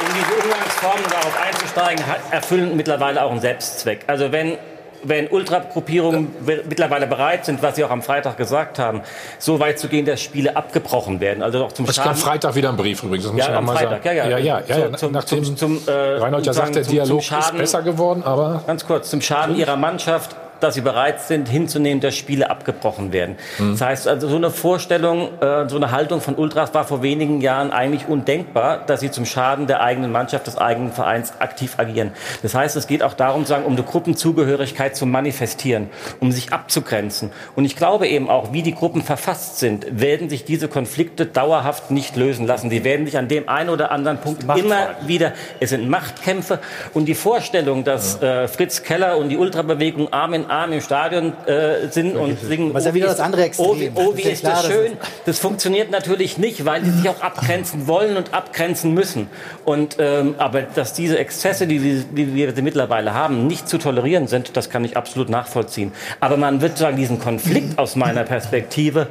um 0.00 0.06
diese 0.14 0.42
Umgangsformen 0.44 1.04
darauf 1.10 1.40
einzusteigen, 1.46 2.06
hat, 2.06 2.18
erfüllen 2.30 2.76
mittlerweile 2.76 3.22
auch 3.22 3.30
einen 3.30 3.40
Selbstzweck. 3.40 4.04
Also 4.06 4.32
wenn 4.32 4.58
wenn 5.02 5.28
Ultragruppierungen 5.28 6.28
we- 6.40 6.62
mittlerweile 6.68 7.06
bereit 7.06 7.46
sind, 7.46 7.62
was 7.62 7.74
Sie 7.76 7.82
auch 7.84 7.90
am 7.90 8.02
Freitag 8.02 8.36
gesagt 8.36 8.78
haben, 8.78 9.00
so 9.38 9.58
weit 9.58 9.78
zu 9.78 9.88
gehen, 9.88 10.04
dass 10.04 10.20
Spiele 10.20 10.54
abgebrochen 10.56 11.20
werden. 11.20 11.42
Also 11.42 11.64
auch 11.64 11.72
zum 11.72 11.86
Es 11.88 11.96
kam. 11.96 12.14
Freitag 12.14 12.54
wieder 12.54 12.68
ein 12.68 12.76
Brief 12.76 13.02
übrigens. 13.02 13.24
Das 13.24 13.32
muss 13.32 13.46
Ja, 13.46 13.54
am 13.56 13.66
Freitag, 13.66 14.02
sagen. 14.04 14.16
ja, 14.18 14.28
ja. 14.28 14.36
ja, 14.36 14.60
ja, 14.68 14.76
ja, 14.78 14.92
Zum- 14.98 15.12
Nachdem 15.12 15.42
zum- 15.42 15.56
zum, 15.56 15.80
äh, 15.88 15.90
Reinhold 16.18 16.44
ja 16.44 16.52
sagt, 16.52 16.74
der 16.74 16.82
zum- 16.82 16.92
Dialog 16.92 17.08
zum 17.08 17.18
ist 17.18 17.24
Schaden- 17.44 17.58
besser 17.58 17.80
geworden, 17.80 18.22
aber 18.26 18.62
Ganz 18.66 18.86
kurz, 18.86 19.08
zum 19.08 19.22
Schaden 19.22 19.56
ihrer 19.56 19.76
Mannschaft, 19.76 20.36
dass 20.60 20.74
sie 20.74 20.80
bereit 20.80 21.20
sind, 21.20 21.48
hinzunehmen, 21.48 22.00
dass 22.00 22.14
Spiele 22.14 22.50
abgebrochen 22.50 23.12
werden. 23.12 23.36
Mhm. 23.58 23.72
Das 23.72 23.80
heißt, 23.80 24.08
also 24.08 24.28
so 24.28 24.36
eine 24.36 24.50
Vorstellung, 24.50 25.40
äh, 25.40 25.68
so 25.68 25.76
eine 25.76 25.90
Haltung 25.90 26.20
von 26.20 26.34
Ultras 26.34 26.74
war 26.74 26.84
vor 26.84 27.02
wenigen 27.02 27.40
Jahren 27.40 27.70
eigentlich 27.70 28.08
undenkbar, 28.08 28.84
dass 28.86 29.00
sie 29.00 29.10
zum 29.10 29.24
Schaden 29.24 29.66
der 29.66 29.82
eigenen 29.82 30.12
Mannschaft, 30.12 30.46
des 30.46 30.58
eigenen 30.58 30.92
Vereins 30.92 31.34
aktiv 31.40 31.74
agieren. 31.78 32.12
Das 32.42 32.54
heißt, 32.54 32.76
es 32.76 32.86
geht 32.86 33.02
auch 33.02 33.14
darum, 33.14 33.44
sagen, 33.44 33.64
um 33.64 33.72
eine 33.72 33.82
Gruppenzugehörigkeit 33.82 34.96
zu 34.96 35.06
manifestieren, 35.06 35.88
um 36.20 36.32
sich 36.32 36.52
abzugrenzen. 36.52 37.30
Und 37.56 37.64
ich 37.64 37.76
glaube 37.76 38.06
eben 38.08 38.28
auch, 38.28 38.52
wie 38.52 38.62
die 38.62 38.74
Gruppen 38.74 39.02
verfasst 39.02 39.58
sind, 39.58 40.00
werden 40.00 40.28
sich 40.28 40.44
diese 40.44 40.68
Konflikte 40.68 41.26
dauerhaft 41.26 41.90
nicht 41.90 42.16
lösen 42.16 42.46
lassen. 42.46 42.70
Sie 42.70 42.84
werden 42.84 43.06
sich 43.06 43.16
an 43.16 43.28
dem 43.28 43.48
einen 43.48 43.70
oder 43.70 43.90
anderen 43.90 44.18
Punkt 44.18 44.42
immer 44.42 44.88
wieder, 45.06 45.32
es 45.60 45.70
sind 45.70 45.88
Machtkämpfe 45.88 46.58
und 46.94 47.06
die 47.06 47.14
Vorstellung, 47.14 47.84
dass 47.84 48.20
äh, 48.22 48.48
Fritz 48.48 48.82
Keller 48.82 49.16
und 49.16 49.28
die 49.28 49.36
Ultrabewegung 49.36 50.12
Arm 50.12 50.34
in 50.34 50.49
Arm 50.50 50.72
im 50.72 50.80
Stadion 50.80 51.32
äh, 51.46 51.88
sind 51.90 52.16
und 52.16 52.38
singen, 52.40 52.72
ja 52.72 52.80
oh, 52.80 52.84
wie 52.90 52.94
wieder 52.94 53.06
ist- 53.06 53.12
das 53.18 53.20
andere 53.20 53.44
Extrem. 53.44 53.66
Oh, 53.66 54.00
oh, 54.00 54.10
Das 54.12 54.16
wie 54.16 54.22
ist 54.28 54.42
ja 54.42 54.50
das 54.50 54.66
schön. 54.66 54.92
Das 55.24 55.38
funktioniert 55.38 55.90
natürlich 55.90 56.38
nicht, 56.38 56.64
weil 56.64 56.82
die 56.82 56.90
sich 56.90 57.08
auch 57.08 57.20
abgrenzen 57.20 57.86
wollen 57.86 58.16
und 58.16 58.34
abgrenzen 58.34 58.92
müssen. 58.92 59.28
Und, 59.64 59.96
ähm, 59.98 60.34
aber 60.38 60.62
dass 60.62 60.92
diese 60.92 61.18
Exzesse, 61.18 61.66
die, 61.66 61.78
die, 61.78 62.04
die 62.04 62.34
wir 62.34 62.54
sie 62.54 62.62
mittlerweile 62.62 63.14
haben, 63.14 63.46
nicht 63.46 63.68
zu 63.68 63.78
tolerieren 63.78 64.26
sind, 64.26 64.56
das 64.56 64.68
kann 64.70 64.84
ich 64.84 64.96
absolut 64.96 65.28
nachvollziehen. 65.28 65.92
Aber 66.20 66.36
man 66.36 66.60
wird 66.60 66.76
sagen, 66.78 66.96
diesen 66.96 67.18
Konflikt 67.20 67.78
aus 67.78 67.94
meiner 67.96 68.24
Perspektive 68.24 69.06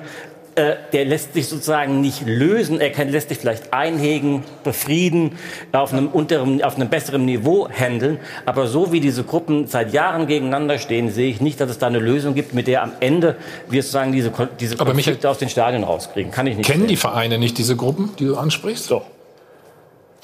äh, 0.60 0.76
der 0.94 1.06
lässt 1.06 1.34
sich 1.34 1.48
sozusagen 1.48 2.02
nicht 2.02 2.24
lösen. 2.26 2.80
Er 2.82 2.92
kann, 2.92 3.10
lässt 3.10 3.30
sich 3.30 3.38
vielleicht 3.40 3.74
einhegen, 3.74 4.44
befrieden, 4.64 5.32
auf 5.72 5.94
einem, 5.94 6.08
unteren, 6.08 6.62
auf 6.64 6.76
einem 6.76 6.90
besseren 6.90 7.26
Niveau 7.26 7.70
handeln. 7.70 8.20
Aber 8.46 8.68
so 8.68 8.92
wie 8.92 9.00
diese 9.00 9.24
Gruppen 9.24 9.68
seit 9.68 9.94
Jahren 9.94 10.28
gegeneinander 10.28 10.78
stehen, 10.78 11.10
sehe 11.12 11.30
ich 11.30 11.42
nicht, 11.42 11.60
dass 11.62 11.70
es 11.72 11.78
da 11.80 11.88
eine 11.88 12.00
Lösung 12.00 12.34
gibt, 12.36 12.54
mit 12.54 12.68
der 12.68 12.84
am 12.84 12.92
Ende 13.00 13.36
wir 13.70 13.82
sozusagen 13.82 14.12
diese, 14.12 14.32
diese 14.60 14.76
Aber 14.76 14.94
Michael- 14.94 15.14
Konflikte 15.14 15.30
aus 15.30 15.38
den 15.38 15.50
Stadien 15.50 15.84
rauskriegen. 15.84 16.32
Kann 16.32 16.46
ich 16.48 16.58
nicht 16.58 16.68
kennen 16.68 16.82
sehen. 16.82 16.90
die 16.90 16.96
Vereine 16.98 17.38
nicht 17.38 17.58
diese 17.58 17.76
Gruppen, 17.76 18.12
die 18.20 18.26
du 18.26 18.36
ansprichst? 18.36 18.86
So. 18.86 19.02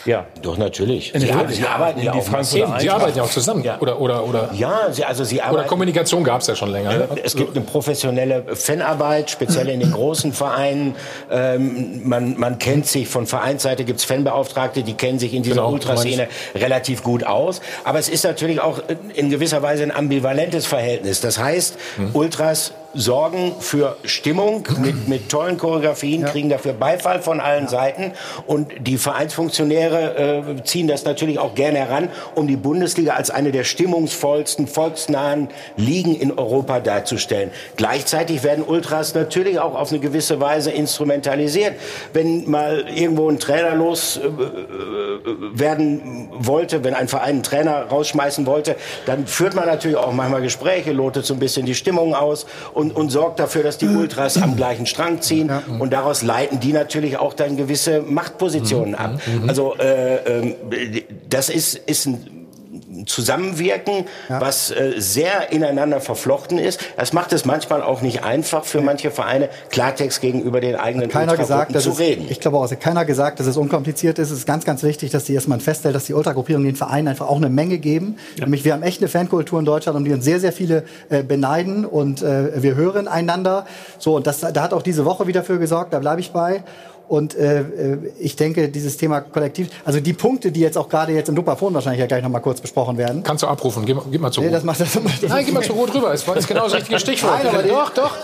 Ja. 0.06 0.26
Doch, 0.41 0.58
natürlich. 0.58 1.12
Sie, 1.16 1.34
haben- 1.34 1.51
sie 1.51 1.66
arbeiten 1.66 2.01
ja 2.01 2.12
die 2.12 2.20
auch. 2.20 2.43
Sie 2.43 2.64
arbeiten 2.89 3.18
ja 3.18 3.24
auch 3.24 3.30
zusammen. 3.30 3.64
Oder, 3.80 3.99
oder, 3.99 4.24
oder, 4.26 4.49
Ja, 4.53 4.91
sie, 4.91 5.03
also 5.03 5.24
sie 5.24 5.38
oder 5.38 5.45
arbeiten. 5.45 5.68
Kommunikation 5.68 6.24
gab 6.24 6.41
es 6.41 6.47
ja 6.47 6.56
schon 6.56 6.70
länger. 6.72 6.93
ne? 6.93 7.08
Es 7.24 7.36
gibt 7.36 7.56
eine 7.56 7.66
professionelle 7.66 8.43
Fanarbeit, 8.56 9.32
speziell 9.32 9.68
in 9.70 9.80
den 9.80 9.91
großen 9.91 10.32
Vereinen. 10.34 10.95
Ähm, 11.32 12.01
man, 12.08 12.38
man 12.38 12.60
kennt 12.60 12.86
sich, 12.88 13.08
von 13.08 13.26
Vereinsseite 13.26 13.84
gibt 13.84 13.99
es 13.99 14.06
Fanbeauftragte, 14.06 14.84
die 14.84 14.93
kennen 14.93 15.18
sich 15.20 15.34
in 15.34 15.43
dieser 15.43 15.56
Genau, 15.56 15.72
Ultraszene 15.72 16.28
relativ 16.53 17.01
gut 17.03 17.24
aus. 17.26 17.62
Aber 17.84 17.97
es 17.99 18.08
ist 18.10 18.24
natürlich 18.24 18.62
auch 18.62 18.80
in 19.16 19.30
gewisser 19.30 19.62
Weise 19.62 19.84
ein 19.84 19.91
ambivalentes 19.91 20.66
Verhältnis. 20.66 21.22
Das 21.22 21.39
heißt, 21.39 21.76
Hm. 21.97 22.10
Ultras 22.14 22.74
sorgen 22.96 23.54
für 23.60 23.98
Stimmung 24.04 24.64
mit, 24.82 25.08
mit 25.08 25.30
tollen 25.30 25.58
Choreografien, 25.58 26.26
kriegen 26.26 26.50
dafür 26.50 26.74
Beifall 26.74 27.22
von 27.22 27.39
allen 27.39 27.68
Seiten. 27.68 28.14
Und 28.48 28.72
die 28.80 28.98
Vereinsfunktionäre 28.98 30.46
äh, 30.58 30.64
ziehen 30.64 30.88
das 30.88 31.06
natürlich 31.06 31.38
auch 31.38 31.54
gerne 31.54 31.78
heran, 31.80 32.10
um 32.34 32.48
die 32.48 32.56
Bundesliga 32.56 33.14
als 33.14 33.30
eine 33.30 33.52
der 33.52 33.64
stimmungsvollsten, 33.64 34.68
volksnahen 34.68 35.50
Ligen 35.78 36.16
in 36.16 36.32
Europa 36.32 36.80
darzustellen. 36.80 37.52
Gleichzeitig 37.76 38.43
werden 38.43 38.64
Ultras 38.64 39.14
natürlich 39.14 39.60
auch 39.60 39.76
auf 39.76 39.91
eine 39.91 40.00
gewisse 40.00 40.39
Weise 40.39 40.72
instrumentalisiert. 40.72 41.74
Wenn 42.14 42.50
mal 42.50 42.86
irgendwo 42.93 43.30
ein 43.30 43.39
Trainer 43.39 43.76
los 43.76 44.18
äh, 44.18 44.26
äh, 44.28 45.26
werden 45.54 46.30
wollte, 46.32 46.84
wenn 46.84 46.93
ein 46.93 47.08
Verein 47.08 47.36
einen 47.36 47.43
Trainer 47.43 47.84
rausschmeißen 47.84 48.46
wollte, 48.46 48.76
dann 49.06 49.28
führt 49.28 49.56
man 49.56 49.66
natürlich 49.66 49.98
auch 49.98 50.12
manchmal 50.14 50.41
Gespräche, 50.41 50.91
lotet 50.91 51.26
so 51.26 51.34
ein 51.34 51.39
bisschen 51.39 51.66
die 51.66 51.76
Stimmung 51.76 52.16
aus 52.16 52.46
und, 52.74 52.85
und 52.92 53.10
sorgt 53.10 53.40
dafür, 53.40 53.64
dass 53.64 53.78
die 53.78 53.88
Ultras 53.88 54.42
am 54.42 54.56
gleichen 54.56 54.86
Strang 54.86 55.22
ziehen. 55.22 55.50
Und 55.80 55.94
daraus 55.94 56.22
leiten 56.22 56.60
die 56.60 56.74
natürlich 56.74 57.18
auch 57.18 57.34
dann 57.34 57.58
gewisse 57.58 58.02
Machtpositionen 58.02 58.96
ab. 58.96 59.20
Also 59.48 59.76
äh, 59.76 60.16
ähm, 60.16 60.56
das 61.30 61.50
ist, 61.50 61.76
ist 61.76 62.06
ein 62.06 62.35
Zusammenwirken, 63.06 64.06
was 64.30 64.72
äh, 64.72 64.93
sehr 64.98 65.52
ineinander 65.52 66.02
verflochten 66.02 66.58
ist. 66.58 66.80
Das 66.98 67.14
macht 67.14 67.34
es 67.34 67.46
manchmal 67.46 67.82
auch 67.82 68.02
nicht 68.02 68.24
einfach 68.24 68.64
für 68.66 68.82
manche 68.82 69.12
Vereine, 69.12 69.50
Klartext 69.70 70.22
gegenüber 70.22 70.62
den 70.62 70.76
eigenen 70.76 71.10
keiner 71.10 71.36
gesagt, 71.36 71.41
Ultragruppen 71.41 71.74
dass 71.74 71.84
zu 71.84 71.91
es, 71.91 72.00
reden. 72.00 72.28
ich 72.30 72.39
glaube 72.39 72.58
auch, 72.58 72.70
hat 72.70 72.80
keiner 72.80 73.06
gesagt, 73.06 73.39
dass 73.39 73.48
es 73.48 73.58
unkompliziert 73.58 74.20
ist. 74.20 74.32
Es 74.32 74.39
ist 74.39 74.46
ganz, 74.48 74.66
ganz 74.66 74.84
wichtig, 74.84 75.12
dass 75.12 75.26
die 75.26 75.34
erstmal 75.34 75.60
feststellen, 75.60 75.93
dass 75.93 76.06
die 76.06 76.14
Ultragruppierungen 76.14 76.68
den 76.68 76.76
Vereinen 76.76 77.08
einfach 77.08 77.28
auch 77.28 77.38
eine 77.38 77.50
Menge 77.50 77.78
geben. 77.78 78.18
Nämlich 78.39 78.64
wir 78.66 78.74
haben 78.74 78.84
echt 78.84 79.02
eine 79.02 79.08
Fankultur 79.08 79.60
in 79.60 79.66
Deutschland, 79.66 79.98
um 79.98 80.06
die 80.06 80.14
uns 80.14 80.24
sehr, 80.24 80.39
sehr 80.39 80.54
viele 80.54 80.84
äh, 81.10 81.24
beneiden 81.24 81.86
und 81.86 82.22
äh, 82.22 82.62
wir 82.62 82.76
hören 82.76 83.08
einander. 83.08 83.66
So, 84.00 84.16
und 84.16 84.28
das, 84.28 84.39
da 84.39 84.62
hat 84.62 84.74
auch 84.74 84.82
diese 84.82 85.06
Woche 85.06 85.28
wieder 85.28 85.43
für 85.43 85.60
gesorgt, 85.60 85.93
da 85.93 86.00
bleibe 86.00 86.22
ich 86.22 86.32
bei. 86.32 86.64
Und 87.08 87.36
äh, 87.36 87.60
äh, 87.62 87.97
ich 88.20 88.36
denke, 88.36 88.70
dieses 88.70 88.97
Thema 88.97 89.22
Kollektiv, 89.22 89.70
also 89.86 89.99
die 89.99 90.14
Punkte, 90.14 90.51
die 90.51 90.60
jetzt 90.60 90.78
auch 90.78 90.89
gerade 90.89 91.14
jetzt 91.14 91.30
im 91.30 91.36
Dupafon 91.36 91.74
wahrscheinlich 91.74 91.99
ja 91.99 92.08
gleich 92.08 92.24
noch 92.24 92.30
mal 92.30 92.39
kurz 92.39 92.62
besprochen 92.62 92.97
werden. 92.97 93.22
Kannst 93.24 93.43
du 93.43 93.47
abrufen, 93.47 93.86
geh, 93.86 93.93
mal- 93.93 94.03
geh 94.10 94.18
mal 94.18 94.32
zur 94.32 94.41
Nee, 94.43 94.49
Ruhe. 94.49 94.56
das 94.56 94.64
macht 94.64 94.80
das, 94.80 94.91
das 94.93 95.30
Nein, 95.30 95.45
geh 95.45 95.51
mal 95.51 95.64
zur 95.64 95.76
Ruhe 95.76 95.88
drüber. 95.88 96.14
Es 96.14 96.28
war- 96.28 96.36
ist 96.36 96.47
genau 96.47 96.64
das 96.64 96.74
richtige 96.76 96.99
Stichwort. 97.06 97.43
Nein, 97.43 97.53
aber 97.53 97.64
doch, 97.64 97.89
doch. 97.93 98.18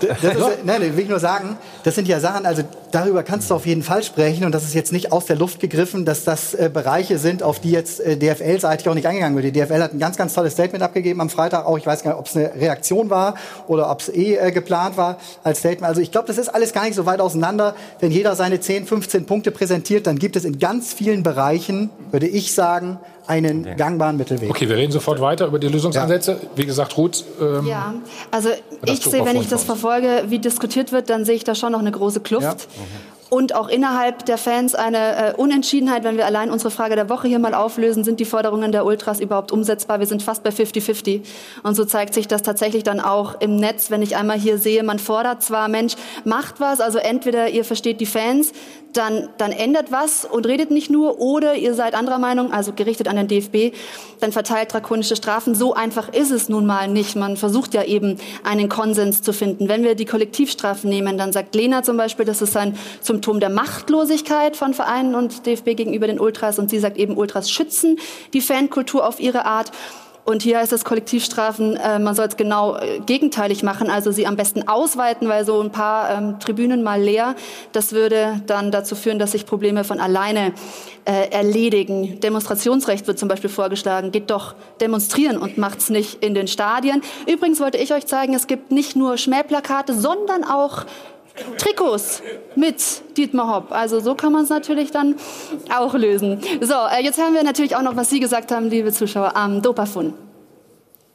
Das 0.00 0.22
ist, 0.22 0.64
nein, 0.64 0.80
will 0.80 1.04
ich 1.04 1.08
nur 1.08 1.20
sagen, 1.20 1.56
das 1.84 1.94
sind 1.94 2.08
ja 2.08 2.20
Sachen, 2.20 2.46
also 2.46 2.62
darüber 2.90 3.22
kannst 3.22 3.50
du 3.50 3.54
auf 3.54 3.66
jeden 3.66 3.82
Fall 3.82 4.02
sprechen 4.02 4.44
und 4.44 4.52
das 4.52 4.64
ist 4.64 4.74
jetzt 4.74 4.92
nicht 4.92 5.12
aus 5.12 5.26
der 5.26 5.36
Luft 5.36 5.60
gegriffen, 5.60 6.04
dass 6.04 6.24
das 6.24 6.54
äh, 6.54 6.70
Bereiche 6.72 7.18
sind, 7.18 7.42
auf 7.42 7.60
die 7.60 7.70
jetzt 7.70 8.00
äh, 8.00 8.16
DFL-seitig 8.16 8.88
auch 8.88 8.94
nicht 8.94 9.06
eingegangen 9.06 9.36
wird. 9.40 9.54
Die 9.54 9.60
DFL 9.60 9.82
hat 9.82 9.92
ein 9.92 9.98
ganz, 9.98 10.16
ganz 10.16 10.34
tolles 10.34 10.52
Statement 10.54 10.82
abgegeben 10.82 11.20
am 11.20 11.30
Freitag 11.30 11.66
auch. 11.66 11.78
Ich 11.78 11.86
weiß 11.86 12.02
gar 12.02 12.12
nicht, 12.12 12.20
ob 12.20 12.26
es 12.26 12.36
eine 12.36 12.54
Reaktion 12.54 13.10
war 13.10 13.34
oder 13.66 13.90
ob 13.90 14.00
es 14.00 14.08
eh 14.08 14.36
äh, 14.36 14.52
geplant 14.52 14.96
war 14.96 15.18
als 15.44 15.58
Statement. 15.60 15.88
Also 15.88 16.00
ich 16.00 16.12
glaube, 16.12 16.26
das 16.26 16.38
ist 16.38 16.48
alles 16.48 16.72
gar 16.72 16.84
nicht 16.84 16.94
so 16.94 17.06
weit 17.06 17.20
auseinander. 17.20 17.74
Wenn 18.00 18.10
jeder 18.10 18.36
seine 18.36 18.60
10, 18.60 18.86
15 18.86 19.26
Punkte 19.26 19.50
präsentiert, 19.50 20.06
dann 20.06 20.18
gibt 20.18 20.36
es 20.36 20.44
in 20.44 20.58
ganz 20.58 20.92
vielen 20.92 21.22
Bereichen, 21.22 21.90
würde 22.10 22.26
ich 22.26 22.54
sagen, 22.54 22.98
einen 23.28 23.76
gangbaren 23.76 24.16
Mittelweg. 24.16 24.50
Okay, 24.50 24.68
wir 24.68 24.76
reden 24.76 24.90
sofort 24.90 25.20
weiter 25.20 25.46
über 25.46 25.58
die 25.58 25.68
Lösungsansätze. 25.68 26.40
Wie 26.56 26.64
gesagt, 26.64 26.96
Ruth. 26.96 27.24
Ähm, 27.40 27.66
Ja, 27.66 27.94
also 28.30 28.48
ich 28.86 29.00
sehe, 29.00 29.24
wenn 29.24 29.36
ich 29.36 29.48
das 29.48 29.64
verfolge, 29.64 30.24
wie 30.28 30.38
diskutiert 30.38 30.92
wird, 30.92 31.10
dann 31.10 31.24
sehe 31.24 31.34
ich 31.34 31.44
da 31.44 31.54
schon 31.54 31.72
noch 31.72 31.78
eine 31.80 31.92
große 31.92 32.20
Kluft. 32.20 32.68
Und 33.30 33.54
auch 33.54 33.68
innerhalb 33.68 34.24
der 34.24 34.38
Fans 34.38 34.74
eine 34.74 35.32
äh, 35.32 35.34
Unentschiedenheit, 35.34 36.02
wenn 36.02 36.16
wir 36.16 36.24
allein 36.24 36.50
unsere 36.50 36.70
Frage 36.70 36.96
der 36.96 37.10
Woche 37.10 37.28
hier 37.28 37.38
mal 37.38 37.52
auflösen, 37.52 38.02
sind 38.02 38.20
die 38.20 38.24
Forderungen 38.24 38.72
der 38.72 38.86
Ultras 38.86 39.20
überhaupt 39.20 39.52
umsetzbar? 39.52 40.00
Wir 40.00 40.06
sind 40.06 40.22
fast 40.22 40.42
bei 40.42 40.50
50-50. 40.50 41.22
Und 41.62 41.74
so 41.74 41.84
zeigt 41.84 42.14
sich 42.14 42.26
das 42.26 42.42
tatsächlich 42.42 42.84
dann 42.84 43.00
auch 43.00 43.38
im 43.40 43.56
Netz, 43.56 43.90
wenn 43.90 44.00
ich 44.00 44.16
einmal 44.16 44.38
hier 44.38 44.56
sehe, 44.56 44.82
man 44.82 44.98
fordert 44.98 45.42
zwar, 45.42 45.68
Mensch, 45.68 45.94
macht 46.24 46.58
was, 46.58 46.80
also 46.80 46.98
entweder 46.98 47.50
ihr 47.50 47.64
versteht 47.64 48.00
die 48.00 48.06
Fans, 48.06 48.52
dann, 48.94 49.28
dann 49.36 49.52
ändert 49.52 49.92
was 49.92 50.24
und 50.24 50.46
redet 50.46 50.70
nicht 50.70 50.90
nur, 50.90 51.20
oder 51.20 51.54
ihr 51.54 51.74
seid 51.74 51.94
anderer 51.94 52.18
Meinung, 52.18 52.52
also 52.52 52.72
gerichtet 52.72 53.08
an 53.08 53.16
den 53.16 53.28
DFB, 53.28 53.76
dann 54.20 54.32
verteilt 54.32 54.72
drakonische 54.72 55.16
Strafen. 55.16 55.54
So 55.54 55.74
einfach 55.74 56.08
ist 56.08 56.30
es 56.30 56.48
nun 56.48 56.66
mal 56.66 56.88
nicht. 56.88 57.14
Man 57.14 57.36
versucht 57.36 57.74
ja 57.74 57.84
eben 57.84 58.16
einen 58.42 58.68
Konsens 58.68 59.22
zu 59.22 59.32
finden. 59.32 59.68
Wenn 59.68 59.84
wir 59.84 59.94
die 59.94 60.06
Kollektivstrafen 60.06 60.88
nehmen, 60.88 61.18
dann 61.18 61.32
sagt 61.32 61.54
Lena 61.54 61.82
zum 61.82 61.96
Beispiel, 61.96 62.24
das 62.24 62.42
ist 62.42 62.56
ein 62.56 62.78
Symptom 63.18 63.40
der 63.40 63.50
Machtlosigkeit 63.50 64.56
von 64.56 64.74
Vereinen 64.74 65.16
und 65.16 65.44
DFB 65.44 65.74
gegenüber 65.76 66.06
den 66.06 66.20
Ultras. 66.20 66.60
Und 66.60 66.70
sie 66.70 66.78
sagt 66.78 66.96
eben, 66.96 67.16
Ultras 67.16 67.50
schützen 67.50 67.98
die 68.32 68.40
Fankultur 68.40 69.04
auf 69.04 69.18
ihre 69.18 69.44
Art. 69.44 69.72
Und 70.24 70.42
hier 70.42 70.58
heißt 70.58 70.72
es 70.72 70.84
Kollektivstrafen, 70.84 71.74
äh, 71.76 71.98
man 71.98 72.14
soll 72.14 72.26
es 72.26 72.36
genau 72.36 72.76
äh, 72.76 73.00
gegenteilig 73.00 73.64
machen, 73.64 73.90
also 73.90 74.12
sie 74.12 74.26
am 74.26 74.36
besten 74.36 74.68
ausweiten, 74.68 75.28
weil 75.28 75.44
so 75.44 75.60
ein 75.60 75.72
paar 75.72 76.10
ähm, 76.10 76.38
Tribünen 76.38 76.84
mal 76.84 77.00
leer, 77.00 77.34
das 77.72 77.92
würde 77.92 78.40
dann 78.46 78.70
dazu 78.70 78.94
führen, 78.94 79.18
dass 79.18 79.32
sich 79.32 79.46
Probleme 79.46 79.84
von 79.84 79.98
alleine 79.98 80.52
äh, 81.06 81.30
erledigen. 81.30 82.20
Demonstrationsrecht 82.20 83.06
wird 83.06 83.18
zum 83.18 83.28
Beispiel 83.28 83.50
vorgeschlagen, 83.50 84.12
geht 84.12 84.30
doch 84.30 84.54
demonstrieren 84.82 85.38
und 85.38 85.56
macht's 85.56 85.88
nicht 85.88 86.22
in 86.22 86.34
den 86.34 86.46
Stadien. 86.46 87.00
Übrigens 87.26 87.58
wollte 87.58 87.78
ich 87.78 87.94
euch 87.94 88.06
zeigen, 88.06 88.34
es 88.34 88.46
gibt 88.46 88.70
nicht 88.70 88.96
nur 88.96 89.16
Schmähplakate, 89.16 89.94
sondern 89.94 90.44
auch 90.44 90.84
Trikots 91.58 92.22
mit 92.56 92.82
Dietmar 93.16 93.54
Hopp. 93.54 93.72
Also 93.72 94.00
so 94.00 94.14
kann 94.14 94.32
man 94.32 94.42
es 94.42 94.50
natürlich 94.50 94.90
dann 94.90 95.16
auch 95.76 95.94
lösen. 95.94 96.40
So, 96.60 96.74
äh, 96.74 97.02
jetzt 97.02 97.20
hören 97.20 97.34
wir 97.34 97.44
natürlich 97.44 97.76
auch 97.76 97.82
noch, 97.82 97.96
was 97.96 98.10
Sie 98.10 98.20
gesagt 98.20 98.50
haben, 98.52 98.68
liebe 98.68 98.92
Zuschauer, 98.92 99.36
am 99.36 99.62
Dopafund. 99.62 100.14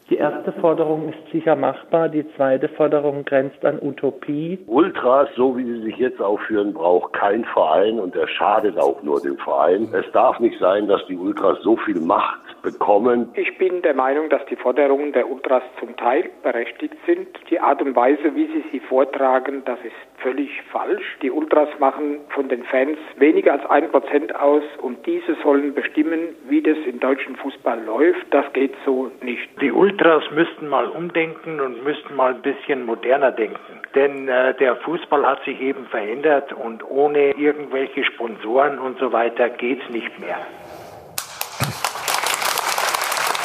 Die 0.09 0.17
erste 0.17 0.51
Forderung 0.53 1.09
ist 1.09 1.31
sicher 1.31 1.55
machbar, 1.55 2.09
die 2.09 2.25
zweite 2.35 2.67
Forderung 2.69 3.23
grenzt 3.23 3.63
an 3.65 3.79
Utopie. 3.81 4.59
Ultras, 4.67 5.29
so 5.35 5.57
wie 5.57 5.63
sie 5.63 5.81
sich 5.81 5.97
jetzt 5.97 6.21
aufführen, 6.21 6.73
braucht 6.73 7.13
kein 7.13 7.45
Verein 7.45 7.99
und 7.99 8.15
er 8.15 8.27
schadet 8.27 8.77
auch 8.77 9.01
nur 9.01 9.21
dem 9.21 9.37
Verein. 9.37 9.87
Es 9.93 10.05
darf 10.11 10.39
nicht 10.39 10.59
sein, 10.59 10.87
dass 10.87 11.01
die 11.07 11.15
Ultras 11.15 11.57
so 11.63 11.77
viel 11.77 11.99
Macht 11.99 12.41
bekommen. 12.63 13.29
Ich 13.35 13.57
bin 13.57 13.81
der 13.83 13.93
Meinung, 13.93 14.29
dass 14.29 14.43
die 14.47 14.55
Forderungen 14.55 15.13
der 15.13 15.29
Ultras 15.29 15.63
zum 15.79 15.95
Teil 15.97 16.31
berechtigt 16.41 16.95
sind. 17.05 17.27
Die 17.49 17.59
Art 17.59 17.81
und 17.81 17.95
Weise, 17.95 18.33
wie 18.33 18.47
sie 18.47 18.63
sie 18.71 18.79
vortragen, 18.79 19.61
das 19.65 19.77
ist 19.83 19.93
völlig 20.17 20.49
falsch. 20.71 21.03
Die 21.21 21.29
Ultras 21.29 21.69
machen 21.79 22.21
von 22.29 22.47
den 22.47 22.63
Fans 22.63 22.97
weniger 23.17 23.53
als 23.53 23.65
ein 23.69 23.91
Prozent 23.91 24.33
aus 24.35 24.63
und 24.81 25.05
diese 25.05 25.35
sollen 25.43 25.73
bestimmen, 25.73 26.29
wie 26.47 26.61
das 26.61 26.77
im 26.87 26.99
deutschen 26.99 27.35
Fußball 27.35 27.83
läuft. 27.83 28.25
Das 28.31 28.51
geht 28.53 28.73
so 28.85 29.11
nicht. 29.21 29.49
Die 29.61 29.71
Ultras 29.71 30.23
müssten 30.31 30.69
mal 30.69 30.87
umdenken 30.87 31.59
und 31.59 31.83
müssten 31.83 32.15
mal 32.15 32.33
ein 32.33 32.41
bisschen 32.41 32.85
moderner 32.85 33.31
denken. 33.31 33.59
Denn 33.93 34.27
äh, 34.29 34.55
der 34.55 34.77
Fußball 34.77 35.25
hat 35.25 35.43
sich 35.43 35.59
eben 35.61 35.85
verändert 35.87 36.53
und 36.53 36.89
ohne 36.89 37.31
irgendwelche 37.35 38.05
Sponsoren 38.05 38.79
und 38.79 38.97
so 38.99 39.11
weiter 39.11 39.49
geht's 39.49 39.87
nicht 39.89 40.17
mehr. 40.19 40.37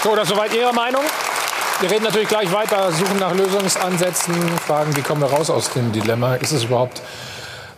So, 0.03 0.15
das 0.15 0.29
soweit 0.29 0.55
Ihre 0.55 0.73
Meinung. 0.73 1.03
Wir 1.81 1.91
reden 1.91 2.05
natürlich 2.05 2.29
gleich 2.29 2.53
weiter, 2.53 2.93
suchen 2.93 3.19
nach 3.19 3.35
Lösungsansätzen, 3.35 4.35
fragen, 4.59 4.97
wie 4.97 5.01
kommen 5.01 5.21
wir 5.23 5.29
raus 5.29 5.51
aus 5.51 5.71
dem 5.71 5.91
Dilemma? 5.91 6.37
Ist 6.37 6.53
es 6.53 6.65
überhaupt 6.65 7.03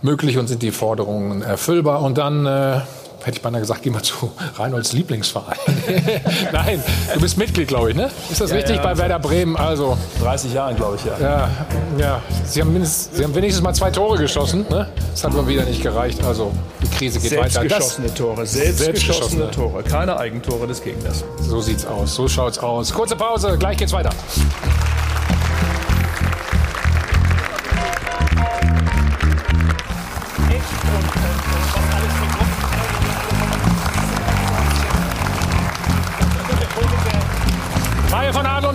möglich 0.02 0.36
und 0.36 0.46
sind 0.46 0.62
die 0.62 0.70
Forderungen 0.70 1.40
erfüllbar? 1.40 2.02
Und 2.02 2.18
dann 2.18 2.44
äh, 2.44 2.80
hätte 3.26 3.36
ich 3.36 3.42
beinahe 3.42 3.60
gesagt, 3.60 3.82
geh 3.82 3.90
mal 3.90 4.02
zu 4.02 4.30
Reinholds 4.56 4.92
Lieblingsverein. 4.92 5.56
Nein, 6.52 6.82
du 7.14 7.20
bist 7.20 7.36
Mitglied, 7.36 7.68
glaube 7.68 7.90
ich, 7.90 7.96
ne? 7.96 8.10
Ist 8.30 8.40
das 8.40 8.50
Ja, 8.50 8.56
richtig 8.56 8.76
ja, 8.76 8.82
bei 8.82 8.96
Werder 8.96 9.18
Bremen? 9.18 9.56
Also 9.56 9.96
30 10.20 10.52
Jahren, 10.54 10.76
glaube 10.76 10.96
ich, 10.96 11.04
ja. 11.04 11.18
ja, 11.20 11.50
ja. 11.98 12.22
Sie 12.44 12.60
haben, 12.60 12.72
mindestens, 12.72 13.16
Sie 13.16 13.24
haben 13.24 13.34
wenigstens 13.34 13.62
mal 13.62 13.74
zwei 13.74 13.90
Tore 13.90 14.18
geschossen, 14.18 14.66
ne? 14.70 14.88
Das 15.10 15.24
hat 15.24 15.32
aber 15.32 15.46
wieder 15.46 15.64
nicht 15.64 15.82
gereicht. 15.82 16.22
Also 16.24 16.52
die 16.82 16.88
Krise 16.88 17.20
geht 17.20 17.32
weiter. 17.38 17.50
Selbstgeschossene 17.50 18.14
Tore, 18.14 18.46
selbstgeschossene 18.46 19.50
Tore, 19.50 19.82
keine 19.82 20.16
Eigentore 20.16 20.66
des 20.66 20.82
Gegners. 20.82 21.24
So 21.40 21.60
sieht's 21.60 21.86
aus, 21.86 22.14
so 22.14 22.28
schaut's 22.28 22.58
aus. 22.58 22.92
Kurze 22.92 23.16
Pause, 23.16 23.56
gleich 23.58 23.76
geht's 23.76 23.92
weiter. 23.92 24.10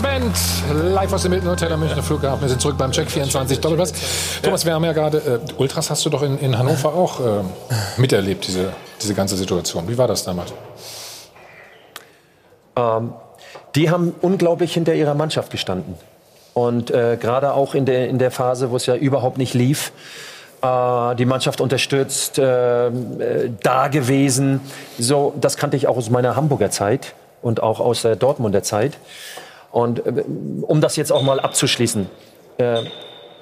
Band, 0.05 0.37
live 0.71 1.13
aus 1.13 1.23
dem 1.23 1.31
Hilton 1.31 1.49
Hotel 1.49 1.73
am 1.73 1.79
Münchner 1.79 2.03
Flughafen. 2.03 2.41
Wir 2.41 2.49
sind 2.49 2.61
zurück 2.61 2.77
beim 2.77 2.91
Check 2.91 3.09
24 3.09 3.59
Doppelpass. 3.59 3.91
Thomas, 4.43 4.63
wir 4.63 4.75
haben 4.75 4.83
ja 4.83 4.93
gerade, 4.93 5.17
äh, 5.17 5.53
Ultras 5.57 5.89
hast 5.89 6.05
du 6.05 6.11
doch 6.11 6.21
in, 6.21 6.37
in 6.37 6.59
Hannover 6.59 6.93
auch 6.93 7.19
äh, 7.19 7.41
miterlebt, 7.97 8.45
diese, 8.45 8.71
diese 9.01 9.15
ganze 9.15 9.35
Situation. 9.35 9.87
Wie 9.87 9.97
war 9.97 10.07
das 10.07 10.23
damals? 10.23 10.53
Ähm, 12.75 13.13
die 13.73 13.89
haben 13.89 14.13
unglaublich 14.21 14.75
hinter 14.75 14.93
ihrer 14.93 15.15
Mannschaft 15.15 15.49
gestanden. 15.49 15.95
Und 16.53 16.91
äh, 16.91 17.17
gerade 17.19 17.55
auch 17.55 17.73
in 17.73 17.87
der, 17.87 18.07
in 18.07 18.19
der 18.19 18.29
Phase, 18.29 18.69
wo 18.69 18.75
es 18.75 18.85
ja 18.85 18.95
überhaupt 18.95 19.39
nicht 19.39 19.55
lief, 19.55 19.91
äh, 20.61 21.15
die 21.15 21.25
Mannschaft 21.25 21.61
unterstützt, 21.61 22.37
äh, 22.37 22.89
äh, 22.89 22.91
da 23.63 23.87
gewesen. 23.87 24.61
So, 24.99 25.33
das 25.41 25.57
kannte 25.57 25.77
ich 25.77 25.87
auch 25.87 25.97
aus 25.97 26.11
meiner 26.11 26.35
Hamburger 26.35 26.69
Zeit 26.69 27.15
und 27.41 27.63
auch 27.63 27.79
aus 27.79 28.03
der 28.03 28.15
Dortmunder 28.15 28.61
Zeit. 28.61 28.99
Und 29.75 30.05
äh, 30.05 30.23
um 30.61 30.79
das 30.79 30.95
jetzt 30.95 31.11
auch 31.11 31.21
mal 31.21 31.41
abzuschließen, 31.41 32.07
äh, 32.59 32.83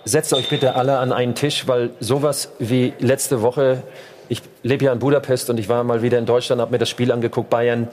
setzt 0.04 0.34
euch 0.34 0.50
bitte 0.50 0.76
alle 0.76 0.98
an 0.98 1.14
einen 1.14 1.36
Tisch, 1.36 1.68
weil 1.68 1.92
sowas 2.00 2.50
wie 2.58 2.92
letzte 2.98 3.44
Woche, 3.44 3.84
ich 4.30 4.42
lebe 4.64 4.86
ja 4.86 4.94
in 4.94 4.98
Budapest 4.98 5.52
und 5.52 5.60
ich 5.60 5.70
war 5.70 5.84
mal 5.84 6.02
wieder 6.02 6.18
in 6.18 6.26
Deutschland, 6.26 6.60
habe 6.60 6.72
mir 6.72 6.80
das 6.80 6.90
Spiel 6.90 7.12
angeguckt, 7.12 7.52
Bayern 7.52 7.88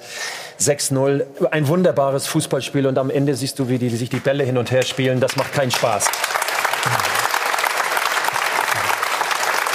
6-0, 0.58 1.50
ein 1.50 1.68
wunderbares 1.68 2.28
Fußballspiel 2.28 2.86
und 2.86 2.96
am 2.96 3.10
Ende 3.10 3.34
siehst 3.34 3.58
du, 3.58 3.68
wie 3.68 3.76
die 3.76 3.90
sich 3.90 4.08
die 4.08 4.20
Bälle 4.20 4.42
hin 4.42 4.56
und 4.56 4.70
her 4.70 4.84
spielen, 4.84 5.20
das 5.20 5.36
macht 5.36 5.52
keinen 5.52 5.70
Spaß. 5.70 6.06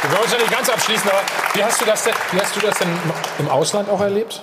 Wir 0.02 0.12
wollen 0.12 0.24
uns 0.24 0.32
ja 0.32 0.40
nicht 0.40 0.52
ganz 0.52 0.70
abschließen, 0.70 1.08
aber 1.08 1.22
wie 1.54 1.64
hast 1.64 1.80
du 1.82 1.86
das 1.86 2.04
denn, 2.04 2.14
wie 2.32 2.42
hast 2.42 2.56
du 2.56 2.62
das 2.62 2.80
denn 2.80 2.90
im 3.38 3.48
Ausland 3.48 3.90
auch 3.90 4.02
erlebt? 4.02 4.42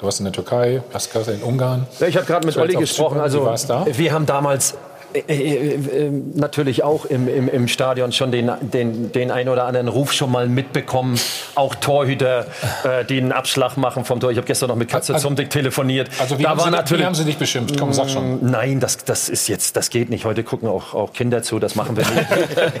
Du 0.00 0.06
warst 0.06 0.18
in 0.18 0.24
der 0.24 0.32
Türkei, 0.32 0.82
hast 0.94 1.12
gerade 1.12 1.32
in 1.32 1.42
Ungarn. 1.42 1.86
Ja, 1.98 2.06
ich 2.06 2.16
habe 2.16 2.24
gerade 2.24 2.46
mit 2.46 2.56
Olli 2.56 2.74
gesprochen. 2.74 3.20
Also 3.20 3.42
Wie 3.42 3.44
war's 3.44 3.66
da? 3.66 3.84
wir 3.86 4.12
haben 4.12 4.24
damals 4.24 4.74
natürlich 6.34 6.82
auch 6.82 7.04
im, 7.04 7.28
im, 7.28 7.48
im 7.48 7.68
Stadion 7.68 8.12
schon 8.12 8.30
den, 8.32 8.50
den, 8.60 9.12
den 9.12 9.30
ein 9.30 9.48
oder 9.48 9.64
anderen 9.64 9.88
Ruf 9.88 10.12
schon 10.12 10.30
mal 10.30 10.48
mitbekommen. 10.48 11.18
Auch 11.54 11.74
Torhüter, 11.74 12.46
äh, 12.84 13.04
die 13.04 13.18
einen 13.18 13.32
Abschlag 13.32 13.76
machen 13.76 14.04
vom 14.04 14.20
Tor. 14.20 14.30
Ich 14.30 14.36
habe 14.36 14.46
gestern 14.46 14.68
noch 14.68 14.76
mit 14.76 14.88
Katze 14.88 15.14
Also- 15.14 15.28
Zumdick 15.28 15.50
telefoniert. 15.50 16.08
Also 16.18 16.38
wie, 16.38 16.46
haben, 16.46 16.60
sie, 16.60 16.98
wie 16.98 17.04
haben 17.04 17.14
sie 17.14 17.24
dich 17.24 17.36
beschimpft? 17.38 17.78
Komm, 17.78 17.92
sag 17.92 18.08
schon. 18.10 18.44
Mm, 18.44 18.50
Nein, 18.50 18.80
das, 18.80 18.98
das 19.04 19.28
ist 19.28 19.48
jetzt, 19.48 19.76
das 19.76 19.90
geht 19.90 20.10
nicht. 20.10 20.24
Heute 20.24 20.42
gucken 20.44 20.68
auch, 20.68 20.94
auch 20.94 21.12
Kinder 21.12 21.42
zu, 21.42 21.58
das 21.58 21.74
machen 21.74 21.96
wir 21.96 22.04
nicht. 22.04 22.26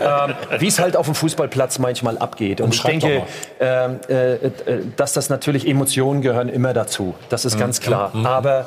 ähm, 0.00 0.34
Wie 0.60 0.66
es 0.68 0.78
halt 0.78 0.96
auf 0.96 1.06
dem 1.06 1.14
Fußballplatz 1.14 1.78
manchmal 1.78 2.18
abgeht. 2.18 2.60
Und 2.60 2.74
ich 2.74 2.82
denke, 2.82 3.22
ähm, 3.60 4.00
äh, 4.08 4.34
äh, 4.34 4.50
dass 4.96 5.12
das 5.12 5.28
natürlich 5.30 5.66
Emotionen 5.66 6.22
gehören 6.22 6.48
immer 6.48 6.72
dazu. 6.72 7.14
Das 7.28 7.44
ist 7.44 7.54
Mhm. 7.56 7.60
ganz 7.60 7.80
klar. 7.80 8.10
Mhm. 8.14 8.26
Aber 8.26 8.66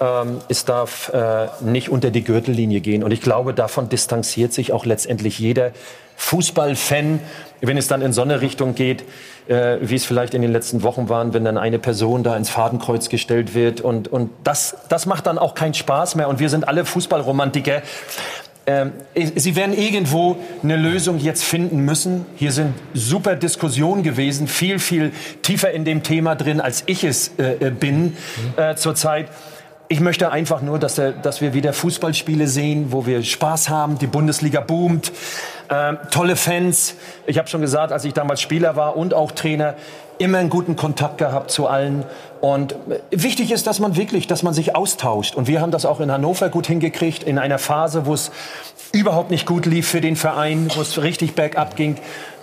ähm, 0.00 0.38
es 0.48 0.64
darf 0.64 1.10
äh, 1.12 1.48
nicht 1.60 1.88
unter 1.88 2.10
die 2.10 2.24
Gürtellinie 2.24 2.80
gehen. 2.80 3.02
Und 3.02 3.10
ich 3.10 3.20
glaube, 3.20 3.54
davon 3.54 3.88
distanziert 3.88 4.52
sich 4.52 4.72
auch 4.72 4.84
letztendlich 4.86 5.38
jeder 5.38 5.72
Fußballfan, 6.16 7.20
wenn 7.60 7.76
es 7.76 7.86
dann 7.88 8.02
in 8.02 8.12
so 8.12 8.22
eine 8.22 8.40
Richtung 8.40 8.74
geht, 8.74 9.04
äh, 9.48 9.78
wie 9.80 9.94
es 9.94 10.04
vielleicht 10.04 10.34
in 10.34 10.42
den 10.42 10.52
letzten 10.52 10.82
Wochen 10.82 11.08
waren, 11.08 11.32
wenn 11.32 11.44
dann 11.44 11.56
eine 11.56 11.78
Person 11.78 12.22
da 12.22 12.36
ins 12.36 12.50
Fadenkreuz 12.50 13.08
gestellt 13.08 13.54
wird. 13.54 13.80
Und, 13.80 14.08
und 14.08 14.30
das, 14.44 14.76
das 14.88 15.06
macht 15.06 15.26
dann 15.26 15.38
auch 15.38 15.54
keinen 15.54 15.74
Spaß 15.74 16.16
mehr. 16.16 16.28
Und 16.28 16.38
wir 16.38 16.48
sind 16.48 16.66
alle 16.66 16.84
Fußballromantiker. 16.84 17.82
ähm, 18.66 18.92
Sie 19.14 19.56
werden 19.56 19.76
irgendwo 19.76 20.36
eine 20.62 20.76
Lösung 20.76 21.18
jetzt 21.18 21.44
finden 21.44 21.80
müssen. 21.84 22.26
Hier 22.36 22.52
sind 22.52 22.74
super 22.94 23.36
Diskussionen 23.36 24.02
gewesen, 24.02 24.48
viel, 24.48 24.78
viel 24.78 25.12
tiefer 25.42 25.70
in 25.70 25.84
dem 25.84 26.02
Thema 26.02 26.34
drin, 26.34 26.60
als 26.60 26.82
ich 26.86 27.04
es 27.04 27.32
äh, 27.38 27.70
bin 27.70 28.16
äh, 28.56 28.74
zurzeit. 28.74 29.28
Ich 29.90 30.00
möchte 30.00 30.30
einfach 30.30 30.60
nur, 30.60 30.78
dass, 30.78 30.96
der, 30.96 31.12
dass 31.12 31.40
wir 31.40 31.54
wieder 31.54 31.72
Fußballspiele 31.72 32.46
sehen, 32.46 32.92
wo 32.92 33.06
wir 33.06 33.22
Spaß 33.22 33.70
haben, 33.70 33.98
die 33.98 34.06
Bundesliga 34.06 34.60
boomt, 34.60 35.12
ähm, 35.70 35.96
tolle 36.10 36.36
Fans. 36.36 36.94
Ich 37.26 37.38
habe 37.38 37.48
schon 37.48 37.62
gesagt, 37.62 37.90
als 37.90 38.04
ich 38.04 38.12
damals 38.12 38.42
Spieler 38.42 38.76
war 38.76 38.98
und 38.98 39.14
auch 39.14 39.32
Trainer, 39.32 39.76
immer 40.18 40.38
einen 40.38 40.50
guten 40.50 40.76
Kontakt 40.76 41.16
gehabt 41.16 41.50
zu 41.50 41.68
allen. 41.68 42.04
Und 42.42 42.76
wichtig 43.10 43.50
ist, 43.50 43.66
dass 43.66 43.80
man 43.80 43.96
wirklich, 43.96 44.26
dass 44.26 44.42
man 44.42 44.52
sich 44.52 44.76
austauscht. 44.76 45.34
Und 45.34 45.46
wir 45.46 45.62
haben 45.62 45.70
das 45.70 45.86
auch 45.86 46.00
in 46.00 46.12
Hannover 46.12 46.50
gut 46.50 46.66
hingekriegt, 46.66 47.22
in 47.22 47.38
einer 47.38 47.58
Phase, 47.58 48.04
wo 48.04 48.12
es 48.12 48.30
überhaupt 48.92 49.30
nicht 49.30 49.46
gut 49.46 49.64
lief 49.64 49.88
für 49.88 50.02
den 50.02 50.16
Verein, 50.16 50.70
wo 50.74 50.82
es 50.82 51.02
richtig 51.02 51.34
bergab 51.34 51.76
ging. 51.76 51.96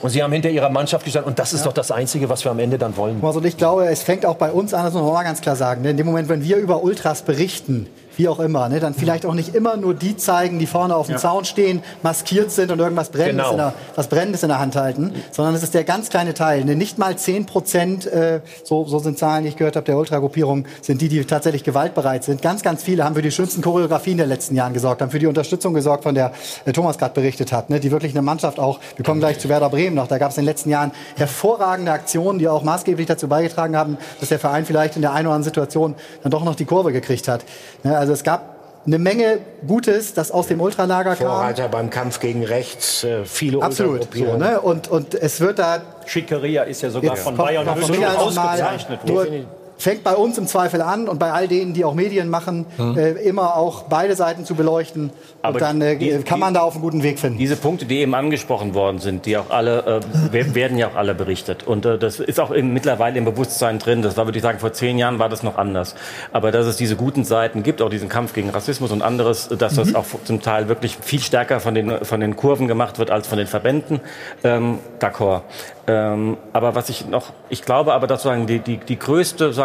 Und 0.06 0.11
sie 0.11 0.22
haben 0.22 0.32
hinter 0.32 0.52
ihrer 0.52 0.69
Mannschaft 0.69 1.03
gestanden. 1.03 1.30
Und 1.32 1.40
das 1.40 1.52
ist 1.52 1.65
doch 1.65 1.73
das 1.73 1.90
Einzige, 1.90 2.30
was 2.30 2.44
wir 2.44 2.52
am 2.52 2.60
Ende 2.60 2.77
dann 2.77 2.95
wollen. 2.95 3.23
Also 3.23 3.44
ich 3.44 3.57
glaube, 3.57 3.88
es 3.88 4.03
fängt 4.03 4.23
auch 4.23 4.36
bei 4.36 4.52
uns 4.52 4.72
an, 4.76 4.86
das 4.86 4.94
muss 4.94 5.02
man 5.02 5.14
mal 5.14 5.23
ganz 5.23 5.41
klar 5.41 5.56
sagen. 5.56 5.84
In 5.84 5.98
dem 5.98 6.06
Moment, 6.06 6.30
wenn 6.30 6.44
wir 6.44 6.57
über 6.57 6.84
Ultras 6.84 7.23
berichten, 7.23 7.88
wie 8.17 8.27
auch 8.27 8.39
immer, 8.39 8.69
ne, 8.69 8.79
dann 8.79 8.93
vielleicht 8.93 9.25
auch 9.25 9.33
nicht 9.33 9.55
immer 9.55 9.77
nur 9.77 9.93
die 9.93 10.17
zeigen, 10.17 10.59
die 10.59 10.67
vorne 10.67 10.95
auf 10.95 11.07
dem 11.07 11.13
Ja. 11.13 11.17
Zaun 11.19 11.45
stehen, 11.45 11.81
maskiert 12.03 12.51
sind 12.51 12.71
und 12.71 12.79
irgendwas 12.79 13.09
Brennendes, 13.09 13.49
Genau. 13.49 13.51
in, 13.51 13.57
der, 13.57 13.73
was 13.95 14.07
Brennendes 14.07 14.43
in 14.43 14.49
der 14.49 14.59
Hand 14.59 14.75
halten, 14.75 15.13
sondern 15.31 15.55
es 15.55 15.63
ist 15.63 15.73
der 15.73 15.83
ganz 15.83 16.09
kleine 16.09 16.33
Teil. 16.33 16.65
Ne, 16.65 16.75
nicht 16.75 16.97
mal 16.97 17.17
10 17.17 17.45
Prozent, 17.45 18.05
äh, 18.07 18.41
so, 18.63 18.85
so 18.85 18.99
sind 18.99 19.17
Zahlen, 19.17 19.43
die 19.43 19.49
ich 19.49 19.55
gehört 19.57 19.75
habe, 19.75 19.85
der 19.85 19.97
Ultragruppierung, 19.97 20.65
sind 20.81 21.01
die, 21.01 21.09
die 21.09 21.23
tatsächlich 21.25 21.63
gewaltbereit 21.63 22.23
sind. 22.23 22.41
Ganz, 22.41 22.61
ganz 22.61 22.83
viele 22.83 23.03
haben 23.03 23.15
für 23.15 23.21
die 23.21 23.31
schönsten 23.31 23.61
Choreografien 23.61 24.17
der 24.17 24.27
letzten 24.27 24.55
Jahren 24.55 24.73
gesorgt, 24.73 25.01
haben 25.01 25.11
für 25.11 25.19
die 25.19 25.27
Unterstützung 25.27 25.73
gesorgt, 25.73 26.03
von 26.03 26.15
der 26.15 26.31
äh, 26.65 26.71
Thomas 26.71 26.97
gerade 26.97 27.13
berichtet 27.13 27.51
hat, 27.51 27.69
ne, 27.69 27.79
die 27.79 27.91
wirklich 27.91 28.13
eine 28.13 28.21
Mannschaft 28.21 28.59
auch, 28.59 28.79
wir 28.95 29.05
kommen 29.05 29.19
gleich 29.19 29.39
zu 29.39 29.49
Werder 29.49 29.69
Bremen 29.69 29.95
noch, 29.95 30.07
da 30.07 30.17
gab 30.17 30.31
es 30.31 30.37
in 30.37 30.43
den 30.43 30.47
letzten 30.47 30.69
Jahren 30.69 30.91
hervorragende 31.15 31.91
Aktionen, 31.91 32.39
die 32.39 32.47
auch 32.47 32.63
maßgeblich 32.63 33.07
dazu 33.07 33.27
beigetragen 33.27 33.75
haben, 33.75 33.97
dass 34.19 34.29
der 34.29 34.39
Verein 34.39 34.65
vielleicht 34.65 34.95
in 34.95 35.01
der 35.01 35.11
einen 35.13 35.27
oder 35.27 35.35
anderen 35.35 35.43
Situation 35.43 35.95
dann 36.21 36.31
doch 36.31 36.43
noch 36.43 36.55
die 36.55 36.65
Kurve 36.65 36.91
gekriegt 36.91 37.27
hat. 37.27 37.43
Ne, 37.83 37.97
also 37.97 38.05
es 38.14 38.23
gab 38.23 38.56
eine 38.86 38.99
Menge 38.99 39.40
Gutes, 39.65 40.14
das 40.14 40.32
aus 40.32 40.48
dem 40.48 40.61
Ultralager 40.61 41.15
kam. 41.15 41.27
Vorreiter 41.27 41.68
beim 41.68 41.90
Kampf 41.90 42.19
gegen 42.19 42.44
rechts, 42.44 43.03
äh, 43.03 43.26
viele 43.26 43.61
Absolut. 43.61 44.07
So, 44.14 44.38
ne? 44.38 44.61
und, 44.61 44.88
und 44.88 45.15
es 45.15 45.41
wird 45.41 45.60
da. 45.60 45.82
Schickeria 46.06 46.64
ist 46.64 46.82
ja 46.82 46.90
sogar 46.90 47.15
von 47.15 47.36
Bayern 47.36 47.65
mal, 47.65 47.76
ausgezeichnet 48.18 49.10
worden. 49.10 49.48
Fängt 49.77 50.03
bei 50.03 50.15
uns 50.15 50.38
im 50.38 50.47
Zweifel 50.47 50.81
an 50.81 51.07
und 51.10 51.19
bei 51.19 51.31
all 51.31 51.47
denen, 51.49 51.73
die 51.73 51.84
auch 51.84 51.93
Medien 51.93 52.30
machen, 52.30 52.65
Mhm. 52.77 52.97
äh, 52.97 53.11
immer 53.11 53.56
auch 53.57 53.84
beide 53.84 54.15
Seiten 54.15 54.45
zu 54.45 54.56
beleuchten. 54.56 55.10
Aber 55.41 55.56
und 55.56 55.61
dann 55.61 55.81
äh, 55.81 55.97
die- 55.97 56.11
kann 56.23 56.39
man 56.39 56.53
da 56.53 56.61
auf 56.61 56.73
einen 56.76 56.81
guten 56.81 57.03
Weg 57.03 57.19
finden. 57.19 57.38
Diese 57.38 57.57
Punkte, 57.57 57.85
die 57.85 57.97
eben 57.99 58.15
angesprochen 58.15 58.73
worden 58.73 58.99
sind, 58.99 59.26
die 59.26 59.38
auch 59.38 59.49
alle, 59.49 59.80
äh, 59.85 59.99
wer- 60.31 60.56
werden 60.56 60.77
ja 60.77 60.88
auch 60.88 60.95
alle 60.95 61.14
berichtet. 61.14 61.68
Und 61.68 61.85
äh, 61.85 61.97
das 61.97 62.19
ist 62.19 62.39
auch 62.39 62.52
im, 62.52 62.73
mittlerweile 62.73 63.18
im 63.18 63.26
Bewusstsein 63.26 63.77
drin. 63.80 64.02
Das 64.02 64.15
war, 64.18 64.26
würde 64.26 64.38
ich 64.38 64.43
sagen, 64.43 64.60
vor 64.60 64.72
zehn 64.73 64.97
Jahren 64.97 65.19
war 65.19 65.27
das 65.30 65.43
noch 65.43 65.57
anders. 65.57 65.95
Aber 66.31 66.52
dass 66.52 66.65
es 66.65 66.77
diese 66.77 66.95
guten 66.95 67.26
Seiten 67.26 67.61
gibt, 67.61 67.81
auch 67.81 67.89
diesen 67.89 68.07
Kampf 68.10 68.34
gegen 68.34 68.49
Rassismus 68.52 68.91
und 68.91 69.02
anderes, 69.02 69.49
dass 69.49 69.76
das 69.76 69.89
Mhm. 69.89 69.95
auch 69.97 70.06
zum 70.23 70.41
Teil 70.41 70.69
wirklich 70.69 70.97
viel 71.02 71.19
stärker 71.19 71.60
von 71.60 71.76
den, 71.76 72.06
von 72.06 72.19
den 72.22 72.35
Kurven 72.38 72.68
gemacht 72.68 72.97
wird 72.97 73.11
als 73.11 73.27
von 73.27 73.38
den 73.38 73.47
Verbänden, 73.47 73.99
ähm, 74.43 74.80
d'accord. 74.99 75.41
Ähm, 75.88 76.38
aber 76.52 76.73
was 76.73 76.89
ich 76.89 77.07
noch, 77.07 77.34
ich 77.49 77.61
glaube 77.64 77.93
aber, 77.93 78.07
dass 78.07 78.23
sozusagen 78.23 78.47
die, 78.47 78.57
die, 78.60 78.77
die 78.77 78.97
größte, 78.97 79.53
sagen, 79.53 79.64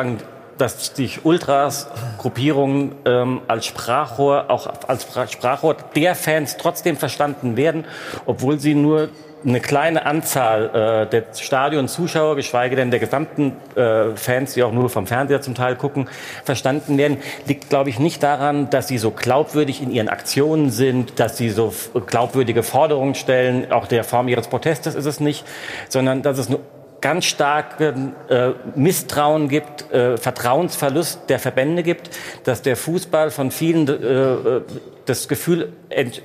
dass 0.58 0.92
die 0.92 1.10
Ultras, 1.22 1.88
Gruppierungen 2.18 2.94
ähm, 3.06 3.40
als 3.48 3.64
Sprachrohr, 3.66 4.46
auch 4.48 4.68
als 4.88 5.06
Spra- 5.06 5.30
Sprachrohr 5.30 5.76
der 5.96 6.14
Fans 6.14 6.56
trotzdem 6.58 6.96
verstanden 6.96 7.56
werden, 7.56 7.86
obwohl 8.26 8.60
sie 8.60 8.74
nur 8.74 9.08
eine 9.42 9.60
kleine 9.60 10.04
Anzahl 10.04 11.06
äh, 11.06 11.10
der 11.10 11.24
Stadion-Zuschauer, 11.34 12.36
geschweige 12.36 12.76
denn 12.76 12.90
der 12.90 13.00
gesamten 13.00 13.56
äh, 13.74 14.14
Fans, 14.14 14.52
die 14.52 14.62
auch 14.62 14.72
nur 14.72 14.90
vom 14.90 15.06
Fernseher 15.06 15.40
zum 15.40 15.54
Teil 15.54 15.76
gucken, 15.76 16.08
verstanden 16.44 16.98
werden, 16.98 17.16
liegt, 17.46 17.70
glaube 17.70 17.88
ich, 17.88 17.98
nicht 17.98 18.22
daran, 18.22 18.68
dass 18.68 18.88
sie 18.88 18.98
so 18.98 19.10
glaubwürdig 19.10 19.82
in 19.82 19.90
ihren 19.92 20.10
Aktionen 20.10 20.70
sind, 20.70 21.18
dass 21.18 21.38
sie 21.38 21.48
so 21.48 21.72
glaubwürdige 22.06 22.62
Forderungen 22.62 23.14
stellen, 23.14 23.72
auch 23.72 23.86
der 23.86 24.04
Form 24.04 24.28
ihres 24.28 24.48
Protestes 24.48 24.94
ist 24.94 25.06
es 25.06 25.20
nicht, 25.20 25.46
sondern 25.88 26.20
dass 26.20 26.36
es 26.36 26.48
eine 26.48 26.58
ganz 27.00 27.24
starken 27.24 28.14
äh, 28.28 28.50
Misstrauen 28.74 29.48
gibt, 29.48 29.90
äh, 29.92 30.16
Vertrauensverlust 30.16 31.28
der 31.28 31.38
Verbände 31.38 31.82
gibt, 31.82 32.10
dass 32.44 32.62
der 32.62 32.76
Fußball 32.76 33.30
von 33.30 33.50
vielen 33.50 33.88
äh, 33.88 33.92
äh, 33.92 34.62
das 35.06 35.28
Gefühl 35.28 35.72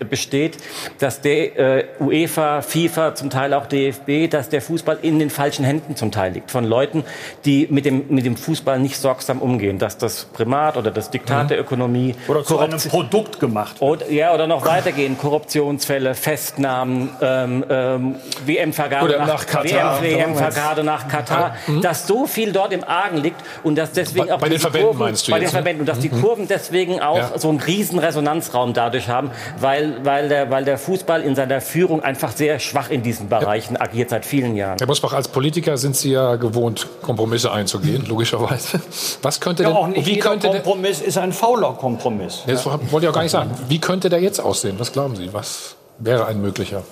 besteht, 0.09 0.57
dass 0.99 1.21
der 1.21 1.57
äh, 1.79 1.85
UEFA, 1.99 2.61
FIFA, 2.61 3.15
zum 3.15 3.29
Teil 3.29 3.53
auch 3.53 3.65
DFB, 3.65 4.29
dass 4.29 4.49
der 4.49 4.61
Fußball 4.61 4.99
in 5.01 5.19
den 5.19 5.29
falschen 5.29 5.65
Händen 5.65 5.95
zum 5.95 6.11
Teil 6.11 6.33
liegt. 6.33 6.51
Von 6.51 6.65
Leuten, 6.65 7.03
die 7.45 7.67
mit 7.69 7.85
dem, 7.85 8.05
mit 8.09 8.25
dem 8.25 8.37
Fußball 8.37 8.79
nicht 8.79 8.97
sorgsam 8.97 9.39
umgehen. 9.41 9.79
Dass 9.79 9.97
das 9.97 10.25
Primat 10.25 10.77
oder 10.77 10.91
das 10.91 11.09
Diktat 11.09 11.45
Mhm. 11.45 11.47
der 11.49 11.59
Ökonomie 11.59 12.15
Oder 12.27 12.43
zu 12.43 12.59
einem 12.59 12.79
Produkt 12.79 13.39
gemacht. 13.39 13.77
oder, 13.81 14.09
ja, 14.09 14.33
oder 14.33 14.47
noch 14.47 14.65
weitergehen. 14.65 15.17
Korruptionsfälle, 15.17 16.15
Festnahmen, 16.15 17.09
ähm, 17.21 17.65
ähm, 17.69 18.15
WM-Vergabe 18.45 19.09
nach, 19.17 19.27
nach 19.27 19.45
Katar. 19.45 20.01
WM-Vergabe 20.01 20.83
nach 20.83 21.07
Katar. 21.07 21.55
Mhm. 21.67 21.81
Dass 21.81 22.07
so 22.07 22.25
viel 22.25 22.51
dort 22.51 22.73
im 22.73 22.83
Argen 22.83 23.17
liegt 23.17 23.41
und 23.63 23.75
dass 23.77 23.91
deswegen 23.91 24.27
Bei- 24.27 24.33
auch 24.33 24.39
bei 24.39 24.49
den 24.49 24.59
Verbänden 24.59 24.87
Kurven, 24.89 24.99
meinst 25.05 25.27
du 25.27 25.31
bei 25.31 25.37
jetzt, 25.39 25.51
den 25.51 25.55
ne? 25.55 25.57
Verbänden 25.63 25.79
und 25.81 25.85
dass 25.89 25.99
die 25.99 26.09
Mhm. 26.09 26.21
Kurven 26.21 26.47
deswegen 26.47 27.01
auch 27.01 27.17
Ja. 27.17 27.37
so 27.37 27.49
einen 27.49 27.59
riesen 27.59 27.99
Resonanzraum 27.99 28.64
dadurch 28.73 29.09
haben, 29.09 29.31
weil, 29.59 30.03
weil, 30.03 30.29
der, 30.29 30.49
weil 30.51 30.65
der 30.65 30.77
Fußball 30.77 31.21
in 31.21 31.35
seiner 31.35 31.61
Führung 31.61 32.03
einfach 32.03 32.31
sehr 32.31 32.59
schwach 32.59 32.89
in 32.89 33.03
diesen 33.03 33.29
Bereichen 33.29 33.77
agiert 33.77 34.09
seit 34.09 34.25
vielen 34.25 34.55
Jahren. 34.55 34.77
Herr 34.79 34.87
Bosbach, 34.87 35.13
als 35.13 35.27
Politiker 35.27 35.77
sind 35.77 35.95
Sie 35.95 36.11
ja 36.11 36.35
gewohnt, 36.35 36.87
Kompromisse 37.01 37.51
einzugehen, 37.51 38.05
logischerweise. 38.07 38.79
Was 39.21 39.39
könnte 39.39 39.63
Ja, 39.63 39.69
denn, 39.69 39.77
auch 39.77 39.87
nicht 39.87 40.05
wie 40.05 40.15
jeder 40.15 40.29
könnte 40.29 40.47
der, 40.49 40.61
Kompromiss 40.61 41.01
ist 41.01 41.17
ein 41.17 41.31
fauler 41.33 41.73
Kompromiss. 41.73 42.43
das 42.47 42.65
wollte 42.65 43.05
ich 43.05 43.07
auch 43.07 43.13
gar 43.13 43.23
nicht 43.23 43.31
sagen. 43.31 43.51
Wie 43.67 43.79
könnte 43.79 44.09
der 44.09 44.19
jetzt 44.21 44.39
aussehen? 44.39 44.75
Was 44.77 44.91
glauben 44.91 45.15
Sie? 45.15 45.33
Was 45.33 45.75
wäre 45.99 46.25
ein 46.25 46.41
möglicher? 46.41 46.83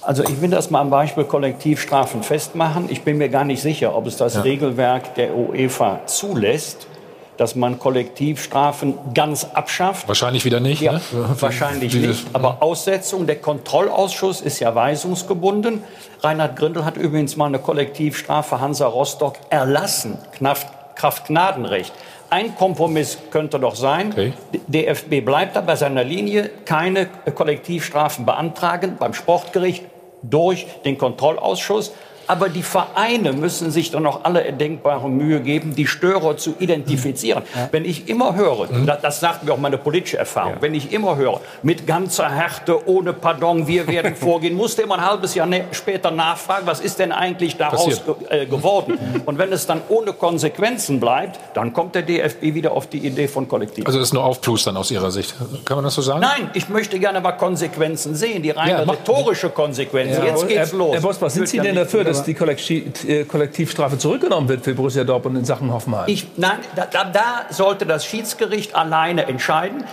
Also 0.00 0.22
ich 0.22 0.40
will 0.40 0.48
das 0.50 0.70
mal 0.70 0.80
am 0.80 0.90
Beispiel 0.90 1.24
Kollektivstrafen 1.24 2.22
festmachen. 2.22 2.86
Ich 2.88 3.02
bin 3.02 3.18
mir 3.18 3.28
gar 3.28 3.44
nicht 3.44 3.60
sicher, 3.60 3.94
ob 3.94 4.06
es 4.06 4.16
das 4.16 4.34
Ja. 4.34 4.40
Regelwerk 4.42 5.14
der 5.16 5.34
UEFA 5.36 6.00
zulässt, 6.06 6.86
dass 7.38 7.54
man 7.54 7.78
Kollektivstrafen 7.78 8.94
ganz 9.14 9.44
abschafft. 9.54 10.06
Wahrscheinlich 10.08 10.44
wieder 10.44 10.60
nicht. 10.60 10.82
Ja, 10.82 10.92
ne? 10.92 11.00
wahrscheinlich 11.40 11.92
Dieses- 11.92 12.24
nicht. 12.24 12.34
Aber 12.34 12.58
Aussetzung, 12.60 13.26
der 13.26 13.36
Kontrollausschuss 13.36 14.42
ist 14.42 14.58
ja 14.60 14.74
weisungsgebunden. 14.74 15.82
Reinhard 16.20 16.56
Grindel 16.56 16.84
hat 16.84 16.96
übrigens 16.96 17.36
mal 17.36 17.46
eine 17.46 17.60
Kollektivstrafe 17.60 18.60
Hansa 18.60 18.86
Rostock 18.86 19.36
erlassen, 19.50 20.18
Kraft, 20.36 20.66
Kraft 20.96 21.28
Gnadenrecht. 21.28 21.92
Ein 22.28 22.54
Kompromiss 22.56 23.16
könnte 23.30 23.58
doch 23.58 23.76
sein, 23.76 24.14
DFB 24.66 25.24
bleibt 25.24 25.56
da 25.56 25.62
bei 25.62 25.76
seiner 25.76 26.04
Linie, 26.04 26.50
keine 26.66 27.06
Kollektivstrafen 27.06 28.26
beantragen 28.26 28.96
beim 28.98 29.14
Sportgericht 29.14 29.84
durch 30.22 30.66
den 30.84 30.98
Kontrollausschuss. 30.98 31.92
Aber 32.28 32.48
die 32.48 32.62
Vereine 32.62 33.32
müssen 33.32 33.70
sich 33.70 33.90
dann 33.90 34.02
noch 34.02 34.24
alle 34.24 34.44
erdenkbare 34.44 35.08
Mühe 35.08 35.40
geben, 35.40 35.74
die 35.74 35.86
Störer 35.86 36.36
zu 36.36 36.54
identifizieren. 36.58 37.42
Wenn 37.70 37.84
ich 37.84 38.08
immer 38.08 38.36
höre, 38.36 38.68
das, 38.86 39.00
das 39.00 39.20
sagt 39.20 39.44
mir 39.44 39.52
auch 39.52 39.58
meine 39.58 39.78
politische 39.78 40.18
Erfahrung, 40.18 40.56
wenn 40.60 40.74
ich 40.74 40.92
immer 40.92 41.16
höre, 41.16 41.40
mit 41.62 41.86
ganzer 41.86 42.30
Härte, 42.30 42.86
ohne 42.86 43.12
Pardon, 43.12 43.66
wir 43.66 43.86
werden 43.86 44.14
vorgehen, 44.28 44.54
musste 44.54 44.82
immer 44.82 44.96
ein 44.96 45.06
halbes 45.06 45.34
Jahr 45.34 45.46
ne- 45.46 45.64
später 45.72 46.10
nachfragen, 46.10 46.66
was 46.66 46.80
ist 46.80 46.98
denn 46.98 47.12
eigentlich 47.12 47.56
daraus 47.56 48.02
ge 48.04 48.14
äh, 48.42 48.46
geworden? 48.46 48.98
Und 49.26 49.38
wenn 49.38 49.52
es 49.52 49.66
dann 49.66 49.80
ohne 49.88 50.12
Konsequenzen 50.12 51.00
bleibt, 51.00 51.38
dann 51.54 51.72
kommt 51.72 51.94
der 51.94 52.02
DFB 52.02 52.42
wieder 52.54 52.72
auf 52.72 52.86
die 52.86 52.98
Idee 52.98 53.26
von 53.28 53.48
Kollektiv. 53.48 53.86
Also 53.86 53.98
das 53.98 54.08
ist 54.08 54.14
nur 54.14 54.24
Aufplustern 54.24 54.76
aus 54.76 54.90
Ihrer 54.90 55.10
Sicht. 55.10 55.34
Kann 55.64 55.76
man 55.76 55.84
das 55.84 55.94
so 55.94 56.02
sagen? 56.02 56.20
Nein, 56.20 56.50
ich 56.54 56.68
möchte 56.68 56.98
gerne 56.98 57.18
aber 57.18 57.32
Konsequenzen 57.32 58.14
sehen, 58.14 58.42
die 58.42 58.50
rein 58.50 58.68
Ja, 58.68 58.80
rhetorische 58.80 59.48
Konsequenzen. 59.48 60.22
Ja. 60.22 60.30
Jetzt 60.30 60.48
geht's 60.48 60.72
Herr, 60.72 60.78
los. 60.78 60.94
Herr 60.94 61.00
Bosbach, 61.00 61.30
sind 61.30 61.48
Sie 61.48 61.56
ja 61.56 61.62
denn 61.62 61.74
dafür, 61.74 62.04
dass 62.04 62.17
die 62.24 62.34
Kollektiv, 62.34 63.08
äh, 63.08 63.24
Kollektivstrafe 63.24 63.98
zurückgenommen 63.98 64.48
wird 64.48 64.64
für 64.64 64.74
Borussia 64.74 65.04
Dortmund 65.04 65.38
in 65.38 65.44
Sachen 65.44 65.72
Hoffenheim? 65.72 66.04
Ich, 66.06 66.26
nein, 66.36 66.58
da, 66.74 66.86
da, 66.86 67.46
sollte 67.50 67.86
das 67.86 68.04
Schiedsgericht 68.04 68.74
alleine 68.74 69.26
entscheiden. 69.26 69.84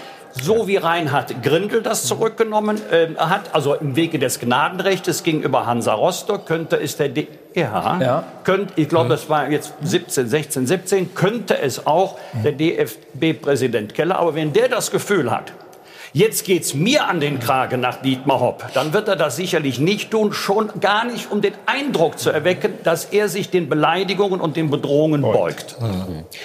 So 0.41 0.67
wie 0.67 0.75
Reinhard 0.75 1.41
Grindel 1.43 1.81
das 1.81 2.03
zurückgenommen 2.03 2.81
ähm, 2.91 3.15
hat, 3.17 3.55
also 3.55 3.73
im 3.73 3.95
Wege 3.95 4.19
des 4.19 4.41
Gnadenrechts 4.41 5.23
gegenüber 5.23 5.65
Hansa 5.65 5.93
Rostock, 5.93 6.45
könnte 6.45 6.75
es 6.75 6.97
der 6.97 7.07
D 7.07 7.27
ja, 7.53 7.97
Ja. 8.01 8.23
Könnt, 8.43 8.73
ich 8.75 8.89
glaube, 8.89 9.07
das 9.07 9.29
war 9.29 9.49
jetzt 9.49 9.73
17, 9.81 10.27
16, 10.27 10.67
17, 10.67 11.15
könnte 11.15 11.57
es 11.57 11.87
auch 11.87 12.17
der 12.43 12.51
DFB-Präsident 12.51 13.93
Keller. 13.93 14.19
Aber 14.19 14.35
wenn 14.35 14.51
der 14.51 14.67
das 14.67 14.91
Gefühl 14.91 15.31
hat, 15.31 15.53
jetzt 16.15 16.45
geht's 16.45 16.73
mir 16.73 17.07
an 17.09 17.19
den 17.19 17.39
Kragen 17.39 17.81
nach 17.81 18.01
Dietmar 18.01 18.39
Hopp, 18.39 18.63
dann 18.73 18.93
wird 18.93 19.09
er 19.09 19.17
das 19.17 19.35
sicherlich 19.35 19.79
nicht 19.79 20.11
tun, 20.11 20.31
schon 20.31 20.71
gar 20.79 21.03
nicht, 21.03 21.29
um 21.29 21.41
den 21.41 21.53
Eindruck 21.65 22.17
zu 22.17 22.29
erwecken, 22.29 22.73
dass 22.85 23.03
er 23.05 23.27
sich 23.27 23.49
den 23.49 23.67
Beleidigungen 23.67 24.39
und 24.39 24.55
den 24.55 24.69
Bedrohungen 24.69 25.21
beugt. 25.21 25.75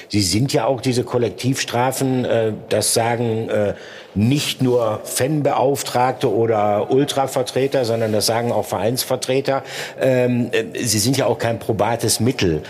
Sie 0.08 0.22
sind 0.22 0.52
ja 0.52 0.64
auch 0.66 0.80
diese 0.80 1.04
Kollektivstrafen, 1.04 2.24
äh, 2.24 2.52
das 2.68 2.94
sagen 2.94 3.48
äh, 3.48 3.74
nicht 4.16 4.60
nur 4.60 5.02
Fanbeauftragte 5.04 6.28
oder 6.34 6.90
Ultravertreter, 6.90 7.84
sondern 7.84 8.12
das 8.12 8.26
sagen 8.26 8.50
auch 8.50 8.64
Vereinsvertreter. 8.64 9.62
Ähm, 10.00 10.50
äh, 10.50 10.64
sie 10.84 10.98
sind 10.98 11.16
ja 11.16 11.26
auch 11.26 11.38
kein 11.38 11.60
probates 11.60 12.18
Mittel. 12.18 12.62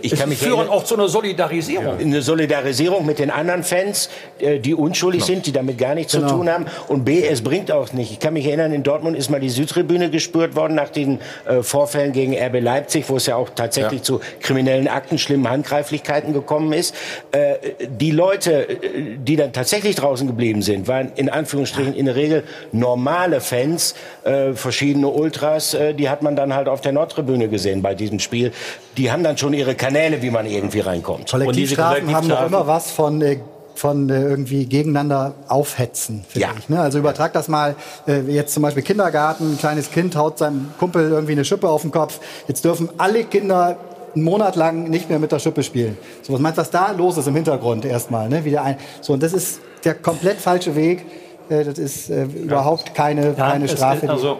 Ich 0.00 0.12
Es 0.14 0.18
kann 0.18 0.30
mich 0.30 0.38
führen 0.38 0.68
auch 0.70 0.84
zu 0.84 0.94
einer 0.94 1.08
Solidarisierung. 1.08 1.98
eine 1.98 2.22
Solidarisierung 2.22 3.04
mit 3.04 3.18
den 3.18 3.30
anderen 3.30 3.64
Fans, 3.64 4.08
die 4.40 4.74
unschuldig 4.74 5.24
sind, 5.24 5.44
die 5.44 5.52
damit 5.52 5.76
gar 5.76 5.94
nichts 5.94 6.12
Genau. 6.12 6.28
zu 6.28 6.34
tun 6.36 6.37
haben. 6.46 6.66
Und 6.88 7.06
B, 7.06 7.22
es 7.26 7.42
bringt 7.42 7.72
auch 7.72 7.94
nicht. 7.94 8.12
Ich 8.12 8.18
kann 8.20 8.34
mich 8.34 8.44
erinnern, 8.46 8.74
in 8.74 8.82
Dortmund 8.82 9.16
ist 9.16 9.30
mal 9.30 9.40
die 9.40 9.48
Südtribüne 9.48 10.10
gespürt 10.10 10.54
worden 10.56 10.74
nach 10.74 10.90
den 10.90 11.20
äh, 11.46 11.62
Vorfällen 11.62 12.12
gegen 12.12 12.34
RB 12.36 12.60
Leipzig, 12.60 13.08
wo 13.08 13.16
es 13.16 13.24
ja 13.24 13.36
auch 13.36 13.48
tatsächlich 13.54 14.00
Ja. 14.00 14.04
zu 14.04 14.20
kriminellen 14.40 14.88
Akten, 14.88 15.16
schlimmen 15.16 15.48
Handgreiflichkeiten 15.48 16.34
gekommen 16.34 16.74
ist. 16.74 16.94
Äh, 17.32 17.54
die 17.88 18.10
Leute, 18.10 18.68
äh, 18.68 18.76
die 19.16 19.36
dann 19.36 19.54
tatsächlich 19.54 19.96
draußen 19.96 20.26
geblieben 20.26 20.60
sind, 20.60 20.86
waren 20.88 21.12
in 21.16 21.30
Anführungsstrichen 21.30 21.94
in 21.94 22.04
der 22.04 22.16
Regel 22.16 22.42
normale 22.72 23.40
Fans, 23.40 23.94
äh, 24.24 24.52
verschiedene 24.52 25.08
Ultras, 25.08 25.72
äh, 25.74 25.94
die 25.94 26.10
hat 26.10 26.22
man 26.22 26.36
dann 26.36 26.54
halt 26.54 26.68
auf 26.68 26.82
der 26.82 26.92
Nordtribüne 26.92 27.48
gesehen 27.48 27.80
bei 27.80 27.94
diesem 27.94 28.18
Spiel. 28.18 28.52
Die 28.98 29.10
haben 29.10 29.22
dann 29.22 29.38
schon 29.38 29.54
ihre 29.54 29.74
Kanäle, 29.76 30.20
wie 30.22 30.30
man 30.30 30.44
irgendwie 30.46 30.80
reinkommt. 30.80 31.30
Kollektivstrafen 31.30 32.14
haben 32.14 32.28
doch 32.28 32.44
immer 32.46 32.66
was 32.66 32.90
von, 32.90 33.22
äh, 33.22 33.38
von 33.78 34.08
äh, 34.10 34.20
irgendwie 34.22 34.66
gegeneinander 34.66 35.34
aufhetzen, 35.46 36.24
finde 36.28 36.48
ich. 36.58 36.68
Ne? 36.68 36.80
Also 36.80 36.98
übertrag 36.98 37.32
das 37.32 37.48
mal, 37.48 37.76
äh, 38.06 38.20
jetzt 38.22 38.52
zum 38.52 38.62
Beispiel 38.62 38.82
Kindergarten, 38.82 39.52
ein 39.52 39.58
kleines 39.58 39.90
Kind 39.90 40.16
haut 40.16 40.38
seinem 40.38 40.72
Kumpel 40.78 41.10
irgendwie 41.10 41.32
eine 41.32 41.44
Schippe 41.44 41.68
auf 41.68 41.82
den 41.82 41.90
Kopf. 41.92 42.20
Jetzt 42.48 42.64
dürfen 42.64 42.88
alle 42.98 43.24
Kinder 43.24 43.76
einen 44.14 44.24
Monat 44.24 44.56
lang 44.56 44.90
nicht 44.90 45.08
mehr 45.08 45.18
mit 45.18 45.30
der 45.30 45.38
Schippe 45.38 45.62
spielen. 45.62 45.96
So, 46.22 46.32
was 46.32 46.40
meinst 46.40 46.58
du, 46.58 46.62
was 46.62 46.70
da 46.70 46.90
los 46.90 47.16
ist 47.18 47.28
im 47.28 47.34
Hintergrund 47.34 47.84
erstmal? 47.84 48.28
Ne? 48.28 48.44
Wieder 48.44 48.62
ein, 48.62 48.76
so, 49.00 49.12
und 49.12 49.22
das 49.22 49.32
ist 49.32 49.60
der 49.84 49.94
komplett 49.94 50.38
falsche 50.38 50.74
Weg. 50.74 51.04
Äh, 51.48 51.64
das 51.64 51.78
ist 51.78 52.10
äh, 52.10 52.24
überhaupt 52.24 52.94
keine, 52.94 53.28
Ja, 53.28 53.50
keine 53.50 53.68
Strafe. 53.68 54.10
also, 54.10 54.38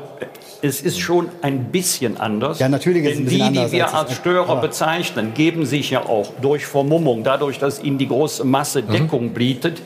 es 0.63 0.81
ist 0.81 0.99
schon 0.99 1.29
ein 1.43 1.65
bisschen 1.67 2.19
anders. 2.19 2.59
Ja, 2.59 2.69
natürlich 2.69 3.05
ist 3.05 3.13
es 3.13 3.19
ein 3.19 3.25
bisschen 3.27 3.53
die, 3.53 3.61
die 3.67 3.73
wir 3.73 3.85
als 3.87 3.95
als 3.95 4.15
Störer 4.15 4.61
bezeichnen, 4.61 5.33
geben 5.35 5.67
sich 5.67 5.91
ja 5.91 6.05
auch 6.05 6.33
durch 6.43 6.67
Vermummung, 6.67 7.23
dadurch, 7.23 7.59
dass 7.59 7.83
ihnen 7.83 7.99
die 7.99 8.09
große 8.09 8.45
Masse 8.45 8.83
Mhm. 8.83 8.93
Deckung 8.93 9.31
bietet, 9.31 9.81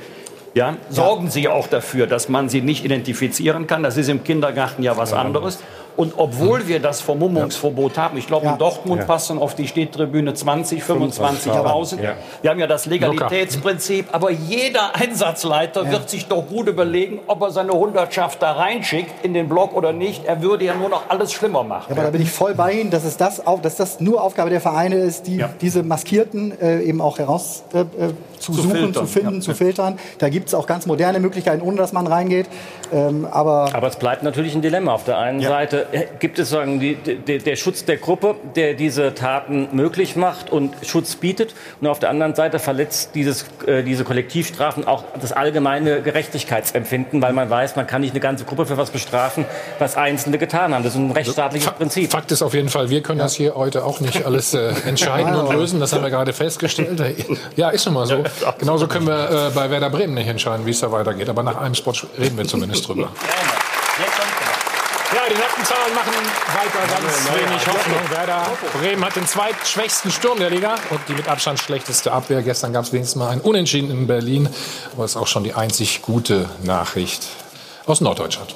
ja, 0.55 0.77
sorgen 0.90 1.31
sie 1.31 1.49
auch 1.49 1.66
dafür, 1.66 2.07
dass 2.07 2.28
man 2.28 2.49
sie 2.49 2.61
nicht 2.61 2.85
identifizieren 2.85 3.66
kann. 3.66 3.82
Das 3.82 3.97
ist 3.97 4.09
im 4.09 4.23
Kindergarten 4.23 4.82
ja 4.82 4.97
was 4.97 5.12
anderes. 5.12 5.59
Und 5.97 6.14
obwohl 6.16 6.69
wir 6.69 6.81
das 6.81 7.01
Vermummungsverbot 7.01 7.98
haben, 7.98 8.16
ich 8.16 8.27
glaube, 8.27 8.47
in 8.47 8.59
Dortmund 8.59 9.06
passen 9.06 9.39
auf 9.39 9.55
die 9.55 9.69
Stehtribüne 9.69 10.35
20, 10.35 10.82
25.000. 10.82 12.02
Ja. 12.02 12.14
Wir 12.40 12.51
haben 12.51 12.60
ja 12.60 12.66
das 12.66 12.86
Legalitätsprinzip. 12.86 14.06
Aber 14.12 14.31
jeder 14.31 14.94
Einsatzleiter 14.97 15.90
wird 15.90 16.09
sich 16.09 16.27
doch 16.27 16.47
gut 16.47 16.69
überlegen, 16.69 17.20
ob 17.27 17.43
er 17.43 17.51
seine 17.51 17.73
Hundertschaft 17.73 18.43
da 18.43 18.52
reinschickt 18.52 19.24
in 19.24 19.35
den 19.35 19.48
Block 19.48 19.74
oder 19.74 19.93
nicht. 19.93 20.24
Er 20.24 20.43
würde 20.43 20.64
ja 20.64 20.74
nur 20.74 20.89
noch 20.89 21.02
alles 21.09 21.32
schlimmer 21.32 21.62
machen. 21.62 21.86
Ja, 21.89 21.97
aber 21.97 22.05
da 22.05 22.10
bin 22.10 22.23
ich 22.23 22.31
voll 22.31 22.55
bei 22.55 22.73
Ihnen, 22.73 22.90
dass, 22.90 23.05
es 23.05 23.16
das, 23.16 23.47
auf, 23.47 23.60
dass 23.60 23.77
das 23.77 24.01
nur 24.01 24.23
Aufgabe 24.23 24.51
der 24.51 24.60
Vereine 24.60 24.97
ist, 24.97 25.27
die, 25.27 25.44
diese 25.60 25.82
Maskierten 25.82 26.59
äh, 26.60 26.82
eben 26.82 27.01
auch 27.01 27.19
heraus 27.19 27.64
äh, 27.73 27.81
äh, 27.81 27.85
zu, 28.39 28.52
Zu 28.52 28.62
suchen, 28.62 28.70
filtern, 28.70 28.94
zu 28.94 29.06
finden, 29.06 29.43
zu 29.43 29.55
filtern. 29.55 29.98
Da 30.19 30.28
gibt 30.28 30.48
es 30.48 30.55
auch 30.55 30.66
ganz 30.66 30.86
moderne 30.86 31.20
Möglichkeiten, 31.20 31.62
ohne 31.62 31.77
dass 31.77 31.93
man 31.93 32.06
reingeht. 32.06 32.47
Ähm, 32.93 33.27
aber 33.31 33.70
Aber 33.73 33.89
es 33.89 33.97
bleibt 33.97 34.23
natürlich 34.23 34.55
ein 34.55 34.62
Dilemma. 34.62 34.93
Auf 34.93 35.05
der 35.05 35.19
einen 35.19 35.40
Seite 35.40 35.86
äh, 35.93 36.05
gibt 36.19 36.39
es 36.39 36.51
sagen, 36.51 36.78
die, 36.78 36.97
die, 36.97 37.39
der 37.39 37.56
Schutz 37.56 37.85
der 37.85 37.97
Gruppe, 37.97 38.36
der 38.55 38.74
diese 38.74 39.14
Taten 39.14 39.69
möglich 39.73 40.16
macht 40.16 40.51
und 40.51 40.74
Schutz 40.82 41.16
bietet. 41.16 41.55
Und 41.81 41.86
auf 41.86 41.98
der 41.98 42.10
anderen 42.10 42.35
Seite 42.35 42.59
verletzt 42.59 43.10
dieses, 43.14 43.47
äh, 43.66 43.82
diese 43.82 44.05
Kollektivstrafen 44.05 44.86
auch 44.86 45.05
das 45.20 45.32
allgemeine 45.32 46.02
Gerechtigkeitsempfinden, 46.02 47.23
weil 47.23 47.32
man 47.32 47.48
weiß, 47.48 47.77
man 47.77 47.86
kann 47.86 48.02
nicht 48.02 48.12
eine 48.12 48.20
ganze 48.20 48.44
Gruppe 48.44 48.66
für 48.66 48.77
was 48.77 48.90
bestrafen, 48.90 49.47
was 49.78 49.97
Einzelne 49.97 50.39
getan 50.39 50.74
haben. 50.74 50.85
Das 50.85 50.94
ist 50.94 51.01
ein 51.01 51.10
rechtsstaatliches 51.10 51.70
Prinzip. 51.73 52.10
Fakt 52.10 52.31
ist 52.31 52.43
auf 52.43 52.55
jeden 52.55 52.69
Fall, 52.69 52.90
wir 52.90 53.02
können 53.02 53.19
das 53.19 53.35
hier 53.35 53.55
heute 53.55 53.85
auch 53.85 54.01
nicht 54.01 54.27
alles 54.27 54.52
äh, 54.52 54.73
entscheiden 54.86 55.35
und 55.35 55.52
lösen. 55.55 55.81
Das 55.81 55.93
haben 55.93 56.02
wir 56.02 56.10
gerade 56.10 56.32
festgestellt. 56.32 57.02
Ja, 57.56 57.70
ist 57.70 57.85
nun 57.86 57.94
mal 57.94 58.06
so. 58.06 58.23
Genauso 58.59 58.86
können 58.86 59.06
wir 59.06 59.48
äh, 59.48 59.51
bei 59.55 59.70
Werder 59.70 59.90
Bremen 59.90 60.14
nicht 60.14 60.28
entscheiden, 60.28 60.64
wie 60.66 60.70
es 60.70 60.81
da 60.81 60.90
weitergeht. 60.90 61.28
Aber 61.28 61.43
nach 61.43 61.56
einem 61.56 61.74
Spot 61.74 61.93
reden 62.19 62.36
wir 62.36 62.47
zumindest 62.47 62.81
drüber. 62.82 63.10
Ja, 65.14 65.20
die 65.28 65.34
nackten 65.34 65.64
Zahlen 65.66 65.94
machen 65.94 66.12
weiter 66.54 66.86
ganz 66.88 67.28
wenig 67.34 67.66
Hoffnung. 67.66 68.10
Werder 68.10 68.50
Bremen 68.80 69.04
hat 69.04 69.14
den 69.14 69.26
zweitschwächsten 69.26 70.10
Sturm 70.10 70.38
der 70.38 70.48
Liga 70.48 70.76
und 70.88 71.00
die 71.06 71.12
mit 71.12 71.28
Abstand 71.28 71.60
schlechteste 71.60 72.12
Abwehr. 72.12 72.40
Gestern 72.40 72.72
gab 72.72 72.84
es 72.84 72.92
wenigstens 72.94 73.16
mal 73.16 73.28
ein 73.28 73.42
Unentschieden 73.42 73.90
in 73.90 74.06
Berlin. 74.06 74.48
Aber 74.94 75.02
das 75.02 75.12
ist 75.12 75.16
auch 75.18 75.26
schon 75.26 75.44
die 75.44 75.52
einzig 75.52 76.00
gute 76.00 76.48
Nachricht 76.62 77.26
aus 77.84 78.00
Norddeutschland. 78.00 78.54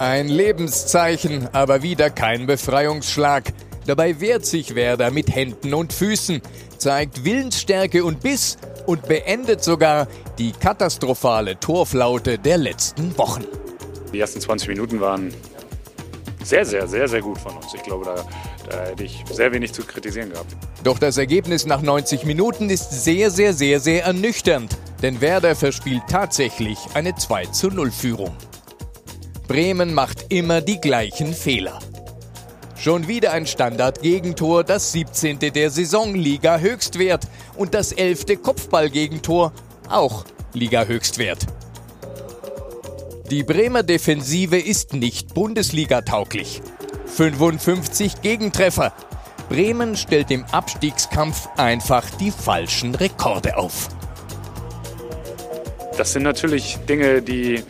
Ein 0.00 0.28
Lebenszeichen, 0.28 1.48
aber 1.54 1.82
wieder 1.82 2.10
kein 2.10 2.46
Befreiungsschlag. 2.46 3.44
Dabei 3.86 4.20
wehrt 4.20 4.44
sich 4.44 4.74
Werder 4.74 5.12
mit 5.12 5.32
Händen 5.32 5.72
und 5.72 5.92
Füßen, 5.92 6.42
zeigt 6.78 7.24
Willensstärke 7.24 8.04
und 8.04 8.20
Biss 8.20 8.56
und 8.86 9.06
beendet 9.06 9.62
sogar 9.62 10.06
die 10.38 10.52
katastrophale 10.52 11.58
Torflaute 11.58 12.38
der 12.38 12.58
letzten 12.58 13.16
Wochen. 13.18 13.44
Die 14.12 14.20
ersten 14.20 14.40
20 14.40 14.68
Minuten 14.68 15.00
waren 15.00 15.32
sehr, 16.42 16.64
sehr, 16.64 16.86
sehr, 16.86 17.08
sehr 17.08 17.20
gut 17.20 17.38
von 17.38 17.56
uns. 17.56 17.74
Ich 17.74 17.82
glaube, 17.82 18.04
da, 18.04 18.24
da 18.70 18.84
hätte 18.84 19.04
ich 19.04 19.24
sehr 19.32 19.52
wenig 19.52 19.72
zu 19.72 19.82
kritisieren 19.82 20.30
gehabt. 20.30 20.56
Doch 20.84 20.98
das 20.98 21.18
Ergebnis 21.18 21.66
nach 21.66 21.82
90 21.82 22.24
Minuten 22.24 22.70
ist 22.70 23.04
sehr, 23.04 23.30
sehr, 23.30 23.52
sehr, 23.52 23.80
sehr 23.80 24.04
ernüchternd. 24.04 24.76
Denn 25.02 25.20
Werder 25.20 25.56
verspielt 25.56 26.02
tatsächlich 26.08 26.78
eine 26.94 27.14
2 27.14 27.46
zu 27.46 27.68
0 27.68 27.90
Führung. 27.90 28.34
Bremen 29.48 29.92
macht 29.92 30.26
immer 30.32 30.60
die 30.60 30.80
gleichen 30.80 31.34
Fehler. 31.34 31.78
Schon 32.78 33.08
wieder 33.08 33.32
ein 33.32 33.46
Standard-Gegentor, 33.46 34.62
das 34.62 34.92
17. 34.92 35.38
der 35.38 35.70
Saison 35.70 36.14
Liga-Höchstwert 36.14 37.26
und 37.56 37.74
das 37.74 37.92
11. 37.92 38.42
Kopfball-Gegentor 38.42 39.52
auch 39.88 40.24
Liga-Höchstwert. 40.52 41.46
Die 43.30 43.42
Bremer 43.42 43.82
Defensive 43.82 44.58
ist 44.58 44.92
nicht 44.92 45.34
Bundesliga-tauglich. 45.34 46.60
55 47.06 48.20
Gegentreffer. 48.20 48.92
Bremen 49.48 49.96
stellt 49.96 50.30
im 50.30 50.44
Abstiegskampf 50.44 51.48
einfach 51.56 52.08
die 52.20 52.30
falschen 52.30 52.94
Rekorde 52.94 53.56
auf. 53.56 53.88
Das 55.96 56.12
sind 56.12 56.24
natürlich 56.24 56.78
Dinge, 56.88 57.22
die, 57.22 57.62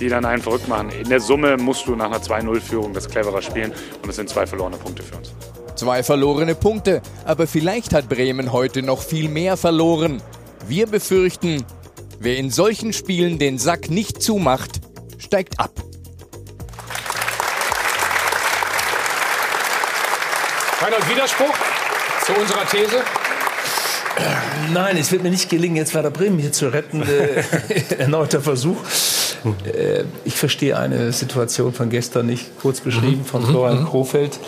die 0.00 0.08
dann 0.08 0.24
einen 0.24 0.42
verrückt 0.42 0.68
machen. 0.68 0.90
In 0.90 1.08
der 1.08 1.20
Summe 1.20 1.56
musst 1.56 1.86
du 1.86 1.94
nach 1.94 2.06
einer 2.06 2.20
2-0-Führung 2.20 2.92
das 2.94 3.08
cleverer 3.08 3.42
spielen 3.42 3.72
und 3.72 4.06
das 4.06 4.16
sind 4.16 4.28
zwei 4.28 4.46
verlorene 4.46 4.76
Punkte 4.76 5.02
für 5.02 5.16
uns. 5.16 5.32
Zwei 5.76 6.02
verlorene 6.02 6.54
Punkte, 6.54 7.02
aber 7.24 7.46
vielleicht 7.46 7.94
hat 7.94 8.08
Bremen 8.08 8.52
heute 8.52 8.82
noch 8.82 9.02
viel 9.02 9.28
mehr 9.28 9.56
verloren. 9.56 10.22
Wir 10.66 10.86
befürchten, 10.86 11.64
wer 12.18 12.36
in 12.36 12.50
solchen 12.50 12.92
Spielen 12.92 13.38
den 13.38 13.58
Sack 13.58 13.90
nicht 13.90 14.22
zumacht, 14.22 14.80
steigt 15.18 15.60
ab. 15.60 15.70
Reinhold, 20.80 21.10
Widerspruch 21.10 21.54
zu 22.24 22.32
unserer 22.32 22.66
These? 22.66 23.02
Nein, 24.72 24.96
es 24.96 25.12
wird 25.12 25.22
mir 25.22 25.30
nicht 25.30 25.48
gelingen, 25.48 25.76
jetzt 25.76 25.94
Werder 25.94 26.10
Bremen 26.10 26.38
hier 26.38 26.52
zu 26.52 26.72
retten. 26.72 27.02
Äh, 27.02 27.42
erneuter 27.98 28.40
Versuch. 28.40 28.78
Äh, 29.64 30.04
ich 30.24 30.34
verstehe 30.34 30.78
eine 30.78 31.12
Situation 31.12 31.72
von 31.72 31.90
gestern 31.90 32.26
nicht, 32.26 32.58
kurz 32.60 32.80
beschrieben 32.80 33.24
von 33.24 33.44
Florian 33.44 33.84
Krofeld. 33.86 34.38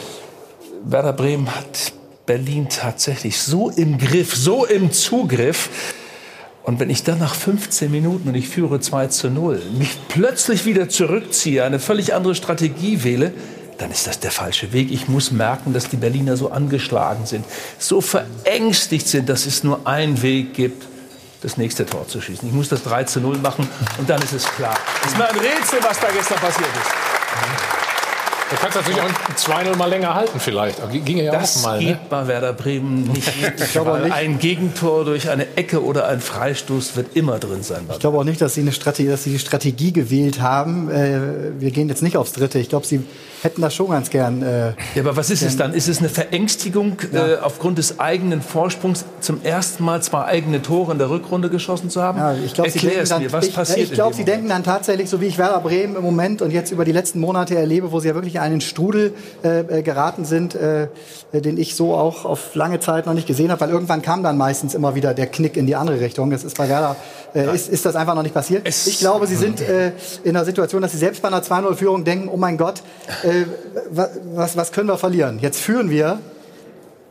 Werder 0.85 1.13
Bremen 1.13 1.55
hat 1.55 1.93
Berlin 2.27 2.69
tatsächlich 2.69 3.41
so 3.41 3.71
im 3.71 3.99
Griff, 3.99 4.35
so 4.35 4.65
im 4.65 4.93
Zugriff. 4.93 5.69
Und 6.65 6.79
wenn 6.79 6.91
ich 6.91 7.03
dann 7.03 7.19
nach 7.19 7.35
15 7.35 7.91
Minuten 7.91 8.29
und 8.29 8.35
ich 8.37 8.49
führe 8.49 8.81
2 8.81 9.09
zu 9.09 9.31
0, 9.31 9.61
mich 9.77 9.99
plötzlich 10.09 10.65
wieder 10.65 10.89
zurückziehe, 10.89 11.65
eine 11.65 11.81
völlig 11.81 12.15
andere 12.15 12.35
Strategie 12.35 13.03
wähle, 13.03 13.33
dann 13.79 13.91
ist 13.91 14.07
das 14.07 14.21
der 14.21 14.31
falsche 14.31 14.73
Weg. 14.73 14.93
Ich 14.93 15.09
muss 15.09 15.33
merken, 15.33 15.73
dass 15.73 15.89
die 15.89 15.97
Berliner 15.97 16.37
so 16.37 16.51
angeschlagen 16.51 17.27
sind, 17.27 17.45
so 17.79 18.01
verängstigt 18.01 19.09
sind, 19.09 19.29
dass 19.29 19.47
es 19.47 19.65
nur 19.65 19.89
einen 19.89 20.23
Weg 20.23 20.55
gibt, 20.55 20.87
das 21.43 21.57
nächste 21.57 21.85
Tor 21.87 22.07
zu 22.09 22.21
schießen. 22.21 22.49
Ich 22.49 22.55
muss 22.55 22.69
das 22.69 22.83
3 22.85 23.05
zu 23.05 23.21
0 23.21 23.39
machen 23.39 23.69
und 23.99 24.09
dann 24.09 24.23
ist 24.23 24.33
es 24.33 24.45
klar. 24.45 24.77
Es 25.05 25.13
ist 25.13 25.19
mir 25.19 25.29
ein 25.29 25.37
Rätsel, 25.39 25.81
was 25.83 25.99
da 26.01 26.09
gestern 26.11 26.39
passiert 26.39 26.69
ist. 26.69 26.91
Du 28.51 28.59
kannst 28.59 28.77
natürlich 28.77 29.01
auch 29.01 29.07
ein 29.07 29.67
2-0 29.67 29.77
mal 29.77 29.89
länger 29.89 30.15
halten 30.15 30.39
vielleicht. 30.39 30.79
Ginge 31.07 31.25
ja 31.25 31.33
das 31.33 31.59
auch 31.59 31.71
mal. 31.71 31.79
geht 31.79 31.89
Ne? 31.89 32.01
bei 32.11 32.27
Werder 32.29 32.53
Bremen 32.53 33.05
nicht. 33.05 33.33
Ich 33.57 33.73
glaube 33.73 33.99
nicht. 34.01 34.13
Ein 34.13 34.39
Gegentor 34.39 35.07
durch 35.07 35.31
eine 35.31 35.57
Ecke 35.57 35.83
oder 35.83 36.07
ein 36.09 36.21
Freistoß 36.21 36.95
wird 36.97 37.17
immer 37.17 37.39
drin 37.39 37.63
sein. 37.63 37.89
Ich 37.91 37.99
glaube 38.01 38.19
auch 38.19 38.25
nicht, 38.25 38.43
dass 38.43 38.53
sie, 38.53 38.61
eine 38.61 38.73
Strategie, 38.73 39.09
dass 39.09 39.25
sie 39.25 39.31
die 39.31 39.39
Strategie 39.39 39.95
gewählt 39.95 40.43
haben. 40.43 40.91
Äh, 40.91 41.61
wir 41.61 41.71
gehen 41.71 41.89
jetzt 41.89 42.03
nicht 42.03 42.19
aufs 42.19 42.33
Dritte. 42.33 42.59
Ich 42.59 42.69
glaube, 42.69 42.87
sie 42.87 43.03
hätten 43.43 43.61
das 43.61 43.75
schon 43.75 43.91
ganz 43.91 44.11
gern. 44.11 44.43
Äh, 44.43 44.73
Ja, 44.95 45.03
aber 45.03 45.17
was 45.17 45.31
ist 45.31 45.43
es 45.43 45.57
dann? 45.57 45.75
Ist 45.75 45.89
es 45.89 45.99
eine 45.99 46.09
Verängstigung, 46.09 46.97
äh, 47.13 47.37
aufgrund 47.43 47.79
des 47.79 47.99
eigenen 47.99 48.41
Vorsprungs 48.41 49.05
zum 49.21 49.43
ersten 49.43 49.85
Mal 49.85 50.03
zwei 50.03 50.25
eigene 50.25 50.63
Tore 50.63 50.93
in 50.93 50.99
der 50.99 51.11
Rückrunde 51.11 51.51
geschossen 51.51 51.91
zu 51.91 52.03
haben? 52.03 52.19
Ja, 52.19 52.35
ich 52.35 52.55
glaube, 52.55 52.71
sie 52.71 52.79
Erklär 52.79 52.91
denken 52.91 53.03
es 53.03 53.09
dann, 53.09 53.23
mir, 53.23 53.33
was 53.33 53.47
ich, 53.47 53.55
passiert 53.55 53.79
ich 53.81 53.93
glaube, 53.93 54.15
sie 54.15 54.25
denken 54.25 54.49
dann 54.49 54.63
tatsächlich, 54.63 55.11
so 55.11 55.21
wie 55.21 55.27
ich 55.27 55.39
Werder 55.39 55.61
Bremen 55.61 55.97
im 55.97 56.03
Moment 56.03 56.41
und 56.43 56.53
jetzt 56.53 56.71
über 56.71 56.85
die 56.85 56.93
letzten 56.93 57.21
Monate 57.21 57.57
erlebe, 57.57 57.93
wo 57.93 58.01
sie 58.01 58.09
ja 58.09 58.15
wirklich 58.15 58.37
in 58.37 58.41
einen 58.41 58.61
Strudel 58.61 59.15
äh, 59.43 59.61
äh, 59.61 59.83
geraten 59.83 60.25
sind, 60.25 60.55
äh, 60.55 60.89
äh, 61.33 61.41
den 61.41 61.59
ich 61.59 61.75
so 61.75 61.95
auch 61.95 62.25
auf 62.25 62.55
lange 62.55 62.81
Zeit 62.81 63.07
noch 63.07 63.15
nicht 63.15 63.27
gesehen 63.27 63.51
habe, 63.51 63.61
weil 63.61 63.71
irgendwann 63.71 64.03
kam 64.03 64.23
dann 64.23 64.37
meistens 64.37 64.75
immer 64.75 64.95
wieder 64.95 65.15
der 65.15 65.27
Knick 65.27 65.57
in 65.57 65.67
die 65.67 65.75
andere 65.75 66.01
Richtung. 66.01 66.31
Das 66.31 66.45
ist 66.45 66.57
bei 66.57 66.69
Werder 66.69 66.97
äh, 67.35 67.55
ist, 67.55 67.69
ist 67.69 67.85
das 67.85 67.97
einfach 67.97 68.15
noch 68.15 68.23
nicht 68.23 68.35
passiert. 68.35 68.69
ich 68.69 68.99
glaube, 68.99 69.27
sie 69.27 69.37
sind 69.37 69.61
äh, 69.61 69.93
in 70.25 70.37
einer 70.37 70.45
Situation, 70.45 70.83
dass 70.83 70.93
sie 70.93 70.99
selbst 70.99 71.23
bei 71.23 71.29
einer 71.29 71.43
2-0-Führung 71.43 72.05
denken, 72.05 72.29
oh 72.29 72.37
mein 72.37 72.57
Gott, 72.57 72.83
äh, 73.25 73.32
wa- 73.91 74.09
was, 74.35 74.57
was 74.57 74.73
können 74.73 74.89
wir 74.89 74.99
verlieren? 74.99 75.39
Jetzt 75.41 75.61
führen 75.61 75.91
wir. 75.91 76.19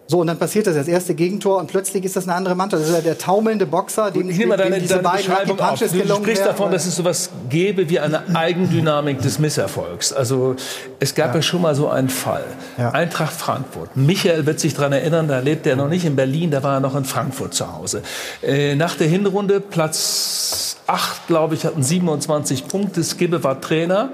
So, 0.07 0.19
und 0.19 0.27
dann 0.27 0.37
passiert 0.37 0.67
das, 0.67 0.75
das 0.75 0.89
erste 0.89 1.15
Gegentor 1.15 1.57
und 1.59 1.67
plötzlich 1.67 2.03
ist 2.03 2.17
das 2.17 2.25
eine 2.27 2.35
andere 2.35 2.53
Mannschaft. 2.53 2.81
Das 2.83 2.89
ist 2.89 2.95
ja 2.95 3.01
der 3.01 3.17
taumelnde 3.17 3.65
Boxer, 3.65 4.11
dem, 4.11 4.29
Ich 4.29 4.37
nehme 4.37 4.57
dem 4.57 4.63
deine, 4.63 4.79
diese 4.81 4.95
deine 4.95 5.03
beiden 5.03 5.25
Beschreibung 5.25 5.59
auf. 5.61 5.79
Du 5.79 6.15
sprichst 6.15 6.45
davon, 6.45 6.69
dass 6.71 6.85
es 6.85 6.97
sowas 6.97 7.29
gäbe 7.49 7.89
wie 7.89 7.99
eine 7.99 8.23
Eigendynamik 8.35 9.21
des 9.21 9.39
Misserfolgs. 9.39 10.11
Also 10.11 10.57
es 11.01 11.15
gab 11.15 11.33
ja, 11.33 11.41
schon 11.41 11.63
mal 11.63 11.73
so 11.73 11.89
einen 11.89 12.09
Fall. 12.09 12.43
Eintracht 12.77 13.33
Frankfurt. 13.33 13.97
Michael 13.97 14.45
wird 14.45 14.59
sich 14.59 14.75
daran 14.75 14.93
erinnern, 14.93 15.27
da 15.27 15.39
lebt 15.39 15.65
er 15.65 15.75
noch 15.75 15.89
nicht 15.89 16.05
in 16.05 16.15
Berlin, 16.15 16.51
da 16.51 16.61
war 16.61 16.75
er 16.75 16.79
noch 16.79 16.95
in 16.95 17.05
Frankfurt 17.05 17.55
zu 17.55 17.75
Hause. 17.75 18.03
Äh, 18.43 18.75
nach 18.75 18.95
der 18.95 19.07
Hinrunde 19.07 19.61
Platz 19.61 20.77
8, 20.85 21.27
glaube 21.27 21.55
ich, 21.55 21.65
hatten 21.65 21.81
27 21.81 22.67
Punkte. 22.67 23.03
Skibbe 23.03 23.43
war 23.43 23.59
Trainer. 23.61 24.09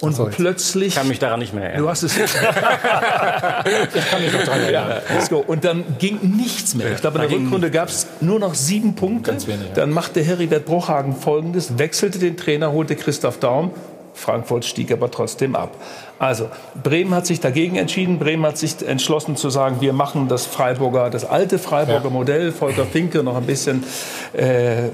und 0.00 0.30
plötzlich... 0.30 0.88
Ich 0.88 0.94
kann 0.94 1.08
mich 1.08 1.18
daran 1.18 1.40
nicht 1.40 1.52
mehr 1.52 1.64
erinnern. 1.64 1.82
Du 1.82 1.90
hast 1.90 2.02
es... 2.02 2.16
ich 2.16 2.32
kann 2.32 4.22
mich 4.22 4.32
noch 4.32 4.44
dran 4.44 4.60
erinnern. 4.60 4.72
Ja, 4.72 5.14
let's 5.14 5.28
go. 5.28 5.44
Und 5.46 5.64
dann 5.64 5.84
ging 5.98 6.18
nichts 6.36 6.74
mehr. 6.74 6.92
Ich 6.92 7.00
glaube, 7.02 7.22
in 7.22 7.28
der 7.28 7.38
Rückrunde 7.38 7.70
gab 7.70 7.88
es 7.88 8.06
nur 8.20 8.38
noch 8.38 8.54
sieben 8.54 8.94
Punkte. 8.94 9.36
Dann 9.74 9.90
machte 9.90 10.22
Heribert 10.22 10.64
Bruchhagen 10.64 11.14
Folgendes, 11.14 11.76
wechselte 11.76 12.18
den 12.18 12.38
Trainer, 12.38 12.72
holte 12.72 12.96
Christoph 12.96 13.38
Daum. 13.38 13.72
Frankfurt 14.14 14.64
stieg 14.64 14.92
aber 14.92 15.10
trotzdem 15.10 15.56
ab. 15.56 15.76
Also, 16.18 16.48
Bremen 16.82 17.14
hat 17.14 17.26
sich 17.26 17.40
dagegen 17.40 17.76
entschieden. 17.76 18.18
Bremen 18.18 18.44
hat 18.46 18.58
sich 18.58 18.86
entschlossen 18.86 19.36
zu 19.36 19.50
sagen, 19.50 19.76
wir 19.80 19.92
machen 19.92 20.28
das 20.28 20.46
Freiburger, 20.46 21.10
das 21.10 21.24
alte 21.24 21.58
Freiburger 21.58 22.10
Modell. 22.10 22.52
Volker 22.52 22.84
Finke 22.84 23.22
noch 23.22 23.36
ein 23.36 23.46
bisschen 23.46 23.82
äh, 24.32 24.88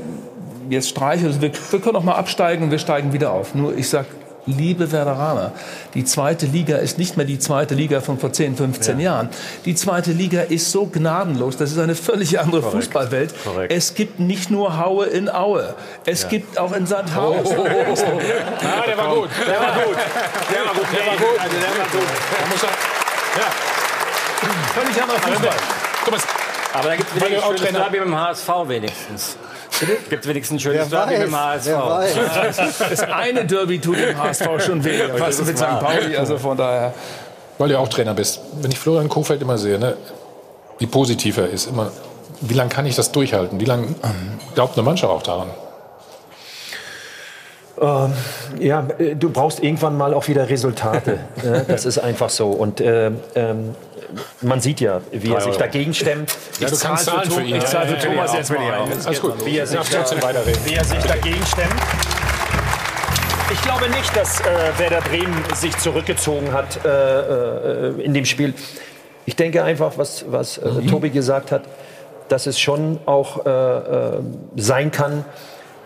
jetzt 0.71 0.89
streiche. 0.89 1.27
Also 1.27 1.41
wir, 1.41 1.53
wir 1.71 1.81
können 1.81 1.97
auch 1.97 2.05
mal 2.05 2.15
absteigen, 2.15 2.71
wir 2.71 2.79
steigen 2.79 3.13
wieder 3.13 3.33
auf. 3.33 3.55
Nur 3.55 3.77
ich 3.77 3.89
sag, 3.89 4.07
liebe 4.49 4.91
Werderaner, 4.91 5.53
die 5.95 6.05
zweite 6.05 6.47
Liga 6.47 6.77
ist 6.77 6.99
nicht 6.99 7.17
mehr 7.17 7.27
die 7.27 7.39
zweite 7.39 7.75
Liga 7.75 8.01
von 8.01 8.19
vor 8.19 8.33
10, 8.33 8.57
15 8.57 9.01
Jahren. 9.01 9.29
Die 9.65 9.75
zweite 9.75 10.13
Liga 10.13 10.43
ist 10.43 10.71
so 10.71 10.87
gnadenlos, 10.87 11.57
das 11.57 11.73
ist 11.73 11.79
eine 11.79 11.95
völlig 11.95 12.41
andere 12.41 12.63
Fußballwelt. 12.63 13.35
Es 13.69 13.95
gibt 13.95 14.21
nicht 14.21 14.51
nur 14.51 14.79
Haue 14.79 15.07
in 15.07 15.29
Aue, 15.29 15.75
es 16.05 16.29
gibt 16.29 16.59
auch 16.59 16.73
in 16.73 16.87
Sandhausen. 16.87 17.59
Oh, 17.59 17.63
oh, 17.63 17.85
oh, 17.89 17.95
oh. 17.95 18.21
Ah, 18.63 18.85
der 18.87 18.97
war 18.97 19.15
gut. 19.15 19.29
Der 19.47 19.61
war 19.61 19.75
gut. 19.75 19.97
Der 20.53 20.65
war 20.65 20.75
gut. 20.75 20.87
Der 20.93 21.07
war 21.07 21.17
gut. 21.17 21.41
Also 21.41 21.57
der 21.57 21.79
war 21.79 21.89
gut. 21.91 22.51
Muss 22.51 22.63
ja. 22.63 23.69
Völlig 24.75 25.03
anderer 25.03 25.19
Fußball. 25.19 25.57
Thomas, 26.05 26.23
Aber 26.75 26.89
da 26.89 26.97
gibt 26.97 27.09
es 27.15 27.21
Weil 27.21 27.31
wenigstens 27.31 27.45
ein 27.45 27.57
schönes 27.59 27.61
Trainer- 27.73 27.79
Derby 27.81 27.99
mit 27.99 28.09
dem 28.09 28.17
HSV 28.21 28.49
wenigstens. 28.67 29.37
Gibt 30.11 30.23
es 30.25 30.29
wenigstens 30.29 30.57
ein 30.57 30.61
schönes 30.61 30.89
Derby 30.89 31.13
mit 31.15 31.23
dem 31.23 31.33
weiß, 31.33 31.69
HSV. 31.69 32.79
Das 32.91 33.01
eine 33.03 33.45
Derby 33.45 33.79
tut 33.81 33.97
dem 33.99 34.19
HSV 34.23 34.47
schon 34.65 34.85
weh, 34.85 35.03
was 35.19 35.43
mit 35.45 35.57
St. 35.59 35.65
Pauli, 35.81 36.17
also 36.17 36.39
von 36.39 36.57
daher. 36.57 36.93
Weil 37.59 37.69
du 37.71 37.79
auch 37.79 37.89
Trainer 37.89 38.15
bist. 38.15 38.41
Wenn 38.61 38.71
ich 38.71 38.79
Florian 38.79 39.09
Kofeld 39.09 39.43
immer 39.43 39.59
sehe, 39.59 39.79
ne, 39.79 39.97
wie 40.79 40.87
positiv 40.87 41.39
er 41.39 41.49
ist, 41.49 41.67
immer, 41.67 41.91
wie 42.41 42.55
lange 42.55 42.71
kann 42.71 42.87
ich 42.87 42.95
das 42.97 43.11
durchhalten? 43.13 43.59
Wie 43.61 43.65
lange 43.65 43.95
glaubt 44.55 44.77
eine 44.77 44.85
Mannschaft 44.85 45.13
auch 45.13 45.23
daran? 45.23 45.49
Ähm, 47.81 48.13
ja, 48.61 48.87
äh, 48.99 49.15
du 49.15 49.31
brauchst 49.31 49.63
irgendwann 49.63 49.97
mal 49.97 50.13
auch 50.15 50.27
wieder 50.29 50.49
Resultate. 50.49 51.21
ja, 51.45 51.61
das 51.69 51.85
ist 51.85 51.99
einfach 51.99 52.31
so. 52.31 52.49
Und 52.49 52.81
ähm, 52.81 53.21
ähm, 53.35 53.75
man 54.41 54.61
sieht 54.61 54.81
ja, 54.81 55.01
wie 55.11 55.33
er 55.33 55.41
sich 55.41 55.57
dagegen 55.57 55.95
stemmt. 55.95 56.37
Ich 56.61 56.73
zahl 56.75 56.99
zahlen 56.99 57.31
für 57.31 57.43
ihn. 57.43 57.57
Ich 57.57 57.65
zahle 57.65 57.93
Ja, 57.93 57.99
für 57.99 58.09
Thomas 58.09 58.33
jetzt 58.35 58.51
mal 58.51 58.59
ein. 58.59 58.93
alles 59.05 59.21
gut. 59.21 59.45
Wie 59.45 59.59
er 59.59 59.67
sich, 59.67 59.79
da, 59.79 60.05
wie 60.65 60.75
er 60.75 60.85
sich 60.85 61.05
dagegen 61.05 61.47
stemmt. 61.47 61.75
Ich 63.51 63.63
glaube 63.63 63.89
nicht, 63.89 64.15
dass 64.15 64.41
äh, 64.41 64.45
Werder 64.79 65.01
Bremen 65.01 65.43
sich 65.55 65.77
zurückgezogen 65.79 66.53
hat 66.53 66.85
äh, 66.85 67.89
äh, 67.89 68.03
in 68.03 68.13
dem 68.13 68.27
Spiel. 68.27 68.53
Ich 69.25 69.37
denke 69.37 69.65
einfach, 69.65 69.93
was, 69.97 70.25
was 70.29 70.59
äh, 70.59 70.83
Tobi 70.87 71.11
gesagt 71.11 71.51
hat, 71.51 71.63
dass 72.29 72.47
es 72.47 72.61
schon 72.61 73.01
auch 73.07 73.47
äh, 73.47 73.51
äh, 73.51 74.21
sein 74.57 74.91
kann, 74.91 75.25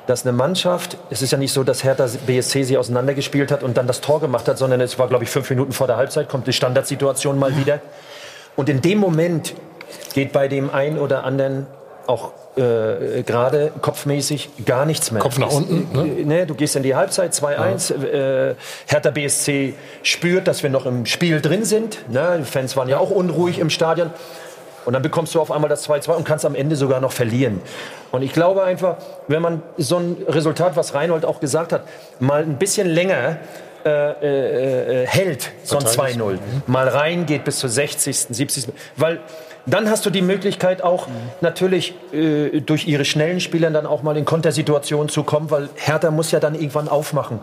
dass 0.07 0.27
eine 0.27 0.33
Mannschaft, 0.33 0.97
es 1.11 1.23
ist 1.23 1.31
ja 1.31 1.39
nicht 1.39 1.53
so, 1.53 1.63
dass 1.63 1.85
Hertha 1.85 2.07
BSC 2.27 2.65
sie 2.65 2.77
auseinandergespielt 2.77 3.53
hat 3.53 3.63
und 3.63 3.77
dann 3.77 3.87
das 3.87 4.01
Tor 4.01 4.21
gemacht 4.21 4.49
hat, 4.49 4.59
sondern 4.59 4.81
es 4.81 4.99
war, 4.99 5.09
glaube 5.09 5.25
ich, 5.25 5.31
fünf 5.31 5.49
Minuten 5.49 5.73
vor 5.73 5.87
der 5.87 5.97
Halbzeit, 5.97 6.29
kommt 6.29 6.47
die 6.47 6.53
Standardsituation 6.53 7.39
mal 7.39 7.57
wieder. 7.57 7.81
Und 8.57 8.69
in 8.69 8.81
dem 8.81 8.99
Moment 8.99 9.55
geht 10.15 10.33
bei 10.33 10.49
dem 10.49 10.71
einen 10.71 10.99
oder 10.99 11.25
anderen 11.25 11.67
auch 12.07 12.33
äh, 12.57 13.23
gerade 13.23 13.73
kopfmäßig 13.81 14.51
gar 14.67 14.85
nichts 14.85 15.11
mehr. 15.11 15.23
Kopf 15.23 15.39
nach 15.39 15.51
unten, 15.51 15.89
ne? 15.93 16.21
äh, 16.21 16.25
ne, 16.25 16.47
du 16.47 16.55
gehst 16.55 16.77
in 16.77 16.83
die 16.83 16.95
Halbzeit 16.95 17.33
2-1. 17.33 18.05
Äh, 18.05 18.55
Hertha 18.87 19.11
BSC 19.11 19.75
spürt, 20.03 20.49
dass 20.49 20.63
wir 20.63 20.71
noch 20.71 20.85
im 20.85 21.07
Spiel 21.07 21.41
drin 21.41 21.65
sind. 21.65 21.99
Ne? 22.11 22.39
Die 22.41 22.45
Fans 22.45 22.77
waren 22.77 22.89
ja 22.89 22.99
auch 22.99 23.11
unruhig 23.11 23.59
im 23.59 23.71
Stadion. 23.71 24.11
Und 24.85 24.95
dann 24.95 25.03
bekommst 25.03 25.35
du 25.35 25.41
auf 25.41 25.51
einmal 25.51 25.71
das 25.71 25.89
2-2 25.89 26.11
und 26.11 26.25
kannst 26.25 26.45
am 26.45 26.55
Ende 26.55 26.77
sogar 26.77 27.01
noch 27.01 27.13
verlieren. 27.13 27.63
Und 28.11 28.23
ich 28.23 28.33
glaube 28.33 28.65
einfach, 28.65 28.97
wenn 29.29 29.41
man 29.41 29.63
so 29.79 29.97
ein 29.97 30.17
Resultat, 30.29 30.77
was 30.77 30.95
Reinhold 30.95 31.25
auch 31.25 31.41
gesagt 31.41 31.73
hat, 31.73 31.85
mal 32.19 32.43
ein 32.43 32.59
bisschen 32.59 32.89
länger 32.89 33.39
äh, 33.85 34.11
äh, 34.11 35.03
äh, 35.03 35.07
hält, 35.07 35.51
so 35.65 35.77
ein 35.77 35.87
Verteidigt. 35.87 36.21
2-0, 36.21 36.39
mal 36.67 36.89
reingeht 36.89 37.45
bis 37.45 37.59
zur 37.59 37.71
60., 37.71 38.17
70., 38.31 38.73
weil 38.97 39.21
dann 39.67 39.89
hast 39.89 40.05
du 40.07 40.11
die 40.11 40.23
Möglichkeit 40.23 40.83
auch 40.83 41.07
natürlich 41.41 41.95
äh, 42.13 42.61
durch 42.61 42.87
ihre 42.87 43.05
schnellen 43.05 43.41
Spieler 43.41 43.71
dann 43.71 43.87
auch 43.87 44.03
mal 44.03 44.17
in 44.17 44.25
Kontersituationen 44.25 45.09
zu 45.09 45.23
kommen, 45.23 45.51
weil 45.51 45.69
Hertha 45.77 46.11
muss 46.11 46.31
ja 46.33 46.41
dann 46.41 46.55
irgendwann 46.55 46.89
aufmachen. 46.89 47.41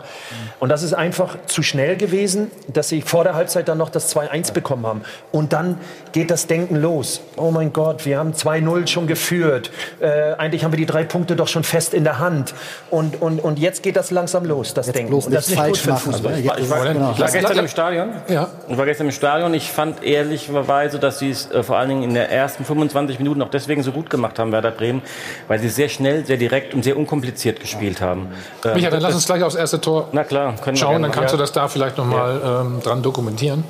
Und 0.58 0.68
das 0.68 0.82
ist 0.82 0.92
einfach 0.94 1.36
zu 1.46 1.62
schnell 1.62 1.96
gewesen, 1.96 2.50
dass 2.68 2.88
sie 2.88 3.02
vor 3.02 3.24
der 3.24 3.34
Halbzeit 3.34 3.68
dann 3.68 3.78
noch 3.78 3.88
das 3.88 4.14
2-1 4.14 4.52
bekommen 4.52 4.86
haben. 4.86 5.02
Und 5.32 5.52
dann 5.52 5.78
geht 6.12 6.30
das 6.30 6.46
Denken 6.46 6.76
los. 6.76 7.20
Oh 7.36 7.50
mein 7.50 7.72
Gott, 7.72 8.04
wir 8.04 8.18
haben 8.18 8.32
2-0 8.32 8.86
schon 8.86 9.06
geführt. 9.06 9.70
Äh, 10.00 10.34
eigentlich 10.34 10.64
haben 10.64 10.72
wir 10.72 10.78
die 10.78 10.86
drei 10.86 11.04
Punkte 11.04 11.36
doch 11.36 11.48
schon 11.48 11.64
fest 11.64 11.94
in 11.94 12.04
der 12.04 12.18
Hand. 12.18 12.54
Und, 12.90 13.20
und, 13.22 13.40
und 13.40 13.58
jetzt 13.58 13.82
geht 13.82 13.96
das 13.96 14.10
langsam 14.10 14.44
los, 14.44 14.74
das 14.74 14.90
Denken. 14.92 15.10
bloß 15.10 15.26
Und 15.26 15.34
das 15.34 15.48
ist 15.48 15.50
nicht 15.50 15.58
gut 15.58 15.78
falsch 15.78 15.80
für 15.80 15.88
den 15.90 15.96
Fußball. 16.12 16.38
Ich 16.38 16.48
war, 16.48 16.58
ich, 16.58 16.70
war, 16.70 16.84
Genau. 16.92 17.12
ich 17.12 17.20
war 17.20 17.30
gestern 17.30 17.58
im 17.58 17.68
Stadion. 17.68 18.08
Ja. 18.28 18.48
Ich 18.68 18.76
war 18.76 18.84
gestern 18.84 19.06
im 19.06 19.12
Stadion. 19.12 19.54
Ich 19.54 19.70
fand 19.70 20.02
ehrlicherweise, 20.02 20.98
dass 20.98 21.18
sie 21.18 21.30
es 21.30 21.50
äh, 21.50 21.62
vor 21.62 21.76
allen 21.76 21.88
Dingen 21.88 22.09
in 22.10 22.14
den 22.14 22.28
ersten 22.28 22.64
25 22.64 23.18
Minuten 23.18 23.40
auch 23.42 23.48
deswegen 23.50 23.82
so 23.82 23.92
gut 23.92 24.10
gemacht 24.10 24.38
haben, 24.38 24.52
Werder 24.52 24.70
Bremen, 24.70 25.02
weil 25.48 25.58
sie 25.58 25.68
sehr 25.68 25.88
schnell, 25.88 26.24
sehr 26.26 26.36
direkt 26.36 26.74
und 26.74 26.82
sehr 26.84 26.96
unkompliziert 26.96 27.60
gespielt 27.60 28.00
haben. 28.00 28.32
Ähm, 28.64 28.74
Micha, 28.74 28.90
dann 28.90 29.00
lass 29.00 29.14
uns 29.14 29.26
gleich 29.26 29.42
aufs 29.42 29.54
erste 29.54 29.80
Tor 29.80 30.08
Na 30.12 30.24
klar, 30.24 30.54
können 30.62 30.76
wir 30.76 30.80
schauen, 30.80 30.90
gerne 30.92 31.06
dann 31.06 31.12
kannst 31.12 31.32
du 31.34 31.38
das 31.38 31.52
da 31.52 31.68
vielleicht 31.68 31.96
noch 31.98 32.04
mal 32.06 32.40
ähm, 32.62 32.80
dran 32.82 33.02
dokumentieren. 33.02 33.64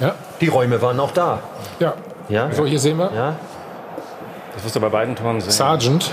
Ja, 0.00 0.14
Die 0.40 0.48
Räume 0.48 0.82
waren 0.82 0.98
auch 1.00 1.12
da. 1.12 1.40
ja. 1.78 1.94
Ja? 2.28 2.50
So, 2.52 2.64
hier 2.64 2.78
sehen 2.78 2.96
wir. 2.98 3.10
Ja? 3.14 3.36
Das 4.54 4.64
wirst 4.64 4.74
du 4.76 4.80
bei 4.80 4.88
beiden 4.88 5.14
Toren 5.14 5.40
sehen. 5.42 5.50
Sargent. 5.50 6.10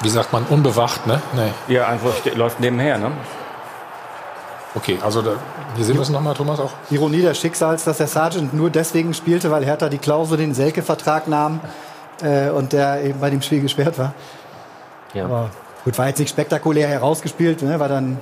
Wie 0.00 0.08
sagt 0.08 0.32
man, 0.32 0.44
unbewacht, 0.44 1.06
ne? 1.06 1.20
Nee. 1.34 1.74
Ja, 1.74 1.86
einfach 1.86 2.12
läuft 2.34 2.60
nebenher, 2.60 2.98
ne? 2.98 3.12
Okay, 4.74 4.98
also 5.02 5.20
da, 5.20 5.32
hier 5.76 5.84
sehen 5.84 5.96
wir 5.96 6.02
es 6.02 6.08
nochmal, 6.08 6.34
Thomas, 6.34 6.58
auch. 6.58 6.70
Ironie 6.90 7.20
des 7.20 7.38
Schicksals, 7.38 7.84
dass 7.84 7.98
der 7.98 8.06
Sergeant 8.06 8.54
nur 8.54 8.70
deswegen 8.70 9.12
spielte, 9.12 9.50
weil 9.50 9.64
Hertha 9.64 9.88
die 9.88 9.98
Klausel 9.98 10.38
den 10.38 10.54
Selke-Vertrag 10.54 11.28
nahm 11.28 11.60
äh, 12.22 12.48
und 12.48 12.72
der 12.72 13.02
eben 13.04 13.20
bei 13.20 13.28
dem 13.28 13.42
Spiel 13.42 13.60
gesperrt 13.60 13.98
war. 13.98 14.14
Ja. 15.12 15.26
Aber 15.26 15.50
gut, 15.84 15.98
war 15.98 16.08
jetzt 16.08 16.18
nicht 16.18 16.30
spektakulär 16.30 16.88
herausgespielt, 16.88 17.62
ne, 17.62 17.78
war 17.78 17.88
dann 17.88 18.18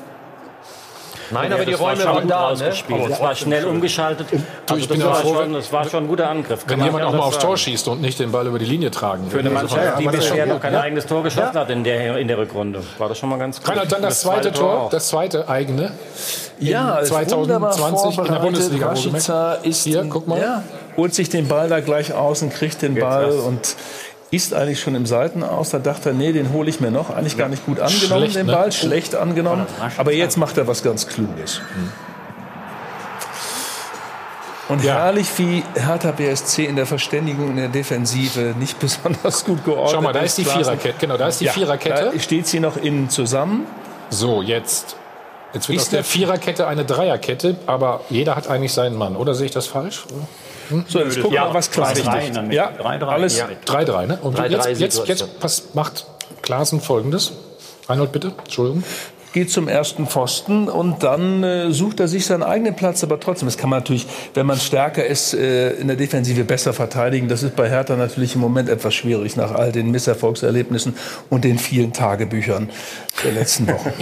Nein, 1.30 1.52
aber 1.52 1.64
die 1.64 1.74
Räume 1.74 2.04
waren 2.04 2.28
da, 2.28 2.52
ne? 2.54 2.68
Es 2.68 3.20
war 3.20 3.34
schnell 3.34 3.64
umgeschaltet. 3.64 4.26
Du, 4.30 4.36
Also 4.36 4.76
ich 4.76 4.88
das, 4.88 4.96
bin 4.96 5.00
ja 5.00 5.06
war 5.06 5.14
froh, 5.16 5.34
schon, 5.34 5.52
das 5.52 5.72
war 5.72 5.88
schon 5.88 6.04
ein 6.04 6.08
guter 6.08 6.28
Angriff. 6.28 6.64
Wenn 6.66 6.78
kann 6.78 6.86
jemand 6.86 7.04
man 7.04 7.14
auch 7.14 7.18
mal 7.18 7.26
aufs. 7.26 7.38
Tor 7.38 7.56
schießt 7.56 7.88
und 7.88 8.00
nicht 8.00 8.18
den 8.18 8.32
Ball 8.32 8.46
über 8.46 8.58
die 8.58 8.64
Linie 8.64 8.90
tragen 8.90 9.30
Für 9.30 9.38
eine 9.38 9.48
will. 9.48 9.54
Mannschaft, 9.54 9.98
die 10.00 10.06
bisher 10.06 10.46
noch 10.46 10.60
kein 10.60 10.74
eigenes 10.74 11.06
Tor 11.06 11.22
geschossen 11.22 11.54
hat 11.54 11.70
in 11.70 11.84
der, 11.84 12.16
in 12.18 12.28
der 12.28 12.38
Rückrunde, 12.38 12.82
war 12.98 13.08
das 13.08 13.18
schon 13.18 13.28
mal 13.28 13.38
ganz 13.38 13.58
gut. 13.58 13.68
Reinhard, 13.68 13.92
dann 13.92 14.02
das 14.02 14.20
zweite 14.20 14.52
Tor, 14.52 14.88
das 14.90 15.08
zweite 15.08 15.48
eigene. 15.48 15.92
Ja, 16.58 16.98
in 16.98 17.04
ist 17.04 17.12
wunderbar 17.36 17.70
2020 17.70 18.18
in 18.18 18.32
der. 18.32 18.40
Bundesliga. 18.40 18.88
Rashica 18.88 19.54
ist 19.54 19.84
Hier, 19.84 20.04
guck 20.08 20.28
mal. 20.28 20.38
Ja, 20.40 20.62
holt 20.96 21.14
sich 21.14 21.28
den 21.28 21.48
Ball 21.48 21.68
da 21.68 21.80
gleich 21.80 22.12
außen, 22.12 22.50
kriegt 22.50 22.82
den 22.82 22.94
Ball 22.96 23.30
und 23.30 23.76
ist 24.30 24.54
eigentlich 24.54 24.80
schon 24.80 24.94
im 24.94 25.06
Seitenaus. 25.06 25.70
Da 25.70 25.78
dachte 25.78 26.10
er, 26.10 26.14
nee, 26.14 26.32
den 26.32 26.52
hole 26.52 26.68
ich 26.70 26.80
mir 26.80 26.90
noch. 26.90 27.10
Eigentlich 27.10 27.36
gar 27.36 27.48
nicht 27.48 27.66
gut 27.66 27.80
angenommen, 27.80 28.20
Schlecht, 28.22 28.36
den 28.36 28.46
ne? 28.46 28.52
Ball. 28.52 28.72
Schlecht 28.72 29.14
angenommen. 29.16 29.66
Aber 29.96 30.12
jetzt 30.12 30.36
macht 30.36 30.56
er 30.58 30.66
was 30.66 30.82
ganz 30.82 31.06
Kluges. 31.08 31.60
Und 34.68 34.84
herrlich, 34.84 35.26
wie 35.36 35.64
Hertha 35.74 36.12
BSC 36.12 36.64
in 36.64 36.76
der 36.76 36.86
Verständigung 36.86 37.50
in 37.50 37.56
der 37.56 37.68
Defensive 37.68 38.54
nicht 38.58 38.78
besonders 38.78 39.44
gut 39.44 39.64
geordnet 39.64 39.92
Schau 39.94 40.00
mal, 40.00 40.12
da 40.12 40.20
ist 40.20 40.38
die. 40.38 40.44
Viererkette. 40.44 40.94
Genau, 41.00 41.16
da 41.16 41.26
ist 41.26 41.40
die 41.40 41.46
Ja, 41.46 41.52
Viererkette. 41.52 42.12
Steht 42.20 42.46
sie 42.46 42.60
noch 42.60 42.76
innen 42.76 43.10
zusammen. 43.10 43.66
So, 44.10 44.42
jetzt. 44.42 44.94
Jetzt 45.52 45.68
wird 45.68 45.76
Ist 45.78 45.86
aus 45.86 45.90
der 45.90 45.98
der- 45.98 46.04
Viererkette 46.04 46.66
eine 46.68 46.84
Dreierkette, 46.84 47.56
aber 47.66 48.02
jeder 48.10 48.36
hat 48.36 48.46
eigentlich 48.48 48.72
seinen 48.72 48.96
Mann. 48.96 49.16
Oder 49.16 49.34
sehe 49.34 49.46
ich 49.46 49.52
das 49.52 49.66
falsch? 49.66 50.04
Hm? 50.70 50.84
So, 50.88 51.00
jetzt 51.00 51.16
gucken 51.16 51.32
wir 51.32 51.40
mal, 51.40 51.54
was 51.54 51.68
Richtig. 51.76 52.04
macht. 52.04 52.52
Ja, 52.52 52.72
alles 53.06 53.38
Ja. 53.38 53.48
3-3, 53.66 54.06
ne? 54.06 54.18
Und 54.22 54.38
3-3 54.38 54.48
jetzt, 54.48 54.80
jetzt, 54.80 54.96
Situation. 54.96 55.06
jetzt 55.08 55.42
was 55.42 55.62
macht 55.74 56.06
Klaassen 56.42 56.80
folgendes. 56.80 57.32
Reinhold, 57.88 58.12
bitte. 58.12 58.32
Entschuldigung. 58.44 58.84
geht 59.32 59.50
zum 59.50 59.68
ersten 59.68 60.06
Pfosten 60.08 60.68
und 60.68 61.04
dann 61.04 61.44
äh, 61.44 61.70
sucht 61.70 62.00
er 62.00 62.08
sich 62.08 62.26
seinen 62.26 62.42
eigenen 62.42 62.74
Platz. 62.74 63.04
Aber 63.04 63.20
trotzdem, 63.20 63.46
das 63.46 63.56
kann 63.56 63.70
man 63.70 63.78
natürlich, 63.78 64.06
wenn 64.34 64.44
man 64.44 64.58
stärker 64.58 65.06
ist, 65.06 65.34
äh, 65.34 65.70
in 65.74 65.86
der 65.86 65.96
Defensive 65.96 66.42
besser 66.42 66.72
verteidigen. 66.72 67.28
Das 67.28 67.44
ist 67.44 67.54
bei 67.54 67.68
Hertha 67.68 67.94
natürlich 67.94 68.34
im 68.34 68.40
Moment 68.40 68.68
etwas 68.68 68.92
schwierig 68.94 69.36
nach 69.36 69.52
all 69.52 69.70
den 69.70 69.92
Misserfolgserlebnissen 69.92 70.96
und 71.30 71.44
den 71.44 71.58
vielen 71.60 71.92
Tagebüchern 71.92 72.70
der 73.24 73.32
letzten 73.32 73.68
Wochen. 73.68 73.92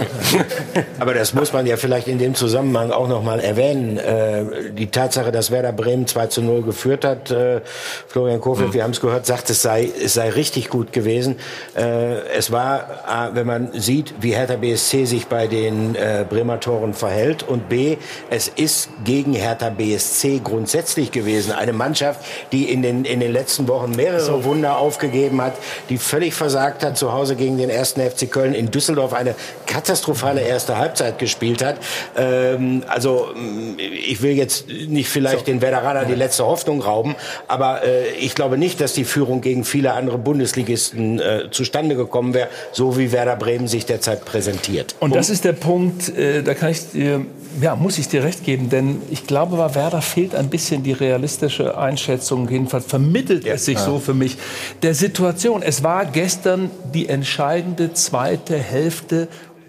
Aber 0.99 1.13
das 1.13 1.33
muss 1.33 1.53
man 1.53 1.65
ja 1.65 1.77
vielleicht 1.77 2.07
in 2.07 2.17
dem 2.17 2.35
Zusammenhang 2.35 2.91
auch 2.91 3.07
noch 3.07 3.23
mal 3.23 3.39
erwähnen. 3.39 3.97
Äh, 3.97 4.71
die 4.73 4.87
Tatsache, 4.87 5.31
dass 5.31 5.51
Werder 5.51 5.71
Bremen 5.71 6.07
2 6.07 6.27
zu 6.27 6.41
0 6.41 6.63
geführt 6.63 7.05
hat, 7.05 7.31
äh, 7.31 7.61
Florian 8.07 8.41
Kofeld, 8.41 8.73
wir 8.73 8.83
haben 8.83 8.91
es 8.91 9.01
gehört, 9.01 9.25
sagt, 9.25 9.49
es 9.49 9.61
sei, 9.61 9.89
es 10.03 10.13
sei 10.13 10.29
richtig 10.29 10.69
gut 10.69 10.93
gewesen. 10.93 11.37
Äh, 11.75 12.19
es 12.37 12.51
war, 12.51 13.03
A, 13.05 13.29
wenn 13.33 13.47
man 13.47 13.71
sieht, 13.73 14.13
wie 14.21 14.33
Hertha 14.33 14.55
BSC 14.55 15.05
sich 15.05 15.27
bei 15.27 15.47
den 15.47 15.95
äh, 15.95 16.25
Bremer 16.29 16.59
Toren 16.59 16.93
verhält 16.93 17.43
und 17.43 17.69
B, 17.69 17.97
es 18.29 18.47
ist 18.47 18.89
gegen 19.03 19.33
Hertha 19.33 19.69
BSC 19.69 20.41
grundsätzlich 20.43 21.11
gewesen. 21.11 21.51
Eine 21.51 21.73
Mannschaft, 21.73 22.21
die 22.51 22.71
in 22.71 22.81
den, 22.81 23.05
in 23.05 23.19
den 23.19 23.31
letzten 23.31 23.67
Wochen 23.67 23.91
mehrere 23.91 24.43
Wunder 24.43 24.77
aufgegeben 24.77 25.41
hat, 25.41 25.53
die 25.89 25.97
völlig 25.97 26.33
versagt 26.33 26.83
hat, 26.83 26.97
zu 26.97 27.13
Hause 27.13 27.35
gegen 27.35 27.57
den 27.57 27.69
ersten 27.69 28.01
FC 28.01 28.29
Köln 28.29 28.53
in 28.53 28.71
Düsseldorf 28.71 29.08
eine 29.13 29.35
katastrophale 29.65 30.41
erste 30.41 30.77
Halbzeit 30.77 31.19
gespielt 31.19 31.63
hat. 31.63 31.77
Ähm, 32.17 32.83
also 32.87 33.29
mh, 33.33 33.81
ich 34.07 34.21
will 34.21 34.31
jetzt 34.31 34.67
nicht 34.67 35.09
vielleicht 35.09 35.47
den 35.47 35.61
Werderaner 35.61 36.05
die 36.05 36.15
letzte 36.15 36.45
Hoffnung 36.45 36.81
rauben, 36.81 37.15
aber 37.47 37.83
äh, 37.83 38.09
ich 38.19 38.35
glaube 38.35 38.57
nicht, 38.57 38.81
dass 38.81 38.93
die 38.93 39.03
Führung 39.05 39.41
gegen 39.41 39.63
viele 39.63 39.93
andere 39.93 40.17
Bundesligisten 40.17 41.19
äh, 41.19 41.45
zustande 41.51 41.95
gekommen 41.95 42.33
wäre, 42.33 42.47
so 42.71 42.97
wie 42.97 43.11
Werder 43.11 43.35
Bremen 43.35 43.67
sich 43.67 43.85
derzeit 43.85 44.25
präsentiert. 44.25 44.95
Und 44.99 45.15
das 45.15 45.29
ist 45.29 45.45
der 45.45 45.53
Punkt, 45.53 46.09
äh, 46.17 46.41
da 46.43 46.53
kann 46.53 46.71
ich 46.71 46.89
dir, 46.91 47.25
ja, 47.61 47.75
muss 47.75 47.97
ich 47.97 48.07
dir 48.07 48.23
recht 48.23 48.43
geben, 48.43 48.69
denn 48.69 49.01
ich 49.09 49.27
glaube, 49.27 49.57
bei 49.57 49.75
Werder 49.75 50.01
fehlt 50.01 50.35
ein 50.35 50.49
bisschen 50.49 50.83
die 50.83 50.93
realistische 50.93 51.77
Einschätzung, 51.77 52.49
jedenfalls 52.49 52.85
vermittelt 52.85 53.45
es 53.45 53.65
sich 53.65 53.77
Ja. 53.77 53.85
so 53.85 53.99
für 53.99 54.13
mich, 54.13 54.37
der 54.81 54.93
Situation. 54.95 55.61
Es 55.61 55.83
war 55.83 56.05
gestern 56.05 56.69
die 56.93 57.07
entscheidende 57.09 57.93
zweite 57.93 58.57
Hälfte 58.57 58.98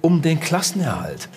um 0.03 0.23
den 0.23 0.41
Klassenerhalt. 0.41 1.29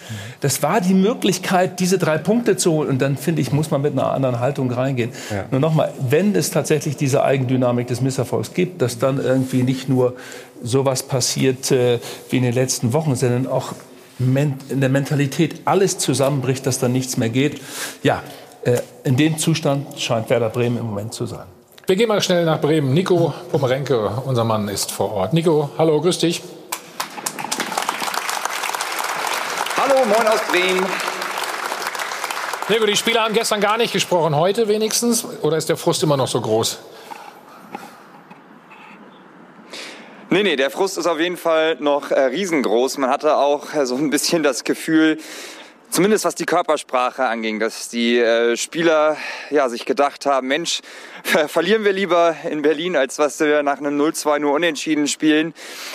Das 0.41 0.64
war 0.64 0.82
die 0.82 0.94
Möglichkeit, 0.94 1.80
diese 1.80 1.98
drei 1.98 2.18
Punkte 2.18 2.57
zu 2.57 2.72
holen. 2.72 2.90
Und 2.90 3.02
dann, 3.02 3.18
finde 3.18 3.41
ich, 3.41 3.52
muss 3.52 3.72
man 3.72 3.82
mit 3.82 3.94
einer 3.94 4.11
anderen 4.11 4.40
Haltung 4.40 4.72
reingehen. 4.72 5.11
Nur 5.52 5.60
nochmal, 5.60 5.94
wenn 5.99 6.36
es 6.36 6.52
tatsächlich 6.52 6.95
diese 6.95 7.24
Eigendynamik 7.24 7.88
des 7.88 8.02
Misserfolgs 8.02 8.53
gibt, 8.53 8.82
dass 8.82 8.99
dann 8.99 9.24
irgendwie 9.24 9.64
nicht 9.64 9.90
nur 9.90 10.15
sowas 10.64 11.03
passiert 11.03 11.72
äh, 11.72 11.99
wie 12.30 12.38
in 12.38 12.44
den 12.44 12.53
letzten 12.53 12.94
Wochen, 12.94 13.15
sondern 13.15 13.48
auch 13.48 13.74
in 14.20 14.80
der 14.80 14.90
Mentalität 14.90 15.61
alles 15.65 15.98
zusammenbricht, 15.98 16.65
dass 16.65 16.80
dann 16.80 16.94
nichts 16.94 17.18
mehr 17.18 17.30
geht. 17.30 17.60
Ja, 18.03 18.24
äh, 18.64 18.78
in 19.03 19.18
dem 19.18 19.38
Zustand 19.38 19.99
scheint 19.99 20.30
Werder 20.30 20.49
Bremen 20.49 20.78
im 20.78 20.86
Moment 20.86 21.14
zu 21.14 21.26
sein. 21.26 21.45
Wir 21.86 21.98
gehen 21.98 22.07
mal 22.07 22.22
schnell 22.22 22.45
nach 22.45 22.61
Bremen. 22.61 22.94
Nico 22.94 23.34
Pomerenke, 23.52 24.10
unser 24.24 24.45
Mann, 24.45 24.70
ist 24.70 24.91
vor 24.91 25.11
Ort. 25.11 25.34
Nico, 25.34 25.72
hallo, 25.78 25.99
grüß 25.99 26.20
dich. 26.20 26.41
Hallo, 30.04 30.16
moin 30.16 30.28
aus 30.28 30.42
Bremen. 30.52 30.86
Nico, 32.68 32.86
die 32.86 32.96
Spieler 32.98 33.24
haben 33.24 33.34
gestern 33.34 33.62
gar 33.62 33.78
nicht 33.78 33.94
gesprochen. 33.94 34.36
Heute 34.36 34.68
wenigstens? 34.68 35.26
Oder 35.42 35.56
ist 35.56 35.70
der 35.70 35.78
Frust 35.78 36.04
immer 36.04 36.18
noch 36.18 36.28
so 36.28 36.42
groß? 36.42 36.80
Nee, 40.30 40.44
nee, 40.44 40.56
der 40.58 40.72
Frust 40.72 40.98
ist 40.98 41.06
auf 41.06 41.20
jeden 41.20 41.38
Fall 41.38 41.78
noch 41.80 42.12
äh, 42.12 42.20
riesengroß. 42.20 42.98
Man 42.98 43.10
hatte 43.10 43.38
auch 43.38 43.74
äh, 43.74 43.86
so 43.86 43.96
ein 43.96 44.10
bisschen 44.10 44.44
das 44.44 44.66
Gefühl, 44.66 45.20
zumindest 45.90 46.26
was 46.26 46.36
die 46.36 46.46
Körpersprache 46.46 47.26
anging, 47.26 47.62
dass 47.62 47.88
die 47.88 48.18
äh, 48.18 48.58
Spieler 48.58 49.16
ja, 49.52 49.70
sich 49.70 49.86
gedacht 49.86 50.26
haben, 50.26 50.48
Mensch, 50.48 50.82
ver 51.24 51.48
verlieren 51.48 51.86
wir 51.86 51.94
lieber 51.94 52.36
in 52.50 52.62
Berlin, 52.62 52.98
als 52.98 53.20
was 53.20 53.40
wir 53.40 53.64
nach 53.64 53.78
einem 53.78 54.02
0-2 54.02 54.40
nur 54.40 54.54
unentschieden 54.54 55.08
spielen. 55.08 55.54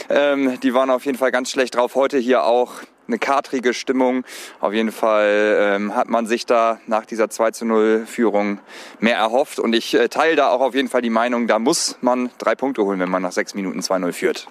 Ähm, 0.09 0.59
die 0.61 0.73
waren 0.73 0.89
auf 0.89 1.05
jeden 1.05 1.19
Fall 1.19 1.31
ganz 1.31 1.51
schlecht 1.51 1.75
drauf. 1.75 1.95
Heute 1.95 2.17
hier 2.17 2.45
auch 2.45 2.73
eine 3.09 3.19
katrige 3.19 3.75
Stimmung. 3.75 4.25
Auf 4.61 4.73
jeden 4.73 4.93
Fall 4.93 5.59
ähm, 5.61 5.95
hat 5.95 6.09
man 6.09 6.27
sich 6.27 6.47
da 6.47 6.79
nach 6.87 7.07
dieser 7.07 7.31
2 7.31 7.51
zu 7.51 7.65
0 7.65 8.05
Führung 8.07 8.61
mehr 9.01 9.17
erhofft. 9.17 9.59
Und 9.59 9.75
ich 9.75 9.95
äh, 9.95 10.09
teile 10.09 10.37
da 10.37 10.51
auch 10.51 10.61
auf 10.61 10.75
jeden 10.75 10.89
Fall 10.89 11.03
die 11.03 11.11
Meinung, 11.11 11.47
da 11.47 11.59
muss 11.59 11.97
man 12.01 12.31
drei 12.39 12.55
Punkte 12.55 12.85
holen, 12.85 13.01
wenn 13.01 13.11
man 13.11 13.23
nach 13.23 13.33
sechs 13.33 13.55
Minuten 13.55 13.81
2-0 13.81 14.13
führt. 14.13 14.49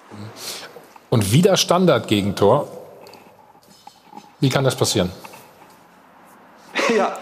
Und 1.08 1.32
wieder 1.32 1.56
Standard-Gegentor. 1.56 2.68
Wie 4.40 4.50
kann 4.50 4.64
das 4.64 4.76
passieren? 4.76 5.10
Ja. 6.96 7.18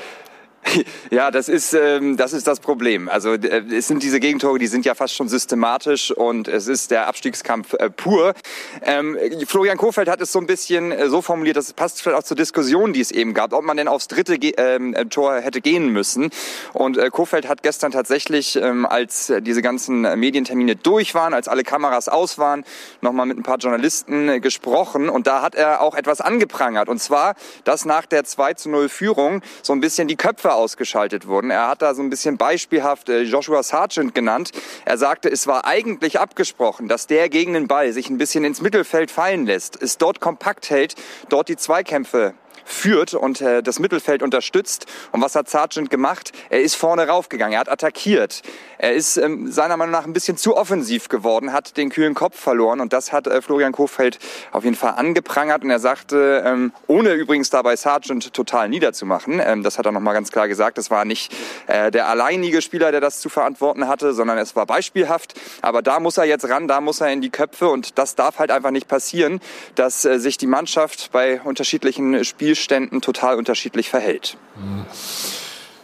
Ja, 1.10 1.30
das 1.30 1.48
ist, 1.48 1.72
ähm, 1.72 2.16
das 2.16 2.32
ist 2.32 2.46
das 2.46 2.60
Problem. 2.60 3.08
Also 3.08 3.32
äh, 3.34 3.62
es 3.72 3.88
sind 3.88 4.02
diese 4.02 4.20
Gegentore, 4.20 4.58
die 4.58 4.66
sind 4.66 4.84
ja 4.84 4.94
fast 4.94 5.14
schon 5.14 5.28
systematisch 5.28 6.10
und 6.10 6.48
es 6.48 6.68
ist 6.68 6.90
der 6.90 7.06
Abstiegskampf 7.06 7.74
äh, 7.74 7.90
pur. 7.90 8.34
Ähm, 8.82 9.16
Florian 9.46 9.78
Kofeld 9.78 10.08
hat 10.08 10.20
es 10.20 10.32
so 10.32 10.38
ein 10.38 10.46
bisschen 10.46 10.92
äh, 10.92 11.08
so 11.08 11.22
formuliert, 11.22 11.56
dass 11.56 11.66
es 11.66 11.72
passt 11.72 12.02
vielleicht 12.02 12.18
auch 12.18 12.24
zur 12.24 12.36
Diskussion, 12.36 12.92
die 12.92 13.00
es 13.00 13.10
eben 13.10 13.34
gab, 13.34 13.52
ob 13.52 13.64
man 13.64 13.76
denn 13.76 13.88
aufs 13.88 14.08
dritte 14.08 14.38
Ge 14.38 14.54
ähm, 14.56 14.94
äh, 14.94 15.06
Tor 15.06 15.40
hätte 15.40 15.60
gehen 15.60 15.88
müssen. 15.88 16.30
Und 16.72 16.98
äh, 16.98 17.10
Kofeld 17.10 17.48
hat 17.48 17.62
gestern 17.62 17.92
tatsächlich, 17.92 18.56
ähm, 18.56 18.86
als 18.86 19.32
diese 19.40 19.62
ganzen 19.62 20.02
Medientermine 20.18 20.76
durch 20.76 21.14
waren, 21.14 21.34
als 21.34 21.48
alle 21.48 21.62
Kameras 21.62 22.08
aus 22.08 22.38
waren, 22.38 22.64
nochmal 23.00 23.26
mit 23.26 23.38
ein 23.38 23.42
paar 23.42 23.58
Journalisten 23.58 24.28
äh, 24.28 24.40
gesprochen 24.40 25.08
und 25.08 25.26
da 25.26 25.42
hat 25.42 25.54
er 25.54 25.80
auch 25.80 25.94
etwas 25.94 26.20
angeprangert. 26.20 26.88
Und 26.88 26.98
zwar, 27.00 27.34
dass 27.64 27.84
nach 27.84 28.06
der 28.06 28.24
2 28.24 28.54
zu 28.54 28.70
0 28.70 28.88
Führung 28.88 29.42
so 29.62 29.72
ein 29.72 29.80
bisschen 29.80 30.08
die 30.08 30.16
Köpfe 30.16 30.55
ausgeschaltet 30.56 31.26
wurden. 31.26 31.50
Er 31.50 31.68
hat 31.68 31.82
da 31.82 31.94
so 31.94 32.02
ein 32.02 32.10
bisschen 32.10 32.36
beispielhaft 32.36 33.08
äh, 33.08 33.22
Joshua 33.22 33.62
Sargent 33.62 34.14
genannt. 34.14 34.52
Er 34.84 34.98
sagte, 34.98 35.30
es 35.30 35.46
war 35.46 35.66
eigentlich 35.66 36.18
abgesprochen, 36.18 36.88
dass 36.88 37.06
der 37.06 37.28
gegen 37.28 37.54
den 37.54 37.68
Ball 37.68 37.92
sich 37.92 38.10
ein 38.10 38.18
bisschen 38.18 38.44
ins 38.44 38.60
Mittelfeld 38.60 39.10
fallen 39.10 39.46
lässt, 39.46 39.80
es 39.80 39.98
dort 39.98 40.20
kompakt 40.20 40.70
hält, 40.70 40.94
dort 41.28 41.48
die 41.48 41.56
Zweikämpfe 41.56 42.34
führt 42.66 43.14
und 43.14 43.40
äh, 43.40 43.62
das 43.62 43.78
Mittelfeld 43.78 44.22
unterstützt. 44.22 44.86
Und 45.12 45.22
was 45.22 45.34
hat 45.34 45.48
Sargent 45.48 45.88
gemacht? 45.88 46.32
Er 46.50 46.60
ist 46.60 46.74
vorne 46.74 47.06
raufgegangen, 47.08 47.54
er 47.54 47.60
hat 47.60 47.70
attackiert. 47.70 48.42
Er 48.78 48.92
ist 48.92 49.16
ähm, 49.16 49.50
seiner 49.50 49.76
Meinung 49.76 49.92
nach 49.92 50.04
ein 50.04 50.12
bisschen 50.12 50.36
zu 50.36 50.56
offensiv 50.56 51.08
geworden, 51.08 51.52
hat 51.52 51.76
den 51.76 51.88
kühlen 51.88 52.14
Kopf 52.14 52.38
verloren 52.38 52.80
und 52.80 52.92
das 52.92 53.12
hat 53.12 53.26
äh, 53.26 53.40
Florian 53.40 53.72
Kofeld 53.72 54.18
auf 54.52 54.64
jeden 54.64 54.76
Fall 54.76 54.94
angeprangert 54.96 55.64
und 55.64 55.70
er 55.70 55.78
sagte, 55.78 56.42
ähm, 56.44 56.72
ohne 56.86 57.12
übrigens 57.12 57.48
dabei 57.48 57.76
Sargent 57.76 58.34
total 58.34 58.68
niederzumachen, 58.68 59.40
ähm, 59.42 59.62
das 59.62 59.78
hat 59.78 59.86
er 59.86 59.92
nochmal 59.92 60.14
ganz 60.14 60.30
klar 60.30 60.48
gesagt, 60.48 60.76
es 60.78 60.90
war 60.90 61.04
nicht 61.04 61.32
äh, 61.68 61.90
der 61.90 62.08
alleinige 62.08 62.60
Spieler, 62.60 62.90
der 62.90 63.00
das 63.00 63.20
zu 63.20 63.28
verantworten 63.28 63.88
hatte, 63.88 64.12
sondern 64.12 64.38
es 64.38 64.56
war 64.56 64.66
beispielhaft. 64.66 65.34
Aber 65.62 65.82
da 65.82 66.00
muss 66.00 66.18
er 66.18 66.24
jetzt 66.24 66.48
ran, 66.48 66.68
da 66.68 66.80
muss 66.80 67.00
er 67.00 67.12
in 67.12 67.20
die 67.20 67.30
Köpfe 67.30 67.68
und 67.68 67.98
das 67.98 68.14
darf 68.14 68.38
halt 68.38 68.50
einfach 68.50 68.70
nicht 68.70 68.88
passieren, 68.88 69.40
dass 69.74 70.04
äh, 70.04 70.18
sich 70.18 70.36
die 70.36 70.46
Mannschaft 70.46 71.12
bei 71.12 71.40
unterschiedlichen 71.42 72.24
Spielständen 72.56 73.00
total 73.00 73.36
unterschiedlich 73.36 73.90
verhält. 73.90 74.36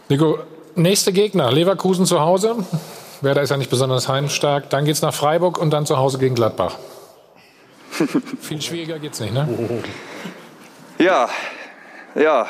Nico, 0.08 0.38
nächste 0.74 1.12
Gegner, 1.12 1.52
Leverkusen 1.52 2.06
zu 2.06 2.20
Hause. 2.20 2.56
Werder 3.20 3.42
ist 3.42 3.50
ja 3.50 3.56
nicht 3.56 3.70
besonders 3.70 4.08
heimstark. 4.08 4.70
Dann 4.70 4.84
geht's 4.84 5.02
nach 5.02 5.14
Freiburg 5.14 5.58
und 5.58 5.70
dann 5.70 5.86
zu 5.86 5.98
Hause 5.98 6.18
gegen 6.18 6.34
Gladbach. 6.34 6.76
Viel 8.40 8.62
schwieriger 8.62 8.98
geht's 8.98 9.20
nicht, 9.20 9.34
ne? 9.34 9.46
Ja, 10.98 11.28
Ja, 12.14 12.46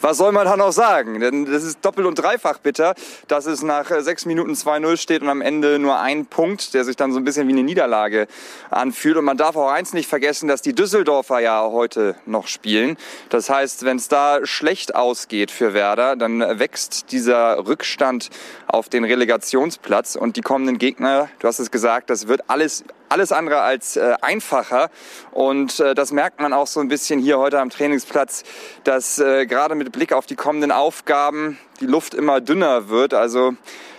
was 0.00 0.18
soll 0.18 0.32
man 0.32 0.46
da 0.46 0.56
noch 0.56 0.72
sagen? 0.72 1.20
Denn 1.20 1.44
das 1.44 1.64
ist 1.64 1.84
doppelt 1.84 2.06
und 2.06 2.16
dreifach 2.16 2.58
bitter, 2.58 2.94
dass 3.28 3.46
es 3.46 3.62
nach 3.62 3.90
äh, 3.90 4.02
sechs 4.02 4.26
Minuten 4.26 4.52
2-0 4.52 4.96
steht 4.96 5.22
und 5.22 5.28
am 5.28 5.40
Ende 5.40 5.78
nur 5.78 5.98
ein 5.98 6.26
Punkt, 6.26 6.74
der 6.74 6.84
sich 6.84 6.96
dann 6.96 7.12
so 7.12 7.18
ein 7.18 7.24
bisschen 7.24 7.48
wie 7.48 7.52
eine 7.52 7.62
Niederlage 7.62 8.26
anfühlt. 8.70 9.16
Und 9.16 9.24
man 9.24 9.36
darf 9.36 9.56
auch 9.56 9.70
eins 9.70 9.92
nicht 9.92 10.08
vergessen, 10.08 10.48
dass 10.48 10.62
die 10.62 10.74
Düsseldorfer 10.74 11.40
ja 11.40 11.62
heute 11.70 12.16
noch 12.26 12.46
spielen. 12.46 12.96
Das 13.28 13.50
heißt, 13.50 13.84
wenn 13.84 13.96
es 13.96 14.08
da 14.08 14.40
schlecht 14.44 14.94
ausgeht 14.94 15.50
für 15.50 15.74
Werder, 15.74 16.16
dann 16.16 16.40
wächst 16.58 17.12
dieser 17.12 17.66
Rückstand 17.66 18.30
auf 18.66 18.88
den 18.88 19.04
Relegationsplatz 19.04 20.16
und 20.16 20.36
die 20.36 20.42
kommenden 20.42 20.78
Gegner, 20.78 21.28
du 21.38 21.48
hast 21.48 21.58
es 21.58 21.70
gesagt, 21.70 22.10
das 22.10 22.28
wird 22.28 22.42
alles 22.48 22.84
alles 23.10 23.32
andere 23.32 23.60
als 23.60 23.96
äh, 23.96 24.14
einfacher. 24.22 24.90
Und 25.32 25.80
äh, 25.80 25.94
das 25.94 26.12
merkt 26.12 26.40
man 26.40 26.52
auch 26.52 26.66
so 26.66 26.80
ein 26.80 26.88
bisschen 26.88 27.20
hier 27.20 27.38
heute 27.38 27.60
am 27.60 27.70
Trainingsplatz, 27.70 28.44
dass 28.84 29.18
äh, 29.18 29.46
gerade 29.46 29.74
mit 29.74 29.92
Blick 29.92 30.12
auf 30.12 30.26
die 30.26 30.36
kommenden 30.36 30.72
Aufgaben 30.72 31.58
die 31.80 31.86
Luft 31.86 32.14
immer 32.14 32.40
dünner 32.40 32.88
wird. 32.88 33.14
Also 33.14 33.54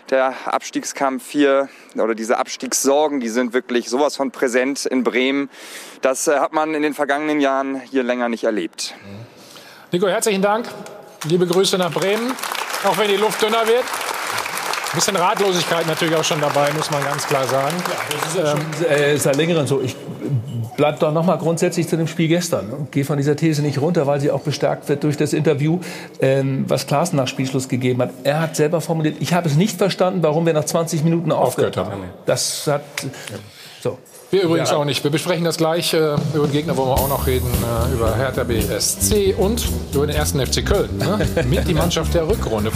der 0.10 0.34
Abstiegskampf 0.46 1.30
hier 1.30 1.70
oder 1.96 2.16
diese 2.16 2.38
Abstiegssorgen, 2.38 3.20
die 3.20 3.30
sind 3.30 3.54
wirklich 3.54 3.90
sowas 3.90 4.16
von 4.16 4.32
präsent 4.32 4.86
in 4.86 5.04
Bremen. 5.04 5.50
Das 6.02 6.28
äh, 6.28 6.40
hat 6.40 6.54
man 6.54 6.74
in 6.74 6.82
den 6.82 6.94
vergangenen 6.94 7.40
Jahren 7.40 7.80
hier 7.80 8.04
länger 8.04 8.30
nicht 8.30 8.44
erlebt. 8.44 8.96
Nico, 9.92 10.08
herzlichen 10.08 10.42
Dank. 10.42 10.68
Liebe 11.26 11.46
Grüße 11.46 11.78
nach 11.78 11.92
Bremen, 11.92 12.34
auch 12.86 12.98
wenn 12.98 13.10
die 13.10 13.18
Luft 13.18 13.42
dünner 13.42 13.68
wird. 13.68 13.84
Ein 14.92 14.96
bisschen 14.96 15.16
Ratlosigkeit 15.16 15.88
natürlich 15.88 16.16
auch 16.16 16.24
schon 16.24 16.42
dabei, 16.42 16.70
muss 16.76 16.92
man 16.92 17.02
ganz 17.04 17.26
klar 17.26 17.48
sagen. 17.48 17.76
Das 18.12 18.32
ist 18.34 18.38
ja 18.38 18.46
schon 18.52 18.86
äh, 18.90 19.18
seit 19.18 19.38
längerem 19.38 19.66
so. 19.66 19.80
Ich 19.82 19.96
bleib 20.76 21.00
doch 21.00 21.14
noch 21.14 21.24
mal 21.26 21.38
grundsätzlich 21.38 21.88
zu 21.88 21.96
dem 21.96 22.08
Spiel 22.08 22.28
gestern 22.28 22.72
und 22.72 22.92
gehe 22.92 23.06
von 23.06 23.16
dieser 23.16 23.38
These 23.38 23.62
nicht 23.62 23.80
runter, 23.80 24.06
weil 24.06 24.20
sie 24.20 24.32
auch 24.32 24.42
bestärkt 24.42 24.90
wird 24.90 25.04
durch 25.06 25.16
das 25.16 25.32
Interview, 25.32 25.80
ähm, 26.20 26.66
was 26.68 26.88
Klaassen 26.88 27.16
nach 27.16 27.28
Spielschluss 27.30 27.70
gegeben 27.70 28.02
hat. 28.02 28.10
Er 28.26 28.42
hat 28.42 28.58
selber 28.58 28.82
formuliert, 28.82 29.16
ich 29.22 29.34
habe 29.34 29.48
es 29.48 29.56
nicht 29.56 29.78
verstanden, 29.78 30.24
warum 30.24 30.46
wir 30.46 30.52
nach 30.54 30.66
20 30.66 31.06
Minuten 31.06 31.32
aufgehört 31.32 31.78
haben. 31.78 32.04
Das 32.26 32.68
hat 32.68 32.82
so. 33.82 33.98
Wir 34.30 34.44
übrigens 34.44 34.72
Ja. 34.72 34.78
auch 34.78 34.86
nicht. 34.86 35.02
Wir 35.06 35.12
besprechen 35.12 35.46
das 35.46 35.56
gleich. 35.56 35.94
Äh, 35.94 36.16
über 36.34 36.48
den 36.48 36.52
Gegner 36.52 36.76
wollen 36.76 36.90
wir 36.90 36.96
auch 36.96 37.10
noch 37.10 37.28
reden. 37.28 37.48
Äh, 37.90 37.94
über 37.94 38.14
Hertha 38.18 38.44
BSC 38.44 39.36
und 39.38 39.64
über 39.94 40.06
den 40.06 40.16
ersten 40.18 40.46
FC 40.46 40.66
Köln. 40.66 40.98
Ne? 40.98 41.20
Mit 41.50 41.66
die 41.68 41.74
Mannschaft 41.74 42.14
der 42.14 42.28
Rückrunde. 42.28 42.72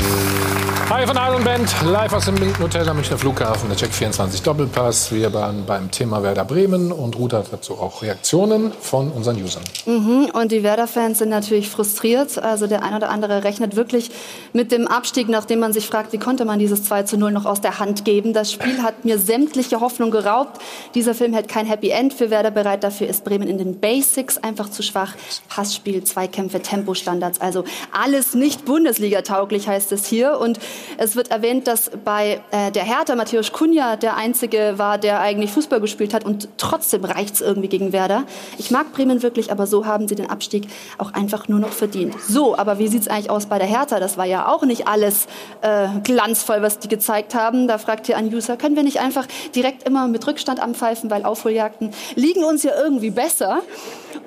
Thank 0.00 0.52
you. 0.52 0.57
Hi 0.90 1.06
von 1.06 1.18
Iron 1.18 1.44
Band, 1.44 1.70
live 1.84 2.14
aus 2.14 2.24
dem 2.24 2.36
Hotel 2.58 2.88
am 2.88 2.96
Münchner 2.96 3.18
Flughafen, 3.18 3.68
der 3.68 3.76
Check 3.76 3.92
24 3.92 4.40
Doppelpass. 4.40 5.12
Wir 5.12 5.34
waren 5.34 5.66
beim 5.66 5.90
Thema 5.90 6.22
Werder 6.22 6.46
Bremen 6.46 6.92
und 6.92 7.14
Ruth 7.14 7.34
hat 7.34 7.52
dazu 7.52 7.74
auch 7.74 8.00
Reaktionen 8.00 8.72
von 8.80 9.12
unseren 9.12 9.36
Usern. 9.36 9.62
Mhm, 9.84 10.30
und 10.32 10.50
die 10.50 10.62
Werder-Fans 10.62 11.18
sind 11.18 11.28
natürlich 11.28 11.68
frustriert. 11.68 12.38
Also 12.38 12.66
der 12.66 12.82
ein 12.82 12.94
oder 12.94 13.10
andere 13.10 13.44
rechnet 13.44 13.76
wirklich 13.76 14.10
mit 14.54 14.72
dem 14.72 14.88
Abstieg, 14.88 15.28
nachdem 15.28 15.58
man 15.58 15.74
sich 15.74 15.86
fragt, 15.86 16.14
wie 16.14 16.18
konnte 16.18 16.46
man 16.46 16.58
dieses 16.58 16.84
2 16.84 17.02
zu 17.02 17.18
0 17.18 17.32
noch 17.32 17.44
aus 17.44 17.60
der 17.60 17.78
Hand 17.78 18.06
geben. 18.06 18.32
Das 18.32 18.50
Spiel 18.50 18.82
hat 18.82 19.04
mir 19.04 19.18
sämtliche 19.18 19.80
Hoffnung 19.80 20.10
geraubt. 20.10 20.58
Dieser 20.94 21.14
Film 21.14 21.34
hält 21.34 21.48
kein 21.48 21.66
Happy 21.66 21.90
End 21.90 22.14
für 22.14 22.30
Werder 22.30 22.50
bereit. 22.50 22.82
Dafür 22.82 23.08
ist 23.08 23.24
Bremen 23.24 23.46
in 23.46 23.58
den 23.58 23.78
Basics 23.78 24.38
einfach 24.38 24.70
zu 24.70 24.82
schwach. 24.82 25.12
Passspiel, 25.50 26.02
Zweikämpfe, 26.02 26.62
Tempostandards, 26.62 27.42
also 27.42 27.64
alles 27.92 28.32
nicht 28.32 28.64
Bundesliga-tauglich 28.64 29.68
heißt 29.68 29.92
es 29.92 30.06
hier. 30.06 30.40
Und 30.40 30.58
es 30.96 31.16
wird 31.16 31.30
erwähnt, 31.30 31.66
dass 31.66 31.90
bei 32.04 32.40
äh, 32.50 32.70
der 32.70 32.84
Hertha 32.84 33.14
Matthäus 33.14 33.52
Kunja 33.52 33.96
der 33.96 34.16
Einzige 34.16 34.74
war, 34.76 34.98
der 34.98 35.20
eigentlich 35.20 35.52
Fußball 35.52 35.80
gespielt 35.80 36.14
hat 36.14 36.24
und 36.24 36.48
trotzdem 36.56 37.04
reicht 37.04 37.36
es 37.36 37.40
irgendwie 37.40 37.68
gegen 37.68 37.92
Werder. 37.92 38.24
Ich 38.58 38.70
mag 38.70 38.92
Bremen 38.92 39.22
wirklich, 39.22 39.52
aber 39.52 39.66
so 39.66 39.86
haben 39.86 40.08
sie 40.08 40.14
den 40.14 40.30
Abstieg 40.30 40.68
auch 40.98 41.12
einfach 41.14 41.48
nur 41.48 41.58
noch 41.58 41.72
verdient. 41.72 42.14
So, 42.20 42.56
aber 42.56 42.78
wie 42.78 42.88
sieht 42.88 43.02
es 43.02 43.08
eigentlich 43.08 43.30
aus 43.30 43.46
bei 43.46 43.58
der 43.58 43.68
Hertha? 43.68 44.00
Das 44.00 44.16
war 44.16 44.26
ja 44.26 44.48
auch 44.48 44.64
nicht 44.64 44.88
alles 44.88 45.26
äh, 45.62 45.88
glanzvoll, 46.02 46.62
was 46.62 46.78
die 46.78 46.88
gezeigt 46.88 47.34
haben. 47.34 47.68
Da 47.68 47.78
fragt 47.78 48.08
ihr 48.08 48.16
an 48.16 48.32
User, 48.32 48.56
können 48.56 48.76
wir 48.76 48.82
nicht 48.82 49.00
einfach 49.00 49.26
direkt 49.54 49.86
immer 49.86 50.08
mit 50.08 50.26
Rückstand 50.26 50.60
anpfeifen, 50.60 51.10
weil 51.10 51.24
Aufholjagden 51.24 51.90
liegen 52.14 52.44
uns 52.44 52.62
ja 52.62 52.72
irgendwie 52.76 53.10
besser. 53.10 53.62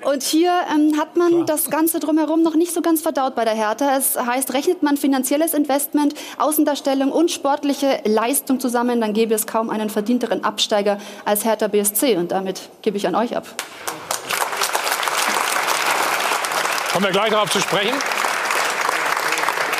Und 0.03 0.23
hier 0.23 0.51
ähm, 0.73 0.99
hat 0.99 1.15
man 1.15 1.45
das 1.45 1.69
Ganze 1.69 1.99
drumherum 1.99 2.41
noch 2.41 2.55
nicht 2.55 2.73
so 2.73 2.81
ganz 2.81 3.01
verdaut 3.01 3.35
bei 3.35 3.45
der 3.45 3.53
Hertha. 3.53 3.95
Es 3.95 4.17
heißt, 4.17 4.53
rechnet 4.53 4.81
man 4.81 4.97
finanzielles 4.97 5.53
Investment, 5.53 6.15
Außendarstellung 6.39 7.11
und 7.11 7.29
sportliche 7.29 8.01
Leistung 8.05 8.59
zusammen, 8.59 8.99
dann 8.99 9.13
gäbe 9.13 9.35
es 9.35 9.45
kaum 9.45 9.69
einen 9.69 9.89
verdienteren 9.89 10.43
Absteiger 10.43 10.97
als 11.23 11.45
Hertha 11.45 11.67
BSC. 11.67 12.17
Und 12.17 12.31
damit 12.31 12.61
gebe 12.81 12.97
ich 12.97 13.07
an 13.07 13.15
euch 13.15 13.35
ab. 13.37 13.45
Kommen 16.91 17.05
wir 17.05 17.11
gleich 17.11 17.29
darauf 17.29 17.51
zu 17.51 17.61
sprechen. 17.61 17.93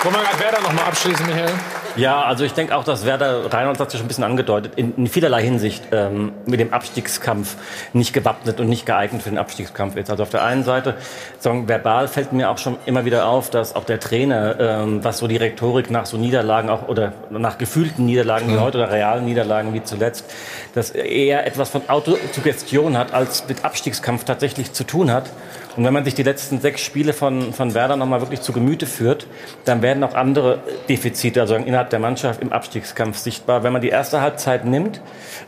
Wollen 0.04 0.16
wir 0.16 0.22
gerade 0.22 0.40
Werder 0.40 0.62
noch 0.62 0.74
mal 0.74 0.86
abschließen, 0.86 1.26
Michael? 1.26 1.54
Ja, 1.98 2.24
also 2.24 2.46
ich 2.46 2.54
denke 2.54 2.76
auch, 2.76 2.84
dass 2.84 3.06
Werder, 3.06 3.52
Reinhold 3.52 3.80
hat 3.80 3.88
es 3.88 3.94
ja 3.94 3.98
schon 3.98 4.06
ein 4.06 4.08
bisschen 4.08 4.24
angedeutet, 4.24 4.74
in, 4.76 4.96
in 4.96 5.08
vielerlei 5.08 5.44
Hinsicht 5.44 5.84
ähm, 5.92 6.32
mit 6.46 6.60
dem 6.60 6.74
Abstiegskampf 6.74 7.58
nicht 7.94 8.14
gewappnet 8.14 8.60
und 8.60 8.70
nicht 8.70 8.86
geeignet 8.86 9.24
für 9.24 9.30
den 9.30 9.38
Abstiegskampf 9.38 9.98
ist. 9.98 10.10
Also 10.10 10.24
auf 10.24 10.30
der 10.30 10.44
einen 10.44 10.64
Seite, 10.64 10.96
sagen, 11.40 11.68
verbal 11.68 12.08
fällt 12.08 12.32
mir 12.32 12.50
auch 12.50 12.58
schon 12.58 12.78
immer 12.86 13.04
wieder 13.04 13.28
auf, 13.28 13.50
dass 13.50 13.76
auch 13.76 13.84
der 13.84 14.00
Trainer, 14.00 14.60
ähm, 14.60 15.04
was 15.04 15.18
so 15.18 15.28
die 15.28 15.38
Rhetorik 15.38 15.92
nach 15.92 16.06
so 16.06 16.18
Niederlagen 16.18 16.70
auch 16.70 16.88
oder 16.88 17.14
nach 17.30 17.58
gefühlten 17.58 18.06
Niederlagen 18.06 18.54
wie 18.54 18.58
heute 18.58 18.78
oder 18.78 18.92
realen 18.92 19.26
Niederlagen 19.26 19.74
wie 19.74 19.84
zuletzt, 19.84 20.26
dass 20.74 20.92
er 20.92 21.06
eher 21.06 21.46
etwas 21.46 21.70
von 21.70 21.90
Autosuggestion 21.90 22.98
hat, 22.98 23.14
als 23.14 23.48
mit 23.48 23.66
Abstiegskampf 23.66 24.24
tatsächlich 24.24 24.72
zu 24.72 24.86
tun 24.86 25.12
hat. 25.12 25.30
Und 25.78 25.86
wenn 25.86 25.94
man 25.94 26.04
sich 26.04 26.16
die 26.16 26.24
letzten 26.24 26.60
sechs 26.60 26.82
Spiele 26.82 27.14
von, 27.14 27.54
von 27.54 27.74
Werder 27.74 27.96
nochmal 27.96 28.20
wirklich 28.20 28.42
zu 28.42 28.52
Gemüte 28.52 28.86
führt, 28.86 29.28
dann 29.64 29.82
werden 29.82 30.04
auch 30.04 30.14
andere 30.14 30.60
Defizite, 30.90 31.40
also 31.40 31.56
innerhalb 31.56 31.81
der 31.90 32.00
Mannschaft 32.00 32.42
im 32.42 32.54
Abstiegskampf 32.54 33.18
sichtbar. 33.18 33.64
Wenn 33.64 33.74
man 33.74 33.82
die 33.82 33.90
erste 33.90 34.22
Halbzeit 34.22 34.66
nimmt, 34.66 35.02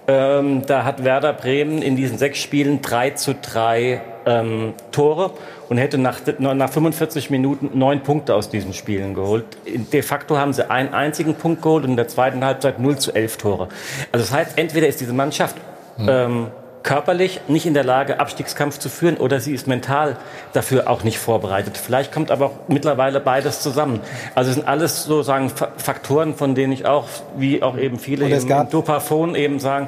ähm, 0.08 0.66
da 0.66 0.84
hat 0.84 1.04
Werder 1.04 1.34
Bremen 1.34 1.82
in 1.82 1.96
diesen 1.96 2.18
sechs 2.18 2.40
Spielen 2.40 2.82
3 2.82 3.12
zu 3.12 3.36
3 3.36 4.02
ähm, 4.26 4.74
Tore 4.92 5.32
und 5.70 5.78
hätte 5.78 5.98
nach, 5.98 6.20
nach 6.40 6.70
45 6.70 7.30
Minuten 7.30 7.78
neun 7.78 8.02
Punkte 8.02 8.36
aus 8.36 8.50
diesen 8.50 8.74
Spielen 8.74 9.14
geholt. 9.14 9.46
De 9.66 10.02
facto 10.02 10.38
haben 10.38 10.54
sie 10.54 10.70
einen 10.70 10.94
einzigen 10.94 11.36
Punkt 11.36 11.62
geholt 11.62 11.84
und 11.84 11.92
in 11.92 11.98
der 11.98 12.08
zweiten 12.08 12.44
Halbzeit 12.44 12.80
0 12.80 12.98
zu 12.98 13.14
11 13.14 13.38
Tore. 13.38 13.70
Also 14.12 14.26
das 14.26 14.32
heißt, 14.32 14.58
entweder 14.58 14.88
ist 14.88 15.00
diese 15.02 15.14
Mannschaft 15.14 15.56
ähm, 16.00 16.48
körperlich 16.84 17.40
nicht 17.48 17.66
in 17.66 17.74
der 17.74 17.84
Lage, 17.86 18.20
Abstiegskampf 18.20 18.78
zu 18.78 18.90
führen 18.90 19.18
oder 19.18 19.40
sie 19.40 19.54
ist 19.54 19.68
mental 19.68 20.18
dafür 20.52 20.90
auch 20.90 21.04
nicht 21.04 21.18
vorbereitet. 21.18 21.78
Vielleicht 21.78 22.12
kommt 22.12 22.30
aber 22.30 22.48
auch 22.48 22.52
mittlerweile 22.68 23.20
beides 23.22 23.62
zusammen. 23.62 24.02
Also 24.36 24.50
es 24.50 24.56
sind 24.58 24.68
alles 24.68 25.04
sozusagen 25.06 25.50
Fa- 25.50 25.72
Faktoren, 25.78 26.36
von 26.36 26.56
denen 26.56 26.74
ich 26.74 26.86
auch, 26.86 27.06
wie 27.38 27.64
auch 27.64 27.78
eben 27.78 28.00
viele 28.00 28.30
es 28.30 28.44
im, 28.44 28.70
Dopafon 28.70 29.36
eben 29.36 29.60
sagen, 29.60 29.88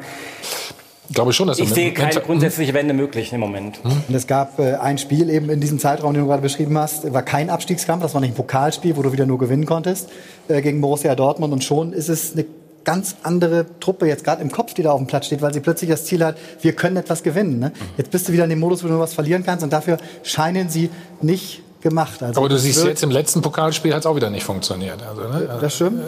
ich 1.08 1.14
glaube 1.14 1.34
schon, 1.34 1.48
dass 1.48 1.60
ich 1.60 1.70
sehe 1.70 1.94
keine 1.94 2.16
mit- 2.16 2.24
grundsätzliche 2.24 2.74
Wende 2.74 2.94
möglich 2.96 3.32
im 3.32 3.40
Moment. 3.40 3.80
Und 3.84 4.16
es 4.16 4.26
gab 4.26 4.58
äh, 4.58 4.74
ein 4.76 4.98
Spiel 4.98 5.30
eben 5.30 5.50
in 5.52 5.60
diesem 5.60 5.78
Zeitraum, 5.78 6.14
den 6.14 6.24
du 6.24 6.28
gerade 6.30 6.42
beschrieben 6.42 6.78
hast, 6.80 7.14
war 7.14 7.22
kein 7.22 7.52
Abstiegskampf, 7.52 8.02
das 8.02 8.16
war 8.16 8.22
nicht 8.22 8.32
ein 8.32 8.36
Pokalspiel, 8.36 8.96
wo 8.98 9.04
du 9.04 9.12
wieder 9.12 9.26
nur 9.28 9.38
gewinnen 9.38 9.66
konntest 9.68 10.10
äh, 10.48 10.62
gegen 10.64 10.82
Borussia 10.82 11.14
Dortmund 11.14 11.54
und 11.54 11.64
schon 11.64 11.94
ist 11.94 12.10
es 12.10 12.34
eine 12.34 12.46
ganz 12.86 13.18
andere 13.24 13.66
Truppe 13.80 14.08
jetzt 14.08 14.24
gerade 14.24 14.42
im 14.42 14.52
Kopf, 14.52 14.74
die 14.74 14.84
da 14.84 14.92
auf 14.92 15.00
dem 15.00 15.08
Platz 15.08 15.26
steht, 15.26 15.42
weil 15.42 15.54
sie 15.54 15.60
plötzlich 15.60 15.90
das 15.90 16.06
Ziel 16.06 16.24
hat, 16.24 16.38
wir 16.62 16.74
können 16.74 16.96
etwas 16.96 17.24
gewinnen. 17.24 17.60
Ne? 17.60 17.72
Jetzt 17.98 18.12
bist 18.12 18.30
du 18.30 18.34
wieder 18.34 18.46
in 18.46 18.50
dem 18.50 18.60
Modus, 18.60 18.84
wo 18.84 18.88
du 18.88 18.94
nur 18.94 19.02
was 19.02 19.14
verlieren 19.14 19.44
kannst 19.44 19.64
und 19.64 19.74
dafür 19.74 19.98
scheinen 20.24 20.70
sie 20.70 20.90
nicht 21.22 21.65
gemacht. 21.86 22.24
Also 22.24 22.40
Aber 22.42 22.50
du 22.50 22.58
siehst 22.58 22.84
jetzt 22.84 23.04
im 23.04 23.12
letzten 23.12 23.44
Pokalspiel 23.44 23.94
hat 23.94 24.00
es 24.00 24.06
auch 24.08 24.16
wieder 24.16 24.32
nicht 24.32 24.44
funktioniert. 24.44 25.00
Also, 25.08 25.22
ne? 25.22 25.58
Das 25.62 25.76
stimmt. 25.76 26.02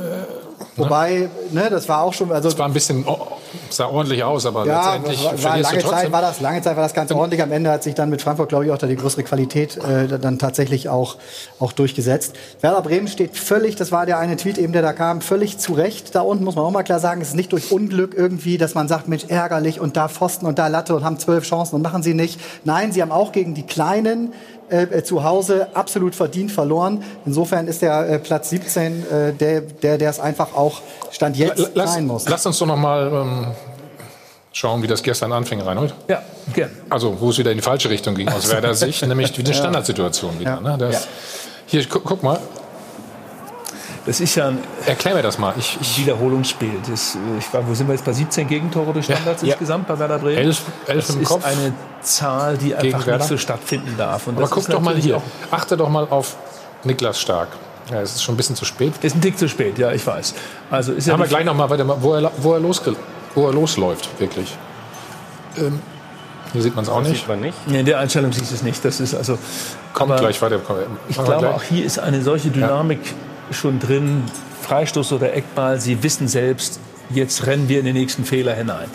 Wobei, 0.75 1.29
ne, 1.51 1.69
das 1.69 1.87
war 1.87 2.01
auch 2.01 2.13
schon, 2.13 2.31
also 2.31 2.49
Es 2.49 2.57
war 2.57 2.67
ein 2.67 2.73
bisschen, 2.73 3.03
oh, 3.07 3.17
sah 3.69 3.87
ordentlich 3.87 4.23
aus, 4.23 4.45
aber 4.45 4.65
Ja, 4.65 4.95
letztendlich 4.95 5.23
war, 5.23 5.43
war 5.43 5.57
lange. 5.59 5.79
Zeit 5.79 6.11
war 6.11 6.21
das 6.21 6.39
lange 6.39 6.61
Zeit 6.61 6.75
war 6.75 6.83
das 6.83 6.93
ganz 6.93 7.11
ordentlich. 7.11 7.41
Am 7.41 7.51
Ende 7.51 7.71
hat 7.71 7.83
sich 7.83 7.95
dann 7.95 8.09
mit 8.09 8.21
Frankfurt, 8.21 8.49
glaube 8.49 8.65
ich, 8.65 8.71
auch 8.71 8.77
da 8.77 8.87
die 8.87 8.95
größere 8.95 9.23
Qualität 9.23 9.77
äh, 9.77 10.19
dann 10.19 10.37
tatsächlich 10.37 10.89
auch 10.89 11.17
auch 11.59 11.73
durchgesetzt. 11.73 12.35
Werder 12.61 12.81
Bremen 12.81 13.07
steht 13.07 13.37
völlig, 13.37 13.75
das 13.75 13.91
war 13.91 14.05
der 14.05 14.19
eine 14.19 14.35
Tweet 14.37 14.57
eben, 14.57 14.73
der 14.73 14.81
da 14.81 14.93
kam, 14.93 15.21
völlig 15.21 15.57
zu 15.57 15.73
Recht. 15.73 16.13
Da 16.15 16.21
unten 16.21 16.43
muss 16.43 16.55
man 16.55 16.65
auch 16.65 16.71
mal 16.71 16.83
klar 16.83 16.99
sagen, 16.99 17.21
es 17.21 17.29
ist 17.29 17.35
nicht 17.35 17.51
durch 17.51 17.71
Unglück 17.71 18.13
irgendwie, 18.15 18.57
dass 18.57 18.75
man 18.75 18.87
sagt, 18.87 19.07
Mensch, 19.07 19.25
ärgerlich 19.27 19.79
und 19.79 19.97
da 19.97 20.07
Pfosten 20.09 20.45
und 20.45 20.59
da 20.59 20.67
Latte 20.67 20.95
und 20.95 21.03
haben 21.03 21.19
zwölf 21.19 21.43
Chancen 21.43 21.75
und 21.75 21.81
machen 21.81 22.03
sie 22.03 22.13
nicht. 22.13 22.39
Nein, 22.65 22.91
sie 22.91 23.01
haben 23.01 23.11
auch 23.11 23.31
gegen 23.31 23.53
die 23.55 23.63
Kleinen 23.63 24.33
äh, 24.69 24.84
äh, 24.84 25.03
zu 25.03 25.23
Hause 25.23 25.68
absolut 25.73 26.15
verdient 26.15 26.52
verloren. 26.52 27.03
Insofern 27.26 27.68
ist 27.68 27.81
der 27.81 28.10
äh, 28.10 28.19
Platz 28.19 28.49
17 28.49 29.06
äh, 29.10 29.34
der, 29.34 29.61
der, 29.61 29.98
der 29.98 30.10
es 30.10 30.19
einfach 30.19 30.53
auch 30.56 30.81
Stand 31.11 31.38
jetzt 31.38 31.72
Lass, 31.73 31.94
sein 31.94 32.06
muss. 32.06 32.27
lass 32.27 32.45
uns 32.45 32.60
doch 32.60 32.65
noch 32.65 32.76
mal 32.77 33.07
ähm, 33.14 33.48
schauen, 34.52 34.84
wie 34.84 34.88
das 34.88 35.03
gestern 35.03 35.31
anfing, 35.31 35.61
Reinhold. 35.61 35.94
Ja, 36.07 36.22
gern. 36.53 36.72
Also, 36.89 37.19
wo 37.19 37.30
es 37.30 37.38
wieder 37.38 37.52
in 37.52 37.57
die 37.57 37.64
falsche 37.64 37.89
Richtung 37.89 38.15
ging 38.15 38.27
aus 38.30 38.49
Werder 38.52 38.73
Sicht, 38.73 39.06
nämlich 39.07 39.38
wie 39.38 39.44
eine. 39.44 39.53
Standardsituation 39.53 40.39
wieder. 40.39 40.56
Ja. 40.56 40.61
Ne? 40.61 40.77
Das, 40.77 40.94
Ja. 40.94 40.99
Hier, 41.68 41.85
gu 41.85 41.99
guck 41.99 42.23
mal. 42.23 42.39
Das 44.07 44.19
ist 44.21 44.34
ja 44.35 44.47
ein 44.47 44.57
Erklär 44.85 45.13
mir 45.15 45.21
das 45.21 45.38
mal. 45.38 45.53
Ich, 45.57 45.77
ich 45.81 45.99
Wiederholungsspiel. 45.99 46.71
Das, 46.89 47.15
äh, 47.15 47.19
ich 47.38 47.53
war, 47.53 47.67
wo 47.67 47.73
sind 47.75 47.88
wir 47.88 47.93
jetzt 47.93 48.05
bei 48.05 48.13
17 48.13 48.47
Gegentore 48.47 48.93
durch 48.93 49.05
Standards 49.05 49.41
Ja. 49.43 49.49
insgesamt 49.49 49.88
bei 49.88 49.99
Werder 49.99 50.17
Bremen? 50.17 50.38
Elf- 50.38 50.61
elf 50.88 51.05
das 51.05 51.15
im 51.15 51.21
ist 51.21 51.27
Kopf. 51.27 51.45
eine 51.45 51.73
Zahl, 52.01 52.57
die 52.57 52.73
einfach 52.73 53.05
Werder. 53.05 53.19
nicht 53.19 53.27
so 53.27 53.38
stattfinden 53.38 53.93
darf. 53.97 54.25
Und 54.27 54.34
Aber 54.35 54.41
das 54.43 54.49
guck 54.51 54.63
ist 54.63 54.73
doch 54.73 54.81
mal 54.81 54.95
hier. 54.95 55.21
Achte 55.51 55.77
doch 55.77 55.89
mal 55.89 56.07
auf 56.09 56.35
Niklas 56.84 57.19
Stark. 57.19 57.49
Ja, 57.91 58.01
es 58.01 58.15
ist 58.15 58.23
schon 58.23 58.34
ein 58.34 58.38
bisschen 58.38 58.55
zu 58.55 58.65
spät. 58.65 58.93
Ist 59.01 59.15
ein 59.15 59.21
Tick 59.21 59.38
zu 59.38 59.47
spät, 59.47 59.77
ja, 59.77 59.91
ich 59.91 60.05
weiß. 60.07 60.34
Also 60.71 60.93
ist 60.93 61.05
Ja, 61.05 61.11
ja 61.11 61.13
haben 61.13 61.23
wir 61.23 61.27
gleich 61.29 61.45
noch 61.45 61.53
mal, 61.55 61.69
warte 61.69 61.84
mal, 61.84 61.97
wo 62.01 62.13
er, 62.15 62.31
wo 62.38 62.53
er, 62.53 62.59
losge 62.59 62.95
wo 63.35 63.45
er 63.47 63.53
losläuft, 63.53 64.09
wirklich. 64.19 64.55
Ähm, 65.57 65.79
hier 66.53 66.61
sieht 66.61 66.75
man 66.75 66.84
es 66.85 66.89
auch 66.89 66.99
Das 66.99 67.09
nicht. 67.09 67.19
sieht 67.19 67.27
man 67.27 67.41
nicht. 67.41 67.57
Nee, 67.67 67.81
in 67.81 67.85
der 67.85 67.99
Einstellung 67.99 68.31
siehst 68.31 68.51
du 68.51 68.55
es 68.55 68.63
nicht. 68.63 68.84
Das 68.85 68.99
ist 69.01 69.13
also. 69.15 69.38
Kommt 69.93 70.15
gleich 70.17 70.41
weiter. 70.41 70.59
Komm, 70.65 70.77
Ich 71.09 71.15
glaube, 71.15 71.39
gleich. 71.39 71.53
auch 71.55 71.63
hier 71.63 71.85
ist 71.85 71.99
eine 71.99 72.21
solche 72.21 72.49
Dynamik 72.49 72.99
schon 73.51 73.79
drin. 73.79 74.23
Freistoß 74.61 75.13
oder 75.13 75.33
Eckball. 75.33 75.79
Sie 75.79 76.03
wissen 76.03 76.27
selbst, 76.27 76.79
jetzt 77.09 77.45
rennen 77.45 77.69
wir 77.69 77.79
in 77.79 77.85
den 77.85 77.93
nächsten 77.95 78.25
Fehler 78.25 78.53
hinein. 78.53 78.87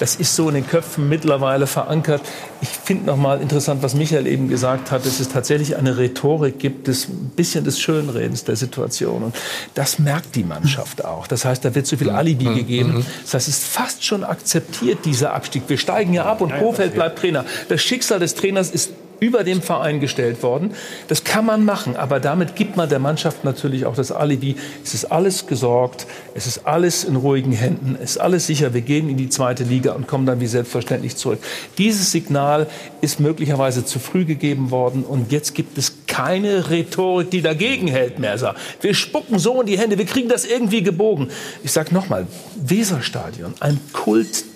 Das 0.00 0.16
ist 0.16 0.34
so 0.34 0.48
in 0.48 0.54
den 0.54 0.66
Köpfen 0.66 1.08
mittlerweile 1.10 1.66
verankert. 1.66 2.22
Ich 2.62 2.68
finde 2.68 3.04
noch 3.06 3.16
mal 3.18 3.40
interessant, 3.42 3.82
was 3.82 3.94
Michael 3.94 4.26
eben 4.26 4.48
gesagt 4.48 4.90
hat, 4.90 5.04
dass 5.04 5.20
es 5.20 5.28
tatsächlich 5.28 5.76
eine 5.76 5.98
Rhetorik 5.98 6.58
gibt, 6.58 6.86
des, 6.86 7.08
ein 7.08 7.32
bisschen 7.36 7.64
des 7.64 7.78
Schönredens 7.78 8.44
der 8.44 8.56
Situation. 8.56 9.22
Und 9.24 9.36
das 9.74 9.98
merkt 9.98 10.34
die 10.34 10.44
Mannschaft 10.44 11.04
auch. 11.04 11.26
Das 11.26 11.44
heißt, 11.44 11.62
da 11.64 11.74
wird 11.74 11.86
zu 11.86 11.98
viel 11.98 12.08
Alibi 12.10 12.46
Mhm. 12.48 12.54
gegeben. 12.54 13.06
Das 13.24 13.34
heißt, 13.34 13.48
es 13.48 13.58
ist 13.58 13.66
fast 13.66 14.02
schon 14.04 14.24
akzeptiert, 14.24 15.04
dieser 15.04 15.34
Abstieg. 15.34 15.64
Wir 15.66 15.76
steigen 15.76 16.14
ja 16.14 16.24
ab 16.24 16.40
und 16.40 16.56
Kofeld 16.58 16.94
bleibt 16.94 17.18
Trainer. 17.18 17.44
Das 17.68 17.82
Schicksal 17.82 18.18
des 18.18 18.34
Trainers 18.34 18.70
ist 18.70 18.92
über 19.20 19.44
dem 19.44 19.62
Verein 19.62 20.00
gestellt 20.00 20.42
worden. 20.42 20.72
Das 21.08 21.24
kann 21.24 21.44
man 21.44 21.64
machen, 21.64 21.96
aber 21.96 22.20
damit 22.20 22.56
gibt 22.56 22.76
man 22.76 22.88
der 22.88 22.98
Mannschaft 22.98 23.44
natürlich 23.44 23.86
auch 23.86 23.94
das 23.94 24.12
Alibi. 24.12 24.56
Es 24.84 24.94
ist 24.94 25.06
alles 25.06 25.46
gesorgt, 25.46 26.06
es 26.34 26.46
ist 26.46 26.66
alles 26.66 27.04
in 27.04 27.16
ruhigen 27.16 27.52
Händen, 27.52 27.96
es 28.02 28.12
ist 28.12 28.18
alles 28.18 28.46
sicher. 28.46 28.74
Wir 28.74 28.82
gehen 28.82 29.08
in 29.08 29.16
die 29.16 29.28
zweite 29.28 29.64
Liga 29.64 29.92
und 29.92 30.06
kommen 30.06 30.26
dann 30.26 30.40
wie 30.40 30.46
selbstverständlich 30.46 31.16
zurück. 31.16 31.40
Dieses 31.78 32.12
Signal 32.12 32.66
ist 33.00 33.20
möglicherweise 33.20 33.84
zu 33.84 33.98
früh 33.98 34.24
gegeben 34.24 34.70
worden 34.70 35.04
und 35.04 35.32
jetzt 35.32 35.54
gibt 35.54 35.78
es 35.78 35.92
keine 36.06 36.70
Rhetorik, 36.70 37.30
die 37.30 37.42
dagegen 37.42 37.86
hält, 37.88 38.18
Merser. 38.18 38.54
Wir 38.80 38.94
spucken 38.94 39.38
so 39.38 39.60
in 39.60 39.66
die 39.66 39.78
Hände, 39.78 39.98
wir 39.98 40.06
kriegen 40.06 40.28
das 40.28 40.44
irgendwie 40.44 40.82
gebogen. 40.82 41.28
Ich 41.62 41.72
sage 41.72 41.94
nochmal, 41.94 42.26
Weserstadion, 42.56 43.54
ein 43.60 43.78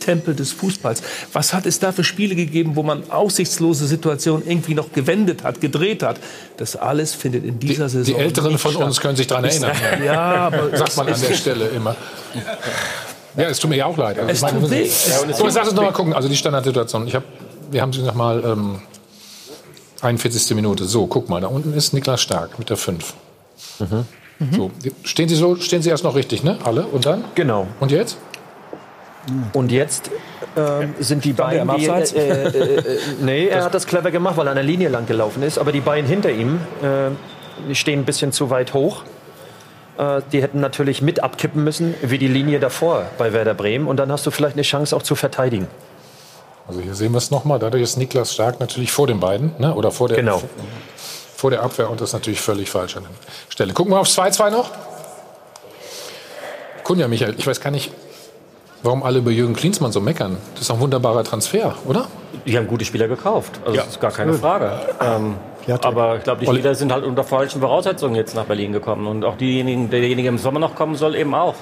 Kulttempel 0.02 0.34
des 0.34 0.52
Fußballs. 0.52 1.02
Was 1.32 1.52
hat 1.54 1.66
es 1.66 1.78
da 1.78 1.92
für 1.92 2.04
Spiele 2.04 2.34
gegeben, 2.34 2.76
wo 2.76 2.82
man 2.82 3.10
aussichtslose 3.10 3.86
Situationen 3.86 4.46
irgendwie 4.46 4.74
noch 4.74 4.92
gewendet 4.92 5.44
hat, 5.44 5.60
gedreht 5.60 6.02
hat? 6.02 6.18
Das 6.56 6.76
alles 6.76 7.14
findet 7.14 7.44
in 7.44 7.58
dieser 7.58 7.84
Die 7.86 7.90
Saison 7.90 8.16
Älteren 8.20 8.52
nicht 8.52 8.60
von 8.60 8.72
statt. 8.72 8.84
uns 8.84 9.00
können 9.00 9.16
sich 9.16 9.26
daran 9.26 9.44
erinnern. 9.44 9.72
Ja, 10.04 10.20
aber 10.46 10.76
sagt 10.76 10.96
man 10.96 11.08
an 11.12 11.20
der 11.20 11.34
Stelle 11.34 11.68
immer. 11.68 11.94
Ja, 13.36 13.44
es 13.44 13.58
tut 13.58 13.70
mir 13.70 13.76
ja 13.76 13.86
auch 13.86 13.96
leid. 13.96 14.18
Also 14.18 14.30
Es 14.30 14.36
ich 14.38 14.42
meine, 14.42 14.60
tut 14.60 14.70
weh. 14.70 14.82
Es 14.82 15.04
So, 15.38 15.46
lass 15.46 15.56
uns 15.56 15.72
noch 15.74 15.82
mal 15.82 15.92
gucken. 15.92 16.12
Also 16.14 16.28
die 16.28 16.36
Standardsituation. 16.36 17.06
Ich 17.06 17.14
hab, 17.14 17.22
wir 17.70 17.80
haben 17.80 17.92
sie 17.92 18.02
noch 18.02 18.14
mal 18.14 18.42
ähm, 18.44 18.80
41. 20.02 20.54
Minute. 20.56 20.84
So, 20.84 21.06
guck 21.06 21.28
mal, 21.28 21.40
da 21.40 21.46
unten 21.48 21.72
ist 21.74 21.92
Niklas 21.92 22.20
Stark 22.20 22.58
mit 22.58 22.70
der 22.70 22.76
5. 22.76 23.14
So, 24.50 24.70
die- 24.84 24.92
stehen 25.04 25.28
Sie 25.28 25.36
so, 25.36 25.54
stehen 25.56 25.82
Sie 25.82 25.88
erst 25.90 26.02
noch 26.04 26.16
richtig, 26.16 26.42
ne? 26.42 26.58
Alle 26.64 26.82
und 26.82 27.06
dann? 27.06 27.24
Genau. 27.36 27.68
Und 27.78 27.92
jetzt? 27.92 28.16
Und 29.52 29.70
jetzt 29.70 30.10
ähm, 30.56 30.94
sind 30.98 31.24
die 31.24 31.32
Stand 31.32 31.48
beiden, 31.66 31.76
die, 31.76 31.88
Abseits? 31.88 32.12
äh, 32.12 32.48
äh, 32.48 32.76
äh, 32.78 32.98
nee, 33.20 33.46
er 33.46 33.64
hat 33.64 33.74
das 33.74 33.86
clever 33.86 34.10
gemacht, 34.10 34.36
weil 34.36 34.46
er 34.46 34.50
an 34.50 34.56
der 34.56 34.64
Linie 34.64 34.88
lang 34.88 35.06
gelaufen 35.06 35.42
ist. 35.42 35.58
Aber 35.58 35.70
die 35.72 35.80
beiden 35.80 36.08
hinter 36.08 36.30
ihm, 36.30 36.60
äh, 36.82 37.74
stehen 37.74 38.00
ein 38.00 38.04
bisschen 38.04 38.32
zu 38.32 38.50
weit 38.50 38.74
hoch. 38.74 39.02
Äh, 39.98 40.22
die 40.32 40.42
hätten 40.42 40.60
natürlich 40.60 41.02
mit 41.02 41.22
abkippen 41.22 41.62
müssen, 41.62 41.94
wie 42.02 42.18
die 42.18 42.26
Linie 42.28 42.58
davor 42.58 43.06
bei 43.18 43.32
Werder 43.32 43.54
Bremen. 43.54 43.86
Und 43.86 43.98
dann 43.98 44.10
hast 44.10 44.26
du 44.26 44.30
vielleicht 44.30 44.56
eine 44.56 44.62
Chance 44.62 44.96
auch 44.96 45.02
zu 45.02 45.14
verteidigen. 45.14 45.68
Also 46.66 46.80
hier 46.80 46.94
sehen 46.94 47.12
wir 47.12 47.18
es 47.18 47.30
nochmal. 47.30 47.58
Dadurch 47.58 47.82
ist 47.82 47.96
Niklas 47.96 48.32
Stark 48.32 48.58
natürlich 48.60 48.90
vor 48.92 49.06
den 49.06 49.20
beiden, 49.20 49.52
ne? 49.58 49.74
Oder 49.74 49.90
vor 49.90 50.08
der, 50.08 50.16
Genau. 50.16 50.42
vor 51.36 51.50
der 51.50 51.62
Abwehr 51.62 51.90
und 51.90 52.00
das 52.00 52.10
ist 52.10 52.14
natürlich 52.14 52.40
völlig 52.40 52.70
falsch 52.70 52.96
an 52.96 53.02
der 53.04 53.10
Stelle. 53.52 53.72
Gucken 53.72 53.92
wir 53.92 53.98
aufs 54.00 54.16
2-2 54.18 54.50
noch. 54.50 54.70
Kunja, 56.84 57.08
Michael, 57.08 57.34
ich 57.36 57.46
weiß 57.46 57.60
gar 57.60 57.70
nicht, 57.70 57.92
warum 58.82 59.02
alle 59.02 59.18
über 59.18 59.30
Jürgen 59.30 59.54
Klinsmann 59.54 59.92
so 59.92 60.00
meckern. 60.00 60.36
Das 60.54 60.62
ist 60.62 60.70
doch 60.70 60.76
ein 60.76 60.80
wunderbarer 60.80 61.24
Transfer, 61.24 61.74
oder? 61.86 62.06
Die 62.46 62.56
haben 62.56 62.66
gute 62.66 62.84
Spieler 62.84 63.08
gekauft. 63.08 63.60
Also 63.64 63.76
Ja. 63.76 63.82
das 63.82 63.92
ist 63.92 64.00
gar 64.00 64.10
keine 64.10 64.32
Frage. 64.34 64.72
Ähm, 65.00 65.36
aber 65.82 66.16
ich 66.16 66.24
glaube, 66.24 66.40
die 66.40 66.46
Spieler 66.46 66.74
sind 66.74 66.92
halt 66.92 67.04
unter 67.04 67.22
falschen 67.24 67.60
Voraussetzungen 67.60 68.14
jetzt 68.16 68.34
nach 68.34 68.44
Berlin 68.44 68.72
gekommen. 68.72 69.06
Und 69.06 69.24
auch 69.24 69.36
diejenigen, 69.36 69.90
derjenige 69.90 70.28
im 70.28 70.38
Sommer 70.38 70.58
noch 70.58 70.74
kommen 70.74 70.96
soll, 70.96 71.14
eben 71.14 71.34
auch. 71.34 71.54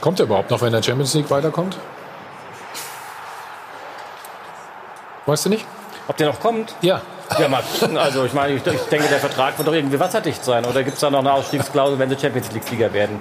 Kommt 0.00 0.18
er 0.20 0.26
überhaupt 0.26 0.50
noch, 0.50 0.60
wenn 0.60 0.72
der 0.72 0.82
Champions 0.82 1.14
League 1.14 1.30
weiterkommt? 1.30 1.76
Weißt 5.26 5.44
du 5.46 5.50
nicht? 5.50 5.64
Ob 6.08 6.16
der 6.16 6.28
noch 6.28 6.40
kommt? 6.40 6.74
Ja. 6.82 7.00
Ja, 7.38 7.48
mal 7.48 7.62
gucken. 7.80 7.96
Also 7.98 8.24
ich 8.24 8.32
meine, 8.32 8.54
ich, 8.54 8.64
ich 8.64 8.80
denke, 8.82 9.08
der 9.08 9.18
Vertrag 9.18 9.58
wird 9.58 9.66
doch 9.66 9.72
irgendwie 9.72 9.98
wasserdicht 9.98 10.44
sein. 10.44 10.64
Oder 10.64 10.84
gibt 10.84 10.94
es 10.94 11.00
da 11.00 11.10
noch 11.10 11.18
eine 11.18 11.32
Ausstiegsklausel, 11.32 11.98
wenn 11.98 12.08
sie 12.08 12.16
Champions 12.18 12.52
League-Sieger 12.52 12.92
werden? 12.92 13.20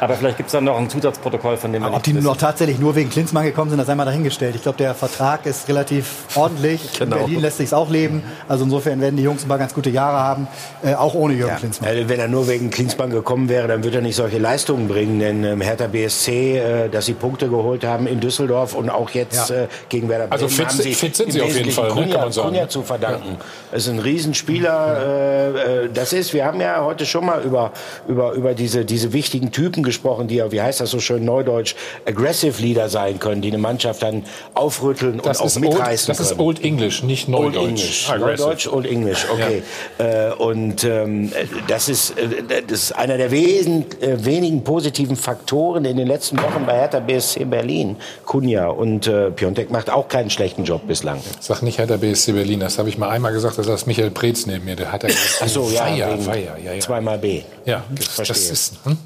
Aber 0.00 0.14
vielleicht 0.14 0.36
gibt 0.36 0.48
es 0.48 0.52
dann 0.52 0.64
noch 0.64 0.78
ein 0.78 0.88
Zusatzprotokoll, 0.90 1.56
von 1.56 1.72
dem 1.72 1.82
wir 1.82 1.92
Ob 1.92 2.02
die 2.02 2.14
wissen. 2.14 2.24
noch 2.24 2.36
tatsächlich 2.36 2.78
nur 2.78 2.94
wegen 2.96 3.10
Klinsmann 3.10 3.44
gekommen 3.44 3.70
sind, 3.70 3.78
das 3.78 3.86
sei 3.86 3.94
mal 3.94 4.04
dahingestellt. 4.04 4.54
Ich 4.54 4.62
glaube, 4.62 4.78
der 4.78 4.94
Vertrag 4.94 5.46
ist 5.46 5.68
relativ 5.68 6.06
ordentlich. 6.34 6.80
Genau. 6.98 7.16
In 7.16 7.22
Berlin 7.22 7.40
lässt 7.40 7.58
sich 7.58 7.72
auch 7.72 7.90
leben. 7.90 8.22
Also 8.48 8.64
insofern 8.64 9.00
werden 9.00 9.16
die 9.16 9.22
Jungs 9.22 9.44
ein 9.44 9.48
paar 9.48 9.58
ganz 9.58 9.74
gute 9.74 9.90
Jahre 9.90 10.18
haben, 10.18 10.48
äh, 10.84 10.94
auch 10.94 11.14
ohne 11.14 11.34
Jürgen 11.34 11.56
Klinsmann. 11.56 11.88
Also 11.90 12.08
wenn 12.08 12.20
er 12.20 12.28
nur 12.28 12.48
wegen 12.48 12.70
Klinsmann 12.70 13.10
gekommen 13.10 13.48
wäre, 13.48 13.68
dann 13.68 13.84
würde 13.84 13.96
er 13.98 14.02
nicht 14.02 14.16
solche 14.16 14.38
Leistungen 14.38 14.88
bringen. 14.88 15.18
Denn 15.20 15.44
ähm, 15.44 15.60
Hertha 15.60 15.86
BSC, 15.86 16.58
äh, 16.58 16.88
dass 16.88 17.06
sie 17.06 17.14
Punkte 17.14 17.48
geholt 17.48 17.84
haben 17.84 18.06
in 18.06 18.20
Düsseldorf 18.20 18.74
und 18.74 18.90
auch 18.90 19.10
jetzt 19.10 19.50
Ja. 19.50 19.56
äh, 19.64 19.68
gegen 19.88 20.08
Werder 20.08 20.26
Bremen 20.26 20.32
Also 20.32 20.48
fit- 20.48 20.68
haben 20.68 20.76
sie 20.82 20.94
fit 20.94 21.16
sind 21.16 21.32
sie 21.32 21.40
auf 21.42 21.54
jeden 21.56 21.70
Fall, 21.70 21.88
ne, 21.88 21.94
Kunja, 21.94 22.12
kann 22.12 22.20
man 22.22 22.32
sagen. 22.32 22.48
Kunja 22.48 22.68
zu 22.68 22.82
verdanken. 22.82 23.36
Das 23.72 23.82
ist 23.84 23.88
ein 23.92 23.98
Riesenspieler. 23.98 24.98
Äh, 25.00 25.84
äh, 25.84 25.88
das 25.92 26.12
ist, 26.12 26.32
wir 26.34 26.44
haben 26.44 26.60
ja 26.60 26.84
heute 26.84 27.06
schon 27.06 27.24
mal 27.26 27.42
über, 27.42 27.72
über, 28.08 28.32
über 28.32 28.54
diese, 28.54 28.84
diese 28.84 29.12
wichtigen 29.12 29.52
Typen 29.52 29.82
gesprochen, 29.86 30.28
die 30.28 30.36
ja, 30.36 30.52
wie 30.52 30.60
heißt 30.60 30.80
das 30.80 30.90
so 30.90 31.00
schön 31.00 31.24
neudeutsch, 31.24 31.74
aggressive 32.04 32.60
Leader 32.60 32.90
sein 32.90 33.18
können, 33.18 33.40
die 33.40 33.48
eine 33.48 33.58
Mannschaft 33.58 34.02
dann 34.02 34.24
aufrütteln 34.52 35.20
Das 35.22 35.40
und 35.40 35.46
auch 35.46 35.56
old, 35.56 35.60
mitreißen 35.60 36.08
das 36.08 36.18
können. 36.18 36.30
ist 36.30 36.38
Old 36.38 36.62
English, 36.64 37.02
nicht 37.02 37.28
Old 37.28 37.54
Neudeutsch. 37.54 37.68
English. 37.68 38.10
Aggressive. 38.10 38.42
Neudeutsch, 38.42 38.66
Old 38.68 38.86
English, 38.86 39.26
okay. 39.32 39.62
Äh, 39.98 40.32
und 40.34 40.84
ähm, 40.84 41.32
das, 41.68 41.88
ist, 41.88 42.10
äh, 42.18 42.62
das 42.66 42.82
ist 42.82 42.92
einer 42.92 43.16
der 43.16 43.30
wesen, 43.30 43.86
äh, 44.00 44.24
wenigen 44.24 44.62
positiven 44.64 45.16
Faktoren 45.16 45.84
in 45.86 45.96
den 45.96 46.06
letzten 46.06 46.36
Wochen 46.42 46.66
bei 46.66 46.74
Hertha 46.74 47.00
BSC 47.00 47.44
Berlin. 47.46 47.96
Kunja 48.26 48.68
und 48.68 49.06
äh, 49.06 49.30
Piontek 49.30 49.70
macht 49.70 49.88
auch 49.90 50.08
keinen 50.08 50.28
schlechten 50.30 50.64
Job 50.64 50.86
bislang. 50.86 51.20
Sag 51.40 51.62
nicht 51.62 51.78
Hertha 51.78 51.96
BSC 51.96 52.32
Berlin, 52.32 52.60
das 52.60 52.78
habe 52.78 52.88
ich 52.88 52.98
mal 52.98 53.08
einmal 53.08 53.32
gesagt, 53.32 53.56
das 53.58 53.66
ist 53.66 53.86
Michael 53.86 54.10
Preetz 54.10 54.46
neben 54.46 54.64
mir, 54.64 54.76
der 54.76 54.92
hat 54.92 55.04
er 55.04 55.08
gesagt. 55.10 55.38
Ach 55.42 55.48
so, 55.48 55.70
ja, 55.70 55.84
Feier, 55.84 56.18
Feier, 56.18 56.56
ja, 56.64 56.72
ja. 56.72 56.80
zweimal 56.80 57.18
B. 57.18 57.42
Ja, 57.64 57.84
das, 57.94 58.16
das 58.16 58.50
ist. 58.50 58.74
Hm? 58.84 58.98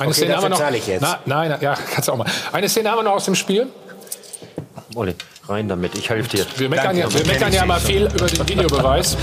Eine 0.00 0.08
Okay, 0.08 0.20
Szene 0.20 0.34
haben 0.36 0.42
wir 0.44 0.48
noch. 0.48 0.70
ich 0.72 0.86
jetzt. 0.86 1.02
Na, 1.02 1.18
nein, 1.26 1.54
ja, 1.60 1.74
kannst 1.92 2.08
du 2.08 2.12
auch 2.12 2.16
mal. 2.16 2.26
Eine 2.52 2.68
Szene 2.70 2.90
haben 2.90 2.98
wir 2.98 3.02
noch 3.02 3.12
aus 3.12 3.26
dem 3.26 3.34
Spiel. 3.34 3.68
Olli, 4.94 5.14
rein 5.46 5.68
damit, 5.68 5.94
ich 5.96 6.08
helfe 6.08 6.28
dir. 6.36 6.46
Wir 6.56 6.68
meckern, 6.70 6.96
Danke. 6.96 7.00
ja, 7.02 7.12
wir 7.14 7.26
meckern 7.26 7.52
ja 7.52 7.66
mal 7.66 7.78
viel 7.80 8.06
über 8.06 8.26
den 8.26 8.48
Videobeweis. 8.48 9.16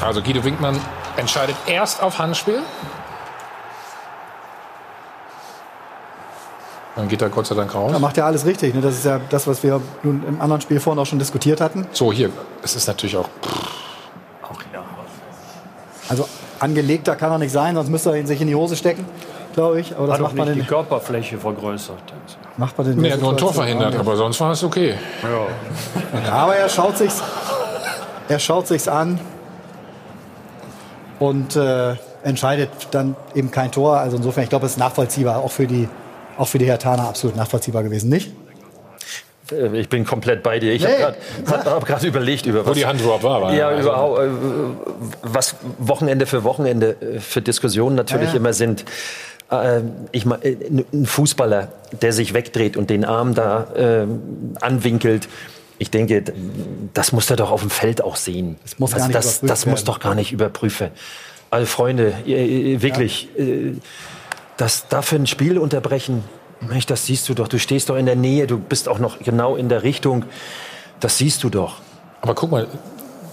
Also 0.00 0.20
Guido 0.20 0.42
Winkmann 0.44 0.78
entscheidet 1.16 1.54
erst 1.66 2.02
auf 2.02 2.18
Handspiel. 2.18 2.60
Dann 6.96 7.06
geht 7.08 7.22
er 7.22 7.28
Gott 7.28 7.46
sei 7.46 7.54
Dank 7.54 7.72
raus. 7.74 7.92
Da 7.92 8.00
macht 8.00 8.18
er 8.18 8.26
alles 8.26 8.44
richtig. 8.44 8.74
Ne? 8.74 8.80
Das 8.80 8.94
ist 8.94 9.04
ja 9.04 9.20
das, 9.30 9.46
was 9.46 9.62
wir 9.62 9.80
nun 10.02 10.24
im 10.26 10.40
anderen 10.40 10.60
Spiel 10.60 10.80
vorhin 10.80 11.00
auch 11.00 11.06
schon 11.06 11.20
diskutiert 11.20 11.60
hatten. 11.60 11.86
So, 11.92 12.12
hier, 12.12 12.30
es 12.64 12.74
ist 12.74 12.88
natürlich 12.88 13.16
auch. 13.16 13.28
Also 16.08 16.26
angelegter 16.60 17.16
kann 17.16 17.32
er 17.32 17.38
nicht 17.38 17.52
sein, 17.52 17.74
sonst 17.74 17.88
müsste 17.90 18.10
er 18.10 18.16
ihn 18.16 18.26
sich 18.26 18.40
in 18.40 18.48
die 18.48 18.54
Hose 18.54 18.76
stecken, 18.76 19.04
glaube 19.54 19.80
ich. 19.80 19.96
Aber 19.96 20.06
das 20.06 20.14
Hat 20.14 20.22
macht 20.22 20.36
man, 20.36 20.46
nicht 20.46 20.56
die 20.56 20.60
den, 20.62 20.68
Körperfläche 20.68 21.38
vergrößert. 21.38 21.96
macht 22.56 22.76
man 22.78 22.86
den 22.86 23.00
Nee, 23.00 23.08
er 23.08 23.14
hat 23.14 23.20
nur 23.20 23.30
ein 23.32 23.36
Tor 23.36 23.52
verhindert, 23.52 23.96
aber 23.96 24.16
sonst 24.16 24.40
war 24.40 24.52
es 24.52 24.62
okay. 24.64 24.94
Ja, 26.24 26.32
aber 26.32 26.56
er 26.56 26.68
schaut 26.68 26.98
sich's, 26.98 27.22
er 28.28 28.38
schaut 28.38 28.66
sich's 28.66 28.88
an 28.88 29.18
und 31.18 31.56
äh, 31.56 31.94
entscheidet 32.22 32.70
dann 32.90 33.16
eben 33.34 33.50
kein 33.50 33.70
Tor. 33.70 33.98
Also 33.98 34.16
insofern, 34.16 34.44
ich 34.44 34.50
glaube, 34.50 34.66
es 34.66 34.72
ist 34.72 34.78
nachvollziehbar, 34.78 35.38
auch 35.38 35.50
für 35.50 35.66
die, 35.66 35.88
auch 36.36 36.48
für 36.48 36.58
die 36.58 36.66
Hertaner 36.66 37.08
absolut 37.08 37.36
nachvollziehbar 37.36 37.82
gewesen, 37.82 38.08
nicht? 38.10 38.32
Äh, 39.52 39.78
Ich 39.80 39.88
bin 39.88 40.04
komplett 40.04 40.42
bei 40.42 40.58
dir. 40.58 40.72
Ich 40.72 40.82
Nee. 40.82 40.88
habe 41.02 41.16
gerade 41.44 41.70
hab 41.70 41.86
grad 41.86 42.02
überlegt, 42.04 42.46
über 42.46 42.64
Wo 42.64 42.70
was, 42.70 42.76
die 42.76 42.86
Hand 42.86 43.00
überhaupt 43.00 43.22
war. 43.24 43.42
war 43.42 43.54
ja, 43.54 43.68
also- 43.68 43.88
überhaupt, 43.88 44.18
äh, 44.20 44.28
was 45.22 45.56
Wochenende 45.78 46.26
für 46.26 46.44
Wochenende 46.44 46.96
äh, 47.00 47.20
für 47.20 47.42
Diskussionen 47.42 47.96
natürlich 47.96 48.28
Ja, 48.28 48.32
ja. 48.34 48.36
immer 48.38 48.52
sind. 48.52 48.84
Ich 50.12 50.26
mein, 50.26 50.42
äh, 50.42 50.56
ein 50.92 51.06
Fußballer, 51.06 51.68
der 52.02 52.12
sich 52.12 52.34
wegdreht 52.34 52.76
und 52.76 52.90
den 52.90 53.06
Arm 53.06 53.34
da 53.34 53.68
äh, 53.74 54.06
anwinkelt. 54.60 55.26
Ich 55.78 55.90
denke, 55.90 56.22
das 56.92 57.12
muss 57.12 57.30
er 57.30 57.36
doch 57.36 57.50
auf 57.50 57.62
dem 57.62 57.70
Feld 57.70 58.02
auch 58.04 58.16
sehen. 58.16 58.56
Das 58.62 58.78
muss 58.78 58.90
gar 58.90 58.96
also 58.96 59.06
nicht 59.06 59.16
das, 59.16 59.40
das 59.40 59.64
muss 59.64 59.84
doch 59.84 60.00
gar 60.00 60.14
nicht 60.14 60.32
überprüfen. 60.32 60.88
Also 61.48 61.64
Freunde, 61.64 62.12
wirklich, 62.26 63.28
äh, 63.38 63.72
das 64.58 64.88
dafür 64.88 65.18
ein 65.18 65.26
Spiel 65.26 65.56
unterbrechen, 65.56 66.24
Mensch, 66.60 66.86
das 66.86 67.06
siehst 67.06 67.28
du 67.28 67.34
doch. 67.34 67.48
Du 67.48 67.58
stehst 67.58 67.88
doch 67.88 67.96
in 67.96 68.06
der 68.06 68.16
Nähe, 68.16 68.46
du 68.46 68.58
bist 68.58 68.88
auch 68.88 68.98
noch 68.98 69.18
genau 69.18 69.56
in 69.56 69.68
der 69.68 69.82
Richtung. 69.82 70.24
Das 71.00 71.18
siehst 71.18 71.44
du 71.44 71.50
doch. 71.50 71.76
Aber 72.20 72.34
guck 72.34 72.50
mal, 72.50 72.66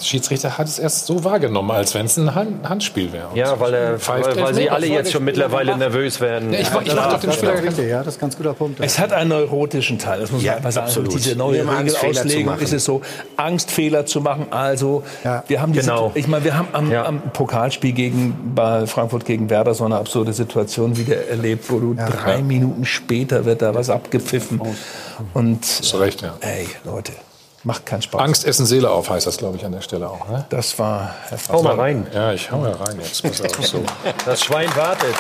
Schiedsrichter 0.02 0.58
hat 0.58 0.68
es 0.68 0.80
erst 0.80 1.06
so 1.06 1.24
wahrgenommen, 1.24 1.72
als 1.72 1.94
wenn 1.94 2.06
es 2.06 2.18
ein 2.18 2.34
Hand 2.36 2.68
Handspiel 2.68 3.12
wäre. 3.14 3.30
Ja, 3.36 3.60
weil, 3.60 3.74
er, 3.74 4.08
weil, 4.08 4.42
weil 4.42 4.54
sie 4.54 4.70
alle 4.70 4.88
jetzt 4.88 5.12
schon 5.12 5.24
mittlerweile 5.24 5.78
nervös 5.78 6.20
werden. 6.22 6.52
Ja, 6.54 6.60
ich, 6.60 6.68
ich 6.68 6.96
mach 6.96 7.12
doch 7.14 7.20
den 7.20 7.32
Spieler 7.32 7.56
Ja, 7.88 8.00
das 8.04 8.16
ist 8.16 8.18
ein 8.18 8.22
ganz 8.22 8.38
guter 8.38 8.54
Punkt. 8.54 8.80
Es 8.82 9.00
hat 9.00 9.14
einen 9.14 9.30
neurotischen 9.30 10.00
Teil, 10.00 10.20
das 10.20 10.32
muss 10.32 10.42
man 10.42 10.46
Ja, 10.46 10.56
einfach 10.58 10.72
sagen. 10.72 10.88
absolut. 10.88 11.14
Diese 11.14 11.36
neue 11.36 11.64
zu 11.64 11.70
Regelauslegung 11.72 12.58
ist 12.60 12.74
es 12.74 12.86
so, 12.86 13.02
Angst, 13.38 13.72
Fehler 13.72 14.06
zu 14.06 14.22
machen. 14.22 14.48
Also, 14.52 15.04
wir 15.48 15.62
haben 15.62 15.74
diese, 15.74 15.86
Genau. 15.90 16.12
ich 16.16 16.28
meine, 16.28 16.44
wir 16.44 16.58
haben 16.58 16.68
am, 16.74 16.92
am 16.92 17.22
Pokalspiel 17.32 17.92
gegen, 17.94 18.54
bei 18.56 18.86
Frankfurt 18.88 19.26
gegen 19.26 19.50
Werder 19.50 19.74
so 19.74 19.86
eine 19.86 19.98
absurde 19.98 20.34
Situation 20.34 20.98
wieder 20.98 21.28
erlebt, 21.28 21.70
wo 21.70 21.80
du 21.80 21.94
drei 21.96 22.42
Minuten 22.42 22.86
später 22.86 23.46
wird 23.46 23.62
da 23.62 23.74
was 23.76 23.90
abgepfiffen. 23.90 24.62
Und, 25.34 25.64
Hast 25.64 25.94
du 25.94 25.98
recht, 25.98 26.22
ja. 26.22 26.34
ey, 26.42 26.68
Leute, 26.84 27.14
macht 27.66 27.86
keinen 27.86 28.02
Spaß. 28.02 28.22
Angst 28.22 28.46
essen 28.46 28.66
Seele 28.66 28.90
auf, 28.90 29.10
heißt 29.10 29.28
das, 29.28 29.38
glaube 29.38 29.58
ich, 29.58 29.66
an 29.66 29.72
der 29.72 29.82
Stelle 29.82 30.10
auch. 30.10 30.28
Ne? 30.30 30.46
Das 30.50 30.78
war 30.80 31.16
Hau 31.50 31.62
mal 31.62 31.76
rein. 31.76 32.08
Ja, 32.14 32.32
ich 32.32 32.52
hau 32.52 32.66
ja 32.66 32.74
rein 32.74 33.00
jetzt. 33.00 33.24
Pass 33.24 33.42
auf, 33.42 33.66
so. 33.66 33.84
Das 34.26 34.44
Schwein 34.44 34.74
wartet. 34.76 35.16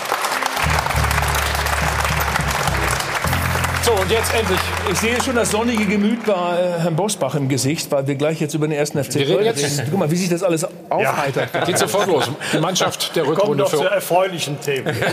So, 3.85 3.91
und 3.93 4.09
jetzt 4.11 4.33
endlich. 4.33 4.59
Ich 4.91 4.99
sehe 4.99 5.21
schon 5.21 5.35
das 5.35 5.51
sonnige 5.51 5.85
Gemüt 5.85 6.25
bei 6.25 6.33
äh, 6.33 6.81
Herrn 6.81 6.95
Bosbach 6.95 7.35
im 7.35 7.47
Gesicht, 7.49 7.91
weil 7.91 8.07
wir 8.07 8.15
gleich 8.15 8.39
jetzt 8.41 8.53
über 8.55 8.67
den 8.67 8.71
ersten 8.77 9.03
FC 9.03 9.15
reden 9.17 9.43
jetzt- 9.45 9.83
Guck 9.89 9.99
mal, 9.99 10.09
wie 10.09 10.15
sich 10.15 10.29
das 10.29 10.41
alles 10.43 10.65
aufheitert. 10.89 11.49
Geht 11.65 11.77
sofort 11.77 12.07
los. 12.07 12.29
Die 12.53 12.57
Mannschaft 12.59 13.15
der 13.15 13.23
Kommen 13.23 13.35
Rückrunde 13.37 13.63
doch 13.63 13.69
zu 13.69 13.77
für. 13.77 13.91
erfreulichen 13.91 14.59
Themen. 14.59 14.95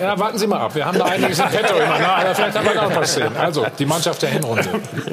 Ja, 0.00 0.18
warten 0.18 0.38
Sie 0.38 0.46
mal 0.46 0.60
ab. 0.60 0.74
Wir 0.74 0.84
haben 0.84 0.98
da 0.98 1.04
einiges 1.06 1.38
im 1.38 1.48
Petto 1.48 1.74
immer. 1.76 1.96
Na, 2.00 2.34
vielleicht 2.34 2.56
haben 2.56 2.66
wir 2.66 2.74
da 2.74 2.88
noch 2.88 2.96
was 2.96 3.14
sehen. 3.14 3.36
Also, 3.36 3.66
die 3.78 3.86
Mannschaft 3.86 4.22
der 4.22 4.30
Hinrunde. 4.30 4.62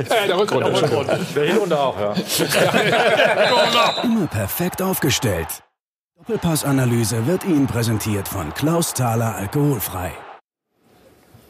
Äh, 0.10 0.28
der 0.28 0.38
Rückrunde. 0.38 0.72
Der 1.36 1.44
Hinrunde 1.46 1.80
auch, 1.80 1.96
ja. 2.00 2.14
Immer 4.04 4.28
perfekt 4.28 4.82
aufgestellt. 4.82 5.48
Doppelpassanalyse 6.18 7.28
wird 7.28 7.44
Ihnen 7.46 7.68
präsentiert 7.68 8.28
von 8.28 8.54
Klaus 8.54 8.94
Thaler 8.94 9.36
Alkoholfrei. 9.36 10.12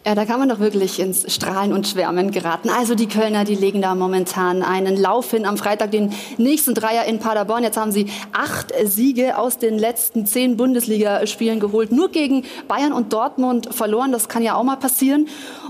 Ja, 0.08 0.16
da 0.16 0.24
kann 0.24 0.40
man 0.40 0.48
doch 0.48 0.60
wirklich 0.60 1.02
ins 1.02 1.30
Strahlen 1.34 1.74
und 1.74 1.86
Schwärmen 1.86 2.32
geraten. 2.32 2.70
Also 2.70 2.96
die 2.96 3.10
Kölner, 3.10 3.44
die 3.44 3.56
legen 3.56 3.82
da 3.82 3.94
momentan 3.94 4.64
einen 4.64 4.96
Lauf 4.96 5.32
hin. 5.32 5.46
Am 5.46 5.58
Freitag 5.58 5.92
den 5.92 6.14
nächsten 6.38 6.74
Dreier 6.74 7.04
in 7.04 7.20
Paderborn. 7.20 7.62
Jetzt 7.62 7.76
haben 7.76 7.92
sie 7.92 8.06
acht 8.32 8.72
Siege 8.86 9.38
aus 9.38 9.58
den 9.58 9.78
letzten 9.78 10.26
zehn 10.26 10.56
Bundesligaspielen 10.56 11.60
geholt. 11.60 11.92
Nur 11.92 12.08
gegen 12.08 12.46
Bayern 12.70 12.94
und 12.94 13.12
Dortmund 13.12 13.76
verloren. 13.76 14.14
Das 14.14 14.30
kann 14.30 14.44
ja 14.44 14.56
auch 14.56 14.64
mal 14.64 14.78
passieren. 14.78 15.28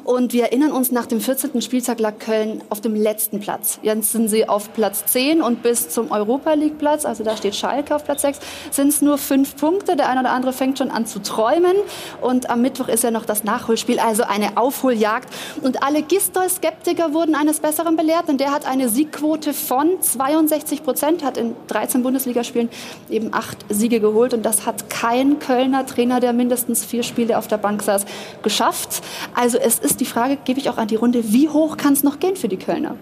Und 0.07 0.31
wir 0.31 0.43
erinnern 0.43 0.71
uns, 0.71 0.89
nach 0.89 1.05
dem 1.05 1.19
14. 1.19 1.61
Spieltag 1.61 1.99
lag 1.99 2.17
Köln 2.17 2.63
auf 2.69 2.79
dem 2.79 2.95
letzten 2.95 3.41
Platz. 3.41 3.79
Jetzt 3.81 4.13
sind 4.13 4.29
sie 4.29 4.47
auf 4.47 4.71
Platz 4.73 5.05
10 5.07 5.41
und 5.41 5.63
bis 5.63 5.89
zum 5.89 6.11
Europa 6.11 6.53
League 6.53 6.77
Platz, 6.77 7.03
also 7.03 7.25
da 7.25 7.35
steht 7.35 7.57
Schalke 7.57 7.93
auf 7.93 8.05
Platz 8.05 8.21
6, 8.21 8.39
sind 8.71 8.87
es 8.87 9.01
nur 9.01 9.17
fünf 9.17 9.57
Punkte. 9.57 9.97
Der 9.97 10.07
eine 10.07 10.21
oder 10.21 10.31
andere 10.31 10.53
fängt 10.53 10.77
schon 10.77 10.91
an 10.91 11.07
zu 11.07 11.21
träumen. 11.21 11.75
Und 12.21 12.49
am 12.49 12.61
Mittwoch 12.61 12.87
ist 12.87 13.03
ja 13.03 13.11
noch 13.11 13.25
das 13.25 13.43
Nachholspiel, 13.43 13.99
also 13.99 14.23
eine 14.27 14.57
Aufholjagd. 14.57 15.29
Und 15.61 15.83
alle 15.83 16.01
Gistol-Skeptiker 16.01 17.13
wurden 17.13 17.35
eines 17.35 17.59
Besseren 17.59 17.95
belehrt, 17.95 18.27
denn 18.27 18.37
der 18.37 18.51
hat 18.51 18.65
eine 18.65 18.89
Siegquote 18.89 19.53
von 19.53 20.01
62 20.01 20.83
Prozent, 20.83 21.23
hat 21.23 21.37
in 21.37 21.55
13 21.67 22.03
Bundesligaspielen 22.03 22.69
eben 23.09 23.33
acht 23.33 23.57
Siege 23.69 23.99
geholt. 23.99 24.33
Und 24.33 24.43
das 24.43 24.65
hat 24.65 24.89
kein 24.89 25.39
Kölner 25.39 25.85
Trainer, 25.85 26.19
der 26.19 26.33
mindestens 26.33 26.85
vier 26.85 27.03
Spiele 27.03 27.37
auf 27.37 27.47
der 27.47 27.57
Bank 27.57 27.81
saß, 27.81 28.05
geschafft. 28.43 29.01
Also 29.33 29.57
es 29.57 29.79
ist 29.79 29.99
die 29.99 30.05
Frage, 30.05 30.37
gebe 30.43 30.59
ich 30.59 30.69
auch 30.69 30.77
an 30.77 30.87
die 30.87 30.95
Runde, 30.95 31.33
wie 31.33 31.49
hoch 31.49 31.77
kann 31.77 31.93
es 31.93 32.03
noch 32.03 32.19
gehen 32.19 32.35
für 32.35 32.47
die 32.47 32.57
Kölner? 32.57 32.95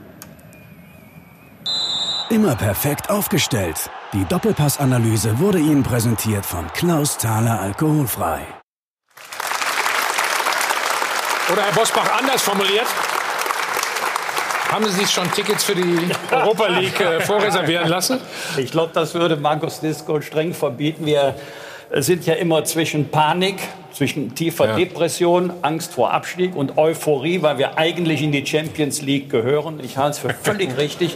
Immer 2.30 2.56
perfekt 2.56 3.10
aufgestellt. 3.10 3.90
Die 4.14 4.26
Doppelpassanalyse 4.26 5.40
wurde 5.40 5.60
Ihnen 5.60 5.84
präsentiert 5.84 6.46
von 6.46 6.66
Klaus 6.74 7.18
Thaler 7.18 7.60
Alkoholfrei. 7.62 8.55
Oder 11.52 11.62
Herr 11.64 11.74
Bosbach 11.74 12.20
anders 12.20 12.42
formuliert. 12.42 12.88
Haben 14.72 14.86
Sie 14.86 14.92
sich 14.92 15.12
schon 15.12 15.32
Tickets 15.32 15.64
für 15.64 15.76
die 15.76 16.10
Europa 16.32 16.68
League 16.68 17.00
äh, 17.00 17.22
vorreservieren 17.22 17.88
lassen? 17.88 18.20
Ich 18.58 18.72
glaube, 18.72 18.92
das 18.94 19.14
würde 19.14 19.36
Markus 19.38 19.80
Disco 19.80 20.20
streng 20.22 20.54
verbieten. 20.54 21.06
Wir 21.06 21.36
sind 21.92 22.26
ja 22.26 22.34
immer 22.34 22.64
zwischen 22.64 23.10
Panik, 23.10 23.58
zwischen 23.94 24.34
tiefer 24.34 24.70
Ja. 24.70 24.76
Depression, 24.76 25.54
Angst 25.62 25.94
vor 25.94 26.12
Abstieg 26.12 26.56
und 26.56 26.78
Euphorie, 26.80 27.42
weil 27.44 27.60
wir 27.60 27.78
eigentlich 27.78 28.24
in 28.24 28.32
die 28.32 28.46
Champions 28.46 29.02
League 29.04 29.30
gehören. 29.30 29.80
Ich 29.84 29.98
halte 29.98 30.12
es 30.12 30.20
für 30.20 30.30
völlig 30.34 30.76
richtig, 30.78 31.16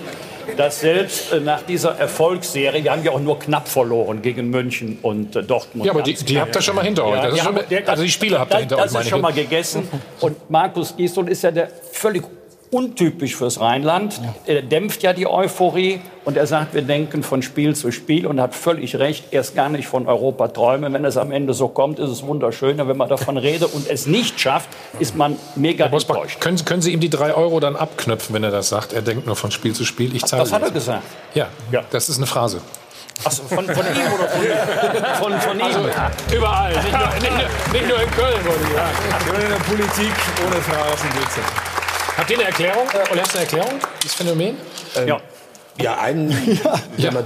dass 0.58 0.80
selbst 0.82 1.32
äh, 1.34 1.40
nach 1.40 1.62
dieser 1.64 1.98
Erfolgsserie, 1.98 2.84
wir 2.84 2.92
haben 2.92 3.04
ja 3.04 3.12
auch 3.12 3.20
nur 3.20 3.40
knapp 3.40 3.68
verloren 3.68 4.22
gegen 4.22 4.50
München 4.50 5.00
und 5.02 5.36
äh, 5.36 5.44
Dortmund. 5.44 5.86
Ja, 5.86 5.92
aber 5.94 6.02
die- 6.02 6.14
die 6.14 6.40
habt 6.40 6.56
ihr 6.56 6.62
schon 6.62 6.76
mal 6.76 6.86
hinter 6.86 7.06
euch. 7.06 7.16
Das 7.22 7.26
ist 7.28 7.34
die 7.34 7.38
schon 7.40 7.48
haben- 7.56 7.66
mal- 7.70 7.84
also 7.88 8.04
die 8.04 8.10
Spiele 8.12 8.40
habt 8.40 8.52
ihr 8.52 8.54
das- 8.56 8.60
hinter 8.62 8.76
euch, 8.78 8.84
Das 8.92 9.02
ist 9.04 9.10
schon 9.10 9.22
mal 9.22 9.34
gegessen. 9.34 9.88
Und 10.22 10.50
Markus 10.50 10.96
Gisdol 10.96 11.30
ist 11.30 11.44
ja 11.44 11.52
der 11.52 11.70
völlig 11.92 12.24
untypisch 12.72 13.36
fürs 13.36 13.60
Rheinland. 13.60 14.22
Er 14.46 14.62
dämpft 14.62 15.02
ja 15.02 15.14
die 15.14 15.26
Euphorie 15.28 16.02
und 16.26 16.38
er 16.38 16.46
sagt, 16.46 16.74
wir 16.74 16.84
denken 16.84 17.24
von 17.24 17.42
Spiel 17.42 17.76
zu 17.76 17.92
Spiel 17.92 18.28
und 18.28 18.40
hat 18.40 18.54
völlig 18.54 18.98
recht, 18.98 19.26
erst 19.32 19.56
gar 19.56 19.70
nicht 19.70 19.88
von 19.88 20.08
Europa 20.08 20.50
träumen. 20.50 20.94
Wenn 20.94 21.06
es 21.06 21.18
am 21.18 21.32
Ende 21.32 21.54
so 21.54 21.68
kommt, 21.68 21.98
ist 21.98 22.10
es 22.10 22.24
wunderschön. 22.24 22.80
Und 22.80 22.88
wenn 22.88 22.98
man 22.98 23.10
davon 23.10 23.38
redet 23.38 23.74
und 23.74 23.90
es 23.90 24.06
nicht 24.06 24.40
schafft, 24.40 24.70
ist 25.00 25.16
man 25.16 25.38
mega 25.56 25.86
Herr 25.86 25.92
Bosbach, 25.92 26.16
enttäuscht. 26.16 26.42
können, 26.42 26.64
können 26.66 26.82
Sie 26.82 26.94
ihm 26.94 27.00
die 27.00 27.10
drei 27.10 27.34
Euro 27.34 27.60
dann 27.60 27.76
abknöpfen, 27.76 28.36
wenn 28.36 28.44
er 28.44 28.52
das 28.52 28.70
sagt? 28.70 28.94
Er 28.94 29.02
denkt 29.02 29.26
nur 29.26 29.36
von 29.36 29.50
Spiel 29.52 29.74
zu 29.74 29.86
Spiel. 29.86 30.16
Ich 30.16 30.26
zahle 30.26 30.44
Das 30.44 30.54
hat 30.54 30.62
er 30.62 30.72
gesagt. 30.72 31.04
Ja, 31.34 31.48
das 31.90 32.10
ist 32.10 32.18
eine 32.18 32.28
Phrase. 32.28 32.62
Achso, 33.26 33.44
von, 33.44 33.66
von 33.66 33.86
ihm 33.86 34.14
oder 34.14 34.30
von, 34.30 35.32
Von, 35.32 35.42
von 35.42 35.60
ihm. 35.60 35.66
Also, 35.66 35.80
überall, 36.34 36.72
nicht 36.72 36.92
nur, 36.92 37.08
nicht, 37.08 37.32
nur, 37.32 37.74
nicht 37.74 37.90
nur 37.90 38.02
in 38.02 38.12
Köln, 38.12 38.46
wollte 38.46 38.64
ich 38.64 38.76
sagen. 38.76 39.44
in 39.44 39.50
der 39.50 39.56
Politik 39.58 40.14
ohne 40.46 40.62
Phrasen 40.62 41.10
geht's 41.20 41.36
ja. 41.36 41.79
Habt 42.20 42.32
ihr 42.32 42.38
eine 42.38 42.48
Erklärung? 42.48 42.86
Oder 42.86 43.22
hast 43.22 43.34
du 43.34 43.38
eine 43.38 43.46
Erklärung, 43.46 43.80
dieses 44.04 44.16
Phänomen? 44.18 44.58
ja. 45.08 45.22
Ja, 45.82 45.98
einen, 45.98 46.30
wenn, 46.98 47.14
man, 47.14 47.24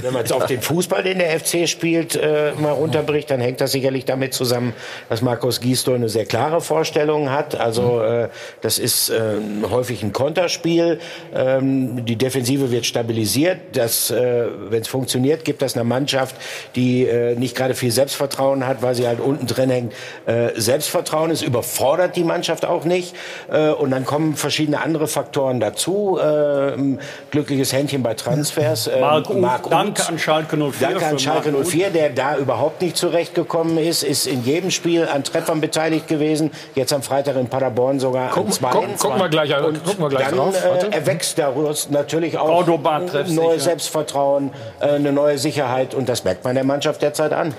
wenn 0.00 0.12
man 0.12 0.22
jetzt 0.22 0.32
auf 0.32 0.46
den 0.46 0.60
Fußball, 0.60 1.04
den 1.04 1.18
der 1.18 1.38
FC 1.38 1.68
spielt, 1.68 2.16
äh, 2.16 2.52
mal 2.58 2.72
runterbricht, 2.72 3.30
dann 3.30 3.40
hängt 3.40 3.60
das 3.60 3.72
sicherlich 3.72 4.04
damit 4.04 4.34
zusammen, 4.34 4.72
dass 5.08 5.22
Markus 5.22 5.60
Gisdol 5.60 5.96
eine 5.96 6.08
sehr 6.08 6.26
klare 6.26 6.60
Vorstellung 6.60 7.30
hat. 7.30 7.54
Also 7.54 8.02
äh, 8.02 8.28
das 8.60 8.78
ist 8.78 9.10
äh, 9.10 9.36
häufig 9.70 10.02
ein 10.02 10.12
Konterspiel. 10.12 10.98
Ähm, 11.32 12.04
die 12.04 12.16
Defensive 12.16 12.72
wird 12.72 12.86
stabilisiert. 12.86 13.58
Das, 13.74 14.10
äh, 14.10 14.46
wenn 14.68 14.82
es 14.82 14.88
funktioniert, 14.88 15.44
gibt 15.44 15.62
das 15.62 15.74
einer 15.76 15.84
Mannschaft, 15.84 16.34
die 16.74 17.06
äh, 17.06 17.36
nicht 17.36 17.56
gerade 17.56 17.74
viel 17.74 17.92
Selbstvertrauen 17.92 18.66
hat, 18.66 18.82
weil 18.82 18.96
sie 18.96 19.06
halt 19.06 19.20
unten 19.20 19.46
drin 19.46 19.70
hängt. 19.70 19.92
Äh, 20.26 20.50
Selbstvertrauen 20.56 21.30
ist 21.30 21.42
überfordert 21.42 22.16
die 22.16 22.24
Mannschaft 22.24 22.64
auch 22.64 22.84
nicht. 22.84 23.14
Äh, 23.48 23.68
und 23.70 23.92
dann 23.92 24.04
kommen 24.04 24.34
verschiedene 24.34 24.80
andere 24.80 25.06
Faktoren 25.06 25.60
dazu. 25.60 26.18
Äh, 26.18 26.96
glückliches 27.30 27.72
Händchen 27.72 27.91
bei 27.98 28.14
Transfers. 28.14 28.86
Äh, 28.86 29.00
Marc 29.00 29.34
Marc 29.34 29.68
danke 29.70 30.06
an 30.06 30.18
Schalke 30.18 30.56
04 30.56 30.88
Danke 30.88 31.06
an 31.06 31.18
Schalke 31.18 31.50
Marc 31.50 31.62
Uth. 31.66 31.70
04, 31.72 31.90
der 31.90 32.10
da 32.10 32.36
überhaupt 32.36 32.80
nicht 32.80 32.96
zurechtgekommen 32.96 33.76
ist, 33.78 34.02
ist 34.02 34.26
in 34.26 34.44
jedem 34.44 34.70
Spiel 34.70 35.06
an 35.06 35.24
Treffern 35.24 35.60
beteiligt 35.60 36.08
gewesen. 36.08 36.50
Jetzt 36.74 36.92
am 36.92 37.02
Freitag 37.02 37.36
in 37.36 37.48
Paderborn 37.48 38.00
sogar 38.00 38.28
an 38.28 38.34
Gucken, 38.34 38.52
zwei. 38.52 38.70
gucken, 38.70 38.96
gucken 38.96 39.18
wir 39.18 39.28
gleich, 39.28 39.56
Und 39.56 39.84
gucken 39.84 40.04
wir 40.04 40.08
gleich 40.08 40.28
dann 40.28 40.36
drauf. 40.36 40.64
Warte. 40.64 40.86
äh, 40.86 40.90
erwächst 40.90 41.38
daraus 41.38 41.90
natürlich 41.90 42.38
auch 42.38 42.66
ein 42.66 43.34
neues 43.34 43.64
Selbstvertrauen, 43.64 44.50
äh, 44.80 44.86
eine 44.86 45.12
neue 45.12 45.38
Sicherheit 45.38 45.94
und 45.94 46.08
das 46.08 46.24
merkt 46.24 46.44
man 46.44 46.54
der 46.54 46.64
Mannschaft 46.64 47.02
derzeit 47.02 47.32
an. 47.32 47.54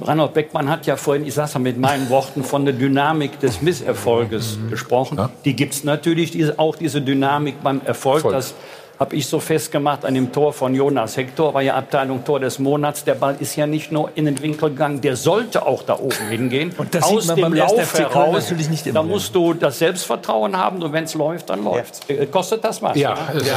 Reinhold 0.00 0.34
Beckmann 0.34 0.68
hat 0.68 0.86
ja 0.86 0.96
vorhin, 0.96 1.26
ich 1.26 1.34
sage 1.34 1.48
es 1.48 1.54
mal 1.54 1.60
mit 1.60 1.78
meinen 1.78 2.10
Worten, 2.10 2.42
von 2.42 2.64
der 2.64 2.74
Dynamik 2.74 3.38
des 3.40 3.62
Misserfolges 3.62 4.58
gesprochen. 4.68 5.28
Die 5.44 5.54
gibt 5.54 5.74
es 5.74 5.84
natürlich, 5.84 6.32
diese, 6.32 6.58
auch 6.58 6.76
diese 6.76 7.00
Dynamik 7.00 7.62
beim 7.62 7.80
Erfolg. 7.84 8.22
Voll. 8.22 8.32
Das 8.32 8.54
habe 9.00 9.16
ich 9.16 9.26
so 9.26 9.40
festgemacht 9.40 10.04
an 10.04 10.14
dem 10.14 10.30
Tor 10.32 10.52
von 10.52 10.72
Jonas 10.74 11.16
Hector, 11.16 11.52
war 11.52 11.62
ja 11.62 11.74
Abteilung 11.74 12.24
Tor 12.24 12.38
des 12.38 12.58
Monats. 12.60 13.02
Der 13.04 13.14
Ball 13.14 13.34
ist 13.40 13.56
ja 13.56 13.66
nicht 13.66 13.90
nur 13.90 14.10
in 14.14 14.24
den 14.26 14.40
Winkel 14.40 14.70
gegangen, 14.70 15.00
der 15.00 15.16
sollte 15.16 15.66
auch 15.66 15.82
da 15.82 15.94
oben 15.98 16.28
hingehen. 16.30 16.72
Und 16.78 16.94
das 16.94 17.08
sieht 17.08 17.18
Aus 17.18 17.26
man 17.26 17.36
dem 17.36 17.42
beim 17.42 17.54
Lauf 17.54 17.76
1. 17.78 17.88
FC 17.90 17.96
Köln 17.96 18.10
heraus, 18.12 18.42
natürlich 18.44 18.70
nicht 18.70 18.86
immer. 18.86 19.00
da 19.00 19.02
musst 19.02 19.34
du 19.34 19.52
das 19.52 19.78
Selbstvertrauen 19.80 20.56
haben 20.56 20.80
und 20.82 20.92
wenn 20.92 21.04
es 21.04 21.14
läuft, 21.14 21.50
dann 21.50 21.64
läuft 21.64 22.04
es. 22.08 22.30
Kostet 22.30 22.62
das 22.64 22.80
was? 22.82 22.96
Ja, 22.96 23.12
oder? 23.14 23.20
es 23.34 23.42
ist- 23.42 23.52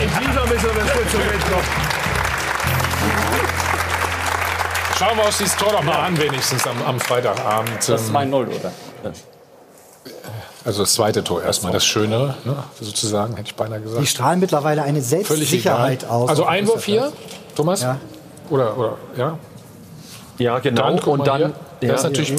Ich 0.00 0.20
mich 0.50 0.60
so 0.60 0.68
das 0.68 0.92
kurz 0.92 1.10
zum. 1.12 1.20
Schauen 4.98 5.16
wir 5.16 5.24
uns 5.24 5.38
dieses 5.38 5.56
Tor 5.56 5.72
doch 5.72 5.82
mal 5.82 5.94
an, 6.06 6.18
wenigstens 6.20 6.66
am, 6.66 6.76
am 6.84 7.00
Freitagabend. 7.00 7.70
Das 7.78 7.88
ist 8.02 8.08
Ähm, 8.08 8.16
2-0, 8.16 8.34
oder? 8.34 8.72
Also 10.64 10.82
das 10.82 10.94
zweite 10.94 11.24
Tor 11.24 11.42
erstmal, 11.42 11.72
das 11.72 11.86
Schönere, 11.86 12.34
ne, 12.44 12.56
sozusagen, 12.80 13.36
hätte 13.36 13.48
ich 13.48 13.54
beinahe 13.54 13.78
Die 13.78 13.84
gesagt. 13.84 14.08
strahlen 14.08 14.40
mittlerweile 14.40 14.82
eine 14.82 15.00
Selbstsicherheit 15.00 16.04
aus. 16.04 16.28
Also 16.28 16.44
Einwurf 16.44 16.84
hier, 16.84 17.12
Thomas? 17.56 17.82
Ja. 17.82 17.98
Oder, 18.50 18.76
oder, 18.76 18.96
ja? 19.16 19.38
Ja, 20.38 20.58
genau. 20.58 20.96
Dann, 20.96 20.98
und 20.98 21.26
dann 21.26 21.36
hier. 21.38 21.52
Der 21.82 21.88
ja, 21.90 21.94
ist 21.94 22.02
natürlich 22.02 22.34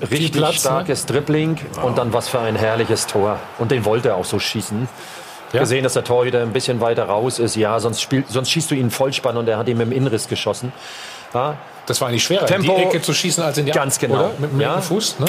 richtig 0.00 0.32
Platz, 0.32 0.54
ne? 0.54 0.60
starkes 0.60 1.06
Dribbling 1.06 1.58
und 1.82 1.98
dann 1.98 2.12
was 2.12 2.28
für 2.28 2.38
ein 2.38 2.54
herrliches 2.54 3.06
Tor. 3.06 3.38
Und 3.58 3.70
den 3.70 3.84
wollte 3.84 4.10
er 4.10 4.16
auch 4.16 4.24
so 4.24 4.38
schießen. 4.38 4.88
Gesehen, 5.52 5.84
dass 5.84 5.94
der 5.94 6.04
Torhüter 6.04 6.42
ein 6.42 6.52
bisschen 6.52 6.80
weiter 6.80 7.04
raus 7.04 7.38
ist. 7.38 7.56
Ja, 7.56 7.80
sonst, 7.80 8.02
spielt, 8.02 8.28
sonst 8.28 8.50
schießt 8.50 8.70
du 8.70 8.74
ihn 8.74 8.90
Vollspann 8.90 9.36
und 9.38 9.48
er 9.48 9.56
hat 9.56 9.68
ihm 9.68 9.80
im 9.80 9.90
Innenriss 9.90 10.28
geschossen. 10.28 10.72
Ja. 11.32 11.56
Das 11.86 12.00
war 12.00 12.08
eigentlich 12.08 12.24
schwerer, 12.24 12.46
Tempo, 12.46 12.72
in 12.72 12.78
die 12.78 12.84
Ecke 12.84 13.00
zu 13.00 13.14
schießen 13.14 13.42
als 13.42 13.56
in 13.56 13.64
die 13.64 13.72
Ganz 13.72 13.98
genau. 13.98 14.14
Oder? 14.16 14.30
Mit 14.38 14.52
dem 14.52 14.60
Ja. 14.60 14.80
Fuß, 14.80 15.20
ne? 15.20 15.26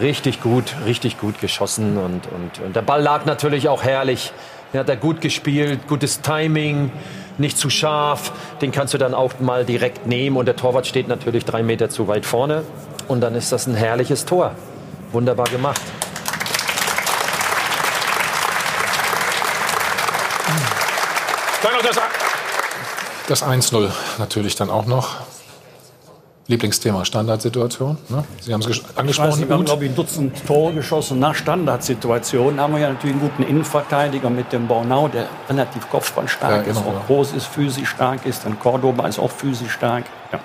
Richtig 0.00 0.42
gut, 0.42 0.74
richtig 0.84 1.18
gut 1.18 1.40
geschossen 1.40 1.96
und, 1.96 2.26
und, 2.26 2.64
und 2.64 2.76
der 2.76 2.82
Ball 2.82 3.02
lag 3.02 3.24
natürlich 3.24 3.68
auch 3.68 3.82
herrlich. 3.82 4.32
Er 4.72 4.80
hat 4.80 4.88
er 4.88 4.96
gut 4.96 5.20
gespielt, 5.20 5.86
gutes 5.86 6.20
Timing, 6.20 6.90
nicht 7.38 7.56
zu 7.56 7.70
scharf. 7.70 8.32
Den 8.60 8.72
kannst 8.72 8.94
du 8.94 8.98
dann 8.98 9.14
auch 9.14 9.38
mal 9.38 9.64
direkt 9.64 10.06
nehmen 10.06 10.36
und 10.36 10.46
der 10.46 10.56
Torwart 10.56 10.86
steht 10.86 11.08
natürlich 11.08 11.44
drei 11.44 11.62
Meter 11.62 11.88
zu 11.88 12.08
weit 12.08 12.26
vorne. 12.26 12.64
Und 13.08 13.20
dann 13.20 13.34
ist 13.34 13.52
das 13.52 13.66
ein 13.66 13.74
herrliches 13.74 14.24
Tor. 14.24 14.54
Wunderbar 15.12 15.46
gemacht. 15.46 15.80
Dann 21.62 21.72
noch 21.72 21.82
das 23.28 23.42
1-0 23.42 23.90
natürlich 24.18 24.56
dann 24.56 24.70
auch 24.70 24.86
noch. 24.86 25.16
Lieblingsthema, 26.48 27.04
Standardsituation. 27.04 27.98
Ne? 28.08 28.24
Sie 28.40 28.52
haben 28.52 28.60
es 28.60 28.68
weiß 28.68 28.96
angesprochen. 28.96 29.40
nicht, 29.40 29.48
wir 29.48 29.56
haben, 29.56 29.64
glaube 29.64 29.84
ich, 29.84 29.90
ein 29.90 29.96
Dutzend 29.96 30.46
Tore 30.46 30.74
geschossen 30.74 31.18
nach 31.18 31.34
Standardsituationen. 31.34 32.60
Haben 32.60 32.74
wir 32.74 32.80
ja 32.80 32.88
natürlich 32.88 33.16
einen 33.16 33.28
guten 33.28 33.42
Innenverteidiger 33.42 34.30
mit 34.30 34.52
dem 34.52 34.68
Bornau, 34.68 35.08
der 35.08 35.26
relativ 35.48 35.90
kopfballstark 35.90 36.66
Ja, 36.66 36.72
ist, 36.72 36.78
genau, 36.78 36.90
auch 36.90 36.94
ja. 36.94 37.02
groß 37.08 37.32
ist, 37.32 37.46
physisch 37.46 37.88
stark 37.88 38.24
ist. 38.26 38.44
Dann 38.44 38.60
Cordoba 38.60 39.08
ist 39.08 39.18
auch 39.18 39.30
physisch 39.30 39.72
stark. 39.72 40.04
Ja. 40.32 40.38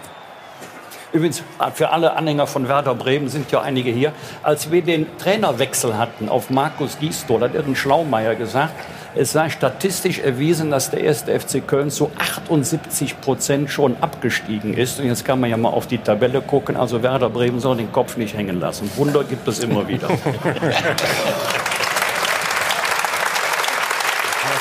Übrigens, 1.14 1.44
für 1.74 1.92
alle 1.92 2.16
Anhänger 2.16 2.48
von 2.48 2.68
Werder 2.68 2.96
Bremen 2.96 3.28
sind 3.28 3.52
ja 3.52 3.62
einige 3.62 3.92
hier. 3.92 4.14
Als 4.44 4.72
wir 4.72 4.82
den 4.82 5.06
Trainerwechsel 5.18 5.98
hatten 5.98 6.30
auf 6.30 6.50
Markus 6.50 6.98
Gisdol, 7.00 7.42
hat 7.42 7.54
Irren 7.54 7.76
Schlaumeier 7.76 8.36
gesagt, 8.36 8.74
es 9.16 9.32
sei 9.32 9.50
statistisch 9.50 10.20
erwiesen, 10.20 10.72
dass 10.72 10.90
der 10.90 11.02
erste 11.02 11.38
FC 11.38 11.66
Köln 11.66 11.90
zu 11.92 12.12
78 12.18 13.20
Prozent 13.20 13.70
schon 13.70 13.98
abgestiegen 14.02 14.74
ist. 14.74 15.00
Und 15.00 15.08
jetzt 15.08 15.26
kann 15.26 15.40
man 15.40 15.50
ja 15.50 15.58
mal 15.58 15.70
auf 15.70 15.88
die 15.88 15.98
Tabelle 15.98 16.42
gucken. 16.42 16.78
Also 16.78 17.04
Werder 17.04 17.30
Bremen 17.30 17.60
soll 17.60 17.78
den 17.78 17.92
Kopf 17.92 18.18
nicht 18.18 18.36
hängen 18.36 18.60
lassen. 18.60 18.90
Wunder 18.96 19.24
gibt 19.24 19.48
es 19.48 19.60
immer 19.60 19.88
wieder. 19.88 20.08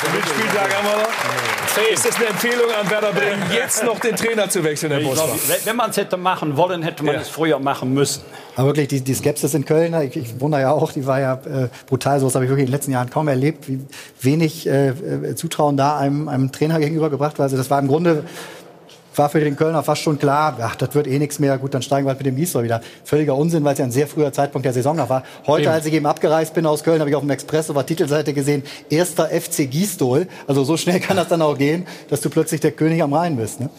Spieltag 0.01 0.75
haben 0.75 0.87
wir 0.87 0.97
noch. 0.97 1.60
Ist 1.93 2.05
das 2.05 2.15
eine 2.17 2.27
Empfehlung 2.27 2.69
an 2.79 2.89
Werder 2.89 3.13
Bremen, 3.13 3.43
jetzt 3.53 3.83
noch 3.85 3.97
den 3.99 4.15
Trainer 4.15 4.49
zu 4.49 4.61
wechseln, 4.63 4.91
Herr 4.91 4.99
Bosbach? 5.01 5.27
glaub, 5.27 5.65
wenn- 5.65 5.75
man 5.77 5.89
es 5.91 5.97
hätte 5.97 6.17
machen 6.17 6.57
wollen, 6.57 6.83
hätte 6.83 7.03
man 7.03 7.15
es 7.15 7.29
früher 7.29 7.59
machen 7.59 7.93
müssen. 7.93 8.23
Aber 8.57 8.67
wirklich, 8.67 8.89
die, 8.89 8.99
die 9.01 9.13
Skepsis 9.13 9.53
in 9.53 9.63
Köln, 9.63 9.93
ich, 10.01 10.17
ich 10.17 10.39
wundere 10.41 10.61
ja 10.61 10.71
auch, 10.71 10.91
die 10.91 11.05
war 11.05 11.19
ja 11.21 11.33
äh, 11.35 11.69
brutal. 11.87 12.19
So 12.19 12.25
was 12.27 12.35
habe 12.35 12.43
ich 12.43 12.49
wirklich 12.51 12.65
in 12.65 12.71
den 12.71 12.73
letzten 12.75 12.91
Jahren 12.91 13.09
kaum 13.09 13.29
erlebt, 13.29 13.69
wie 13.69 13.79
wenig 14.21 14.67
äh, 14.67 14.89
äh, 14.89 15.35
Zutrauen 15.35 15.77
da 15.77 15.97
einem, 15.97 16.27
einem 16.27 16.51
Trainer 16.51 16.77
gegenübergebracht 16.79 17.39
war. 17.39 17.43
Also 17.43 17.55
das 17.55 17.69
war 17.69 17.79
im 17.79 17.87
Grunde 17.87 18.25
war 19.15 19.29
für 19.29 19.39
den 19.39 19.55
Kölner 19.55 19.83
fast 19.83 20.01
schon 20.01 20.19
klar, 20.19 20.57
ach, 20.61 20.75
das 20.75 20.95
wird 20.95 21.07
eh 21.07 21.19
nichts 21.19 21.39
mehr, 21.39 21.57
gut, 21.57 21.73
dann 21.73 21.81
steigen 21.81 22.05
wir 22.05 22.09
halt 22.09 22.19
mit 22.19 22.27
dem 22.27 22.35
Gisdol 22.35 22.63
wieder. 22.63 22.81
Völliger 23.03 23.35
Unsinn, 23.35 23.63
weil 23.63 23.73
es 23.73 23.79
ja 23.79 23.85
ein 23.85 23.91
sehr 23.91 24.07
früher 24.07 24.31
Zeitpunkt 24.31 24.65
der 24.65 24.73
Saison 24.73 24.95
noch 24.95 25.09
war. 25.09 25.23
Heute, 25.47 25.63
Eben. 25.63 25.71
als 25.71 25.85
ich 25.85 25.93
eben 25.93 26.05
abgereist 26.05 26.53
bin 26.53 26.65
aus 26.65 26.83
Köln, 26.83 26.99
habe 26.99 27.09
ich 27.09 27.15
auf 27.15 27.23
dem 27.23 27.29
Express 27.29 27.69
auf 27.69 27.75
der 27.75 27.85
Titelseite 27.85 28.33
gesehen, 28.33 28.63
erster 28.89 29.27
FC 29.27 29.69
Gisdol. 29.69 30.27
Also 30.47 30.63
so 30.63 30.77
schnell 30.77 30.99
kann 30.99 31.17
das 31.17 31.27
dann 31.27 31.41
auch 31.41 31.57
gehen, 31.57 31.85
dass 32.09 32.21
du 32.21 32.29
plötzlich 32.29 32.61
der 32.61 32.71
König 32.71 33.01
am 33.03 33.13
Rhein 33.13 33.35
bist. 33.37 33.59
Ne? 33.59 33.69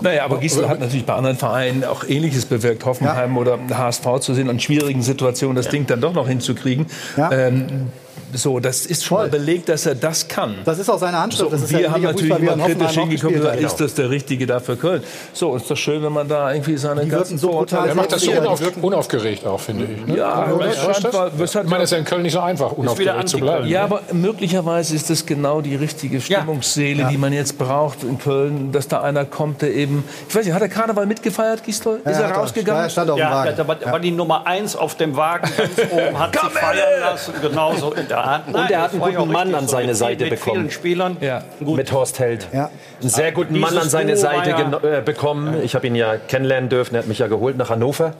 Naja, 0.00 0.24
aber 0.24 0.38
Gisdol 0.38 0.68
hat 0.68 0.80
natürlich 0.80 1.06
bei 1.06 1.14
anderen 1.14 1.36
Vereinen 1.36 1.84
auch 1.84 2.04
Ähnliches 2.04 2.46
bewirkt. 2.46 2.84
Hoffenheim 2.84 3.36
oder 3.36 3.58
HSV 3.70 4.20
zu 4.20 4.34
sehen 4.34 4.48
und 4.48 4.56
in 4.56 4.60
schwierigen 4.60 5.02
Situationen 5.02 5.56
das 5.56 5.68
Ding 5.68 5.86
dann 5.86 6.00
doch 6.00 6.14
noch 6.14 6.28
hinzukriegen. 6.28 6.86
Ähm, 7.30 7.90
so, 8.34 8.60
das 8.60 8.86
ist 8.86 9.04
schon 9.04 9.18
mal 9.18 9.28
belegt, 9.28 9.68
dass 9.68 9.86
er 9.86 9.94
das 9.94 10.28
kann. 10.28 10.56
Das 10.64 10.78
ist 10.78 10.88
auch 10.88 10.98
seine 10.98 11.18
Anschrift. 11.18 11.44
So, 11.44 11.50
Das 11.50 11.60
und 11.60 11.64
ist 11.66 11.72
ja 11.72 11.78
wir 11.80 11.92
haben 11.92 12.02
natürlich 12.02 12.30
er 12.30 12.38
immer 12.38 12.64
kritisch 12.64 12.90
hingekommen 12.92 13.36
gesagt, 13.36 13.60
ist 13.60 13.80
das 13.80 13.94
der 13.94 14.10
Richtige 14.10 14.46
da 14.46 14.60
für 14.60 14.76
Köln? 14.76 15.02
So, 15.32 15.56
ist 15.56 15.70
doch 15.70 15.76
schön, 15.76 16.02
wenn 16.02 16.12
man 16.12 16.28
da 16.28 16.52
irgendwie 16.52 16.76
seine 16.76 17.02
Die 17.02 17.08
ganzen 17.10 17.38
so 17.38 17.50
brutal 17.50 17.88
Er 17.88 17.94
macht 17.94 18.12
das 18.12 18.22
so 18.22 18.32
unauf, 18.32 18.60
unaufgeregt 18.80 19.46
auch, 19.46 19.60
finde 19.60 19.84
ich. 19.84 20.06
Ne? 20.06 20.16
Ja, 20.18 20.46
scheint 20.74 21.04
das? 21.04 21.12
mal- 21.12 21.30
es 21.40 21.54
hat 21.54 21.64
ich 21.64 21.70
meine, 21.70 21.82
es 21.84 21.88
ist 21.88 21.92
ja 21.92 21.98
in 21.98 22.04
Köln 22.04 22.22
nicht 22.22 22.32
so 22.32 22.40
einfach, 22.40 22.72
unaufgeregt 22.72 23.28
zu 23.28 23.38
bleiben. 23.38 23.66
Ja, 23.68 23.84
aber 23.84 24.02
möglicherweise 24.12 24.94
ist 24.94 25.10
das 25.10 25.24
genau 25.26 25.60
die 25.60 25.76
richtige 25.76 26.20
Stimmungsseele, 26.20 27.06
die 27.10 27.18
man 27.18 27.32
jetzt 27.32 27.58
braucht 27.58 28.02
in 28.02 28.18
Köln, 28.18 28.72
dass 28.72 28.88
da 28.88 29.00
einer 29.02 29.24
kommt, 29.24 29.62
der 29.62 29.74
eben, 29.74 30.04
ich 30.28 30.34
weiß 30.34 30.44
nicht, 30.44 30.54
hat 30.54 30.62
der 30.62 30.68
Karneval 30.68 31.06
mitgefeiert, 31.06 31.64
Gisdol? 31.64 32.00
Ist 32.04 32.18
er 32.18 32.30
rausgegangen? 32.32 32.90
Ja, 33.16 33.52
da 33.52 33.68
war, 33.68 33.76
war 33.84 34.00
die 34.00 34.10
Nummer 34.10 34.46
eins 34.46 34.76
auf 34.76 34.96
dem 34.96 35.16
Wagen 35.16 35.48
ganz 35.56 35.90
oben, 35.90 36.18
hat 36.18 36.32
sich 36.32 36.50
feiern 36.50 37.00
lassen, 37.00 37.32
genauso 37.40 37.92
in 37.92 38.08
der 38.08 38.23
Hand. 38.24 38.48
Und 38.48 38.70
er 38.70 38.82
hat 38.82 38.92
einen 38.92 39.00
guten 39.00 39.32
Mann 39.32 39.54
an 39.54 39.68
seine 39.68 39.94
Seite 39.94 40.24
mit 40.24 40.30
bekommen. 40.38 40.56
vielen 40.56 40.70
Spielern. 40.70 41.16
Mit 41.60 41.92
Horst 41.92 42.18
Held. 42.18 42.48
Ja. 42.52 42.70
Einen 43.00 43.10
sehr 43.10 43.32
guten 43.32 43.54
Dieses 43.54 43.70
Mann 43.70 43.82
an 43.82 43.88
seine 43.88 44.16
Seite 44.16 44.50
ja- 44.50 44.98
äh, 44.98 45.02
bekommen. 45.02 45.62
Ich 45.62 45.74
habe 45.74 45.86
ihn 45.86 45.94
ja 45.94 46.16
kennenlernen 46.16 46.68
dürfen. 46.68 46.94
Er 46.94 47.00
hat 47.00 47.08
mich 47.08 47.18
ja 47.18 47.26
geholt 47.26 47.56
nach 47.56 47.70
Hannover. 47.70 48.14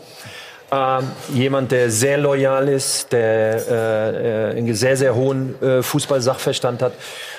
Ähm, 0.72 1.10
jemand, 1.32 1.70
der 1.72 1.90
sehr 1.90 2.18
loyal 2.18 2.68
ist, 2.68 3.12
der 3.12 3.68
äh, 3.68 4.50
äh, 4.50 4.58
einen 4.58 4.74
sehr, 4.74 4.96
sehr 4.96 5.14
hohen 5.14 5.60
äh, 5.62 5.82
Fußball-Sachverstand 5.82 6.82
hat 6.82 6.92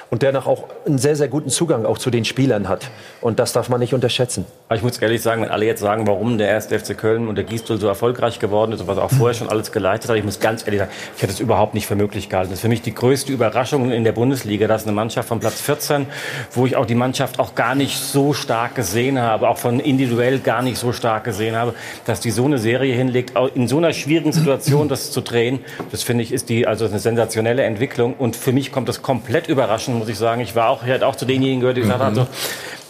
und 0.10 0.22
der 0.22 0.36
auch 0.46 0.66
einen 0.86 0.98
sehr, 0.98 1.16
sehr 1.16 1.28
guten 1.28 1.50
Zugang 1.50 1.86
auch 1.86 1.98
zu 1.98 2.10
den 2.10 2.26
Spielern 2.26 2.68
hat. 2.68 2.90
Und 3.22 3.40
das 3.40 3.54
darf 3.54 3.70
man 3.70 3.80
nicht 3.80 3.94
unterschätzen. 3.94 4.46
Ich 4.74 4.84
muss 4.84 4.98
ehrlich 4.98 5.22
sagen, 5.22 5.42
wenn 5.42 5.50
alle 5.50 5.66
jetzt 5.66 5.80
sagen, 5.80 6.08
warum 6.08 6.38
der 6.38 6.50
erste 6.50 6.78
FC 6.78 6.98
Köln 6.98 7.28
und 7.28 7.36
der 7.36 7.46
Gisdol 7.46 7.80
so 7.80 7.88
erfolgreich 7.88 8.40
geworden 8.40 8.74
ist 8.74 8.82
und 8.82 8.88
was 8.88 8.98
er 8.98 9.04
auch 9.04 9.12
vorher 9.12 9.34
schon 9.34 9.50
alles 9.50 9.72
geleistet 9.72 10.10
hat, 10.10 10.18
ich 10.18 10.24
muss 10.24 10.40
ganz 10.40 10.66
ehrlich 10.66 10.80
sagen, 10.80 10.92
ich 11.16 11.22
hätte 11.22 11.34
es 11.34 11.40
überhaupt 11.40 11.74
nicht 11.74 11.88
für 11.88 11.96
möglich 11.96 12.30
gehalten. 12.30 12.50
Das 12.50 12.58
ist 12.58 12.62
für 12.62 12.68
mich 12.68 12.82
die 12.82 12.94
größte 12.94 13.32
Überraschung 13.32 13.92
in 13.92 14.04
der 14.04 14.12
Bundesliga. 14.12 14.68
Das 14.68 14.82
ist 14.82 14.88
eine 14.88 14.96
Mannschaft 14.96 15.30
von 15.30 15.40
Platz 15.40 15.62
14, 15.62 16.08
wo 16.52 16.66
ich 16.66 16.76
auch 16.76 16.86
die 16.86 16.96
Mannschaft 16.96 17.40
auch 17.40 17.56
gar 17.56 17.76
nicht 17.76 17.98
so 17.98 18.34
stark 18.34 18.76
gesehen 18.76 19.20
habe, 19.22 19.50
auch 19.50 19.58
von 19.58 19.80
individuell 19.80 20.40
gar 20.40 20.62
nicht 20.62 20.78
so 20.78 20.92
stark 20.92 21.24
gesehen 21.24 21.56
habe, 21.56 21.74
dass 22.06 22.20
die 22.20 22.32
so 22.32 22.46
eine 22.46 22.58
Serie 22.58 22.94
hinlegt, 22.94 23.36
auch 23.36 23.50
in 23.56 23.68
so 23.68 23.78
einer 23.78 23.94
schwierigen 23.94 24.34
Situation 24.34 24.90
das 24.90 25.12
zu 25.12 25.22
drehen. 25.22 25.60
Das 25.92 26.04
finde 26.04 26.24
ich 26.24 26.32
ist 26.32 26.50
die 26.50 26.68
also 26.68 26.86
eine 26.86 27.00
sensationelle 27.00 27.64
Entwicklung 27.64 28.14
und 28.14 28.36
für 28.36 28.52
mich 28.52 28.72
kommt 28.72 28.90
das 28.90 29.02
komplett 29.02 29.48
überraschend, 29.48 29.95
muss 30.00 30.10
ich 30.10 30.18
sagen. 30.18 30.42
Ich 30.42 30.56
war 30.56 30.70
auch, 30.70 30.84
ich 30.84 30.92
hatte 30.92 31.08
auch 31.08 31.16
zu 31.16 31.26
denjenigen 31.26 31.62
gehört, 31.62 31.78
die 31.78 31.82
gesagt 31.82 32.02
haben, 32.02 32.16
so, 32.16 32.28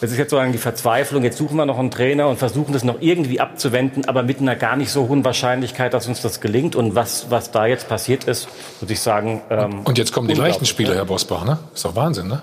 das 0.01 0.11
ist 0.11 0.17
jetzt 0.17 0.29
sozusagen 0.29 0.51
die 0.51 0.57
Verzweiflung. 0.57 1.23
Jetzt 1.23 1.37
suchen 1.37 1.55
wir 1.57 1.65
noch 1.65 1.79
einen 1.79 1.91
Trainer 1.91 2.27
und 2.27 2.37
versuchen 2.37 2.73
das 2.73 2.83
noch 2.83 2.97
irgendwie 2.99 3.39
abzuwenden, 3.39 4.07
aber 4.07 4.23
mit 4.23 4.39
einer 4.39 4.55
gar 4.55 4.75
nicht 4.75 4.91
so 4.91 5.07
hohen 5.07 5.23
Wahrscheinlichkeit, 5.23 5.93
dass 5.93 6.07
uns 6.07 6.21
das 6.21 6.41
gelingt. 6.41 6.75
Und 6.75 6.95
was, 6.95 7.27
was 7.29 7.51
da 7.51 7.65
jetzt 7.65 7.87
passiert 7.87 8.25
ist, 8.25 8.47
muss 8.81 8.89
ich 8.89 8.99
sagen. 8.99 9.41
Ähm, 9.49 9.81
Und 9.85 9.97
jetzt 9.97 10.11
kommen 10.11 10.27
die 10.27 10.33
leichten 10.33 10.63
Unglaublich, 10.63 10.69
Spiele, 10.69 10.95
Herr 10.95 11.05
Bosbach, 11.05 11.45
ne? 11.45 11.59
Ist 11.73 11.85
doch 11.85 11.95
Wahnsinn, 11.95 12.27
ne? 12.27 12.41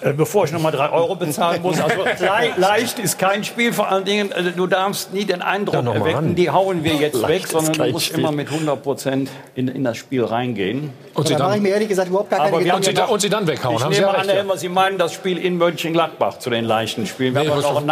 Äh, 0.00 0.12
Bevor 0.12 0.44
ich 0.44 0.52
nochmal 0.52 0.70
drei 0.72 0.90
Euro 0.90 1.16
bezahlen 1.16 1.60
muss. 1.62 1.80
Also 1.80 2.02
le 2.04 2.52
leicht 2.56 2.98
ist 3.00 3.18
kein 3.18 3.42
Spiel. 3.42 3.72
Vor 3.72 3.88
allen 3.88 4.04
Dingen, 4.04 4.30
äh, 4.32 4.52
du 4.52 4.66
darfst 4.68 5.12
nie 5.12 5.24
den 5.24 5.42
Eindruck 5.42 5.74
Ja, 5.84 5.92
erwecken, 5.92 6.34
die 6.36 6.50
hauen 6.50 6.84
wir 6.84 6.94
jetzt 6.94 7.20
Leicht 7.20 7.44
weg, 7.44 7.46
sondern 7.48 7.72
du 7.74 7.92
musst 7.92 8.06
Spiel. 8.06 8.20
immer 8.20 8.30
mit 8.32 8.48
100 8.50 8.80
Prozent 8.82 9.28
in, 9.56 9.66
in 9.68 9.82
das 9.84 9.96
Spiel 9.96 10.24
reingehen. 10.24 10.92
Und 11.14 11.26
sie 11.26 11.34
da 11.34 11.40
mache 11.40 11.48
ich 11.50 11.54
dann, 11.56 11.62
mir 11.64 11.68
ehrlich 11.70 11.88
gesagt 11.88 12.08
überhaupt 12.10 12.30
gar 12.30 12.38
keine 12.46 12.58
Gedanken. 12.58 12.94
ja 12.94 13.02
noch- 13.02 13.10
und 13.10 13.20
sie 13.20 13.28
dann 13.28 13.46
weghauen, 13.48 13.76
Ich 13.76 13.82
haben 13.82 13.92
Sie 13.92 14.00
nehme 14.00 14.12
ja 14.12 14.18
an, 14.18 14.26
recht, 14.26 14.34
Herr 14.36 14.44
ja. 14.46 14.56
Sie 14.56 14.68
meinen 14.68 14.98
das 14.98 15.12
Spiel 15.12 15.36
in 15.38 15.58
Mönchengladbach 15.58 16.38
zu 16.38 16.50
den 16.50 16.64
leichten 16.64 17.06
Spielen. 17.06 17.34
Wir 17.34 17.42
Nee, 17.42 17.48
haben 17.50 17.60
noch 17.60 17.68
ein 17.68 17.74
was 17.74 17.74
habt 17.74 17.82
ihr 17.82 17.86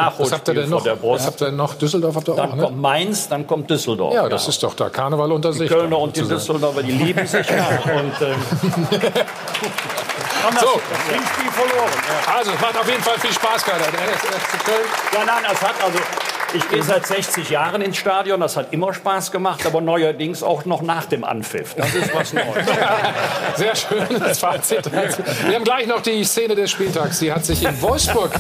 Nachholspiel 0.55 0.55
denn 0.55 0.70
noch? 0.70 0.83
der 0.85 0.95
Brust. 0.97 1.20
Was 1.23 1.27
habt 1.27 1.41
ihr 1.41 1.47
denn 1.47 1.57
noch? 1.57 1.74
Düsseldorf 1.74 2.15
habt 2.16 2.28
ihr 2.28 2.33
auch, 2.35 2.37
Dann 2.37 2.57
ne? 2.57 2.62
kommt 2.62 2.81
Mainz, 2.81 3.28
dann 3.28 3.47
kommt 3.49 3.69
Düsseldorf. 3.69 4.15
Ja, 4.15 4.28
das 4.28 4.47
ist 4.47 4.62
doch 4.62 4.74
da 4.74 4.89
Karneval 4.91 5.33
unter 5.33 5.53
sich. 5.53 5.69
Kölner 5.69 5.99
und 5.99 6.16
die. 6.16 6.23
Düsseldorfer, 6.23 6.83
die 6.85 6.93
lieben 6.93 7.27
sich 7.27 7.49
ja. 7.51 7.66
Und, 7.97 8.12
ähm, 8.27 8.99
das, 10.55 10.60
So. 10.62 10.81
das 10.90 11.14
Ringspiel 11.14 11.51
verloren. 11.52 11.90
Ja. 12.27 12.35
Also, 12.36 12.52
es 12.52 12.60
macht 12.60 12.78
auf 12.78 12.89
jeden 12.89 13.02
Fall 13.02 13.18
viel 13.18 13.32
Spaß 13.32 13.64
gerade. 13.64 13.81
Der 13.81 13.90
FC 14.40 14.64
Köln. 14.64 14.86
Ja, 15.12 15.24
nein, 15.24 15.44
es 15.52 15.62
hat 15.62 15.74
also. 15.82 15.98
Ich 16.55 16.66
gehe 16.70 16.82
seit 16.82 17.05
60 17.05 17.51
Jahren 17.51 17.82
ins 17.82 17.97
Stadion, 17.97 18.39
das 18.40 18.56
hat 18.56 18.73
immer 18.73 18.94
Spaß 18.94 19.32
gemacht, 19.32 19.66
aber 19.66 19.81
neuerdings 19.81 20.44
auch 20.44 20.64
noch 20.64 20.81
nach 20.81 21.05
dem 21.06 21.24
Anpfiff. 21.24 21.74
Das 21.74 21.93
ist 21.93 22.14
was 22.14 22.32
Neues. 22.32 22.47
Sehr 23.56 23.74
schönes 23.74 24.39
Fazit. 24.39 24.90
Wir 24.93 25.55
haben 25.56 25.64
gleich 25.64 25.86
noch 25.89 26.01
die 26.02 26.24
Szene 26.24 26.55
des 26.55 26.70
Spieltags. 26.70 27.18
Die 27.18 27.32
hat 27.32 27.44
sich 27.44 27.62
in 27.64 27.82
Wolfsburg 27.82 28.31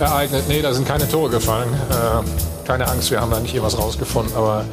ereignet. 0.00 0.44
Nee, 0.48 0.62
da 0.62 0.74
sind 0.74 0.86
keine 0.86 1.08
Tore 1.08 1.30
gefallen. 1.30 1.72
Äh, 1.90 2.66
keine 2.66 2.88
Angst, 2.88 3.10
wir 3.12 3.20
haben 3.20 3.30
da 3.30 3.38
nicht 3.38 3.54
irgendwas 3.54 3.78
rausgefunden. 3.78 4.34
Aber 4.36 4.64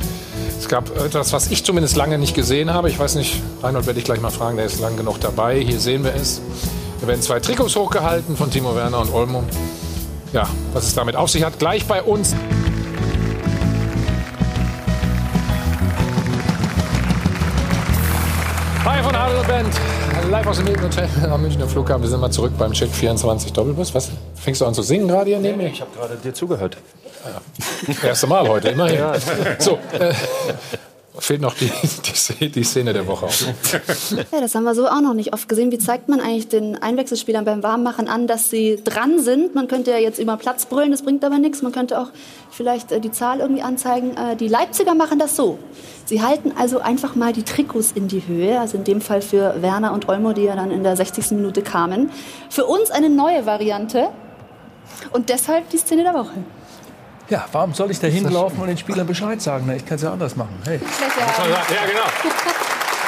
es 0.62 0.68
gab 0.68 0.96
etwas, 0.96 1.34
was 1.34 1.50
ich 1.50 1.64
zumindest 1.66 1.96
lange 1.96 2.20
nicht 2.20 2.36
gesehen 2.36 2.72
habe. 2.72 2.88
Ich 2.88 3.00
weiß 3.00 3.16
nicht, 3.16 3.42
Reinhold 3.64 3.88
werde 3.88 3.98
ich 3.98 4.06
gleich 4.06 4.22
mal 4.22 4.30
fragen, 4.30 4.58
der 4.58 4.68
ist 4.68 4.80
lang 4.80 4.96
genug 4.96 5.20
dabei. 5.20 5.60
Hier 5.60 5.80
sehen 5.80 6.04
wir 6.04 6.14
es. 6.14 6.40
Da 7.02 7.08
werden 7.08 7.22
zwei 7.24 7.40
Trikots 7.40 7.76
hochgehalten 7.76 8.38
von 8.38 8.52
Timo 8.52 8.76
Werner 8.76 9.00
und 9.00 9.12
Olmo. 9.12 9.44
Ja, 10.34 10.48
was 10.74 10.84
es 10.84 10.94
damit 10.94 11.16
auf 11.16 11.32
sich 11.32 11.44
hat, 11.44 11.58
gleich 11.58 11.86
bei 11.88 12.04
uns. 12.04 12.36
Hi 18.84 19.04
von 19.04 19.16
Adel 19.16 19.44
Band. 19.44 19.74
Live 20.32 20.48
aus 20.48 20.58
dem 20.58 20.66
Hilton 20.66 20.86
Hotel 20.86 21.08
am 21.30 21.42
Münchner 21.44 21.68
Flughafen. 21.68 22.02
Wir 22.02 22.10
sind 22.10 22.20
mal 22.20 22.32
zurück 22.32 22.54
beim 22.58 22.72
Check 22.72 22.90
24 22.90 23.54
Doppelbus. 23.54 23.94
Was? 23.94 24.10
Fängst 24.36 24.62
du 24.62 24.66
an 24.66 24.74
zu 24.74 24.82
singen 24.82 25.08
gerade 25.08 25.30
hier 25.30 25.40
neben 25.40 25.58
mir? 25.58 25.68
Ich 25.68 25.82
habe 25.82 25.92
gerade 25.96 26.16
dir 26.16 26.34
zugehört. 26.34 26.78
Ja. 27.88 28.08
Erste 28.08 28.26
Mal 28.26 28.48
heute, 28.48 28.70
immerhin. 28.70 28.98
Ja. 28.98 29.14
So, 29.60 29.78
äh, 29.92 30.14
fehlt 31.20 31.42
noch 31.42 31.56
die, 31.56 31.72
die, 32.40 32.50
die 32.50 32.64
Szene 32.64 32.94
der 32.94 33.06
Woche. 33.08 33.28
Ja, 34.32 34.40
das 34.40 34.56
haben 34.56 34.64
wir 34.64 34.76
so 34.76 34.88
auch 34.88 35.02
noch 35.02 35.14
nicht 35.14 35.34
oft 35.34 35.50
gesehen. 35.50 35.72
Wie 35.72 35.78
zeigt 35.78 36.08
man 36.10 36.20
eigentlich 36.20 36.48
den 36.48 36.82
Einwechselspielern 36.82 37.44
beim 37.44 37.64
Warmmachen 37.64 38.08
an, 38.08 38.28
dass 38.28 38.50
sie 38.50 38.82
dran 38.84 39.20
sind? 39.20 39.54
Man 39.54 39.68
könnte 39.68 39.92
ja 39.92 39.98
jetzt 39.98 40.20
über 40.20 40.38
Platz 40.38 40.66
brüllen, 40.66 40.92
das 40.92 41.02
bringt 41.02 41.26
aber 41.26 41.38
nichts. 41.38 41.62
Man 41.62 41.72
könnte 41.72 42.00
auch 42.00 42.08
vielleicht 42.50 42.92
äh, 42.92 43.00
die 43.00 43.12
Zahl 43.12 43.40
irgendwie 43.40 43.62
anzeigen. 43.62 44.16
Äh, 44.16 44.36
die 44.36 44.48
Leipziger 44.48 44.96
machen 44.96 45.20
das 45.20 45.36
so. 45.36 45.60
Sie 46.06 46.22
halten 46.22 46.54
also 46.58 46.80
einfach 46.80 47.16
mal 47.16 47.34
die 47.34 47.44
Trikots 47.44 47.92
in 47.92 48.08
die 48.08 48.26
Höhe, 48.28 48.60
also 48.60 48.78
in 48.78 48.84
dem 48.84 49.02
Fall 49.02 49.22
für 49.22 49.62
Werner 49.62 49.94
und 49.94 50.10
Olmo, 50.10 50.34
die 50.34 50.44
ja 50.44 50.56
dann 50.56 50.72
in 50.72 50.84
der 50.84 50.96
60. 50.96 51.32
Minute 51.32 51.62
kamen. 51.62 52.10
Für 52.50 52.66
uns 52.66 52.92
eine 52.92 53.10
neue 53.10 53.46
Variante 53.46 54.10
und 55.12 55.30
deshalb 55.30 55.70
die 55.70 55.78
Szene 55.78 56.04
der 56.04 56.14
Woche. 56.14 56.44
Ja, 57.32 57.46
warum 57.54 57.74
soll 57.74 57.90
ich 57.92 58.00
da 58.00 58.08
hinlaufen 58.08 58.60
und 58.60 58.68
den 58.68 58.78
Spielern 58.78 59.08
Bescheid 59.08 59.42
sagen? 59.42 59.72
Ich 59.76 59.86
kann 59.86 59.96
es 59.96 60.02
ja 60.02 60.12
anders 60.12 60.36
machen. 60.36 60.54
Hey. 60.66 60.80
Ja, 60.84 61.86
genau. 61.88 62.04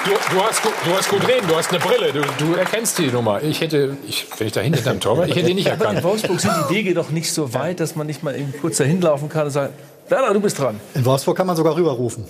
Du, 0.05 0.11
du, 0.35 0.43
hast, 0.43 0.63
gut- 0.63 0.73
du 0.85 0.93
hast 0.93 1.09
gut 1.09 1.27
reden, 1.27 1.45
du 1.47 1.55
hast 1.55 1.69
eine 1.71 1.79
Brille, 1.79 2.11
du, 2.13 2.21
du 2.37 2.53
erkennst 2.55 2.97
die 2.99 3.07
Nummer. 3.07 3.41
Ich 3.43 3.59
hätte, 3.61 3.97
ich, 4.07 4.25
wenn 4.37 4.47
ich 4.47 4.53
da 4.53 4.61
hinter 4.61 4.81
deinem 4.81 4.99
Tor 5.01 5.17
war, 5.17 5.27
ich 5.27 5.35
hätte 5.35 5.49
ihn 5.49 5.55
nicht 5.57 5.67
Aber 5.67 5.75
in 5.75 5.81
erkannt. 5.81 6.03
Wolfsburg 6.05 6.39
sind 6.39 6.53
die 6.69 6.73
Wege 6.75 6.93
doch 6.93 7.09
nicht 7.09 7.31
so 7.33 7.53
weit, 7.53 7.79
dass 7.81 7.95
man 7.97 8.07
nicht 8.07 8.23
mal 8.23 8.33
eben 8.35 8.53
kurz 8.61 8.77
da 8.77 8.85
hinlaufen 8.85 9.27
kann 9.29 9.45
und 9.45 9.51
sagen, 9.51 9.73
Werner, 10.09 10.33
du 10.33 10.39
bist 10.39 10.57
dran. 10.57 10.79
In 10.95 11.03
Wolfsburg 11.05 11.37
kann 11.37 11.47
man 11.47 11.55
sogar 11.57 11.75
rüberrufen. 11.75 12.25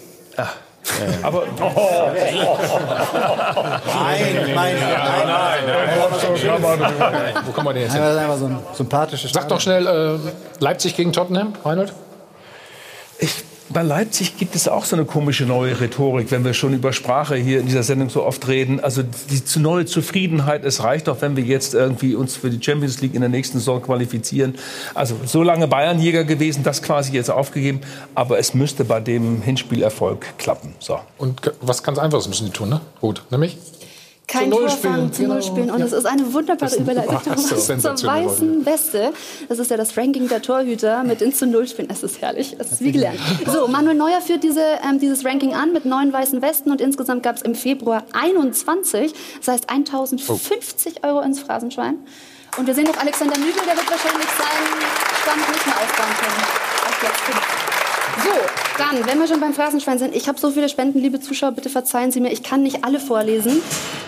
Aber 1.21 1.43
Nein, 3.95 4.53
nein, 4.53 4.75
Wo 7.45 7.51
kommen 7.51 7.67
wir 7.67 7.73
denn 7.73 7.83
jetzt 7.83 7.95
Das 7.95 8.01
hin? 8.01 8.11
ist 8.11 8.17
einfach 8.17 8.37
so 8.37 8.45
ein 8.47 8.59
sympathisches 8.73 9.31
Sag 9.31 9.47
doch 9.47 9.61
schnell, 9.61 9.87
äh, 9.87 10.19
Leipzig 10.59 10.95
gegen 10.95 11.13
Tottenham, 11.13 11.53
Reinhold? 11.63 11.93
Bei 13.73 13.81
Leipzig 13.81 14.37
gibt 14.37 14.55
es 14.55 14.67
auch 14.67 14.85
so 14.85 14.95
eine 14.95 15.05
komische 15.05 15.45
neue 15.45 15.79
Rhetorik, 15.79 16.31
wenn 16.31 16.45
wir 16.45 16.53
schon 16.53 16.73
über 16.73 16.93
Sprache 16.93 17.35
hier 17.35 17.59
in 17.59 17.65
dieser 17.65 17.83
Sendung 17.83 18.09
so 18.09 18.23
oft 18.23 18.47
reden. 18.47 18.79
Also 18.79 19.03
die 19.03 19.59
neue 19.59 19.85
Zufriedenheit, 19.85 20.63
es 20.63 20.83
reicht 20.83 21.07
doch, 21.07 21.21
wenn 21.21 21.35
wir 21.35 21.43
jetzt 21.43 21.73
irgendwie 21.73 22.15
uns 22.15 22.35
für 22.35 22.49
die 22.49 22.63
Champions 22.63 23.01
League 23.01 23.15
in 23.15 23.21
der 23.21 23.29
nächsten 23.29 23.57
Saison 23.57 23.81
qualifizieren. 23.81 24.55
Also 24.93 25.15
so 25.25 25.43
lange 25.43 25.67
Bayernjäger 25.67 26.23
gewesen, 26.23 26.63
das 26.63 26.81
quasi 26.81 27.13
jetzt 27.13 27.31
aufgegeben. 27.31 27.81
Aber 28.15 28.37
es 28.37 28.53
müsste 28.53 28.85
bei 28.85 28.99
dem 28.99 29.41
Hinspielerfolg 29.41 30.37
klappen. 30.37 30.75
So. 30.79 30.99
Und 31.17 31.51
was 31.61 31.83
ganz 31.83 31.97
Einfaches 31.97 32.27
müssen 32.27 32.45
die 32.45 32.51
tun, 32.51 32.69
ne? 32.69 32.81
Gut, 33.01 33.23
nämlich? 33.31 33.57
Kein 34.27 34.49
Null 34.49 34.61
Tor 34.61 34.69
spielen, 34.69 34.93
fangen, 34.93 35.13
zu 35.13 35.23
Null 35.23 35.31
genau. 35.39 35.41
spielen. 35.47 35.71
Und 35.71 35.79
Ja. 35.79 35.85
es 35.85 35.91
ist 35.91 36.05
eine 36.05 36.33
wunderbare 36.33 36.75
Überleitung 36.75 37.33
ist 37.35 37.81
zur 37.81 38.03
weißen 38.07 38.65
Weste. 38.65 39.13
Das 39.49 39.59
ist 39.59 39.69
ja 39.69 39.77
das 39.77 39.97
Ranking 39.97 40.27
der 40.27 40.41
Torhüter 40.41 41.03
mit 41.03 41.21
den 41.21 41.33
zu 41.33 41.45
Null 41.45 41.67
spielen. 41.67 41.89
Es 41.91 42.03
ist 42.03 42.21
herrlich. 42.21 42.55
Es 42.57 42.71
ist 42.71 42.81
wie 42.81 42.91
gelernt. 42.91 43.19
So, 43.51 43.67
Manuel 43.67 43.95
Neuer 43.95 44.21
führt 44.21 44.43
diese, 44.43 44.61
ähm, 44.87 44.99
dieses 44.99 45.25
Ranking 45.25 45.53
an 45.53 45.73
mit 45.73 45.85
neun 45.85 46.13
weißen 46.13 46.41
Westen 46.41 46.71
und 46.71 46.79
insgesamt 46.81 47.23
gab 47.23 47.35
es 47.35 47.41
im 47.41 47.53
Februar 47.53 48.03
21. 48.13 49.13
Das 49.39 49.53
heißt 49.53 49.69
1050 49.69 51.03
Euro 51.03 51.21
ins 51.21 51.39
Phrasenschwein. 51.39 51.97
Und 52.57 52.67
wir 52.67 52.73
sehen 52.75 52.85
noch 52.85 52.97
Alexander 52.97 53.37
Nübel, 53.37 53.61
der 53.65 53.75
wird 53.75 53.89
wahrscheinlich 53.89 54.27
seinen 54.29 54.81
Stand 55.21 55.49
nicht 55.49 55.65
mehr 55.65 55.75
aufbauen 55.75 56.15
können. 56.19 56.43
Auf 56.85 57.17
fünf. 57.17 57.82
So, 58.21 58.29
dann, 58.77 59.05
wenn 59.07 59.19
wir 59.19 59.27
schon 59.27 59.39
beim 59.39 59.53
Phrasenschwein 59.53 59.97
sind, 59.97 60.15
ich 60.15 60.27
habe 60.27 60.39
so 60.39 60.51
viele 60.51 60.69
Spenden, 60.69 60.99
liebe 60.99 61.19
Zuschauer, 61.19 61.51
bitte 61.51 61.69
verzeihen 61.69 62.11
Sie 62.11 62.21
mir, 62.21 62.31
ich 62.31 62.43
kann 62.43 62.61
nicht 62.63 62.83
alle 62.83 62.99
vorlesen. 62.99 63.61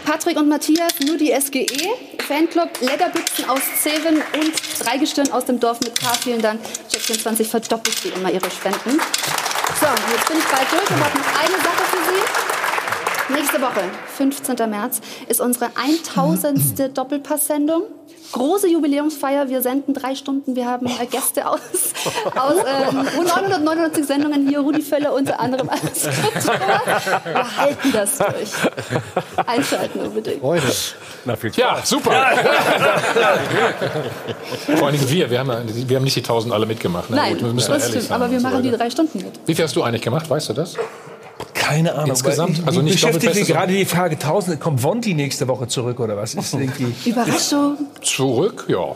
Patrick 0.05 0.37
und 0.37 0.47
Matthias, 0.47 0.99
nur 1.05 1.17
die 1.17 1.33
SGE, 1.39 1.65
Fanclub, 2.27 2.69
Leckerbüchsen 2.81 3.49
aus 3.49 3.61
Zeven 3.81 4.17
und 4.17 4.53
Dreigestirn 4.79 5.31
aus 5.31 5.45
dem 5.45 5.59
Dorf 5.59 5.79
mit 5.81 5.99
K. 5.99 6.13
Vielen 6.23 6.41
Dank. 6.41 6.59
Check24 6.91 7.45
verdoppelt 7.45 8.03
wie 8.03 8.09
immer 8.09 8.31
Ihre 8.31 8.49
Spenden. 8.51 8.99
So, 9.79 9.87
jetzt 10.13 10.27
bin 10.27 10.37
ich 10.37 10.45
bald 10.45 10.71
durch 10.71 10.89
und 10.89 11.03
habe 11.03 11.17
noch 11.17 11.39
eine 11.39 11.57
Sache 11.57 11.83
für 11.91 12.11
Sie. 12.11 12.54
Nächste 13.29 13.59
Woche, 13.61 13.81
15. 14.17 14.55
März, 14.69 15.01
ist 15.27 15.41
unsere 15.41 15.69
1000. 15.75 16.95
Doppelpass-Sendung. 16.97 17.83
Große 18.31 18.67
Jubiläumsfeier. 18.67 19.49
Wir 19.49 19.61
senden 19.61 19.93
drei 19.93 20.15
Stunden. 20.15 20.55
Wir 20.55 20.65
haben 20.65 20.87
äh, 20.87 21.05
Gäste 21.05 21.47
aus, 21.47 21.59
aus 22.35 22.55
ähm, 22.57 23.03
999 23.23 24.05
Sendungen 24.05 24.47
hier. 24.47 24.59
Rudi 24.59 24.81
Völler 24.81 25.13
unter 25.13 25.39
anderem 25.39 25.69
als 25.69 26.05
Moderator. 26.45 27.21
Wir 27.23 27.57
halten 27.57 27.91
das 27.93 28.17
durch. 28.17 28.49
Einschalten 29.47 29.99
unbedingt. 29.99 30.41
Freude. 30.41 30.63
Na, 31.23 31.35
viel 31.35 31.51
Ja, 31.55 31.79
super. 31.83 32.11
Vor 34.75 34.87
allem 34.87 35.09
wir, 35.09 35.29
wir 35.29 35.39
haben, 35.39 35.49
ja- 35.49 35.61
wir 35.87 35.95
haben 35.97 36.03
nicht 36.03 36.15
die 36.15 36.21
1000 36.21 36.53
alle 36.53 36.65
mitgemacht. 36.65 37.09
Ne? 37.11 37.15
Nein, 37.15 37.33
Gut, 37.33 37.43
wir 37.43 37.53
müssen 37.53 37.71
das 37.71 37.83
ehrlich 37.83 37.95
stimmt. 38.03 38.07
sein 38.09 38.21
Aber 38.21 38.31
wir 38.31 38.41
machen 38.41 38.63
die 38.63 38.71
drei 38.71 38.89
Stunden 38.89 39.19
mit. 39.19 39.39
Wie 39.45 39.55
viel 39.55 39.63
hast 39.63 39.75
du 39.75 39.83
eigentlich 39.83 40.01
gemacht, 40.01 40.29
weißt 40.29 40.49
du 40.49 40.53
das? 40.53 40.75
Keine 41.53 41.93
Ahnung. 41.95 42.09
Insgesamt? 42.11 42.59
ich- 42.59 42.65
Also 42.67 42.81
nicht 42.81 42.93
beschäftigt 42.93 43.35
mich 43.35 43.47
gerade 43.47 43.73
die 43.73 43.85
Frage, 43.85 44.17
1000, 44.17 44.59
kommt 44.59 44.81
Vonti 44.83 45.13
nächste 45.13 45.47
Woche 45.47 45.67
zurück 45.67 45.99
oder 45.99 46.15
was? 46.15 46.33
Ist 46.35 46.53
irgendwie 46.53 46.93
Überraschung. 47.09 47.77
Zurück? 48.01 48.65
Ja. 48.67 48.95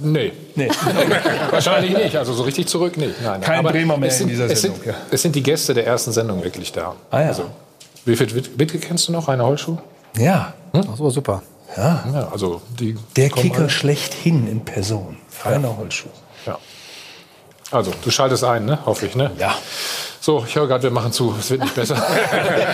Nee. 0.00 0.32
Nee. 0.56 0.68
Wahrscheinlich 1.50 1.92
nicht. 1.96 2.16
Also 2.16 2.32
so 2.32 2.42
richtig 2.42 2.66
zurück 2.68 2.96
nicht. 2.96 3.20
Nein, 3.22 3.40
Kein 3.40 3.58
Aber 3.60 3.70
Bremer 3.72 3.96
mehr 3.96 4.10
sind, 4.10 4.22
in 4.22 4.28
dieser 4.30 4.46
es 4.50 4.62
sind, 4.62 4.74
Sendung, 4.76 4.94
ja. 4.94 5.00
Es 5.10 5.22
sind 5.22 5.34
die 5.34 5.42
Gäste 5.42 5.74
der 5.74 5.86
ersten 5.86 6.12
Sendung 6.12 6.42
wirklich 6.42 6.72
da. 6.72 6.94
Ah, 7.10 7.20
ja. 7.20 7.26
Also, 7.28 7.44
Wilfried 8.04 8.34
Witt- 8.34 8.58
Wittke 8.58 8.78
kennst 8.78 9.08
du 9.08 9.12
noch? 9.12 9.28
Rainer 9.28 9.44
Holschuh? 9.44 9.76
Ja. 10.16 10.54
Ach 10.72 10.96
so, 10.96 11.10
super. 11.10 11.42
Ja. 11.76 12.04
Ja, 12.12 12.28
also 12.32 12.62
die 12.80 12.96
Der 13.16 13.30
Kicker 13.30 13.60
alle. 13.60 13.70
schlechthin 13.70 14.48
in 14.48 14.64
Person. 14.64 15.18
Rainer 15.44 15.76
Holschuh. 15.76 16.08
Ja. 16.46 16.58
Also, 17.70 17.92
du 18.02 18.10
schaltest 18.10 18.42
ein, 18.42 18.64
ne? 18.64 18.78
Hoffe 18.86 19.06
ich, 19.06 19.14
ne? 19.14 19.30
Ja. 19.38 19.54
So, 20.22 20.44
ich 20.46 20.54
höre 20.54 20.66
gerade, 20.68 20.82
wir 20.82 20.90
machen 20.90 21.12
zu. 21.12 21.34
Es 21.38 21.50
wird 21.50 21.62
nicht 21.62 21.74
besser. 21.74 21.96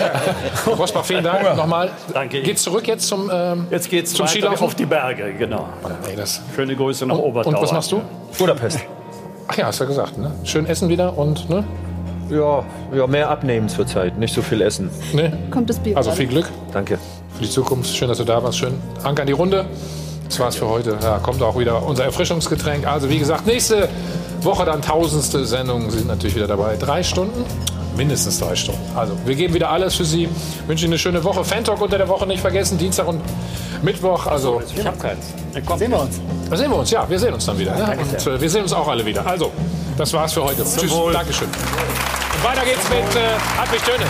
Rosbach, 0.66 1.04
vielen 1.04 1.22
Dank 1.22 1.56
nochmal. 1.56 1.90
Danke. 2.12 2.42
Geht's 2.42 2.62
zurück 2.64 2.88
jetzt 2.88 3.06
zum, 3.06 3.30
ähm, 3.32 3.68
Jetzt 3.70 3.88
geht's 3.88 4.12
zum 4.14 4.26
Skilaufen? 4.26 4.66
auf 4.66 4.74
die 4.74 4.84
Berge, 4.86 5.32
genau. 5.32 5.68
Ey, 6.08 6.16
das 6.16 6.40
Schöne 6.56 6.74
Grüße 6.74 7.06
nach 7.06 7.14
und, 7.16 7.22
Obertauer. 7.22 7.54
und 7.54 7.62
was 7.62 7.72
machst 7.72 7.92
du? 7.92 8.02
Budapest. 8.36 8.80
Ach 9.46 9.56
ja, 9.56 9.66
hast 9.66 9.78
du 9.78 9.84
ja 9.84 9.88
gesagt, 9.90 10.18
ne? 10.18 10.32
Schön 10.42 10.66
essen 10.66 10.88
wieder 10.88 11.16
und, 11.16 11.48
ne? 11.48 11.62
Ja, 12.30 12.64
ja, 12.92 13.06
mehr 13.06 13.30
abnehmen 13.30 13.68
zurzeit, 13.68 14.18
nicht 14.18 14.34
so 14.34 14.42
viel 14.42 14.60
essen. 14.60 14.90
ne? 15.12 15.32
Kommt 15.52 15.70
das 15.70 15.78
Bier 15.78 15.96
Also 15.96 16.10
viel 16.10 16.26
Glück 16.26 16.50
Danke. 16.72 16.98
für 17.36 17.44
die 17.44 17.48
Zukunft. 17.50 17.94
Schön, 17.94 18.08
dass 18.08 18.18
du 18.18 18.24
da 18.24 18.42
warst. 18.42 18.58
Schön. 18.58 18.74
Anker 19.04 19.20
an 19.22 19.26
die 19.28 19.32
Runde. 19.34 19.66
Das 20.28 20.38
war's 20.40 20.56
für 20.56 20.68
heute. 20.68 20.98
Ja, 21.02 21.18
kommt 21.18 21.42
auch 21.42 21.58
wieder 21.58 21.82
unser 21.86 22.04
Erfrischungsgetränk. 22.04 22.86
Also 22.86 23.08
wie 23.08 23.18
gesagt, 23.18 23.46
nächste 23.46 23.88
Woche 24.42 24.64
dann 24.64 24.82
tausendste 24.82 25.44
Sendung. 25.46 25.90
Sie 25.90 25.98
sind 25.98 26.08
natürlich 26.08 26.36
wieder 26.36 26.46
dabei. 26.46 26.76
Drei 26.76 27.02
Stunden. 27.02 27.44
Mindestens 27.96 28.38
drei 28.40 28.54
Stunden. 28.54 28.80
Also, 28.94 29.14
wir 29.24 29.34
geben 29.34 29.54
wieder 29.54 29.70
alles 29.70 29.94
für 29.94 30.04
Sie. 30.04 30.28
Wünschen 30.66 30.84
Ihnen 30.84 30.92
eine 30.92 30.98
schöne 30.98 31.24
Woche. 31.24 31.42
Fan-Talk 31.42 31.80
unter 31.80 31.96
der 31.96 32.08
Woche 32.08 32.26
nicht 32.26 32.40
vergessen. 32.40 32.76
Dienstag 32.76 33.08
und 33.08 33.22
Mittwoch. 33.80 34.26
Also, 34.26 34.60
Ich 34.76 34.86
hab 34.86 35.00
keins. 35.00 35.24
Sehen 35.78 35.90
wir 35.92 36.00
uns. 36.00 36.20
da 36.50 36.56
sehen 36.58 36.70
wir 36.70 36.76
uns. 36.76 36.90
Ja, 36.90 37.08
wir 37.08 37.18
sehen 37.18 37.32
uns 37.32 37.46
dann 37.46 37.58
wieder. 37.58 37.74
Ne? 37.74 37.96
Und 37.98 38.26
äh, 38.26 38.38
wir 38.38 38.50
sehen 38.50 38.64
uns 38.64 38.74
auch 38.74 38.86
alle 38.86 39.06
wieder. 39.06 39.26
Also, 39.26 39.50
das 39.96 40.12
war's 40.12 40.34
für 40.34 40.44
heute. 40.44 40.62
Tschüss. 40.64 40.90
Wohl. 40.90 41.14
Dankeschön. 41.14 41.48
Und 41.48 42.44
weiter 42.44 42.66
geht's 42.66 42.86
mit 42.90 42.98
äh, 43.16 43.38
Hartwig 43.56 43.82
Töne. 43.82 44.04